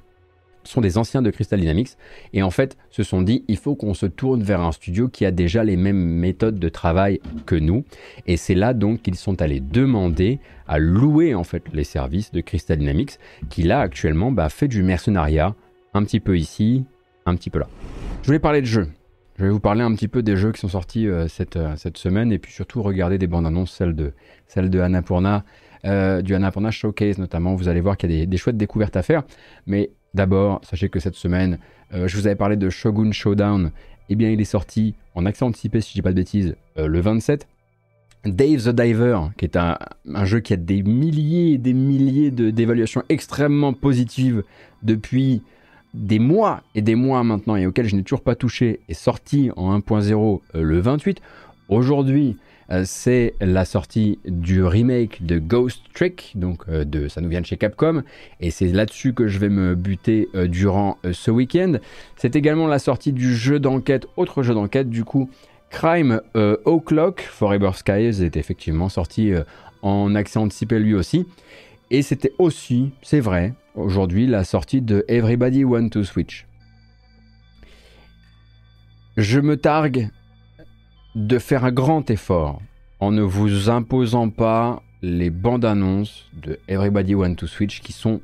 sont 0.68 0.80
des 0.80 0.98
anciens 0.98 1.22
de 1.22 1.30
Crystal 1.30 1.58
Dynamics 1.60 1.96
et 2.32 2.42
en 2.42 2.50
fait 2.50 2.76
se 2.90 3.02
sont 3.02 3.22
dit 3.22 3.44
il 3.48 3.56
faut 3.56 3.74
qu'on 3.74 3.94
se 3.94 4.06
tourne 4.06 4.42
vers 4.42 4.60
un 4.60 4.72
studio 4.72 5.08
qui 5.08 5.24
a 5.24 5.30
déjà 5.30 5.64
les 5.64 5.76
mêmes 5.76 5.96
méthodes 5.96 6.58
de 6.58 6.68
travail 6.68 7.20
que 7.46 7.54
nous 7.54 7.84
et 8.26 8.36
c'est 8.36 8.54
là 8.54 8.74
donc 8.74 9.02
qu'ils 9.02 9.16
sont 9.16 9.40
allés 9.42 9.60
demander 9.60 10.40
à 10.66 10.78
louer 10.78 11.34
en 11.34 11.44
fait 11.44 11.64
les 11.72 11.84
services 11.84 12.32
de 12.32 12.40
Crystal 12.40 12.78
Dynamics 12.78 13.18
qui 13.48 13.62
là 13.62 13.80
actuellement 13.80 14.30
bah, 14.30 14.48
fait 14.48 14.68
du 14.68 14.82
mercenariat 14.82 15.54
un 15.94 16.04
petit 16.04 16.20
peu 16.20 16.38
ici, 16.38 16.84
un 17.26 17.34
petit 17.34 17.50
peu 17.50 17.58
là. 17.58 17.68
Je 18.22 18.26
voulais 18.26 18.38
parler 18.38 18.60
de 18.60 18.66
jeux. 18.66 18.88
Je 19.38 19.44
vais 19.44 19.50
vous 19.50 19.60
parler 19.60 19.82
un 19.82 19.94
petit 19.94 20.08
peu 20.08 20.22
des 20.22 20.36
jeux 20.36 20.52
qui 20.52 20.60
sont 20.60 20.68
sortis 20.68 21.06
euh, 21.06 21.28
cette, 21.28 21.56
euh, 21.56 21.76
cette 21.76 21.96
semaine 21.96 22.32
et 22.32 22.38
puis 22.38 22.52
surtout 22.52 22.82
regarder 22.82 23.18
des 23.18 23.28
bandes 23.28 23.46
annonces, 23.46 23.72
celles 23.72 23.94
de, 23.94 24.12
celle 24.48 24.68
de 24.68 24.80
Annapurna, 24.80 25.44
euh, 25.84 26.22
du 26.22 26.34
Annapurna 26.34 26.70
Showcase 26.70 27.18
notamment. 27.18 27.54
Vous 27.54 27.68
allez 27.68 27.80
voir 27.80 27.96
qu'il 27.96 28.10
y 28.10 28.14
a 28.14 28.18
des, 28.20 28.26
des, 28.26 28.36
chouettes 28.36 28.56
découvertes 28.56 28.96
à 28.96 29.02
faire. 29.02 29.22
Mais 29.66 29.90
D'abord, 30.14 30.60
sachez 30.64 30.88
que 30.88 31.00
cette 31.00 31.14
semaine, 31.14 31.58
euh, 31.92 32.08
je 32.08 32.16
vous 32.16 32.26
avais 32.26 32.36
parlé 32.36 32.56
de 32.56 32.70
Shogun 32.70 33.12
Showdown. 33.12 33.70
Eh 34.08 34.16
bien, 34.16 34.30
il 34.30 34.40
est 34.40 34.44
sorti 34.44 34.94
en 35.14 35.26
accès 35.26 35.44
anticipé, 35.44 35.80
si 35.80 35.90
je 35.90 35.94
dis 35.94 36.02
pas 36.02 36.10
de 36.10 36.16
bêtises, 36.16 36.56
euh, 36.78 36.86
le 36.86 37.00
27. 37.00 37.46
Dave 38.24 38.64
the 38.64 38.74
Diver, 38.74 39.20
qui 39.36 39.44
est 39.44 39.56
un, 39.56 39.78
jeu 40.24 40.40
qui 40.40 40.52
a 40.52 40.56
des 40.56 40.82
milliers 40.82 41.52
et 41.52 41.58
des 41.58 41.72
milliers 41.72 42.30
d'évaluations 42.30 43.02
extrêmement 43.08 43.72
positives 43.72 44.42
depuis 44.82 45.42
des 45.94 46.18
mois 46.18 46.62
et 46.74 46.82
des 46.82 46.94
mois 46.94 47.22
maintenant 47.22 47.56
et 47.56 47.66
auquel 47.66 47.86
je 47.86 47.96
n'ai 47.96 48.02
toujours 48.02 48.22
pas 48.22 48.34
touché, 48.34 48.80
est 48.88 48.94
sorti 48.94 49.50
en 49.56 49.78
1.0 49.78 50.40
euh, 50.54 50.62
le 50.62 50.80
28. 50.80 51.20
Aujourd'hui, 51.68 52.36
c'est 52.84 53.34
la 53.40 53.64
sortie 53.64 54.18
du 54.26 54.62
remake 54.62 55.24
de 55.24 55.38
Ghost 55.38 55.82
Trick, 55.94 56.32
donc 56.34 56.62
euh, 56.68 56.84
de, 56.84 57.08
ça 57.08 57.20
nous 57.20 57.28
vient 57.28 57.40
de 57.40 57.46
chez 57.46 57.56
Capcom, 57.56 58.02
et 58.40 58.50
c'est 58.50 58.68
là-dessus 58.68 59.14
que 59.14 59.26
je 59.26 59.38
vais 59.38 59.48
me 59.48 59.74
buter 59.74 60.28
euh, 60.34 60.46
durant 60.46 60.98
ce 61.10 61.30
week-end. 61.30 61.74
C'est 62.16 62.36
également 62.36 62.66
la 62.66 62.78
sortie 62.78 63.12
du 63.12 63.34
jeu 63.34 63.58
d'enquête, 63.58 64.06
autre 64.16 64.42
jeu 64.42 64.54
d'enquête 64.54 64.90
du 64.90 65.04
coup, 65.04 65.30
Crime 65.70 66.22
O'Clock, 66.34 67.20
Forever 67.20 67.72
Skies 67.74 68.24
est 68.24 68.38
effectivement 68.38 68.88
sorti 68.88 69.34
en 69.82 70.14
accès 70.14 70.38
anticipé 70.38 70.78
lui 70.78 70.94
aussi. 70.94 71.26
Et 71.90 72.02
c'était 72.02 72.32
aussi, 72.38 72.90
c'est 73.02 73.20
vrai, 73.20 73.54
aujourd'hui 73.74 74.26
la 74.26 74.44
sortie 74.44 74.82
de 74.82 75.04
Everybody 75.08 75.64
Want 75.64 75.88
to 75.90 76.04
Switch. 76.04 76.46
Je 79.16 79.40
me 79.40 79.56
targue 79.56 80.10
de 81.14 81.38
faire 81.38 81.64
un 81.64 81.72
grand 81.72 82.10
effort 82.10 82.60
en 83.00 83.12
ne 83.12 83.22
vous 83.22 83.70
imposant 83.70 84.30
pas 84.30 84.82
les 85.02 85.30
bandes 85.30 85.64
annonces 85.64 86.26
de 86.42 86.58
Everybody 86.68 87.14
Want 87.14 87.34
to 87.36 87.46
Switch 87.46 87.80
qui 87.80 87.92
sont 87.92 88.20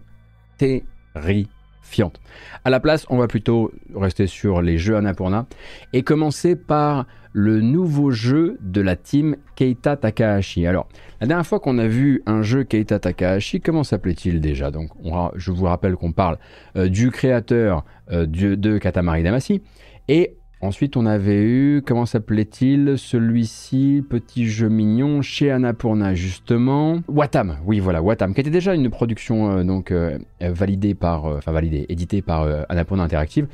terrifiantes. 0.58 2.20
À 2.64 2.70
la 2.70 2.80
place, 2.80 3.06
on 3.08 3.18
va 3.18 3.28
plutôt 3.28 3.72
rester 3.94 4.26
sur 4.26 4.62
les 4.62 4.78
jeux 4.78 4.96
Annapurna 4.96 5.46
et 5.92 6.02
commencer 6.02 6.56
par 6.56 7.06
le 7.32 7.60
nouveau 7.60 8.12
jeu 8.12 8.58
de 8.60 8.80
la 8.80 8.94
team 8.96 9.36
Keita 9.56 9.96
Takahashi. 9.96 10.66
Alors, 10.66 10.88
la 11.20 11.26
dernière 11.26 11.46
fois 11.46 11.58
qu'on 11.58 11.78
a 11.78 11.86
vu 11.86 12.22
un 12.26 12.42
jeu 12.42 12.62
Keita 12.62 13.00
Takahashi, 13.00 13.60
comment 13.60 13.82
s'appelait-il 13.82 14.40
déjà? 14.40 14.70
Donc, 14.70 14.90
je 15.34 15.50
vous 15.50 15.64
rappelle 15.64 15.96
qu'on 15.96 16.12
parle 16.12 16.38
euh, 16.76 16.88
du 16.88 17.10
créateur 17.10 17.84
euh, 18.10 18.26
de, 18.26 18.54
de 18.54 18.78
Katamari 18.78 19.24
Damacy 19.24 19.62
et 20.08 20.36
Ensuite, 20.64 20.96
on 20.96 21.04
avait 21.04 21.42
eu, 21.42 21.82
comment 21.86 22.06
s'appelait-il 22.06 22.94
Celui-ci, 22.96 24.02
petit 24.08 24.48
jeu 24.48 24.70
mignon, 24.70 25.20
chez 25.20 25.50
Annapurna, 25.50 26.14
justement. 26.14 27.00
Watam, 27.06 27.58
oui, 27.66 27.80
voilà, 27.80 28.00
Watam, 28.00 28.32
qui 28.32 28.40
était 28.40 28.48
déjà 28.48 28.74
une 28.74 28.88
production 28.88 29.58
euh, 29.58 29.62
donc 29.62 29.90
euh, 29.90 30.18
validée 30.40 30.94
par, 30.94 31.26
euh, 31.26 31.36
enfin 31.36 31.52
validée, 31.52 31.84
éditée 31.90 32.22
par 32.22 32.48
Annapurna 32.70 33.02
Interactive. 33.02 33.46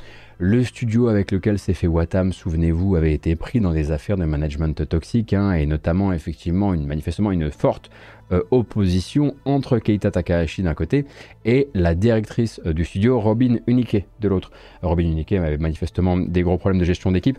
Le 0.43 0.65
studio 0.65 1.09
avec 1.09 1.33
lequel 1.33 1.59
s'est 1.59 1.75
fait 1.75 1.87
Watam, 1.87 2.33
souvenez-vous, 2.33 2.97
avait 2.97 3.13
été 3.13 3.37
pris 3.37 3.61
dans 3.61 3.75
des 3.75 3.91
affaires 3.91 4.17
de 4.17 4.25
management 4.25 4.89
toxique, 4.89 5.35
hein, 5.35 5.53
et 5.53 5.67
notamment, 5.67 6.15
effectivement, 6.15 6.73
une, 6.73 6.87
manifestement, 6.87 7.31
une 7.31 7.51
forte 7.51 7.91
euh, 8.33 8.43
opposition 8.51 9.35
entre 9.45 9.79
Keita 9.79 10.11
Takahashi 10.11 10.63
d'un 10.63 10.73
côté 10.73 11.05
et 11.45 11.69
la 11.75 11.95
directrice 11.95 12.59
euh, 12.65 12.73
du 12.73 12.87
studio 12.87 13.21
Robin 13.21 13.59
Unique 13.67 13.99
de 14.21 14.29
l'autre. 14.29 14.51
Robin 14.81 15.03
Unique 15.03 15.31
avait 15.33 15.59
manifestement 15.59 16.17
des 16.17 16.41
gros 16.41 16.57
problèmes 16.57 16.81
de 16.81 16.87
gestion 16.87 17.13
d'équipe. 17.13 17.39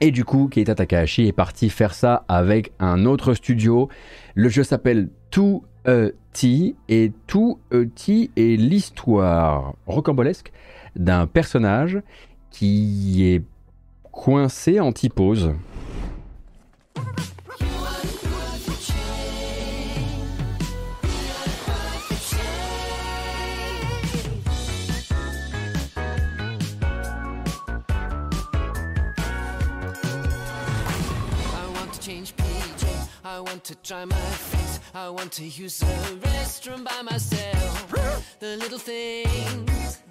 Et 0.00 0.10
du 0.10 0.24
coup, 0.24 0.48
Keita 0.48 0.74
Takahashi 0.74 1.26
est 1.26 1.32
parti 1.32 1.68
faire 1.68 1.92
ça 1.92 2.24
avec 2.28 2.72
un 2.78 3.04
autre 3.04 3.34
studio. 3.34 3.90
Le 4.34 4.48
jeu 4.48 4.64
s'appelle 4.64 5.10
2T 5.32 6.76
et 6.88 7.12
2T 7.28 8.30
est 8.34 8.56
l'histoire 8.58 9.74
rocambolesque 9.84 10.50
d'un 10.96 11.26
personnage 11.26 12.00
qui 12.50 13.24
est 13.24 13.42
coincé 14.10 14.80
en 14.80 14.92
typose 14.92 15.52
to 33.64 33.74
dry 33.82 34.04
my 34.04 34.16
face. 34.16 34.80
I 34.94 35.08
want 35.08 35.30
to 35.32 35.44
use 35.44 35.78
the 35.78 35.86
restroom 36.20 36.84
by 36.84 37.02
myself. 37.02 37.92
The 38.40 38.56
little 38.56 38.78
things, 38.78 40.02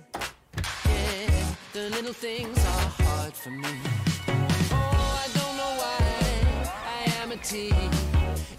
the 1.73 1.89
little 1.89 2.13
things 2.13 2.57
are 2.57 2.89
hard 3.03 3.33
for 3.33 3.49
me. 3.49 3.75
Oh, 4.71 5.23
I 5.23 5.27
don't 5.37 5.55
know 5.57 5.73
why 5.81 5.97
I 6.97 7.21
am 7.21 7.31
a 7.31 7.37
teen. 7.37 7.89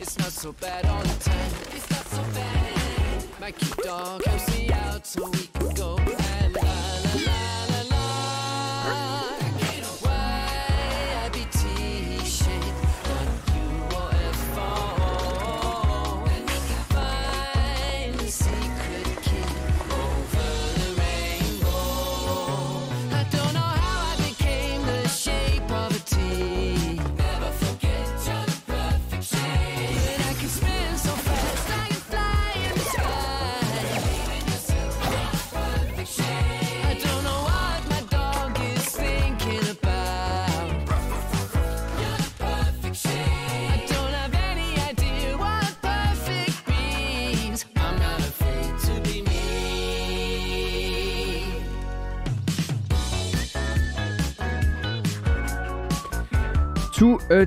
It's 0.00 0.18
not 0.18 0.32
so 0.32 0.52
bad 0.52 0.86
all 0.86 1.02
the 1.02 1.18
time. 1.24 1.52
It's 1.76 1.90
not 1.90 2.06
so 2.06 2.22
bad. 2.34 3.24
My 3.40 3.50
cute 3.50 3.76
dog 3.78 4.24
helps 4.24 4.48
me 4.56 4.70
out 4.70 5.06
so 5.06 5.28
we 5.30 5.46
can 5.46 5.74
go. 5.74 5.96
To 5.96 7.28
a 7.28 7.71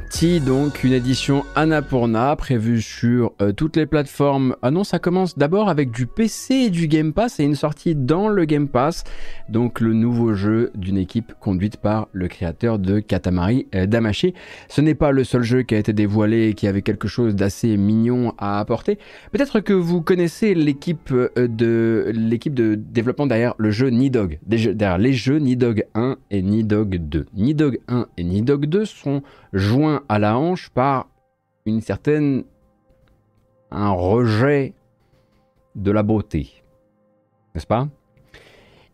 T, 0.10 0.40
donc 0.40 0.84
une 0.84 0.94
édition 0.94 1.44
Annapurna 1.54 2.36
prévue 2.36 2.82
sur 2.82 3.34
euh, 3.42 3.52
toutes 3.52 3.76
les 3.76 3.86
plateformes. 3.86 4.56
Ah 4.62 4.72
non, 4.72 4.84
ça 4.84 5.00
commence 5.00 5.38
d'abord 5.38 5.70
avec 5.70 5.92
du 5.92 6.08
PC 6.08 6.56
et 6.56 6.70
du 6.70 6.88
Game 6.88 7.14
Pass 7.14 7.40
et 7.40 7.44
une 7.44 7.56
sortie 7.56 7.94
dans 7.94 8.28
le 8.28 8.46
Game 8.46 8.68
Pass. 8.68 9.04
Donc 9.48 9.80
le 9.80 9.94
nouveau 9.94 10.34
jeu 10.34 10.72
d'une 10.76 10.98
équipe 10.98 11.34
conduite 11.40 11.78
par 11.78 12.08
le 12.14 12.28
créateur 12.28 12.80
de 12.80 13.00
Katamari 13.00 13.68
euh, 13.76 13.86
Damashi. 13.86 14.34
Ce 14.70 14.82
n'est 14.82 14.96
pas 14.96 15.12
le 15.12 15.24
seul 15.24 15.44
jeu 15.44 15.62
qui 15.62 15.76
a 15.76 15.78
été 15.78 15.94
dévoilé 15.94 16.50
et 16.50 16.54
qui 16.56 16.68
avait 16.68 16.82
quelque 16.82 17.08
chose 17.08 17.36
d'assez 17.36 17.78
mignon 17.78 18.34
à 18.38 18.60
apporter. 18.60 18.98
Peut-être 19.32 19.60
que 19.60 19.74
vous 19.74 20.02
connaissez 20.02 20.56
l'équipe 20.56 21.12
euh, 21.12 21.30
de 21.36 22.12
l'équipe 22.14 22.54
de 22.54 22.76
développement 22.76 23.28
derrière 23.28 23.54
le 23.58 23.70
jeu 23.70 23.90
Nidog, 23.90 24.40
derrière 24.48 24.98
les 24.98 25.14
jeux 25.14 25.38
Nidog 25.38 25.86
1 25.94 26.18
et 26.32 26.42
Nidog 26.42 26.96
2. 26.98 27.26
Nidog 27.36 27.80
1 27.88 28.08
et 28.18 28.24
Nidog 28.24 28.66
2 28.66 28.86
sont 28.86 29.22
joint 29.56 30.04
à 30.10 30.20
la 30.20 30.38
hanche 30.38 30.70
par 30.70 31.08
une 31.66 31.82
certaine 31.82 32.44
un 33.72 33.90
rejet 33.90 34.74
de 35.76 35.92
la 35.92 36.04
beauté. 36.04 36.64
N'est-ce 37.54 37.66
pas? 37.66 37.88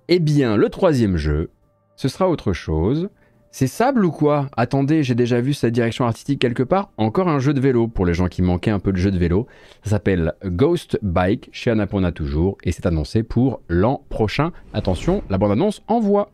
Eh 0.07 0.20
bien, 0.20 0.55
le 0.57 0.70
troisième 0.70 1.18
jeu, 1.18 1.49
ce 1.95 2.07
sera 2.07 2.30
autre 2.30 2.53
chose. 2.53 3.09
C'est 3.49 3.68
Sable 3.68 4.05
ou 4.05 4.12
quoi? 4.12 4.49
Attendez, 4.55 5.03
j'ai 5.03 5.16
déjà 5.16 5.41
vu 5.41 5.53
sa 5.53 5.70
direction 5.72 6.05
artistique 6.05 6.39
quelque 6.39 6.64
part. 6.64 6.91
Encore 6.97 7.28
un 7.28 7.39
jeu 7.39 7.53
de 7.53 7.59
vélo 7.59 7.88
pour 7.88 8.05
les 8.05 8.14
gens 8.14 8.28
qui 8.28 8.41
manquaient 8.41 8.72
un 8.72 8.80
peu 8.80 8.93
de 8.93 8.97
jeu 8.97 9.12
de 9.12 9.18
vélo. 9.18 9.47
Ça 9.84 9.91
s'appelle 9.91 10.34
Ghost 10.45 10.97
Bike 11.01 11.49
chez 11.51 11.72
Annapurna 11.72 12.12
toujours 12.12 12.57
et 12.64 12.72
c'est 12.72 12.86
annoncé 12.86 13.24
pour 13.24 13.62
l'an 13.68 14.05
prochain. 14.09 14.51
Attention, 14.74 15.22
la 15.30 15.38
bande-annonce 15.38 15.82
envoie. 15.88 16.32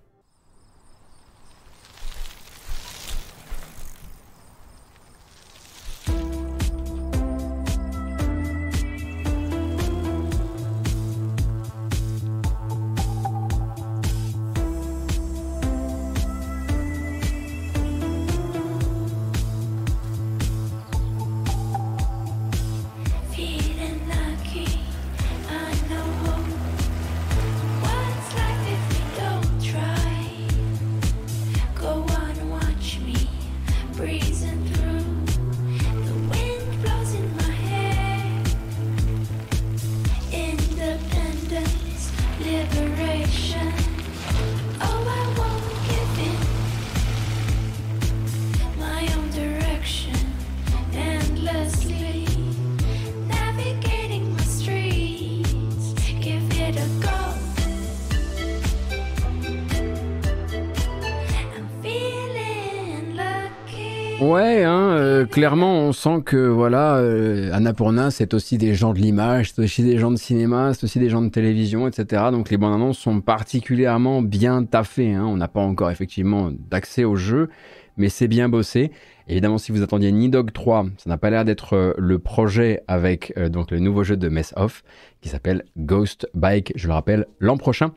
Clairement, 65.37 65.81
on 65.81 65.91
sent 65.91 66.23
que 66.25 66.47
voilà, 66.47 66.95
euh, 66.95 67.51
Annapurna, 67.53 68.09
c'est 68.09 68.33
aussi 68.33 68.57
des 68.57 68.73
gens 68.73 68.93
de 68.93 68.97
l'image, 68.97 69.51
c'est 69.51 69.61
aussi 69.61 69.83
des 69.83 69.99
gens 69.99 70.09
de 70.09 70.15
cinéma, 70.15 70.73
c'est 70.73 70.85
aussi 70.85 70.97
des 70.97 71.11
gens 71.11 71.21
de 71.21 71.29
télévision, 71.29 71.87
etc. 71.87 72.23
Donc 72.31 72.49
les 72.49 72.57
bandes 72.57 72.73
annonces 72.73 72.97
sont 72.97 73.21
particulièrement 73.21 74.23
bien 74.23 74.63
taffées. 74.63 75.13
Hein. 75.13 75.27
On 75.27 75.37
n'a 75.37 75.47
pas 75.47 75.59
encore 75.59 75.91
effectivement 75.91 76.49
d'accès 76.71 77.03
au 77.03 77.15
jeu, 77.15 77.49
mais 77.97 78.09
c'est 78.09 78.27
bien 78.27 78.49
bossé. 78.49 78.89
Évidemment, 79.27 79.59
si 79.59 79.71
vous 79.71 79.83
attendiez 79.83 80.11
Nidog 80.11 80.51
3, 80.51 80.87
ça 80.97 81.07
n'a 81.07 81.19
pas 81.19 81.29
l'air 81.29 81.45
d'être 81.45 81.73
euh, 81.73 81.93
le 81.99 82.17
projet 82.17 82.81
avec 82.87 83.31
euh, 83.37 83.47
le 83.69 83.79
nouveau 83.79 84.03
jeu 84.03 84.17
de 84.17 84.29
Mess 84.29 84.55
Off 84.57 84.83
qui 85.21 85.29
s'appelle 85.29 85.65
Ghost 85.77 86.27
Bike, 86.33 86.73
je 86.75 86.87
le 86.87 86.93
rappelle, 86.93 87.27
l'an 87.39 87.57
prochain. 87.57 87.91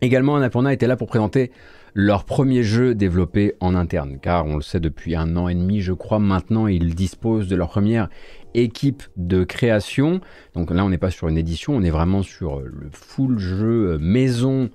Également, 0.00 0.34
Annapurna 0.34 0.72
était 0.72 0.88
là 0.88 0.96
pour 0.96 1.06
présenter 1.06 1.52
leur 1.94 2.24
premier 2.24 2.64
jeu 2.64 2.94
développé 2.94 3.54
en 3.60 3.76
interne, 3.76 4.18
car 4.20 4.46
on 4.46 4.56
le 4.56 4.62
sait 4.62 4.80
depuis 4.80 5.14
un 5.14 5.36
an 5.36 5.48
et 5.48 5.54
demi, 5.54 5.80
je 5.80 5.92
crois, 5.92 6.18
maintenant 6.18 6.66
ils 6.66 6.94
disposent 6.94 7.46
de 7.46 7.54
leur 7.54 7.68
première 7.68 8.08
équipe 8.54 9.04
de 9.16 9.44
création. 9.44 10.20
Donc 10.54 10.70
là, 10.70 10.84
on 10.84 10.90
n'est 10.90 10.98
pas 10.98 11.10
sur 11.10 11.28
une 11.28 11.38
édition, 11.38 11.74
on 11.74 11.82
est 11.82 11.90
vraiment 11.90 12.22
sur 12.22 12.58
euh, 12.58 12.64
le 12.64 12.88
full 12.90 13.38
jeu 13.38 13.92
euh, 13.92 13.98
maison. 14.00 14.70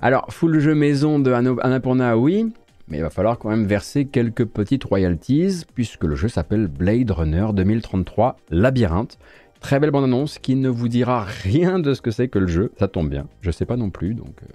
Alors, 0.00 0.26
full 0.30 0.58
jeu 0.58 0.74
maison 0.74 1.18
de 1.18 1.30
Annapurna, 1.32 2.16
oui, 2.16 2.52
mais 2.88 2.98
il 2.98 3.02
va 3.02 3.10
falloir 3.10 3.38
quand 3.38 3.50
même 3.50 3.66
verser 3.66 4.06
quelques 4.06 4.44
petites 4.44 4.84
royalties, 4.84 5.64
puisque 5.74 6.04
le 6.04 6.14
jeu 6.14 6.28
s'appelle 6.28 6.68
Blade 6.68 7.10
Runner 7.10 7.46
2033 7.52 8.36
Labyrinthe. 8.50 9.18
Très 9.60 9.80
belle 9.80 9.90
bande-annonce 9.90 10.38
qui 10.38 10.54
ne 10.54 10.68
vous 10.68 10.88
dira 10.88 11.24
rien 11.24 11.78
de 11.78 11.94
ce 11.94 12.00
que 12.00 12.10
c'est 12.10 12.28
que 12.28 12.38
le 12.38 12.46
jeu, 12.46 12.72
ça 12.78 12.88
tombe 12.88 13.08
bien. 13.08 13.26
Je 13.40 13.50
sais 13.50 13.66
pas 13.66 13.76
non 13.76 13.90
plus, 13.90 14.14
donc 14.14 14.34
euh, 14.42 14.46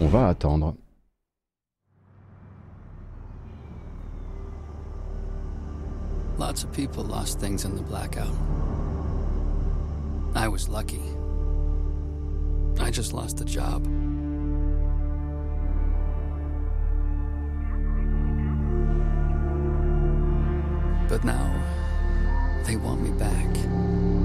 on 0.00 0.06
va 0.06 0.28
attendre. 0.28 0.74
Lots 6.36 6.64
of 6.64 6.72
people 6.72 7.04
lost 7.04 7.38
things 7.38 7.64
in 7.64 7.76
the 7.76 7.82
blackout. 7.82 8.34
I 10.34 10.48
was 10.48 10.68
lucky. 10.68 11.02
I 12.80 12.90
just 12.90 13.12
lost 13.12 13.40
a 13.40 13.44
job. 13.44 13.84
But 21.08 21.22
now, 21.22 22.62
they 22.66 22.74
want 22.76 23.00
me 23.00 23.10
back. 23.12 24.23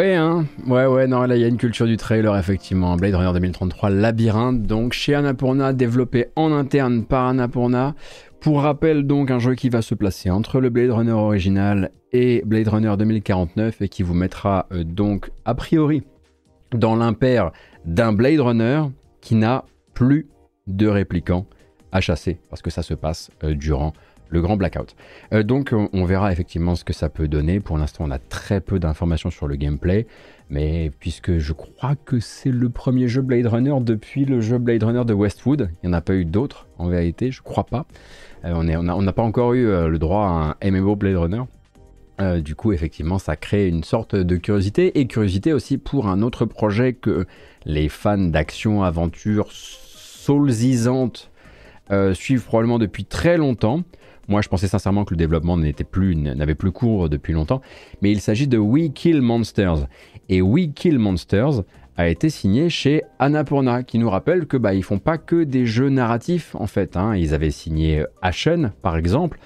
Ouais, 0.00 0.14
hein 0.14 0.46
ouais, 0.66 0.86
ouais, 0.86 1.06
non, 1.06 1.24
là 1.24 1.36
il 1.36 1.42
y 1.42 1.44
a 1.44 1.48
une 1.48 1.58
culture 1.58 1.84
du 1.84 1.98
trailer, 1.98 2.34
effectivement. 2.34 2.96
Blade 2.96 3.16
Runner 3.16 3.34
2033, 3.34 3.90
Labyrinthe, 3.90 4.62
donc 4.62 4.94
chez 4.94 5.14
Annapurna, 5.14 5.74
développé 5.74 6.28
en 6.36 6.52
interne 6.52 7.04
par 7.04 7.26
Annapurna. 7.26 7.94
Pour 8.40 8.62
rappel, 8.62 9.06
donc, 9.06 9.30
un 9.30 9.38
jeu 9.38 9.54
qui 9.54 9.68
va 9.68 9.82
se 9.82 9.94
placer 9.94 10.30
entre 10.30 10.58
le 10.58 10.70
Blade 10.70 10.90
Runner 10.90 11.12
original 11.12 11.90
et 12.12 12.42
Blade 12.46 12.68
Runner 12.68 12.94
2049 12.98 13.82
et 13.82 13.88
qui 13.90 14.02
vous 14.02 14.14
mettra 14.14 14.68
euh, 14.72 14.84
donc, 14.84 15.30
a 15.44 15.54
priori, 15.54 16.02
dans 16.72 16.96
l'impair 16.96 17.52
d'un 17.84 18.14
Blade 18.14 18.40
Runner 18.40 18.84
qui 19.20 19.34
n'a 19.34 19.66
plus 19.92 20.30
de 20.66 20.86
répliquants 20.86 21.44
à 21.92 22.00
chasser 22.00 22.40
parce 22.48 22.62
que 22.62 22.70
ça 22.70 22.82
se 22.82 22.94
passe 22.94 23.30
euh, 23.44 23.54
durant 23.54 23.92
le 24.30 24.40
grand 24.40 24.56
blackout. 24.56 24.94
Euh, 25.32 25.42
donc 25.42 25.74
on 25.92 26.04
verra 26.04 26.32
effectivement 26.32 26.74
ce 26.74 26.84
que 26.84 26.92
ça 26.92 27.08
peut 27.08 27.28
donner. 27.28 27.60
Pour 27.60 27.76
l'instant, 27.76 28.04
on 28.06 28.10
a 28.10 28.18
très 28.18 28.60
peu 28.60 28.78
d'informations 28.78 29.30
sur 29.30 29.46
le 29.46 29.56
gameplay, 29.56 30.06
mais 30.48 30.90
puisque 30.98 31.38
je 31.38 31.52
crois 31.52 31.96
que 31.96 32.20
c'est 32.20 32.50
le 32.50 32.70
premier 32.70 33.08
jeu 33.08 33.22
Blade 33.22 33.46
Runner 33.46 33.74
depuis 33.80 34.24
le 34.24 34.40
jeu 34.40 34.58
Blade 34.58 34.82
Runner 34.82 35.04
de 35.04 35.14
Westwood, 35.14 35.70
il 35.82 35.88
n'y 35.88 35.94
en 35.94 35.98
a 35.98 36.00
pas 36.00 36.14
eu 36.14 36.24
d'autres 36.24 36.66
en 36.78 36.88
vérité, 36.88 37.30
je 37.30 37.42
crois 37.42 37.64
pas. 37.64 37.86
Euh, 38.44 38.54
on 38.54 39.02
n'a 39.02 39.12
pas 39.12 39.22
encore 39.22 39.52
eu 39.54 39.66
euh, 39.66 39.88
le 39.88 39.98
droit 39.98 40.24
à 40.24 40.56
un 40.64 40.70
MMO 40.70 40.96
Blade 40.96 41.16
Runner. 41.16 41.42
du 42.40 42.54
coup, 42.54 42.72
effectivement, 42.72 43.18
ça 43.18 43.36
crée 43.36 43.68
une 43.68 43.84
sorte 43.84 44.14
de 44.14 44.36
curiosité 44.36 45.00
et 45.00 45.06
curiosité 45.06 45.52
aussi 45.52 45.78
pour 45.78 46.06
un 46.06 46.22
autre 46.22 46.44
projet 46.44 46.92
que 46.92 47.26
les 47.64 47.88
fans 47.88 48.18
d'action, 48.18 48.82
aventure, 48.82 49.48
soulsisante 49.50 51.30
suivent 52.12 52.44
probablement 52.44 52.78
depuis 52.78 53.04
très 53.04 53.36
longtemps. 53.36 53.82
Moi, 54.30 54.42
je 54.42 54.48
pensais 54.48 54.68
sincèrement 54.68 55.04
que 55.04 55.12
le 55.12 55.18
développement 55.18 55.56
n'était 55.56 55.82
plus, 55.82 56.14
n'avait 56.14 56.54
plus 56.54 56.70
cours 56.70 57.08
depuis 57.08 57.32
longtemps. 57.32 57.60
Mais 58.00 58.12
il 58.12 58.20
s'agit 58.20 58.46
de 58.46 58.58
We 58.58 58.92
Kill 58.94 59.20
Monsters. 59.20 59.88
Et 60.28 60.40
We 60.40 60.68
Kill 60.72 61.00
Monsters 61.00 61.64
a 61.96 62.08
été 62.08 62.30
signé 62.30 62.70
chez 62.70 63.02
Annapurna, 63.18 63.82
qui 63.82 63.98
nous 63.98 64.08
rappelle 64.08 64.46
que 64.46 64.56
bah, 64.56 64.72
ils 64.72 64.84
font 64.84 65.00
pas 65.00 65.18
que 65.18 65.42
des 65.42 65.66
jeux 65.66 65.88
narratifs 65.88 66.54
en 66.54 66.68
fait. 66.68 66.96
Hein. 66.96 67.16
Ils 67.16 67.34
avaient 67.34 67.50
signé 67.50 68.04
Ashen, 68.22 68.72
par 68.82 68.96
exemple. 68.96 69.40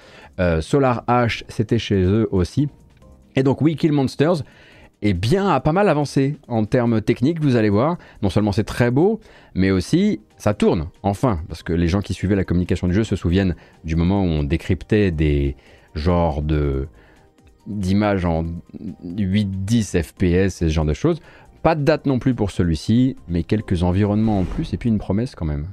Solar 0.61 1.03
Ash, 1.07 1.43
c'était 1.47 1.79
chez 1.79 2.03
eux 2.03 2.29
aussi. 2.31 2.69
Et 3.35 3.41
donc 3.41 3.61
We 3.61 3.75
Kill 3.75 3.91
Monsters, 3.91 4.43
et 5.01 5.13
bien, 5.13 5.49
a 5.49 5.59
pas 5.59 5.71
mal 5.71 5.89
avancé 5.89 6.37
en 6.47 6.65
termes 6.65 7.01
techniques, 7.01 7.41
vous 7.41 7.55
allez 7.55 7.69
voir. 7.69 7.97
Non 8.21 8.29
seulement 8.29 8.51
c'est 8.51 8.63
très 8.63 8.91
beau, 8.91 9.19
mais 9.55 9.71
aussi 9.71 10.21
ça 10.37 10.53
tourne, 10.53 10.87
enfin, 11.01 11.41
parce 11.47 11.63
que 11.63 11.73
les 11.73 11.87
gens 11.87 12.01
qui 12.01 12.13
suivaient 12.13 12.35
la 12.35 12.43
communication 12.43 12.87
du 12.87 12.93
jeu 12.93 13.03
se 13.03 13.15
souviennent 13.15 13.55
du 13.83 13.95
moment 13.95 14.23
où 14.23 14.27
on 14.27 14.43
décryptait 14.43 15.11
des 15.11 15.55
genres 15.95 16.41
de 16.41 16.87
d'images 17.67 18.25
en 18.25 18.45
8-10 19.03 20.03
FPS 20.03 20.25
et 20.25 20.49
ce 20.49 20.69
genre 20.69 20.85
de 20.85 20.93
choses. 20.93 21.19
Pas 21.63 21.73
de 21.73 21.83
date 21.83 22.05
non 22.05 22.19
plus 22.19 22.35
pour 22.35 22.51
celui-ci, 22.51 23.15
mais 23.27 23.43
quelques 23.43 23.81
environnements 23.81 24.39
en 24.39 24.43
plus 24.43 24.73
et 24.73 24.77
puis 24.77 24.89
une 24.89 24.99
promesse 24.99 25.33
quand 25.33 25.45
même. 25.45 25.69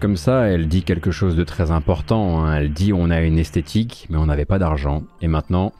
Comme 0.00 0.16
ça, 0.16 0.48
elle 0.48 0.68
dit 0.68 0.82
quelque 0.82 1.10
chose 1.10 1.36
de 1.36 1.44
très 1.44 1.70
important. 1.70 2.44
Hein. 2.44 2.54
Elle 2.56 2.72
dit 2.72 2.92
on 2.92 3.10
a 3.10 3.20
une 3.20 3.38
esthétique, 3.38 4.06
mais 4.10 4.16
on 4.16 4.26
n'avait 4.26 4.44
pas 4.44 4.58
d'argent. 4.58 5.02
Et 5.20 5.28
maintenant, 5.28 5.72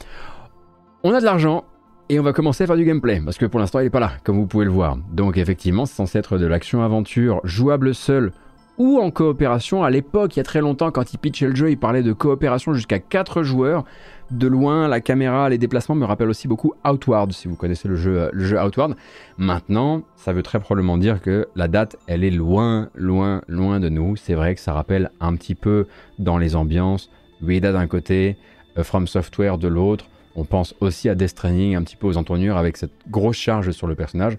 on 1.02 1.14
a 1.14 1.20
de 1.20 1.24
l'argent 1.24 1.64
et 2.08 2.18
on 2.18 2.22
va 2.22 2.32
commencer 2.32 2.64
à 2.64 2.66
faire 2.66 2.76
du 2.76 2.84
gameplay. 2.84 3.20
Parce 3.24 3.38
que 3.38 3.46
pour 3.46 3.60
l'instant, 3.60 3.80
il 3.80 3.84
n'est 3.84 3.90
pas 3.90 4.00
là, 4.00 4.12
comme 4.24 4.36
vous 4.36 4.46
pouvez 4.46 4.64
le 4.64 4.70
voir. 4.70 4.96
Donc 5.12 5.38
effectivement, 5.38 5.86
c'est 5.86 5.94
censé 5.94 6.18
être 6.18 6.38
de 6.38 6.46
l'action-aventure 6.46 7.40
jouable 7.44 7.94
seul 7.94 8.32
ou 8.80 8.98
en 8.98 9.10
coopération. 9.10 9.84
À 9.84 9.90
l'époque, 9.90 10.36
il 10.36 10.38
y 10.38 10.40
a 10.40 10.42
très 10.42 10.62
longtemps, 10.62 10.90
quand 10.90 11.12
il 11.12 11.18
pitchait 11.18 11.48
le 11.48 11.54
jeu, 11.54 11.70
il 11.70 11.76
parlait 11.76 12.02
de 12.02 12.14
coopération 12.14 12.72
jusqu'à 12.72 12.98
4 12.98 13.42
joueurs. 13.42 13.84
De 14.30 14.46
loin, 14.46 14.88
la 14.88 15.02
caméra, 15.02 15.50
les 15.50 15.58
déplacements 15.58 15.94
me 15.94 16.06
rappellent 16.06 16.30
aussi 16.30 16.48
beaucoup 16.48 16.72
Outward, 16.88 17.30
si 17.32 17.46
vous 17.46 17.56
connaissez 17.56 17.88
le 17.88 17.96
jeu, 17.96 18.30
le 18.32 18.42
jeu 18.42 18.58
Outward. 18.58 18.96
Maintenant, 19.36 20.00
ça 20.16 20.32
veut 20.32 20.42
très 20.42 20.60
probablement 20.60 20.96
dire 20.96 21.20
que 21.20 21.46
la 21.56 21.68
date, 21.68 21.96
elle 22.06 22.24
est 22.24 22.30
loin, 22.30 22.88
loin, 22.94 23.42
loin 23.48 23.80
de 23.80 23.90
nous. 23.90 24.16
C'est 24.16 24.32
vrai 24.32 24.54
que 24.54 24.62
ça 24.62 24.72
rappelle 24.72 25.10
un 25.20 25.36
petit 25.36 25.54
peu 25.54 25.86
dans 26.18 26.38
les 26.38 26.56
ambiances, 26.56 27.10
Ueda 27.42 27.72
d'un 27.72 27.86
côté, 27.86 28.38
euh, 28.78 28.82
From 28.82 29.06
Software 29.06 29.58
de 29.58 29.68
l'autre. 29.68 30.06
On 30.36 30.44
pense 30.44 30.74
aussi 30.80 31.10
à 31.10 31.14
Death 31.14 31.44
un 31.44 31.82
petit 31.82 31.96
peu 31.96 32.06
aux 32.06 32.16
entournures, 32.16 32.56
avec 32.56 32.78
cette 32.78 32.94
grosse 33.10 33.36
charge 33.36 33.72
sur 33.72 33.86
le 33.86 33.94
personnage. 33.94 34.38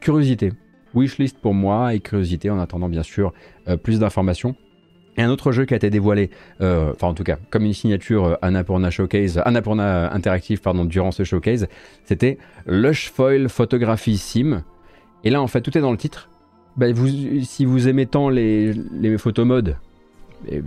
Curiosité, 0.00 0.52
wishlist 0.96 1.38
pour 1.38 1.54
moi 1.54 1.94
et 1.94 2.00
curiosité 2.00 2.50
en 2.50 2.58
attendant 2.58 2.88
bien 2.88 3.02
sûr 3.02 3.32
euh, 3.68 3.76
plus 3.76 4.00
d'informations. 4.00 4.56
Et 5.18 5.22
un 5.22 5.30
autre 5.30 5.50
jeu 5.52 5.64
qui 5.64 5.72
a 5.72 5.78
été 5.78 5.88
dévoilé, 5.88 6.30
euh, 6.60 6.92
enfin 6.92 7.08
en 7.08 7.14
tout 7.14 7.24
cas 7.24 7.38
comme 7.50 7.64
une 7.64 7.72
signature 7.72 8.24
euh, 8.24 8.34
Annapurna 8.42 8.90
Showcase, 8.90 9.40
Annapurna 9.44 10.12
Interactive 10.12 10.60
pardon, 10.60 10.84
durant 10.84 11.10
ce 11.10 11.24
showcase, 11.24 11.68
c'était 12.04 12.38
Lush 12.66 13.10
Foil 13.10 13.48
Photography 13.48 14.18
Sim. 14.18 14.62
Et 15.24 15.30
là 15.30 15.40
en 15.40 15.46
fait 15.46 15.60
tout 15.60 15.76
est 15.76 15.80
dans 15.80 15.92
le 15.92 15.98
titre. 15.98 16.28
Vous, 16.78 17.08
si 17.42 17.64
vous 17.64 17.88
aimez 17.88 18.04
tant 18.04 18.28
les, 18.28 18.74
les 18.74 19.16
photomodes, 19.16 19.78
vous, 20.50 20.60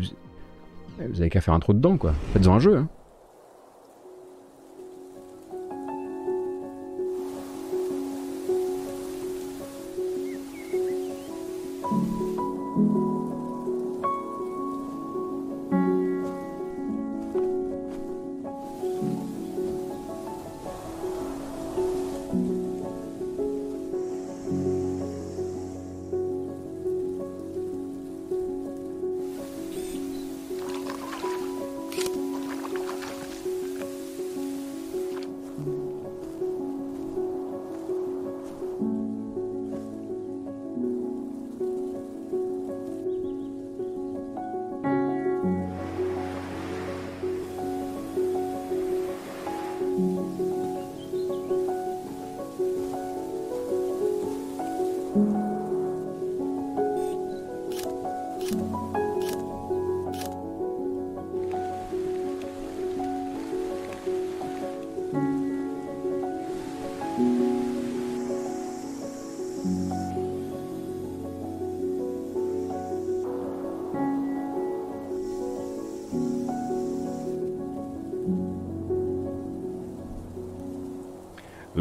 vous 1.07 1.21
avez 1.21 1.29
qu'à 1.29 1.41
faire 1.41 1.53
un 1.53 1.59
trou 1.59 1.73
dedans 1.73 1.97
quoi. 1.97 2.13
Faites-en 2.33 2.55
un 2.55 2.59
jeu. 2.59 2.77
Hein. 2.77 2.87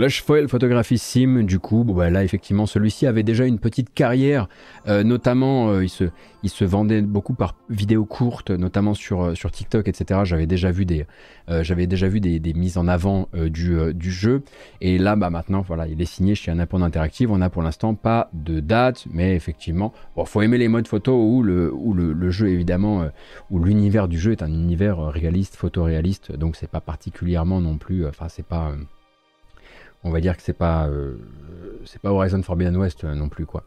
Lush 0.09 0.23
Foil 0.23 0.49
Photography 0.49 0.97
Sim, 0.97 1.43
du 1.43 1.59
coup, 1.59 1.85
bah, 1.85 2.09
là 2.09 2.25
effectivement, 2.25 2.65
celui-ci 2.65 3.07
avait 3.07 3.23
déjà 3.23 3.45
une 3.45 3.59
petite 3.59 3.93
carrière, 3.93 4.49
euh, 4.87 5.05
notamment 5.05 5.69
euh, 5.69 5.85
il, 5.85 5.91
se, 6.49 6.65
vendait 6.65 7.03
beaucoup 7.03 7.35
par 7.35 7.57
vidéos 7.69 8.07
courtes, 8.07 8.51
notamment 8.51 8.95
sur, 8.95 9.23
euh, 9.23 9.35
sur 9.35 9.51
TikTok, 9.51 9.87
etc. 9.87 10.21
J'avais 10.25 10.47
déjà 10.47 10.71
vu 10.71 10.87
des, 10.87 11.05
mises 12.55 12.79
en 12.79 12.89
avant 12.89 13.29
du, 13.35 14.11
jeu, 14.11 14.45
et 14.81 14.97
là, 14.97 15.15
bah, 15.15 15.29
maintenant, 15.29 15.61
voilà, 15.61 15.87
il 15.87 16.01
est 16.01 16.07
signé 16.07 16.35
chez 16.35 16.51
Annapurna 16.51 16.87
Interactive. 16.87 17.31
On 17.31 17.37
n'a 17.37 17.51
pour 17.51 17.61
l'instant 17.61 17.95
pas 17.95 18.31
de 18.33 18.61
date, 18.61 19.05
mais 19.13 19.37
effectivement, 19.37 19.93
il 20.17 20.25
faut 20.25 20.41
aimer 20.41 20.57
les 20.57 20.69
modes 20.69 20.89
photo 20.89 21.23
où 21.23 21.43
le 21.43 22.31
jeu 22.31 22.49
évidemment, 22.49 23.11
où 23.51 23.63
l'univers 23.63 24.09
du 24.09 24.19
jeu 24.19 24.33
est 24.33 24.43
un 24.43 24.55
univers 24.55 25.01
réaliste, 25.01 25.57
photoréaliste, 25.57 26.33
donc 26.33 26.57
c'est 26.57 26.71
pas 26.71 26.81
particulièrement 26.81 27.61
non 27.61 27.77
plus, 27.77 28.07
enfin 28.07 28.29
c'est 28.31 28.47
pas 28.47 28.73
on 30.05 30.11
va 30.11 30.21
dire 30.21 30.37
que 30.37 30.43
c'est 30.43 30.57
pas 30.57 30.87
euh, 30.87 31.17
c'est 31.85 32.01
pas 32.01 32.13
Horizon 32.13 32.43
Forbidden 32.43 32.77
West 32.77 33.05
euh, 33.05 33.15
non 33.15 33.29
plus 33.29 33.47
quoi. 33.47 33.65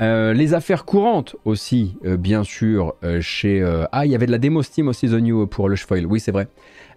Euh, 0.00 0.32
les 0.32 0.54
affaires 0.54 0.86
courantes 0.86 1.36
aussi, 1.44 1.98
bien 2.02 2.42
sûr, 2.42 2.94
chez 3.20 3.62
ah 3.92 4.06
il 4.06 4.10
y 4.10 4.14
avait 4.14 4.24
de 4.24 4.30
la 4.30 4.38
démo 4.38 4.62
Steam 4.62 4.88
aussi 4.88 5.08
The 5.08 5.20
New 5.20 5.46
pour 5.46 5.68
le 5.68 5.76
Foil, 5.76 6.06
oui 6.06 6.20
c'est 6.20 6.32
vrai. 6.32 6.48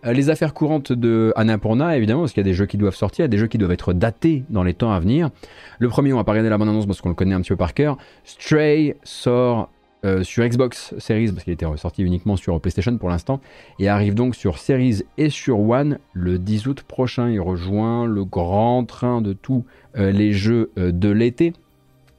les 0.06 0.30
affaires 0.30 0.54
courantes 0.54 0.94
de 0.94 1.34
Annapurna 1.36 1.98
évidemment 1.98 2.22
parce 2.22 2.32
qu'il 2.32 2.40
y 2.40 2.48
a 2.48 2.50
des 2.50 2.54
jeux 2.54 2.66
qui 2.66 2.78
doivent 2.78 2.96
sortir, 2.96 3.24
il 3.24 3.26
y 3.26 3.26
a 3.26 3.28
des 3.30 3.38
jeux 3.38 3.48
qui 3.48 3.58
doivent 3.58 3.74
être 3.74 3.92
datés 3.92 4.46
dans 4.50 4.64
les 4.64 4.74
temps 4.74 4.94
à 4.94 5.02
venir. 5.02 5.32
Le 5.80 5.90
premier 5.90 6.14
on 6.14 6.16
va 6.16 6.24
pas 6.24 6.32
regarder 6.32 6.50
la 6.50 6.58
bonne 6.58 6.70
annonce 6.70 6.86
parce 6.86 7.02
qu'on 7.02 7.10
le 7.10 7.16
connaît 7.16 7.36
un 7.36 7.42
petit 7.42 7.50
peu 7.50 7.58
par 7.58 7.74
cœur. 7.74 7.98
Stray 8.24 8.96
sort 9.04 9.70
euh, 10.06 10.24
sur 10.24 10.46
Xbox 10.46 10.94
Series, 10.98 11.32
parce 11.32 11.44
qu'il 11.44 11.54
était 11.54 11.66
sorti 11.78 12.04
uniquement 12.04 12.36
sur 12.36 12.60
PlayStation 12.60 12.98
pour 12.98 13.10
l'instant, 13.10 13.40
et 13.80 13.88
arrive 13.88 14.16
donc 14.16 14.36
sur 14.36 14.58
Series 14.58 15.04
et 15.18 15.30
sur 15.30 15.60
One 15.62 16.00
le 16.12 16.40
10 16.40 16.68
août 16.68 16.84
prochain. 16.84 17.30
Il 17.30 17.40
rejoint 17.40 18.06
le 18.06 18.26
grand 18.26 18.84
train 18.86 19.22
de 19.22 19.34
tous 19.34 19.64
euh, 19.98 20.12
les 20.12 20.34
jeux 20.34 20.72
euh, 20.78 20.92
de 20.92 21.10
l'été. 21.10 21.54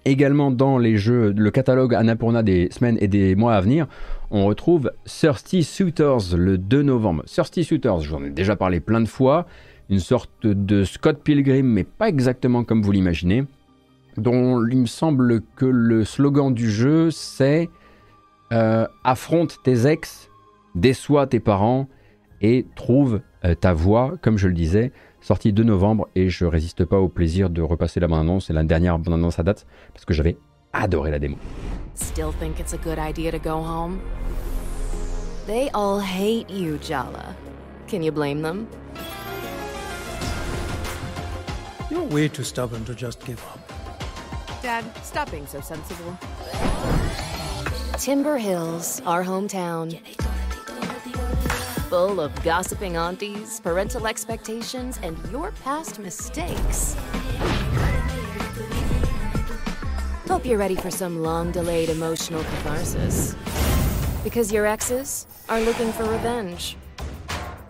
Également 0.07 0.51
dans 0.51 0.79
les 0.79 0.97
jeux, 0.97 1.33
le 1.37 1.51
catalogue 1.51 1.95
Annapurna 1.95 2.43
des 2.43 2.69
semaines 2.71 2.99
et 3.01 3.09
des 3.09 3.35
mois 3.35 3.55
à 3.55 3.61
venir, 3.61 3.87
on 4.31 4.47
retrouve 4.47 4.91
Thirsty 5.05 5.63
Suitors 5.63 6.37
le 6.37 6.59
2 6.59 6.83
novembre. 6.83 7.25
Thirsty 7.25 7.65
Suitors, 7.65 8.01
j'en 8.01 8.25
ai 8.25 8.31
déjà 8.31 8.57
parlé 8.57 8.81
plein 8.81 9.01
de 9.01 9.09
fois, 9.09 9.47
une 9.91 10.01
sorte 10.01 10.31
de 10.43 10.85
Scott 10.85 11.21
Pilgrim, 11.23 11.67
mais 11.67 11.85
pas 11.85 12.09
exactement 12.09 12.65
comme 12.65 12.83
vous 12.83 12.93
l'imaginez, 12.93 13.45
dont 14.17 14.65
il 14.67 14.79
me 14.79 14.87
semble 14.87 15.43
que 15.57 15.67
le 15.67 16.05
slogan 16.05 16.53
du 16.53 16.71
jeu 16.71 17.11
c'est 17.11 17.69
euh, 18.53 18.87
affronte 19.03 19.59
tes 19.65 19.87
ex, 19.87 20.31
déçois 20.75 21.27
tes 21.27 21.41
parents 21.41 21.89
et 22.41 22.67
trouve 22.77 23.21
euh, 23.45 23.55
ta 23.55 23.73
voix, 23.73 24.15
comme 24.21 24.39
je 24.39 24.49
le 24.49 24.55
disais, 24.55 24.93
sorti 25.21 25.53
2 25.53 25.63
novembre 25.63 26.09
et 26.15 26.29
je 26.29 26.45
résiste 26.45 26.85
pas 26.85 26.99
au 26.99 27.09
plaisir 27.09 27.51
de 27.51 27.63
repasser 27.63 28.01
la 28.01 28.07
bande-annonce, 28.07 28.47
c'est 28.47 28.53
la 28.53 28.65
dernière 28.65 28.99
bande-annonce 28.99 29.39
à 29.39 29.43
date 29.43 29.67
parce 29.93 30.05
que 30.05 30.15
j'avais 30.15 30.37
adoré 30.73 31.11
la 31.11 31.19
démo. 31.19 31.37
Still 31.95 32.33
think 32.39 32.61
it's 32.61 32.75
a 32.75 32.79
good 32.79 32.99
idea 32.99 33.31
to 33.31 33.39
go 33.39 33.63
home? 33.63 34.01
They 35.47 35.71
all 35.75 36.01
hate 36.01 36.51
you, 36.51 36.79
Jala. 36.79 37.35
Can 37.87 38.03
you 38.03 38.13
blame 38.13 38.43
them? 38.43 38.67
You're 41.91 42.09
way 42.11 42.29
too 42.29 42.45
stubborn 42.45 42.85
to 42.85 42.95
just 42.95 43.25
give 43.25 43.39
up. 43.53 43.64
Dad, 44.65 44.83
stop 45.05 45.31
being 45.31 45.47
so 45.47 45.61
sensible. 45.61 46.19
Timber 47.99 48.39
Hills, 48.39 49.03
our 49.05 49.23
hometown. 49.23 50.01
Full 51.91 52.19
of 52.19 52.33
gossiping 52.43 52.97
aunties, 52.97 53.61
parental 53.61 54.07
expectations, 54.07 54.99
and 55.03 55.19
your 55.31 55.53
past 55.65 55.99
mistakes. 55.99 56.97
Hope 60.29 60.47
you're 60.47 60.57
ready 60.57 60.77
for 60.77 60.91
some 60.91 61.23
long 61.23 61.53
delayed 61.53 61.91
emotional 61.91 62.43
catharsis. 62.43 63.37
Because 64.25 64.51
your 64.51 64.65
exes 64.65 65.27
are 65.51 65.61
looking 65.61 65.93
for 65.93 66.05
revenge. 66.05 66.79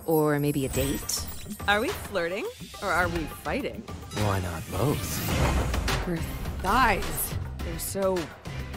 Or 0.07 0.39
maybe 0.39 0.65
a 0.65 0.69
date. 0.69 1.27
Are 1.67 1.81
we 1.81 1.89
flirting 1.89 2.47
or 2.85 2.89
are 2.89 3.09
we 3.09 3.25
fighting? 3.43 3.83
Why 4.15 4.39
not 4.39 4.63
both? 4.71 6.44
Her 6.65 6.71
thighs. 6.71 7.35
They're 7.59 7.79
so 7.79 8.19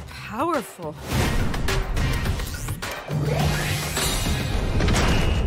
powerful. 0.10 0.94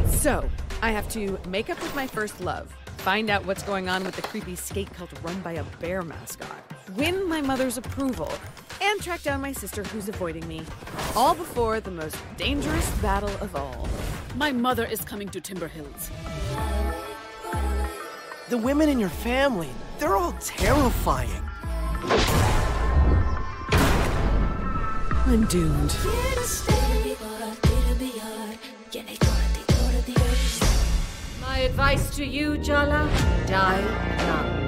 So, 0.08 0.48
I 0.80 0.90
have 0.90 1.06
to 1.10 1.38
make 1.48 1.68
up 1.68 1.80
with 1.82 1.94
my 1.94 2.06
first 2.06 2.40
love, 2.40 2.74
find 2.98 3.28
out 3.28 3.44
what's 3.44 3.62
going 3.62 3.90
on 3.90 4.04
with 4.04 4.16
the 4.16 4.22
creepy 4.22 4.56
skate 4.56 4.90
cult 4.94 5.10
run 5.22 5.38
by 5.42 5.52
a 5.52 5.64
bear 5.80 6.00
mascot, 6.00 6.48
win 6.96 7.28
my 7.28 7.42
mother's 7.42 7.76
approval, 7.76 8.32
and 8.80 9.02
track 9.02 9.22
down 9.22 9.42
my 9.42 9.52
sister 9.52 9.82
who's 9.84 10.08
avoiding 10.08 10.48
me. 10.48 10.62
All 11.14 11.34
before 11.34 11.80
the 11.80 11.90
most 11.90 12.16
dangerous 12.38 12.90
battle 13.02 13.36
of 13.42 13.54
all. 13.54 13.86
My 14.36 14.50
mother 14.50 14.86
is 14.86 15.02
coming 15.02 15.28
to 15.30 15.42
Timber 15.42 15.68
Hills. 15.68 16.10
The 18.48 18.56
women 18.56 18.88
in 18.88 18.98
your 18.98 19.10
family, 19.10 19.68
they're 19.98 20.16
all 20.16 20.32
terrifying. 20.40 21.42
I'm 25.32 25.44
doomed. 25.44 25.94
My 31.40 31.58
advice 31.58 32.10
to 32.16 32.24
you, 32.24 32.56
Jala, 32.56 33.08
die 33.46 33.80
young. 34.26 34.60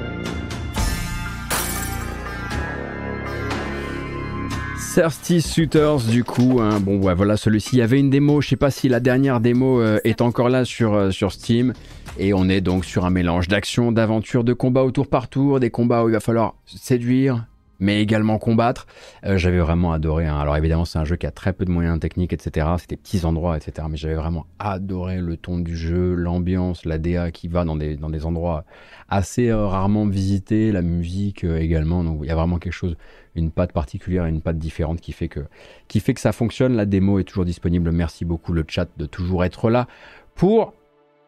Thirsty 4.94 5.42
Suitors 5.42 6.04
du 6.04 6.22
coup, 6.22 6.60
hein. 6.60 6.78
bon 6.78 7.02
ouais, 7.02 7.14
voilà 7.14 7.36
celui-ci, 7.36 7.70
il 7.72 7.78
y 7.80 7.82
avait 7.82 7.98
une 7.98 8.10
démo, 8.10 8.40
je 8.40 8.50
sais 8.50 8.56
pas 8.56 8.70
si 8.70 8.88
la 8.88 9.00
dernière 9.00 9.40
démo 9.40 9.80
euh, 9.80 9.98
est 10.04 10.20
encore 10.20 10.48
là 10.48 10.64
sur, 10.64 10.94
euh, 10.94 11.10
sur 11.10 11.32
Steam, 11.32 11.72
et 12.20 12.34
on 12.34 12.48
est 12.48 12.60
donc 12.60 12.84
sur 12.84 13.04
un 13.04 13.10
mélange 13.10 13.48
d'action, 13.48 13.90
d'aventure, 13.90 14.44
de 14.44 14.52
combat 14.52 14.84
au 14.84 14.92
tour 14.92 15.08
par 15.08 15.26
tour, 15.28 15.58
des 15.58 15.70
combats 15.70 16.04
où 16.04 16.08
il 16.08 16.12
va 16.12 16.20
falloir 16.20 16.54
séduire, 16.66 17.46
mais 17.82 18.00
également 18.00 18.38
combattre. 18.38 18.86
Euh, 19.26 19.36
j'avais 19.36 19.58
vraiment 19.58 19.92
adoré. 19.92 20.26
hein. 20.26 20.38
Alors 20.38 20.56
évidemment, 20.56 20.84
c'est 20.84 21.00
un 21.00 21.04
jeu 21.04 21.16
qui 21.16 21.26
a 21.26 21.32
très 21.32 21.52
peu 21.52 21.64
de 21.64 21.70
moyens 21.70 21.98
techniques, 21.98 22.32
etc. 22.32 22.68
C'est 22.78 22.90
des 22.90 22.96
petits 22.96 23.24
endroits, 23.26 23.56
etc. 23.56 23.88
Mais 23.90 23.96
j'avais 23.96 24.14
vraiment 24.14 24.46
adoré 24.60 25.20
le 25.20 25.36
ton 25.36 25.58
du 25.58 25.76
jeu, 25.76 26.14
l'ambiance, 26.14 26.84
la 26.84 26.98
DA 26.98 27.32
qui 27.32 27.48
va 27.48 27.64
dans 27.64 27.74
des, 27.74 27.96
dans 27.96 28.08
des 28.08 28.24
endroits 28.24 28.64
assez 29.08 29.48
euh, 29.48 29.66
rarement 29.66 30.06
visités, 30.06 30.70
la 30.70 30.80
musique 30.80 31.42
euh, 31.42 31.58
également. 31.58 32.04
Donc 32.04 32.20
il 32.22 32.28
y 32.28 32.30
a 32.30 32.36
vraiment 32.36 32.58
quelque 32.58 32.72
chose, 32.72 32.96
une 33.34 33.50
patte 33.50 33.72
particulière, 33.72 34.26
une 34.26 34.42
patte 34.42 34.58
différente 34.58 35.00
qui 35.00 35.10
fait 35.10 35.28
que, 35.28 35.40
qui 35.88 35.98
fait 35.98 36.14
que 36.14 36.20
ça 36.20 36.30
fonctionne. 36.30 36.76
La 36.76 36.86
démo 36.86 37.18
est 37.18 37.24
toujours 37.24 37.44
disponible. 37.44 37.90
Merci 37.90 38.24
beaucoup 38.24 38.52
le 38.52 38.64
chat 38.68 38.88
de 38.96 39.06
toujours 39.06 39.44
être 39.44 39.70
là 39.70 39.88
pour 40.36 40.72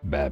bah, 0.04 0.30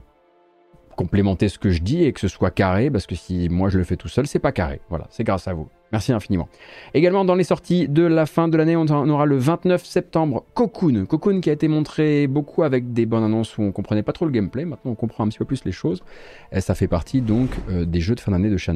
complémenter 0.94 1.48
ce 1.48 1.58
que 1.58 1.70
je 1.70 1.82
dis 1.82 2.04
et 2.04 2.12
que 2.12 2.20
ce 2.20 2.28
soit 2.28 2.52
carré, 2.52 2.92
parce 2.92 3.08
que 3.08 3.16
si 3.16 3.48
moi 3.48 3.70
je 3.70 3.78
le 3.78 3.84
fais 3.84 3.96
tout 3.96 4.08
seul, 4.08 4.28
c'est 4.28 4.38
pas 4.38 4.52
carré. 4.52 4.80
Voilà, 4.88 5.08
c'est 5.10 5.24
grâce 5.24 5.48
à 5.48 5.52
vous. 5.52 5.68
Merci 5.92 6.12
infiniment. 6.12 6.48
Également 6.94 7.24
dans 7.24 7.34
les 7.34 7.44
sorties 7.44 7.86
de 7.86 8.02
la 8.02 8.24
fin 8.24 8.48
de 8.48 8.56
l'année, 8.56 8.76
on 8.76 8.86
aura 8.86 9.26
le 9.26 9.36
29 9.36 9.84
septembre 9.84 10.44
Cocoon. 10.54 11.04
Cocoon 11.06 11.40
qui 11.40 11.50
a 11.50 11.52
été 11.52 11.68
montré 11.68 12.26
beaucoup 12.26 12.62
avec 12.62 12.92
des 12.94 13.04
bonnes 13.04 13.24
annonces 13.24 13.58
où 13.58 13.62
on 13.62 13.72
comprenait 13.72 14.02
pas 14.02 14.12
trop 14.12 14.24
le 14.24 14.30
gameplay. 14.30 14.64
Maintenant 14.64 14.92
on 14.92 14.94
comprend 14.94 15.24
un 15.24 15.28
petit 15.28 15.38
peu 15.38 15.44
plus 15.44 15.64
les 15.64 15.72
choses. 15.72 16.02
Et 16.50 16.60
ça 16.60 16.74
fait 16.74 16.88
partie 16.88 17.20
donc 17.20 17.50
euh, 17.68 17.84
des 17.84 18.00
jeux 18.00 18.14
de 18.14 18.20
fin 18.20 18.32
d'année 18.32 18.48
de 18.48 18.56
chez. 18.56 18.72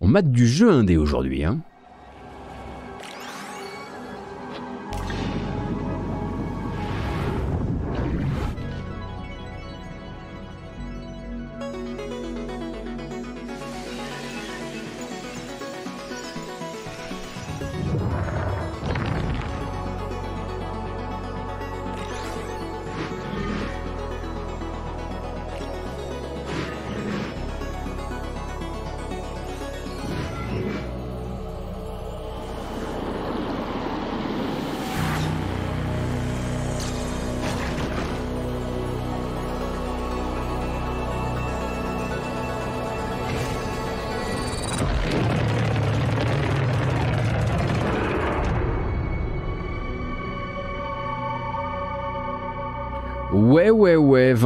On 0.00 0.06
mate 0.06 0.30
du 0.30 0.46
jeu 0.46 0.70
indé 0.70 0.96
aujourd'hui. 0.96 1.42
Hein. 1.42 1.60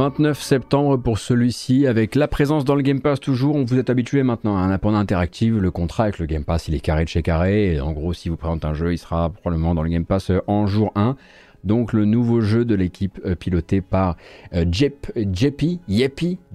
29 0.01 0.41
septembre 0.41 0.97
pour 0.97 1.19
celui-ci, 1.19 1.85
avec 1.85 2.15
la 2.15 2.27
présence 2.27 2.65
dans 2.65 2.73
le 2.73 2.81
Game 2.81 3.01
Pass 3.01 3.19
toujours. 3.19 3.55
On 3.55 3.65
vous 3.65 3.77
êtes 3.77 3.91
habitué 3.91 4.23
maintenant 4.23 4.57
à 4.57 4.61
un 4.61 4.71
apport 4.71 4.95
interactive. 4.95 5.59
Le 5.59 5.69
contrat 5.69 6.05
avec 6.05 6.17
le 6.17 6.25
Game 6.25 6.43
Pass, 6.43 6.67
il 6.67 6.73
est 6.73 6.79
carré 6.79 7.03
de 7.03 7.09
chez 7.09 7.21
carré. 7.21 7.75
Et 7.75 7.81
en 7.81 7.91
gros, 7.91 8.11
si 8.11 8.27
vous 8.27 8.35
présentez 8.35 8.65
un 8.65 8.73
jeu, 8.73 8.93
il 8.93 8.97
sera 8.97 9.29
probablement 9.29 9.75
dans 9.75 9.83
le 9.83 9.89
Game 9.89 10.05
Pass 10.05 10.31
euh, 10.31 10.41
en 10.47 10.65
jour 10.65 10.91
1. 10.95 11.17
Donc, 11.63 11.93
le 11.93 12.05
nouveau 12.05 12.41
jeu 12.41 12.65
de 12.65 12.73
l'équipe 12.73 13.21
euh, 13.27 13.35
pilotée 13.35 13.81
par 13.81 14.17
euh, 14.55 14.65
Jep, 14.71 15.11
Jeppy, 15.31 15.79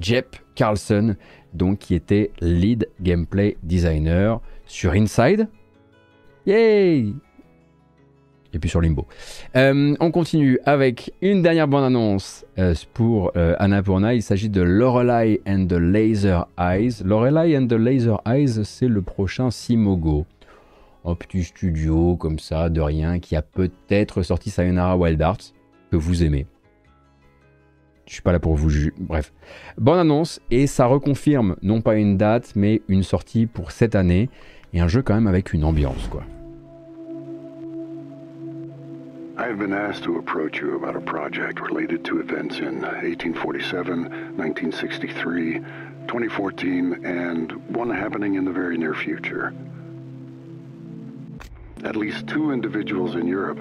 Jep 0.01 0.35
Carlson, 0.57 1.15
donc 1.55 1.79
qui 1.79 1.95
était 1.95 2.33
lead 2.41 2.89
gameplay 3.01 3.59
designer 3.63 4.41
sur 4.67 4.91
Inside. 4.91 5.47
Yay! 6.47 7.15
Et 8.57 8.59
puis 8.59 8.71
sur 8.71 8.81
Limbo. 8.81 9.07
Euh, 9.55 9.95
on 10.01 10.11
continue 10.11 10.59
avec 10.65 11.13
une 11.21 11.43
dernière 11.43 11.69
bande-annonce 11.69 12.45
euh, 12.59 12.75
pour 12.95 13.33
euh, 13.37 13.55
Annapurna. 13.59 14.15
Il 14.15 14.23
s'agit 14.23 14.49
de 14.49 14.63
Lorelei 14.63 15.41
and 15.47 15.67
the 15.67 15.75
Laser 15.75 16.49
Eyes. 16.59 17.03
Lorelei 17.05 17.57
and 17.57 17.67
the 17.67 17.75
Laser 17.75 18.21
Eyes, 18.27 18.65
c'est 18.65 18.89
le 18.89 19.03
prochain 19.03 19.51
Simogo. 19.51 20.27
Un 21.05 21.15
petit 21.15 21.45
studio 21.45 22.17
comme 22.17 22.39
ça, 22.39 22.69
de 22.69 22.81
rien, 22.81 23.21
qui 23.21 23.37
a 23.37 23.43
peut-être 23.43 24.23
sorti 24.23 24.51
Sayonara 24.51 24.97
Wild 24.97 25.23
Arts, 25.23 25.53
que 25.93 25.97
vous 25.97 26.25
aimez. 26.25 26.47
Je 28.07 28.15
suis 28.15 28.23
pas 28.23 28.33
là 28.33 28.41
pour 28.41 28.55
vous 28.55 28.71
juger. 28.71 28.93
Bref. 28.99 29.33
Bonne 29.79 29.99
annonce, 29.99 30.41
et 30.51 30.67
ça 30.67 30.87
reconfirme 30.87 31.57
non 31.63 31.81
pas 31.81 31.97
une 31.97 32.17
date, 32.17 32.53
mais 32.57 32.81
une 32.89 33.03
sortie 33.03 33.47
pour 33.47 33.71
cette 33.71 33.95
année. 33.95 34.31
Et 34.73 34.81
un 34.81 34.89
jeu 34.89 35.03
quand 35.03 35.15
même 35.15 35.27
avec 35.27 35.53
une 35.53 35.65
ambiance, 35.65 36.09
quoi. 36.09 36.25
I 39.39 39.49
have 39.49 39.59
been 39.59 39.75
asked 39.75 40.05
to 40.05 40.17
approach 40.17 40.61
you 40.61 40.77
about 40.77 40.97
a 40.97 41.01
project 41.01 41.61
related 41.61 42.07
to 42.07 42.21
events 42.21 42.57
in 42.57 42.81
1847, 42.81 44.05
1963, 44.35 45.59
2014, 46.09 47.05
and 47.05 47.53
one 47.77 47.91
happening 47.91 48.37
in 48.37 48.47
the 48.47 48.51
very 48.51 48.79
near 48.79 48.95
future. 48.95 49.53
At 51.85 51.97
least 51.97 52.27
two 52.27 52.51
individuals 52.51 53.15
in 53.15 53.27
Europe 53.27 53.59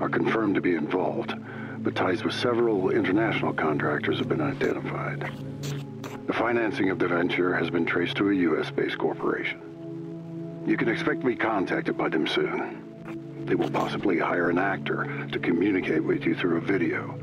are 0.00 0.08
confirmed 0.08 0.54
to 0.54 0.60
be 0.60 0.76
involved, 0.76 1.34
but 1.78 1.96
ties 1.96 2.22
with 2.22 2.34
several 2.34 2.90
international 2.90 3.52
contractors 3.52 4.18
have 4.18 4.28
been 4.28 4.40
identified. 4.40 5.28
The 6.28 6.34
financing 6.34 6.90
of 6.90 7.00
the 7.00 7.08
venture 7.08 7.52
has 7.52 7.68
been 7.68 7.84
traced 7.84 8.16
to 8.18 8.30
a 8.30 8.34
US-based 8.34 8.98
corporation. 8.98 10.62
You 10.68 10.76
can 10.76 10.88
expect 10.88 11.22
to 11.22 11.26
be 11.26 11.34
contacted 11.34 11.98
by 11.98 12.10
them 12.10 12.28
soon. 12.28 12.85
They 13.46 13.54
will 13.54 13.70
possibly 13.70 14.18
hire 14.18 14.50
an 14.50 14.58
actor 14.58 15.28
to 15.30 15.38
communicate 15.38 16.02
with 16.02 16.24
you 16.24 16.34
through 16.34 16.56
a 16.56 16.60
video. 16.60 17.16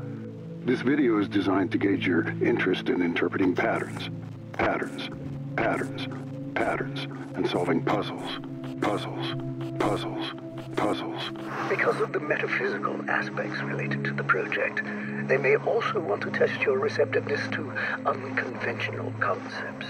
This 0.64 0.80
video 0.80 1.18
is 1.18 1.28
designed 1.28 1.70
to 1.72 1.78
gauge 1.78 2.06
your 2.06 2.26
interest 2.42 2.88
in 2.88 3.02
interpreting 3.02 3.54
patterns, 3.54 4.08
patterns, 4.54 5.10
patterns, 5.54 6.08
patterns, 6.54 7.06
and 7.34 7.46
solving 7.46 7.84
puzzles, 7.84 8.38
puzzles, 8.80 9.34
puzzles, 9.78 10.32
puzzles. 10.76 11.30
Because 11.68 12.00
of 12.00 12.14
the 12.14 12.20
metaphysical 12.20 12.98
aspects 13.10 13.60
related 13.60 14.02
to 14.04 14.12
the 14.14 14.24
project, 14.24 14.80
they 15.28 15.36
may 15.36 15.56
also 15.56 16.00
want 16.00 16.22
to 16.22 16.30
test 16.30 16.58
your 16.62 16.78
receptiveness 16.78 17.46
to 17.52 17.70
unconventional 18.06 19.12
concepts. 19.20 19.86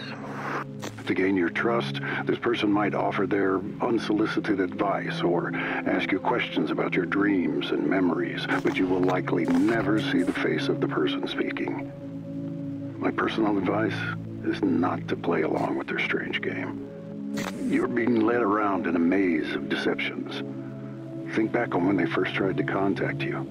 To 1.06 1.14
gain 1.14 1.36
your 1.36 1.50
trust, 1.50 2.00
this 2.24 2.38
person 2.38 2.72
might 2.72 2.94
offer 2.94 3.26
their 3.26 3.58
unsolicited 3.82 4.58
advice 4.58 5.20
or 5.20 5.54
ask 5.54 6.10
you 6.10 6.18
questions 6.18 6.70
about 6.70 6.94
your 6.94 7.04
dreams 7.04 7.70
and 7.72 7.86
memories, 7.86 8.46
but 8.62 8.76
you 8.76 8.86
will 8.86 9.02
likely 9.02 9.44
never 9.44 10.00
see 10.00 10.22
the 10.22 10.32
face 10.32 10.68
of 10.68 10.80
the 10.80 10.88
person 10.88 11.28
speaking. 11.28 11.92
My 12.98 13.10
personal 13.10 13.58
advice 13.58 13.98
is 14.44 14.62
not 14.62 15.06
to 15.08 15.16
play 15.16 15.42
along 15.42 15.76
with 15.76 15.88
their 15.88 15.98
strange 15.98 16.40
game. 16.40 16.88
You're 17.68 17.86
being 17.86 18.20
led 18.20 18.40
around 18.40 18.86
in 18.86 18.96
a 18.96 19.00
maze 19.00 19.54
of 19.54 19.68
deceptions. 19.68 20.42
Think 21.34 21.52
back 21.52 21.74
on 21.74 21.86
when 21.86 21.96
they 21.96 22.06
first 22.06 22.34
tried 22.34 22.56
to 22.56 22.64
contact 22.64 23.20
you. 23.20 23.44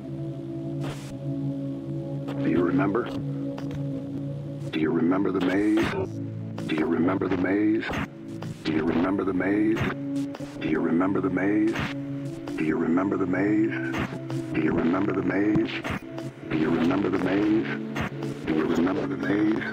Do 2.41 2.49
you 2.49 2.63
remember? 2.63 3.03
Do 4.71 4.79
you 4.79 4.89
remember 4.89 5.31
the 5.31 5.45
maze? 5.45 6.32
Do 6.67 6.75
you 6.75 6.85
remember 6.85 7.27
the 7.27 7.37
maze? 7.37 7.85
Do 8.63 8.71
you 8.71 8.83
remember 8.85 9.23
the 9.25 9.33
maze? 9.33 9.77
Do 10.61 10.69
you 10.69 10.79
remember 10.79 11.21
the 11.21 11.29
maze? 11.29 11.73
Do 12.57 12.63
you 12.63 12.77
remember 12.77 13.17
the 13.17 13.25
maze? 13.25 13.71
Do 14.53 14.61
you 14.61 14.71
remember 14.73 15.13
the 15.13 15.21
maze? 15.23 15.71
Do 16.49 16.57
you 16.57 16.69
remember 16.69 17.09
the 17.09 17.17
maze? 17.23 17.67
Do 18.47 18.53
you 18.53 18.65
remember 18.65 19.07
the 19.07 19.17
maze? 19.17 19.63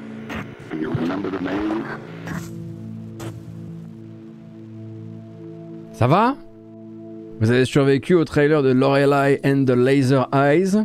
Do 0.71 0.77
you 0.79 0.91
remember 0.91 1.31
the 1.31 1.41
maze? 1.41 1.87
Ça 5.93 6.07
va? 6.09 6.37
Vous 7.41 7.51
avez 7.51 7.65
survécu 7.65 8.15
au 8.15 8.25
trailer 8.25 8.63
de 8.63 8.73
Lorelai 8.73 9.39
and 9.45 9.65
the 9.67 9.77
Laser 9.77 10.27
Eyes 10.33 10.77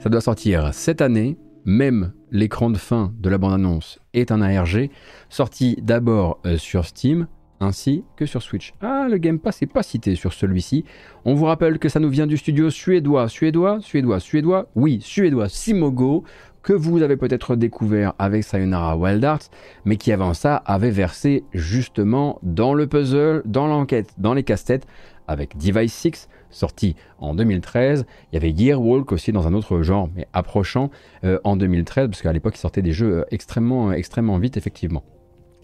Ça 0.00 0.08
doit 0.08 0.20
sortir 0.20 0.72
cette 0.72 1.00
année, 1.00 1.36
même 1.64 2.12
l'écran 2.30 2.70
de 2.70 2.78
fin 2.78 3.12
de 3.18 3.28
la 3.28 3.38
bande-annonce 3.38 3.98
est 4.14 4.32
un 4.32 4.40
ARG, 4.40 4.90
sorti 5.28 5.76
d'abord 5.80 6.40
euh, 6.46 6.56
sur 6.58 6.84
Steam 6.84 7.26
ainsi 7.60 8.04
que 8.16 8.26
sur 8.26 8.42
Switch. 8.42 8.72
Ah, 8.80 9.06
le 9.10 9.18
Game 9.18 9.38
Pass 9.38 9.60
n'est 9.60 9.68
pas 9.68 9.82
cité 9.82 10.14
sur 10.14 10.32
celui-ci. 10.32 10.84
On 11.24 11.34
vous 11.34 11.44
rappelle 11.44 11.78
que 11.78 11.88
ça 11.88 12.00
nous 12.00 12.08
vient 12.10 12.26
du 12.26 12.36
studio 12.36 12.70
suédois, 12.70 13.28
suédois, 13.28 13.80
suédois, 13.80 14.20
suédois, 14.20 14.68
oui, 14.76 15.00
suédois, 15.02 15.48
Simogo, 15.48 16.24
que 16.62 16.72
vous 16.72 17.02
avez 17.02 17.16
peut-être 17.16 17.56
découvert 17.56 18.14
avec 18.18 18.44
Sayonara 18.44 18.96
Wild 18.96 19.24
Arts, 19.24 19.48
mais 19.84 19.96
qui 19.96 20.12
avant 20.12 20.34
ça 20.34 20.56
avait 20.56 20.90
versé 20.90 21.44
justement 21.52 22.38
dans 22.42 22.74
le 22.74 22.86
puzzle, 22.86 23.42
dans 23.44 23.66
l'enquête, 23.66 24.12
dans 24.18 24.34
les 24.34 24.42
casse-têtes, 24.42 24.86
avec 25.26 25.56
Device 25.56 25.94
6, 25.94 26.28
sorti 26.50 26.96
en 27.18 27.34
2013. 27.34 28.06
Il 28.32 28.34
y 28.34 28.38
avait 28.38 28.50
Yearwalk 28.50 29.12
aussi 29.12 29.32
dans 29.32 29.46
un 29.46 29.54
autre 29.54 29.82
genre, 29.82 30.08
mais 30.14 30.26
approchant 30.32 30.90
euh, 31.24 31.38
en 31.44 31.56
2013, 31.56 32.08
parce 32.08 32.22
qu'à 32.22 32.32
l'époque, 32.32 32.54
il 32.56 32.60
sortait 32.60 32.82
des 32.82 32.92
jeux 32.92 33.18
euh, 33.18 33.24
extrêmement, 33.30 33.92
extrêmement 33.92 34.38
vite, 34.38 34.56
effectivement. 34.56 35.04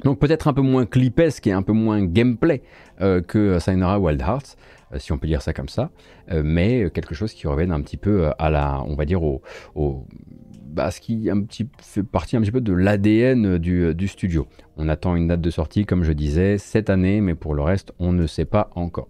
Donc 0.02 0.18
peut-être 0.18 0.48
un 0.48 0.52
peu 0.52 0.60
moins 0.60 0.86
clipesque 0.86 1.46
et 1.46 1.52
un 1.52 1.62
peu 1.62 1.72
moins 1.72 2.04
gameplay 2.04 2.62
euh, 3.00 3.22
que 3.22 3.58
Sayonara 3.58 3.98
Wild 3.98 4.20
Hearts, 4.20 4.56
si 4.98 5.12
on 5.12 5.18
peut 5.18 5.26
dire 5.26 5.42
ça 5.42 5.52
comme 5.52 5.68
ça, 5.68 5.90
mais 6.30 6.88
quelque 6.90 7.16
chose 7.16 7.32
qui 7.32 7.48
revienne 7.48 7.72
un 7.72 7.80
petit 7.80 7.96
peu 7.96 8.30
à 8.38 8.48
la, 8.48 8.80
on 8.86 8.94
va 8.94 9.04
dire 9.06 9.24
au, 9.24 9.42
bah, 10.74 10.90
ce 10.90 11.00
qui 11.00 11.30
un 11.30 11.40
petit, 11.42 11.68
fait 11.80 12.02
partie 12.02 12.36
un 12.36 12.40
petit 12.40 12.50
peu 12.50 12.60
de 12.60 12.72
l'ADN 12.72 13.58
du, 13.58 13.94
du, 13.94 14.08
studio. 14.08 14.46
On 14.76 14.88
attend 14.88 15.14
une 15.14 15.28
date 15.28 15.40
de 15.40 15.50
sortie, 15.50 15.86
comme 15.86 16.02
je 16.02 16.12
disais, 16.12 16.58
cette 16.58 16.90
année, 16.90 17.20
mais 17.20 17.36
pour 17.36 17.54
le 17.54 17.62
reste, 17.62 17.92
on 18.00 18.12
ne 18.12 18.26
sait 18.26 18.44
pas 18.44 18.70
encore. 18.74 19.08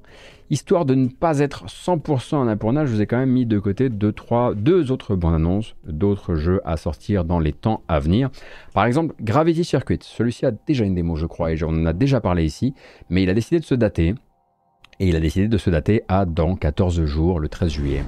Histoire 0.51 0.85
de 0.85 0.95
ne 0.95 1.09
pas 1.09 1.39
être 1.39 1.65
100% 1.65 2.35
en 2.35 2.49
appurnage, 2.49 2.89
je 2.89 2.95
vous 2.95 3.01
ai 3.01 3.07
quand 3.07 3.16
même 3.16 3.31
mis 3.31 3.47
de 3.47 3.59
côté 3.59 3.89
deux, 3.89 4.12
trois, 4.12 4.55
deux 4.55 4.93
autres 4.93 5.16
bandes 5.16 5.35
annonces 5.35 5.74
d'autres 5.86 6.35
jeux 6.35 6.61
à 6.66 6.77
sortir 6.77 7.24
dans 7.24 7.41
les 7.41 7.55
temps 7.55 7.82
à 7.89 7.99
venir. 7.99 8.31
Par 8.74 8.85
exemple, 8.85 9.15
Gravity 9.23 9.65
Circuit. 9.65 10.01
Celui-ci 10.03 10.45
a 10.45 10.51
déjà 10.51 10.85
une 10.85 10.95
démo, 10.95 11.16
je 11.16 11.27
crois, 11.27 11.53
et 11.53 11.57
j'en 11.57 11.70
en 11.70 11.86
a 11.86 11.95
déjà 11.95 12.20
parlé 12.20 12.45
ici, 12.45 12.74
mais 13.09 13.23
il 13.23 13.31
a 13.31 13.35
décidé 13.35 13.59
de 13.59 13.65
se 13.65 13.74
dater. 13.74 14.15
Et 15.01 15.09
il 15.09 15.16
a 15.16 15.20
décidé 15.20 15.49
de 15.49 15.59
se 15.59 15.70
dater 15.70 16.03
à 16.09 16.27
dans 16.27 16.57
14 16.57 17.05
jours, 17.07 17.41
le 17.41 17.49
13 17.49 17.73
juillet. 17.73 18.05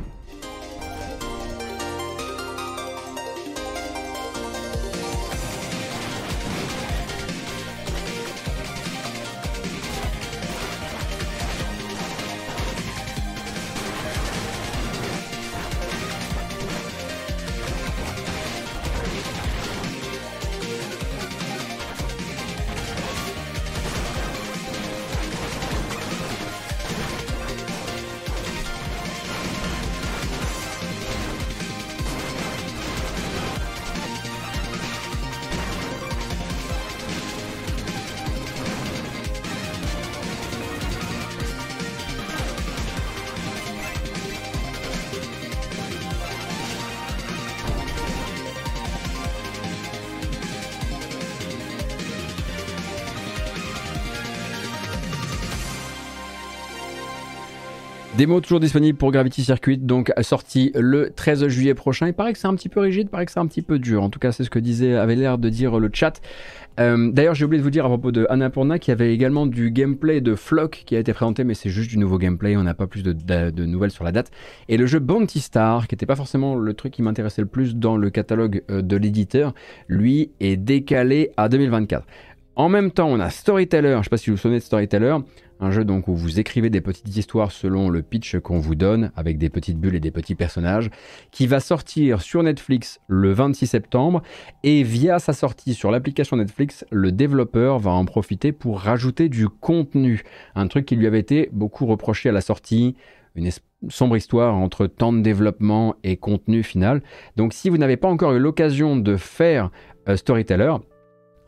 Démo 58.17 58.41
toujours 58.41 58.61
disponible 58.61 58.97
pour 58.97 59.13
Gravity 59.13 59.45
Circuit, 59.45 59.77
donc 59.77 60.11
sorti 60.23 60.73
le 60.75 61.11
13 61.15 61.49
juillet 61.49 61.75
prochain. 61.75 62.07
Il 62.07 62.15
paraît 62.15 62.33
que 62.33 62.39
c'est 62.39 62.47
un 62.47 62.55
petit 62.55 62.71
peu 62.71 62.81
rigide, 62.81 63.09
il 63.09 63.11
paraît 63.11 63.27
que 63.27 63.33
c'est 63.33 63.41
un 63.41 63.47
petit 63.47 63.61
peu 63.61 63.79
dur. 63.79 64.03
En 64.03 64.09
tout 64.09 64.19
cas, 64.19 64.33
c'est 64.33 64.43
ce 64.43 64.49
que 64.49 64.59
disait, 64.59 64.95
avait 64.97 65.17
l'air 65.17 65.37
de 65.37 65.51
dire 65.51 65.79
le 65.79 65.91
chat. 65.93 66.23
Euh, 66.81 67.11
d'ailleurs, 67.13 67.35
j'ai 67.35 67.45
oublié 67.45 67.59
de 67.59 67.63
vous 67.63 67.71
dire 67.71 67.85
à 67.85 67.89
propos 67.89 68.13
de 68.13 68.27
Annapurna 68.31 68.79
qu'il 68.79 68.93
y 68.93 68.95
avait 68.95 69.13
également 69.13 69.45
du 69.47 69.71
gameplay 69.71 70.23
de 70.23 70.35
Flock 70.35 70.85
qui 70.87 70.97
a 70.97 70.99
été 70.99 71.13
présenté, 71.13 71.45
mais 71.45 71.53
c'est 71.53 71.69
juste 71.69 71.91
du 71.91 71.99
nouveau 71.99 72.17
gameplay. 72.17 72.57
On 72.57 72.63
n'a 72.63 72.73
pas 72.73 72.87
plus 72.87 73.03
de, 73.03 73.13
de, 73.13 73.65
nouvelles 73.67 73.91
sur 73.91 74.05
la 74.05 74.13
date. 74.13 74.31
Et 74.71 74.79
le 74.79 74.87
jeu 74.87 74.99
Bounty 74.99 75.41
Star, 75.41 75.87
qui 75.87 75.95
n'était 75.95 76.07
pas 76.07 76.17
forcément 76.17 76.57
le 76.57 76.73
truc 76.73 76.95
qui 76.95 77.03
m'intéressait 77.03 77.43
le 77.43 77.49
plus 77.49 77.77
dans 77.77 77.99
le 77.99 78.09
catalogue 78.09 78.63
euh, 78.71 78.81
de 78.81 78.97
l'éditeur, 78.97 79.53
lui 79.89 80.31
est 80.41 80.57
décalé 80.57 81.33
à 81.37 81.51
2024. 81.51 82.07
En 82.57 82.71
même 82.71 82.91
temps, 82.91 83.09
on 83.09 83.21
a 83.21 83.29
Storyteller. 83.29 83.91
Je 83.93 83.97
ne 83.99 84.03
sais 84.03 84.09
pas 84.09 84.17
si 84.17 84.31
vous 84.31 84.37
vous 84.37 84.41
souvenez 84.41 84.61
de 84.61 84.65
Storyteller. 84.65 85.19
Un 85.61 85.71
jeu 85.71 85.85
donc 85.85 86.09
où 86.09 86.15
vous 86.15 86.39
écrivez 86.39 86.71
des 86.71 86.81
petites 86.81 87.17
histoires 87.17 87.51
selon 87.51 87.89
le 87.89 88.03
pitch 88.03 88.39
qu'on 88.39 88.59
vous 88.59 88.75
donne, 88.75 89.11
avec 89.17 89.39
des 89.39 89.49
petites 89.49 89.79
bulles 89.79 89.95
et 89.95 90.01
des 90.01 90.11
petits 90.11 90.35
personnages, 90.35 90.91
qui 91.31 91.47
va 91.47 91.61
sortir 91.61 92.21
sur 92.21 92.43
Netflix 92.43 93.01
le 93.09 93.33
26 93.33 93.67
septembre. 93.67 94.23
Et 94.63 94.83
via 94.83 95.19
sa 95.19 95.33
sortie 95.33 95.75
sur 95.75 95.91
l'application 95.91 96.37
Netflix, 96.37 96.85
le 96.91 97.13
développeur 97.13 97.79
va 97.79 97.93
en 97.93 98.05
profiter 98.05 98.53
pour 98.53 98.81
rajouter 98.81 99.29
du 99.29 99.49
contenu. 99.49 100.23
Un 100.55 100.69
truc 100.69 100.87
qui 100.87 100.97
lui 100.97 101.07
avait 101.07 101.21
été 101.21 101.49
beaucoup 101.53 101.87
reproché 101.87 102.29
à 102.29 102.33
la 102.33 102.41
sortie, 102.41 102.95
une 103.35 103.51
sombre 103.89 104.17
histoire 104.17 104.55
entre 104.55 104.87
temps 104.87 105.13
de 105.13 105.21
développement 105.21 105.97
et 106.03 106.17
contenu 106.17 106.63
final. 106.63 107.03
Donc 107.37 107.53
si 107.53 107.69
vous 107.69 107.79
n'avez 107.79 107.97
pas 107.97 108.09
encore 108.09 108.33
eu 108.33 108.39
l'occasion 108.39 108.97
de 108.97 109.17
faire 109.17 109.71
euh, 110.09 110.17
Storyteller, 110.17 110.75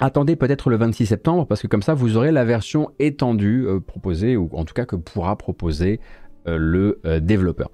Attendez 0.00 0.36
peut-être 0.36 0.70
le 0.70 0.76
26 0.76 1.06
septembre 1.06 1.46
parce 1.46 1.60
que 1.60 1.66
comme 1.66 1.82
ça 1.82 1.94
vous 1.94 2.16
aurez 2.16 2.30
la 2.30 2.44
version 2.44 2.92
étendue 3.00 3.66
euh, 3.66 3.80
proposée 3.80 4.36
ou 4.36 4.48
en 4.52 4.64
tout 4.64 4.74
cas 4.74 4.84
que 4.84 4.94
pourra 4.94 5.36
proposer 5.36 5.98
euh, 6.46 6.56
le 6.56 7.00
euh, 7.04 7.18
développeur. 7.18 7.70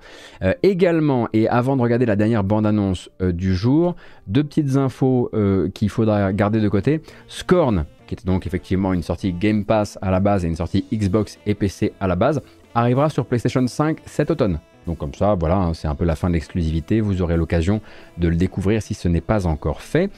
également, 0.62 1.28
et 1.34 1.48
avant 1.48 1.76
de 1.76 1.82
regarder 1.82 2.06
la 2.06 2.16
dernière 2.16 2.42
bande-annonce 2.42 3.10
du 3.20 3.54
jour, 3.54 3.94
deux 4.26 4.42
petites 4.42 4.76
infos 4.76 5.30
qu'il 5.74 5.90
faudra 5.90 6.32
garder 6.32 6.60
de 6.60 6.68
côté. 6.68 7.02
Scorn, 7.28 7.84
qui 8.06 8.14
était 8.14 8.24
donc 8.24 8.46
effectivement 8.46 8.92
une 8.92 9.02
sortie 9.02 9.32
Game 9.32 9.64
Pass 9.64 9.98
à 10.00 10.10
la 10.10 10.20
base 10.20 10.44
et 10.44 10.48
une 10.48 10.56
sortie 10.56 10.84
Xbox 10.92 11.38
et 11.46 11.54
PC 11.54 11.92
à 12.00 12.08
la 12.08 12.16
base, 12.16 12.40
arrivera 12.74 13.10
sur 13.10 13.26
PlayStation 13.26 13.66
5 13.66 13.98
cet 14.06 14.30
automne. 14.30 14.58
Donc 14.86 14.98
comme 14.98 15.14
ça, 15.14 15.34
voilà, 15.34 15.56
hein, 15.56 15.74
c'est 15.74 15.88
un 15.88 15.94
peu 15.94 16.04
la 16.04 16.16
fin 16.16 16.28
de 16.28 16.34
l'exclusivité, 16.34 17.00
vous 17.00 17.22
aurez 17.22 17.36
l'occasion 17.36 17.80
de 18.18 18.28
le 18.28 18.36
découvrir 18.36 18.82
si 18.82 18.94
ce 18.94 19.08
n'est 19.08 19.20
pas 19.20 19.46
encore 19.46 19.80
fait. 19.80 20.10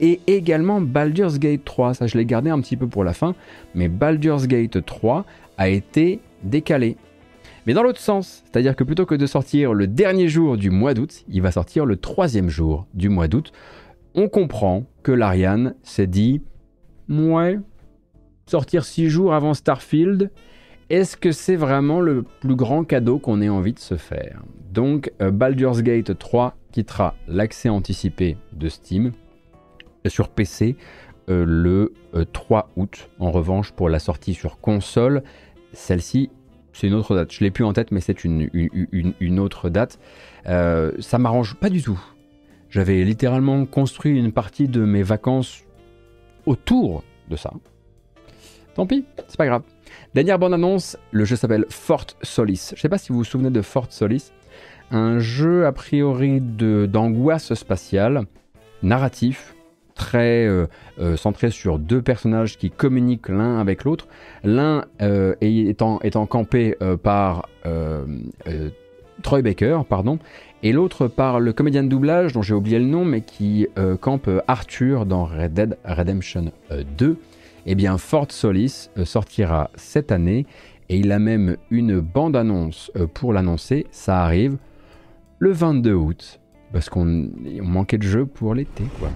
Et 0.00 0.20
également 0.26 0.80
Baldur's 0.80 1.38
Gate 1.38 1.64
3, 1.64 1.94
ça 1.94 2.06
je 2.06 2.16
l'ai 2.16 2.24
gardé 2.24 2.50
un 2.50 2.60
petit 2.60 2.76
peu 2.76 2.86
pour 2.86 3.04
la 3.04 3.12
fin, 3.12 3.34
mais 3.74 3.88
Baldur's 3.88 4.46
Gate 4.46 4.84
3 4.84 5.24
a 5.56 5.68
été 5.68 6.20
décalé. 6.44 6.96
Mais 7.66 7.74
dans 7.74 7.82
l'autre 7.82 8.00
sens, 8.00 8.44
c'est-à-dire 8.44 8.76
que 8.76 8.84
plutôt 8.84 9.06
que 9.06 9.14
de 9.14 9.26
sortir 9.26 9.74
le 9.74 9.86
dernier 9.86 10.28
jour 10.28 10.56
du 10.56 10.70
mois 10.70 10.94
d'août, 10.94 11.24
il 11.28 11.42
va 11.42 11.50
sortir 11.50 11.84
le 11.84 11.96
troisième 11.96 12.48
jour 12.48 12.86
du 12.94 13.08
mois 13.08 13.28
d'août. 13.28 13.52
On 14.14 14.28
comprend 14.28 14.86
que 15.02 15.12
l'Ariane 15.12 15.74
s'est 15.82 16.06
dit, 16.06 16.40
ouais, 17.08 17.58
sortir 18.46 18.84
six 18.84 19.08
jours 19.08 19.34
avant 19.34 19.52
Starfield, 19.52 20.30
est-ce 20.90 21.18
que 21.18 21.32
c'est 21.32 21.56
vraiment 21.56 22.00
le 22.00 22.22
plus 22.40 22.56
grand 22.56 22.84
cadeau 22.84 23.18
qu'on 23.18 23.42
ait 23.42 23.50
envie 23.50 23.74
de 23.74 23.78
se 23.78 23.96
faire? 23.96 24.42
Donc 24.72 25.12
euh, 25.20 25.30
Baldur's 25.30 25.82
Gate 25.82 26.16
3 26.16 26.56
quittera 26.72 27.14
l'accès 27.26 27.68
anticipé 27.68 28.38
de 28.54 28.68
Steam 28.68 29.12
sur 30.06 30.28
PC 30.28 30.76
euh, 31.28 31.44
le 31.46 31.92
3 32.32 32.70
euh, 32.76 32.82
août. 32.82 33.10
En 33.18 33.30
revanche, 33.30 33.72
pour 33.72 33.88
la 33.88 33.98
sortie 33.98 34.34
sur 34.34 34.60
console, 34.60 35.22
celle-ci, 35.72 36.30
c'est 36.72 36.86
une 36.86 36.94
autre 36.94 37.14
date. 37.14 37.32
Je 37.32 37.44
l'ai 37.44 37.50
plus 37.50 37.64
en 37.64 37.72
tête, 37.72 37.90
mais 37.90 38.00
c'est 38.00 38.24
une, 38.24 38.48
une, 38.52 39.40
autre 39.40 39.68
date. 39.68 39.98
ça 40.44 41.18
m'arrange 41.18 41.54
pas 41.56 41.70
du 41.70 41.82
tout. 41.82 42.00
J'avais 42.70 43.02
littéralement 43.04 43.64
construit 43.66 44.16
une 44.16 44.32
partie 44.32 44.68
de 44.68 44.84
mes 44.84 45.02
vacances 45.02 45.64
autour 46.46 47.02
de 47.28 47.36
ça. 47.36 47.52
Tant 48.74 48.86
pis, 48.86 49.04
c'est 49.26 49.36
pas 49.36 49.46
grave. 49.46 49.62
Dernière 50.14 50.38
bande-annonce, 50.38 50.96
le 51.10 51.24
jeu 51.24 51.36
s'appelle 51.36 51.66
Fort 51.68 52.06
Solis. 52.22 52.72
Je 52.76 52.80
sais 52.80 52.88
pas 52.88 52.98
si 52.98 53.10
vous 53.10 53.18
vous 53.18 53.24
souvenez 53.24 53.50
de 53.50 53.62
Fort 53.62 53.86
Solis. 53.90 54.32
Un 54.90 55.18
jeu 55.18 55.66
a 55.66 55.72
priori 55.72 56.40
d'angoisse 56.40 57.52
spatiale, 57.54 58.24
narratif, 58.82 59.54
très 59.98 60.46
euh, 60.46 60.66
euh, 60.98 61.16
centré 61.18 61.50
sur 61.50 61.78
deux 61.78 62.00
personnages 62.00 62.56
qui 62.56 62.70
communiquent 62.70 63.28
l'un 63.28 63.58
avec 63.58 63.84
l'autre. 63.84 64.06
L'un 64.44 64.86
euh, 65.02 65.34
étant, 65.42 65.98
campé 66.26 66.74
par 67.02 67.48
Troy 69.22 69.42
Baker, 69.42 69.80
pardon, 69.86 70.18
et 70.62 70.72
l'autre 70.72 71.08
par 71.08 71.40
le 71.40 71.52
comédien 71.52 71.82
de 71.82 71.88
doublage 71.88 72.32
dont 72.32 72.42
j'ai 72.42 72.54
oublié 72.54 72.78
le 72.78 72.86
nom, 72.86 73.04
mais 73.04 73.20
qui 73.20 73.66
campe 74.00 74.30
Arthur 74.46 75.04
dans 75.04 75.26
Red 75.26 75.52
Dead 75.52 75.78
Redemption 75.84 76.52
2 76.96 77.16
eh 77.70 77.74
bien 77.74 77.98
Fort 77.98 78.28
Solis 78.30 78.88
sortira 79.04 79.70
cette 79.74 80.10
année 80.10 80.46
et 80.88 80.96
il 80.96 81.12
a 81.12 81.18
même 81.18 81.56
une 81.70 82.00
bande-annonce 82.00 82.90
pour 83.12 83.32
l'annoncer. 83.32 83.86
Ça 83.90 84.22
arrive 84.22 84.56
le 85.38 85.52
22 85.52 85.92
août 85.92 86.40
parce 86.72 86.88
qu'on 86.88 87.28
manquait 87.62 87.98
de 87.98 88.04
jeu 88.04 88.24
pour 88.24 88.54
l'été 88.54 88.84
quoi. 88.98 89.10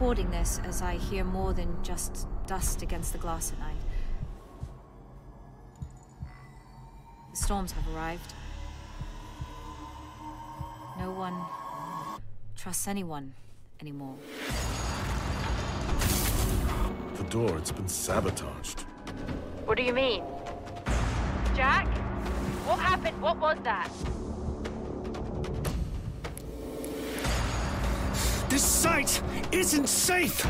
Recording 0.00 0.30
this 0.30 0.58
as 0.64 0.80
I 0.80 0.94
hear 0.94 1.24
more 1.24 1.52
than 1.52 1.76
just 1.82 2.26
dust 2.46 2.80
against 2.80 3.12
the 3.12 3.18
glass 3.18 3.52
at 3.52 3.58
night. 3.58 3.76
The 7.32 7.36
storms 7.36 7.72
have 7.72 7.84
arrived. 7.94 8.32
No 10.98 11.10
one 11.10 11.34
trusts 12.56 12.88
anyone 12.88 13.34
anymore. 13.82 14.16
The 17.16 17.24
door, 17.24 17.58
it's 17.58 17.70
been 17.70 17.86
sabotaged. 17.86 18.86
What 19.66 19.76
do 19.76 19.82
you 19.82 19.92
mean? 19.92 20.24
Jack? 21.54 21.86
What 22.64 22.78
happened? 22.78 23.20
What 23.20 23.36
was 23.36 23.58
that? 23.64 23.90
This 28.50 28.64
site 28.64 29.22
isn't 29.52 29.86
safe! 29.86 30.44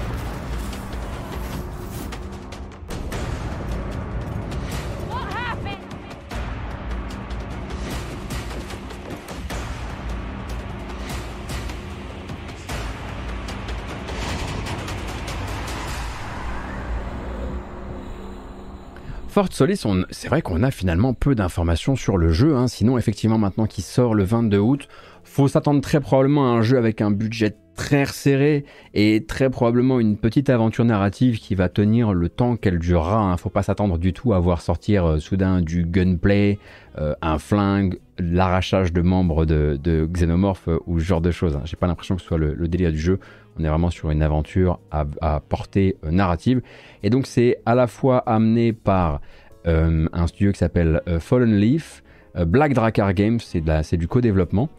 Fort 19.28 19.46
Solis, 19.52 19.84
c'est 20.10 20.28
vrai 20.28 20.42
qu'on 20.42 20.62
a 20.62 20.70
finalement 20.70 21.14
peu 21.14 21.34
d'informations 21.34 21.96
sur 21.96 22.16
le 22.16 22.32
jeu, 22.32 22.56
hein. 22.56 22.66
sinon 22.66 22.96
effectivement 22.96 23.38
maintenant 23.38 23.66
qu'il 23.66 23.84
sort 23.84 24.14
le 24.14 24.24
22 24.24 24.58
août, 24.58 24.88
faut 25.22 25.48
s'attendre 25.48 25.80
très 25.82 26.00
probablement 26.00 26.52
à 26.52 26.56
un 26.56 26.62
jeu 26.62 26.78
avec 26.78 27.00
un 27.00 27.10
budget 27.10 27.54
très 27.80 28.04
resserré 28.04 28.66
et 28.92 29.24
très 29.26 29.48
probablement 29.48 30.00
une 30.00 30.18
petite 30.18 30.50
aventure 30.50 30.84
narrative 30.84 31.38
qui 31.38 31.54
va 31.54 31.70
tenir 31.70 32.12
le 32.12 32.28
temps 32.28 32.56
qu'elle 32.56 32.78
durera. 32.78 33.20
Hein. 33.20 33.38
Faut 33.38 33.48
pas 33.48 33.62
s'attendre 33.62 33.96
du 33.96 34.12
tout 34.12 34.34
à 34.34 34.38
voir 34.38 34.60
sortir 34.60 35.06
euh, 35.06 35.18
soudain 35.18 35.62
du 35.62 35.86
gunplay, 35.86 36.58
euh, 36.98 37.14
un 37.22 37.38
flingue, 37.38 37.98
l'arrachage 38.18 38.92
de 38.92 39.00
membres 39.00 39.46
de, 39.46 39.80
de 39.82 40.06
Xenomorph 40.12 40.68
euh, 40.68 40.78
ou 40.86 41.00
ce 41.00 41.06
genre 41.06 41.22
de 41.22 41.30
choses. 41.30 41.56
Hein. 41.56 41.62
J'ai 41.64 41.76
pas 41.76 41.86
l'impression 41.86 42.16
que 42.16 42.20
ce 42.20 42.28
soit 42.28 42.36
le, 42.36 42.52
le, 42.52 42.68
délire 42.68 42.92
du 42.92 42.98
jeu. 42.98 43.18
On 43.58 43.64
est 43.64 43.68
vraiment 43.68 43.88
sur 43.88 44.10
une 44.10 44.22
aventure 44.22 44.78
à, 44.90 45.06
à 45.22 45.40
portée 45.40 45.96
narrative. 46.02 46.60
Et 47.02 47.08
donc 47.08 47.26
c'est 47.26 47.62
à 47.64 47.74
la 47.74 47.86
fois 47.86 48.18
amené 48.18 48.74
par 48.74 49.22
un 49.64 50.26
studio 50.26 50.52
qui 50.52 50.58
s'appelle 50.58 51.02
Fallen 51.18 51.54
Leaf, 51.54 52.02
Black 52.46 52.72
Dracar 52.72 53.12
Games, 53.12 53.40
c'est 53.40 53.96
du 53.98 54.08
co-développement 54.08 54.70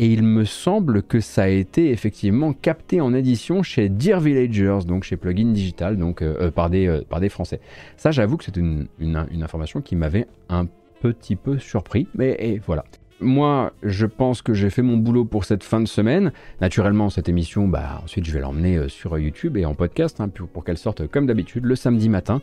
et 0.00 0.06
il 0.06 0.22
me 0.22 0.46
semble 0.46 1.02
que 1.02 1.20
ça 1.20 1.42
a 1.42 1.48
été 1.48 1.90
effectivement 1.90 2.54
capté 2.54 3.02
en 3.02 3.12
édition 3.12 3.62
chez 3.62 3.90
Dear 3.90 4.18
Villagers, 4.18 4.78
donc 4.86 5.04
chez 5.04 5.18
Plugin 5.18 5.52
Digital, 5.52 5.98
donc 5.98 6.22
euh, 6.22 6.36
euh, 6.40 6.50
par, 6.50 6.70
des, 6.70 6.86
euh, 6.86 7.02
par 7.06 7.20
des 7.20 7.28
Français. 7.28 7.60
Ça, 7.98 8.10
j'avoue 8.10 8.38
que 8.38 8.44
c'est 8.44 8.56
une, 8.56 8.88
une, 8.98 9.42
information 9.42 9.82
qui 9.82 9.96
m'avait 9.96 10.26
un 10.48 10.66
petit 11.02 11.36
peu 11.36 11.58
surpris, 11.58 12.08
mais 12.14 12.34
et 12.38 12.62
voilà. 12.64 12.86
Moi, 13.20 13.74
je 13.82 14.06
pense 14.06 14.40
que 14.40 14.54
j'ai 14.54 14.70
fait 14.70 14.80
mon 14.80 14.96
boulot 14.96 15.26
pour 15.26 15.44
cette 15.44 15.64
fin 15.64 15.80
de 15.80 15.86
semaine. 15.86 16.32
Naturellement, 16.62 17.10
cette 17.10 17.28
émission, 17.28 17.68
bah, 17.68 18.00
ensuite, 18.02 18.24
je 18.24 18.32
vais 18.32 18.40
l'emmener 18.40 18.88
sur 18.88 19.18
YouTube 19.18 19.58
et 19.58 19.66
en 19.66 19.74
podcast 19.74 20.18
hein, 20.22 20.30
pour, 20.30 20.64
qu'elle 20.64 20.78
sorte 20.78 21.06
comme 21.08 21.26
d'habitude 21.26 21.66
le 21.66 21.76
samedi 21.76 22.08
matin, 22.08 22.40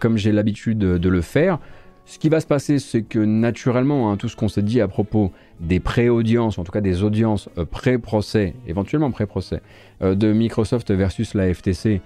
comme 0.00 0.16
j'ai 0.16 0.32
l'habitude 0.32 0.78
de 0.78 1.08
le 1.10 1.20
faire. 1.20 1.58
Ce 2.06 2.18
qui 2.18 2.28
va 2.28 2.40
se 2.40 2.46
passer, 2.46 2.78
c'est 2.78 3.02
que 3.02 3.18
naturellement, 3.18 4.10
hein, 4.10 4.16
tout 4.16 4.28
ce 4.28 4.36
qu'on 4.36 4.48
s'est 4.48 4.62
dit 4.62 4.80
à 4.80 4.88
propos 4.88 5.32
des 5.60 5.80
pré-audiences, 5.80 6.58
en 6.58 6.64
tout 6.64 6.72
cas 6.72 6.82
des 6.82 7.02
audiences 7.02 7.48
euh, 7.56 7.64
pré-procès, 7.64 8.54
éventuellement 8.66 9.10
pré-procès, 9.10 9.62
euh, 10.02 10.14
de 10.14 10.32
Microsoft 10.32 10.90
versus 10.90 11.32
la 11.32 11.52
FTC, 11.52 12.02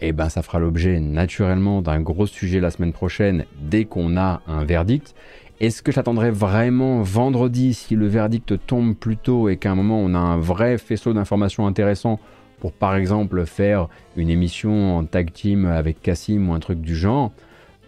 eh 0.00 0.12
ben, 0.12 0.28
ça 0.28 0.42
fera 0.42 0.58
l'objet 0.58 0.98
naturellement 0.98 1.82
d'un 1.82 2.00
gros 2.00 2.26
sujet 2.26 2.58
la 2.58 2.70
semaine 2.70 2.92
prochaine 2.92 3.44
dès 3.60 3.84
qu'on 3.84 4.16
a 4.16 4.40
un 4.46 4.64
verdict. 4.64 5.14
Est-ce 5.60 5.82
que 5.82 5.92
j'attendrai 5.92 6.30
vraiment 6.30 7.02
vendredi 7.02 7.74
si 7.74 7.94
le 7.94 8.06
verdict 8.06 8.66
tombe 8.66 8.94
plus 8.96 9.16
tôt 9.16 9.48
et 9.48 9.56
qu'à 9.56 9.70
un 9.70 9.74
moment 9.76 10.00
on 10.00 10.14
a 10.14 10.18
un 10.18 10.36
vrai 10.36 10.78
faisceau 10.78 11.12
d'informations 11.12 11.66
intéressant 11.66 12.18
pour 12.58 12.72
par 12.72 12.96
exemple 12.96 13.46
faire 13.46 13.88
une 14.16 14.30
émission 14.30 14.96
en 14.96 15.04
tag 15.04 15.32
team 15.32 15.66
avec 15.66 16.02
Cassim 16.02 16.48
ou 16.48 16.54
un 16.54 16.60
truc 16.60 16.80
du 16.80 16.96
genre? 16.96 17.30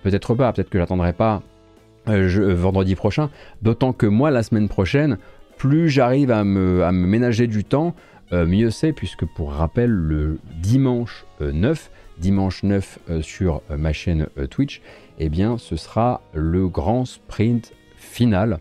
Peut-être 0.07 0.37
pas, 0.37 0.53
peut-être 0.53 0.71
que 0.71 0.79
j'attendrai 0.79 1.13
pas 1.13 1.43
euh, 2.09 2.29
euh, 2.39 2.55
vendredi 2.55 2.95
prochain. 2.95 3.29
D'autant 3.63 3.93
que 3.93 4.07
moi, 4.07 4.31
la 4.31 4.45
semaine 4.45 4.69
prochaine, 4.69 5.19
plus 5.57 5.89
j'arrive 5.89 6.31
à 6.31 6.45
me, 6.45 6.89
ménager 6.93 7.49
du 7.49 7.65
temps, 7.65 7.93
euh, 8.33 8.47
mieux 8.47 8.71
c'est, 8.71 8.93
puisque 8.93 9.25
pour 9.25 9.51
rappel, 9.51 9.91
le 9.91 10.39
dimanche 10.63 11.27
9, 11.41 11.91
dimanche 12.19 12.63
9 12.63 13.01
sur 13.21 13.63
ma 13.69 13.93
chaîne 13.93 14.29
Twitch, 14.49 14.81
eh 15.19 15.29
bien, 15.29 15.59
ce 15.59 15.75
sera 15.75 16.21
le 16.35 16.69
grand 16.69 17.05
sprint 17.05 17.73
final 17.97 18.61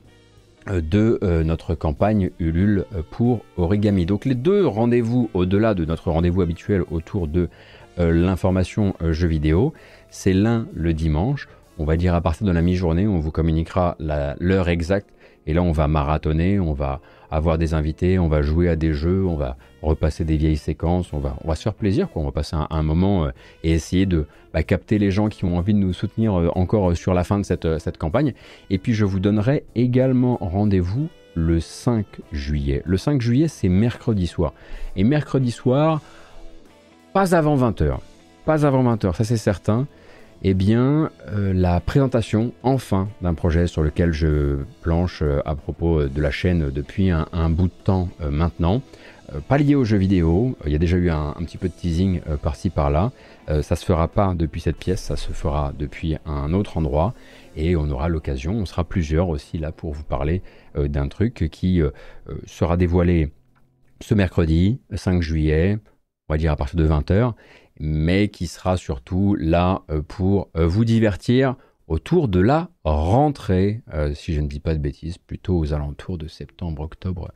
de 0.65 1.19
notre 1.43 1.75
campagne 1.75 2.31
Ulule 2.39 2.85
pour 3.11 3.45
Origami. 3.55 4.07
Donc 4.07 4.25
les 4.25 4.33
deux 4.33 4.65
rendez-vous 4.65 5.29
au-delà 5.35 5.75
de 5.75 5.85
notre 5.85 6.09
rendez-vous 6.09 6.41
habituel 6.41 6.83
autour 6.89 7.27
de 7.27 7.49
l'information 7.97 8.93
jeu 9.01 9.27
vidéo, 9.27 9.73
c'est 10.09 10.33
l'un 10.33 10.67
le 10.73 10.93
dimanche. 10.93 11.47
On 11.77 11.85
va 11.85 11.97
dire 11.97 12.15
à 12.15 12.21
partir 12.21 12.47
de 12.47 12.51
la 12.51 12.61
mi-journée, 12.61 13.07
on 13.07 13.19
vous 13.19 13.31
communiquera 13.31 13.97
l'heure 13.99 14.69
exacte. 14.69 15.09
Et 15.47 15.53
là, 15.53 15.61
on 15.61 15.71
va 15.71 15.87
marathonner, 15.87 16.59
on 16.59 16.73
va 16.73 17.01
avoir 17.29 17.57
des 17.57 17.73
invités, 17.73 18.17
on 18.17 18.27
va 18.27 18.41
jouer 18.41 18.69
à 18.69 18.75
des 18.75 18.93
jeux, 18.93 19.25
on 19.25 19.35
va 19.35 19.57
repasser 19.81 20.23
des 20.23 20.37
vieilles 20.37 20.57
séquences, 20.57 21.13
on 21.13 21.19
va, 21.19 21.35
on 21.43 21.47
va 21.47 21.55
se 21.55 21.63
faire 21.63 21.73
plaisir, 21.73 22.09
quoi. 22.09 22.21
on 22.21 22.25
va 22.25 22.31
passer 22.31 22.55
un, 22.69 22.83
moment 22.83 23.25
euh, 23.25 23.31
et 23.63 23.73
essayer 23.73 24.05
de 24.05 24.25
bah, 24.53 24.63
capter 24.63 24.97
les 24.97 25.11
gens 25.11 25.27
qui 25.27 25.45
ont 25.45 25.57
envie 25.57 25.73
de 25.73 25.79
nous 25.79 25.93
soutenir 25.93 26.39
euh, 26.39 26.49
encore 26.55 26.91
euh, 26.91 26.95
sur 26.95 27.13
la 27.13 27.23
fin 27.23 27.37
de 27.37 27.43
cette, 27.43 27.79
cette 27.79 27.97
campagne. 27.97 28.33
Et 28.69 28.77
puis 28.77 28.93
je 28.93 29.05
vous 29.05 29.19
donnerai 29.19 29.65
également 29.75 30.37
rendez-vous 30.41 31.09
le 31.35 31.59
5 31.59 32.05
juillet. 32.31 32.81
Le 32.85 32.97
5 32.97 33.21
juillet, 33.21 33.47
c'est 33.47 33.69
mercredi 33.69 34.25
soir. 34.25 34.53
Et 34.95 35.03
mercredi 35.03 35.51
soir, 35.51 36.01
pas 37.15 37.33
avant 37.33 37.55
20h. 37.55 37.99
Pas 38.43 38.65
avant 38.65 38.83
20h, 38.93 39.15
ça 39.15 39.23
c'est 39.23 39.37
certain. 39.37 39.87
Eh 40.43 40.53
bien, 40.53 41.11
euh, 41.29 41.53
la 41.53 41.79
présentation, 41.79 42.51
enfin, 42.61 43.07
d'un 43.21 43.33
projet 43.33 43.67
sur 43.67 43.83
lequel 43.83 44.11
je 44.11 44.57
planche 44.81 45.21
euh, 45.21 45.39
à 45.45 45.55
propos 45.55 46.09
de 46.09 46.21
la 46.21 46.29
chaîne 46.29 46.69
depuis 46.71 47.11
un, 47.11 47.49
bout 47.49 47.67
de 47.67 47.83
temps 47.85 48.09
euh, 48.19 48.31
maintenant. 48.31 48.81
pas 49.47 49.57
lié 49.57 49.75
aux 49.75 49.85
jeux 49.85 49.95
vidéo, 49.95 50.57
il 50.65 50.73
y 50.73 50.75
a 50.75 50.77
déjà 50.77 50.97
eu 50.97 51.09
un, 51.09 51.31
petit 51.39 51.57
peu 51.57 51.69
de 51.69 51.73
teasing 51.73 52.19
par-ci 52.43 52.69
par-là. 52.69 53.13
ça 53.61 53.77
se 53.77 53.85
fera 53.85 54.09
pas 54.09 54.33
depuis 54.35 54.59
cette 54.59 54.77
pièce, 54.77 55.01
ça 55.01 55.15
se 55.15 55.31
fera 55.31 55.71
depuis 55.79 56.17
un 56.25 56.51
autre 56.51 56.75
endroit. 56.75 57.13
Et 57.55 57.77
on 57.77 57.89
aura 57.91 58.09
l'occasion, 58.09 58.55
on 58.55 58.65
sera 58.65 58.83
plusieurs 58.83 59.29
aussi 59.29 59.57
là 59.57 59.71
pour 59.71 59.93
vous 59.93 60.03
parler 60.03 60.41
d'un 60.77 61.07
truc 61.07 61.47
qui 61.49 61.81
sera 62.45 62.75
dévoilé 62.75 63.31
ce 64.01 64.13
mercredi 64.13 64.79
5 64.93 65.21
juillet, 65.21 65.79
on 66.27 66.33
va 66.33 66.37
dire 66.37 66.51
à 66.51 66.55
partir 66.55 66.77
de 66.77 66.87
20h, 66.87 67.33
mais 67.79 68.29
qui 68.29 68.47
sera 68.47 68.77
surtout 68.77 69.35
là 69.35 69.83
euh, 69.89 70.01
pour 70.01 70.49
euh, 70.55 70.65
vous 70.65 70.85
divertir 70.85 71.55
autour 71.87 72.27
de 72.27 72.39
la 72.39 72.69
rentrée, 72.83 73.83
euh, 73.93 74.13
si 74.15 74.33
je 74.33 74.41
ne 74.41 74.47
dis 74.47 74.59
pas 74.59 74.73
de 74.73 74.79
bêtises, 74.79 75.19
plutôt 75.19 75.57
aux 75.59 75.73
alentours 75.73 76.17
de 76.17 76.27
septembre, 76.27 76.81
octobre, 76.81 77.31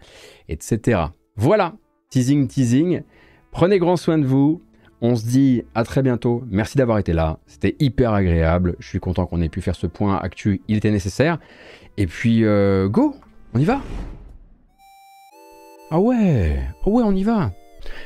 etc. 0.47 1.01
Voilà, 1.35 1.75
teasing, 2.09 2.47
teasing. 2.47 3.03
Prenez 3.51 3.77
grand 3.77 3.95
soin 3.95 4.17
de 4.17 4.25
vous. 4.25 4.61
On 5.01 5.15
se 5.15 5.25
dit 5.25 5.63
à 5.75 5.83
très 5.83 6.01
bientôt. 6.01 6.43
Merci 6.49 6.77
d'avoir 6.77 6.97
été 6.97 7.13
là. 7.13 7.39
C'était 7.45 7.75
hyper 7.79 8.11
agréable. 8.11 8.75
Je 8.79 8.87
suis 8.87 8.99
content 8.99 9.25
qu'on 9.27 9.41
ait 9.41 9.49
pu 9.49 9.61
faire 9.61 9.75
ce 9.75 9.87
point 9.87 10.17
actu. 10.17 10.61
Il 10.67 10.77
était 10.77 10.91
nécessaire. 10.91 11.39
Et 11.95 12.05
puis, 12.05 12.41
go, 12.41 13.15
on 13.53 13.59
y 13.59 13.65
va. 13.65 13.81
Ah 15.91 15.95
ah 15.95 15.99
ouais, 15.99 16.59
on 16.85 17.15
y 17.15 17.23
va. 17.23 17.51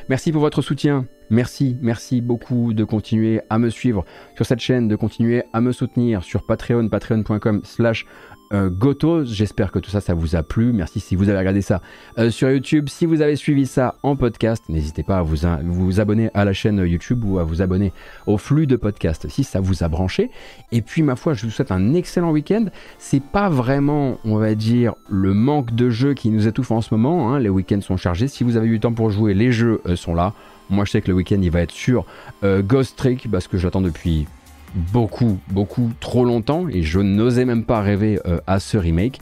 Merci 0.09 0.31
pour 0.31 0.41
votre 0.41 0.61
soutien. 0.61 1.05
Merci, 1.29 1.77
merci 1.81 2.21
beaucoup 2.21 2.73
de 2.73 2.83
continuer 2.83 3.41
à 3.49 3.57
me 3.57 3.69
suivre 3.69 4.05
sur 4.35 4.45
cette 4.45 4.59
chaîne, 4.59 4.87
de 4.87 4.95
continuer 4.95 5.43
à 5.53 5.61
me 5.61 5.71
soutenir 5.71 6.23
sur 6.23 6.45
Patreon, 6.45 6.89
patreon.com 6.89 7.61
slash 7.63 8.05
euh, 8.53 8.69
Gotos. 8.69 9.25
J'espère 9.25 9.71
que 9.71 9.79
tout 9.79 9.89
ça, 9.89 10.01
ça 10.01 10.13
vous 10.13 10.35
a 10.35 10.43
plu. 10.43 10.73
Merci 10.73 10.99
si 10.99 11.15
vous 11.15 11.29
avez 11.29 11.37
regardé 11.37 11.61
ça 11.61 11.81
euh, 12.17 12.29
sur 12.29 12.49
YouTube. 12.49 12.89
Si 12.89 13.05
vous 13.05 13.21
avez 13.21 13.35
suivi 13.35 13.65
ça 13.65 13.95
en 14.03 14.15
podcast, 14.15 14.63
n'hésitez 14.69 15.03
pas 15.03 15.17
à 15.17 15.21
vous, 15.21 15.99
abonner 15.99 16.29
à 16.33 16.45
la 16.45 16.53
chaîne 16.53 16.77
YouTube 16.77 17.23
ou 17.25 17.39
à 17.39 17.43
vous 17.43 17.61
abonner 17.61 17.93
au 18.27 18.37
flux 18.37 18.67
de 18.67 18.75
podcast 18.75 19.27
si 19.29 19.43
ça 19.43 19.59
vous 19.59 19.83
a 19.83 19.87
branché. 19.87 20.31
Et 20.71 20.81
puis, 20.81 21.01
ma 21.01 21.15
foi, 21.15 21.33
je 21.33 21.45
vous 21.45 21.51
souhaite 21.51 21.71
un 21.71 21.93
excellent 21.93 22.31
week-end. 22.31 22.65
C'est 22.97 23.23
pas 23.23 23.49
vraiment, 23.49 24.19
on 24.25 24.37
va 24.37 24.55
dire, 24.55 24.93
le 25.09 25.33
manque 25.33 25.73
de 25.73 25.89
jeux 25.89 26.13
qui 26.13 26.29
nous 26.29 26.47
étouffe 26.47 26.71
en 26.71 26.81
ce 26.81 26.93
moment. 26.93 27.33
Hein. 27.33 27.39
Les 27.39 27.49
week-ends 27.49 27.81
sont 27.81 27.97
chargés. 27.97 28.27
Si 28.27 28.43
vous 28.43 28.57
avez 28.57 28.67
eu 28.67 28.73
le 28.73 28.79
temps 28.79 28.93
pour 28.93 29.09
jouer, 29.09 29.33
les 29.33 29.51
jeux 29.51 29.81
euh, 29.85 29.95
sont 29.95 30.15
là. 30.15 30.33
Moi, 30.69 30.85
je 30.85 30.91
sais 30.91 31.01
que 31.01 31.09
le 31.09 31.13
week-end, 31.13 31.39
il 31.41 31.51
va 31.51 31.61
être 31.61 31.71
sur 31.71 32.05
Ghost 32.41 32.97
Trick 32.97 33.29
parce 33.29 33.47
que 33.47 33.57
j'attends 33.57 33.81
depuis 33.81 34.27
beaucoup, 34.75 35.39
beaucoup, 35.49 35.91
trop 35.99 36.25
longtemps 36.25 36.67
et 36.69 36.81
je 36.81 36.99
n'osais 36.99 37.45
même 37.45 37.63
pas 37.63 37.81
rêver 37.81 38.19
euh, 38.25 38.39
à 38.47 38.59
ce 38.59 38.77
remake. 38.77 39.19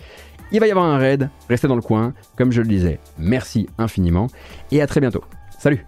Il 0.52 0.60
va 0.60 0.68
y 0.68 0.72
avoir 0.72 0.86
un 0.86 0.98
raid, 0.98 1.30
restez 1.49 1.68
dans 1.68 1.76
le 1.76 1.82
coin, 1.82 2.14
comme 2.38 2.52
je 2.52 2.61
le 2.61 2.68
disais. 2.68 2.99
Merci 3.18 3.68
infiniment 3.78 4.28
et 4.72 4.82
à 4.82 4.88
très 4.88 4.99
bientôt. 4.99 5.23
Salut 5.57 5.86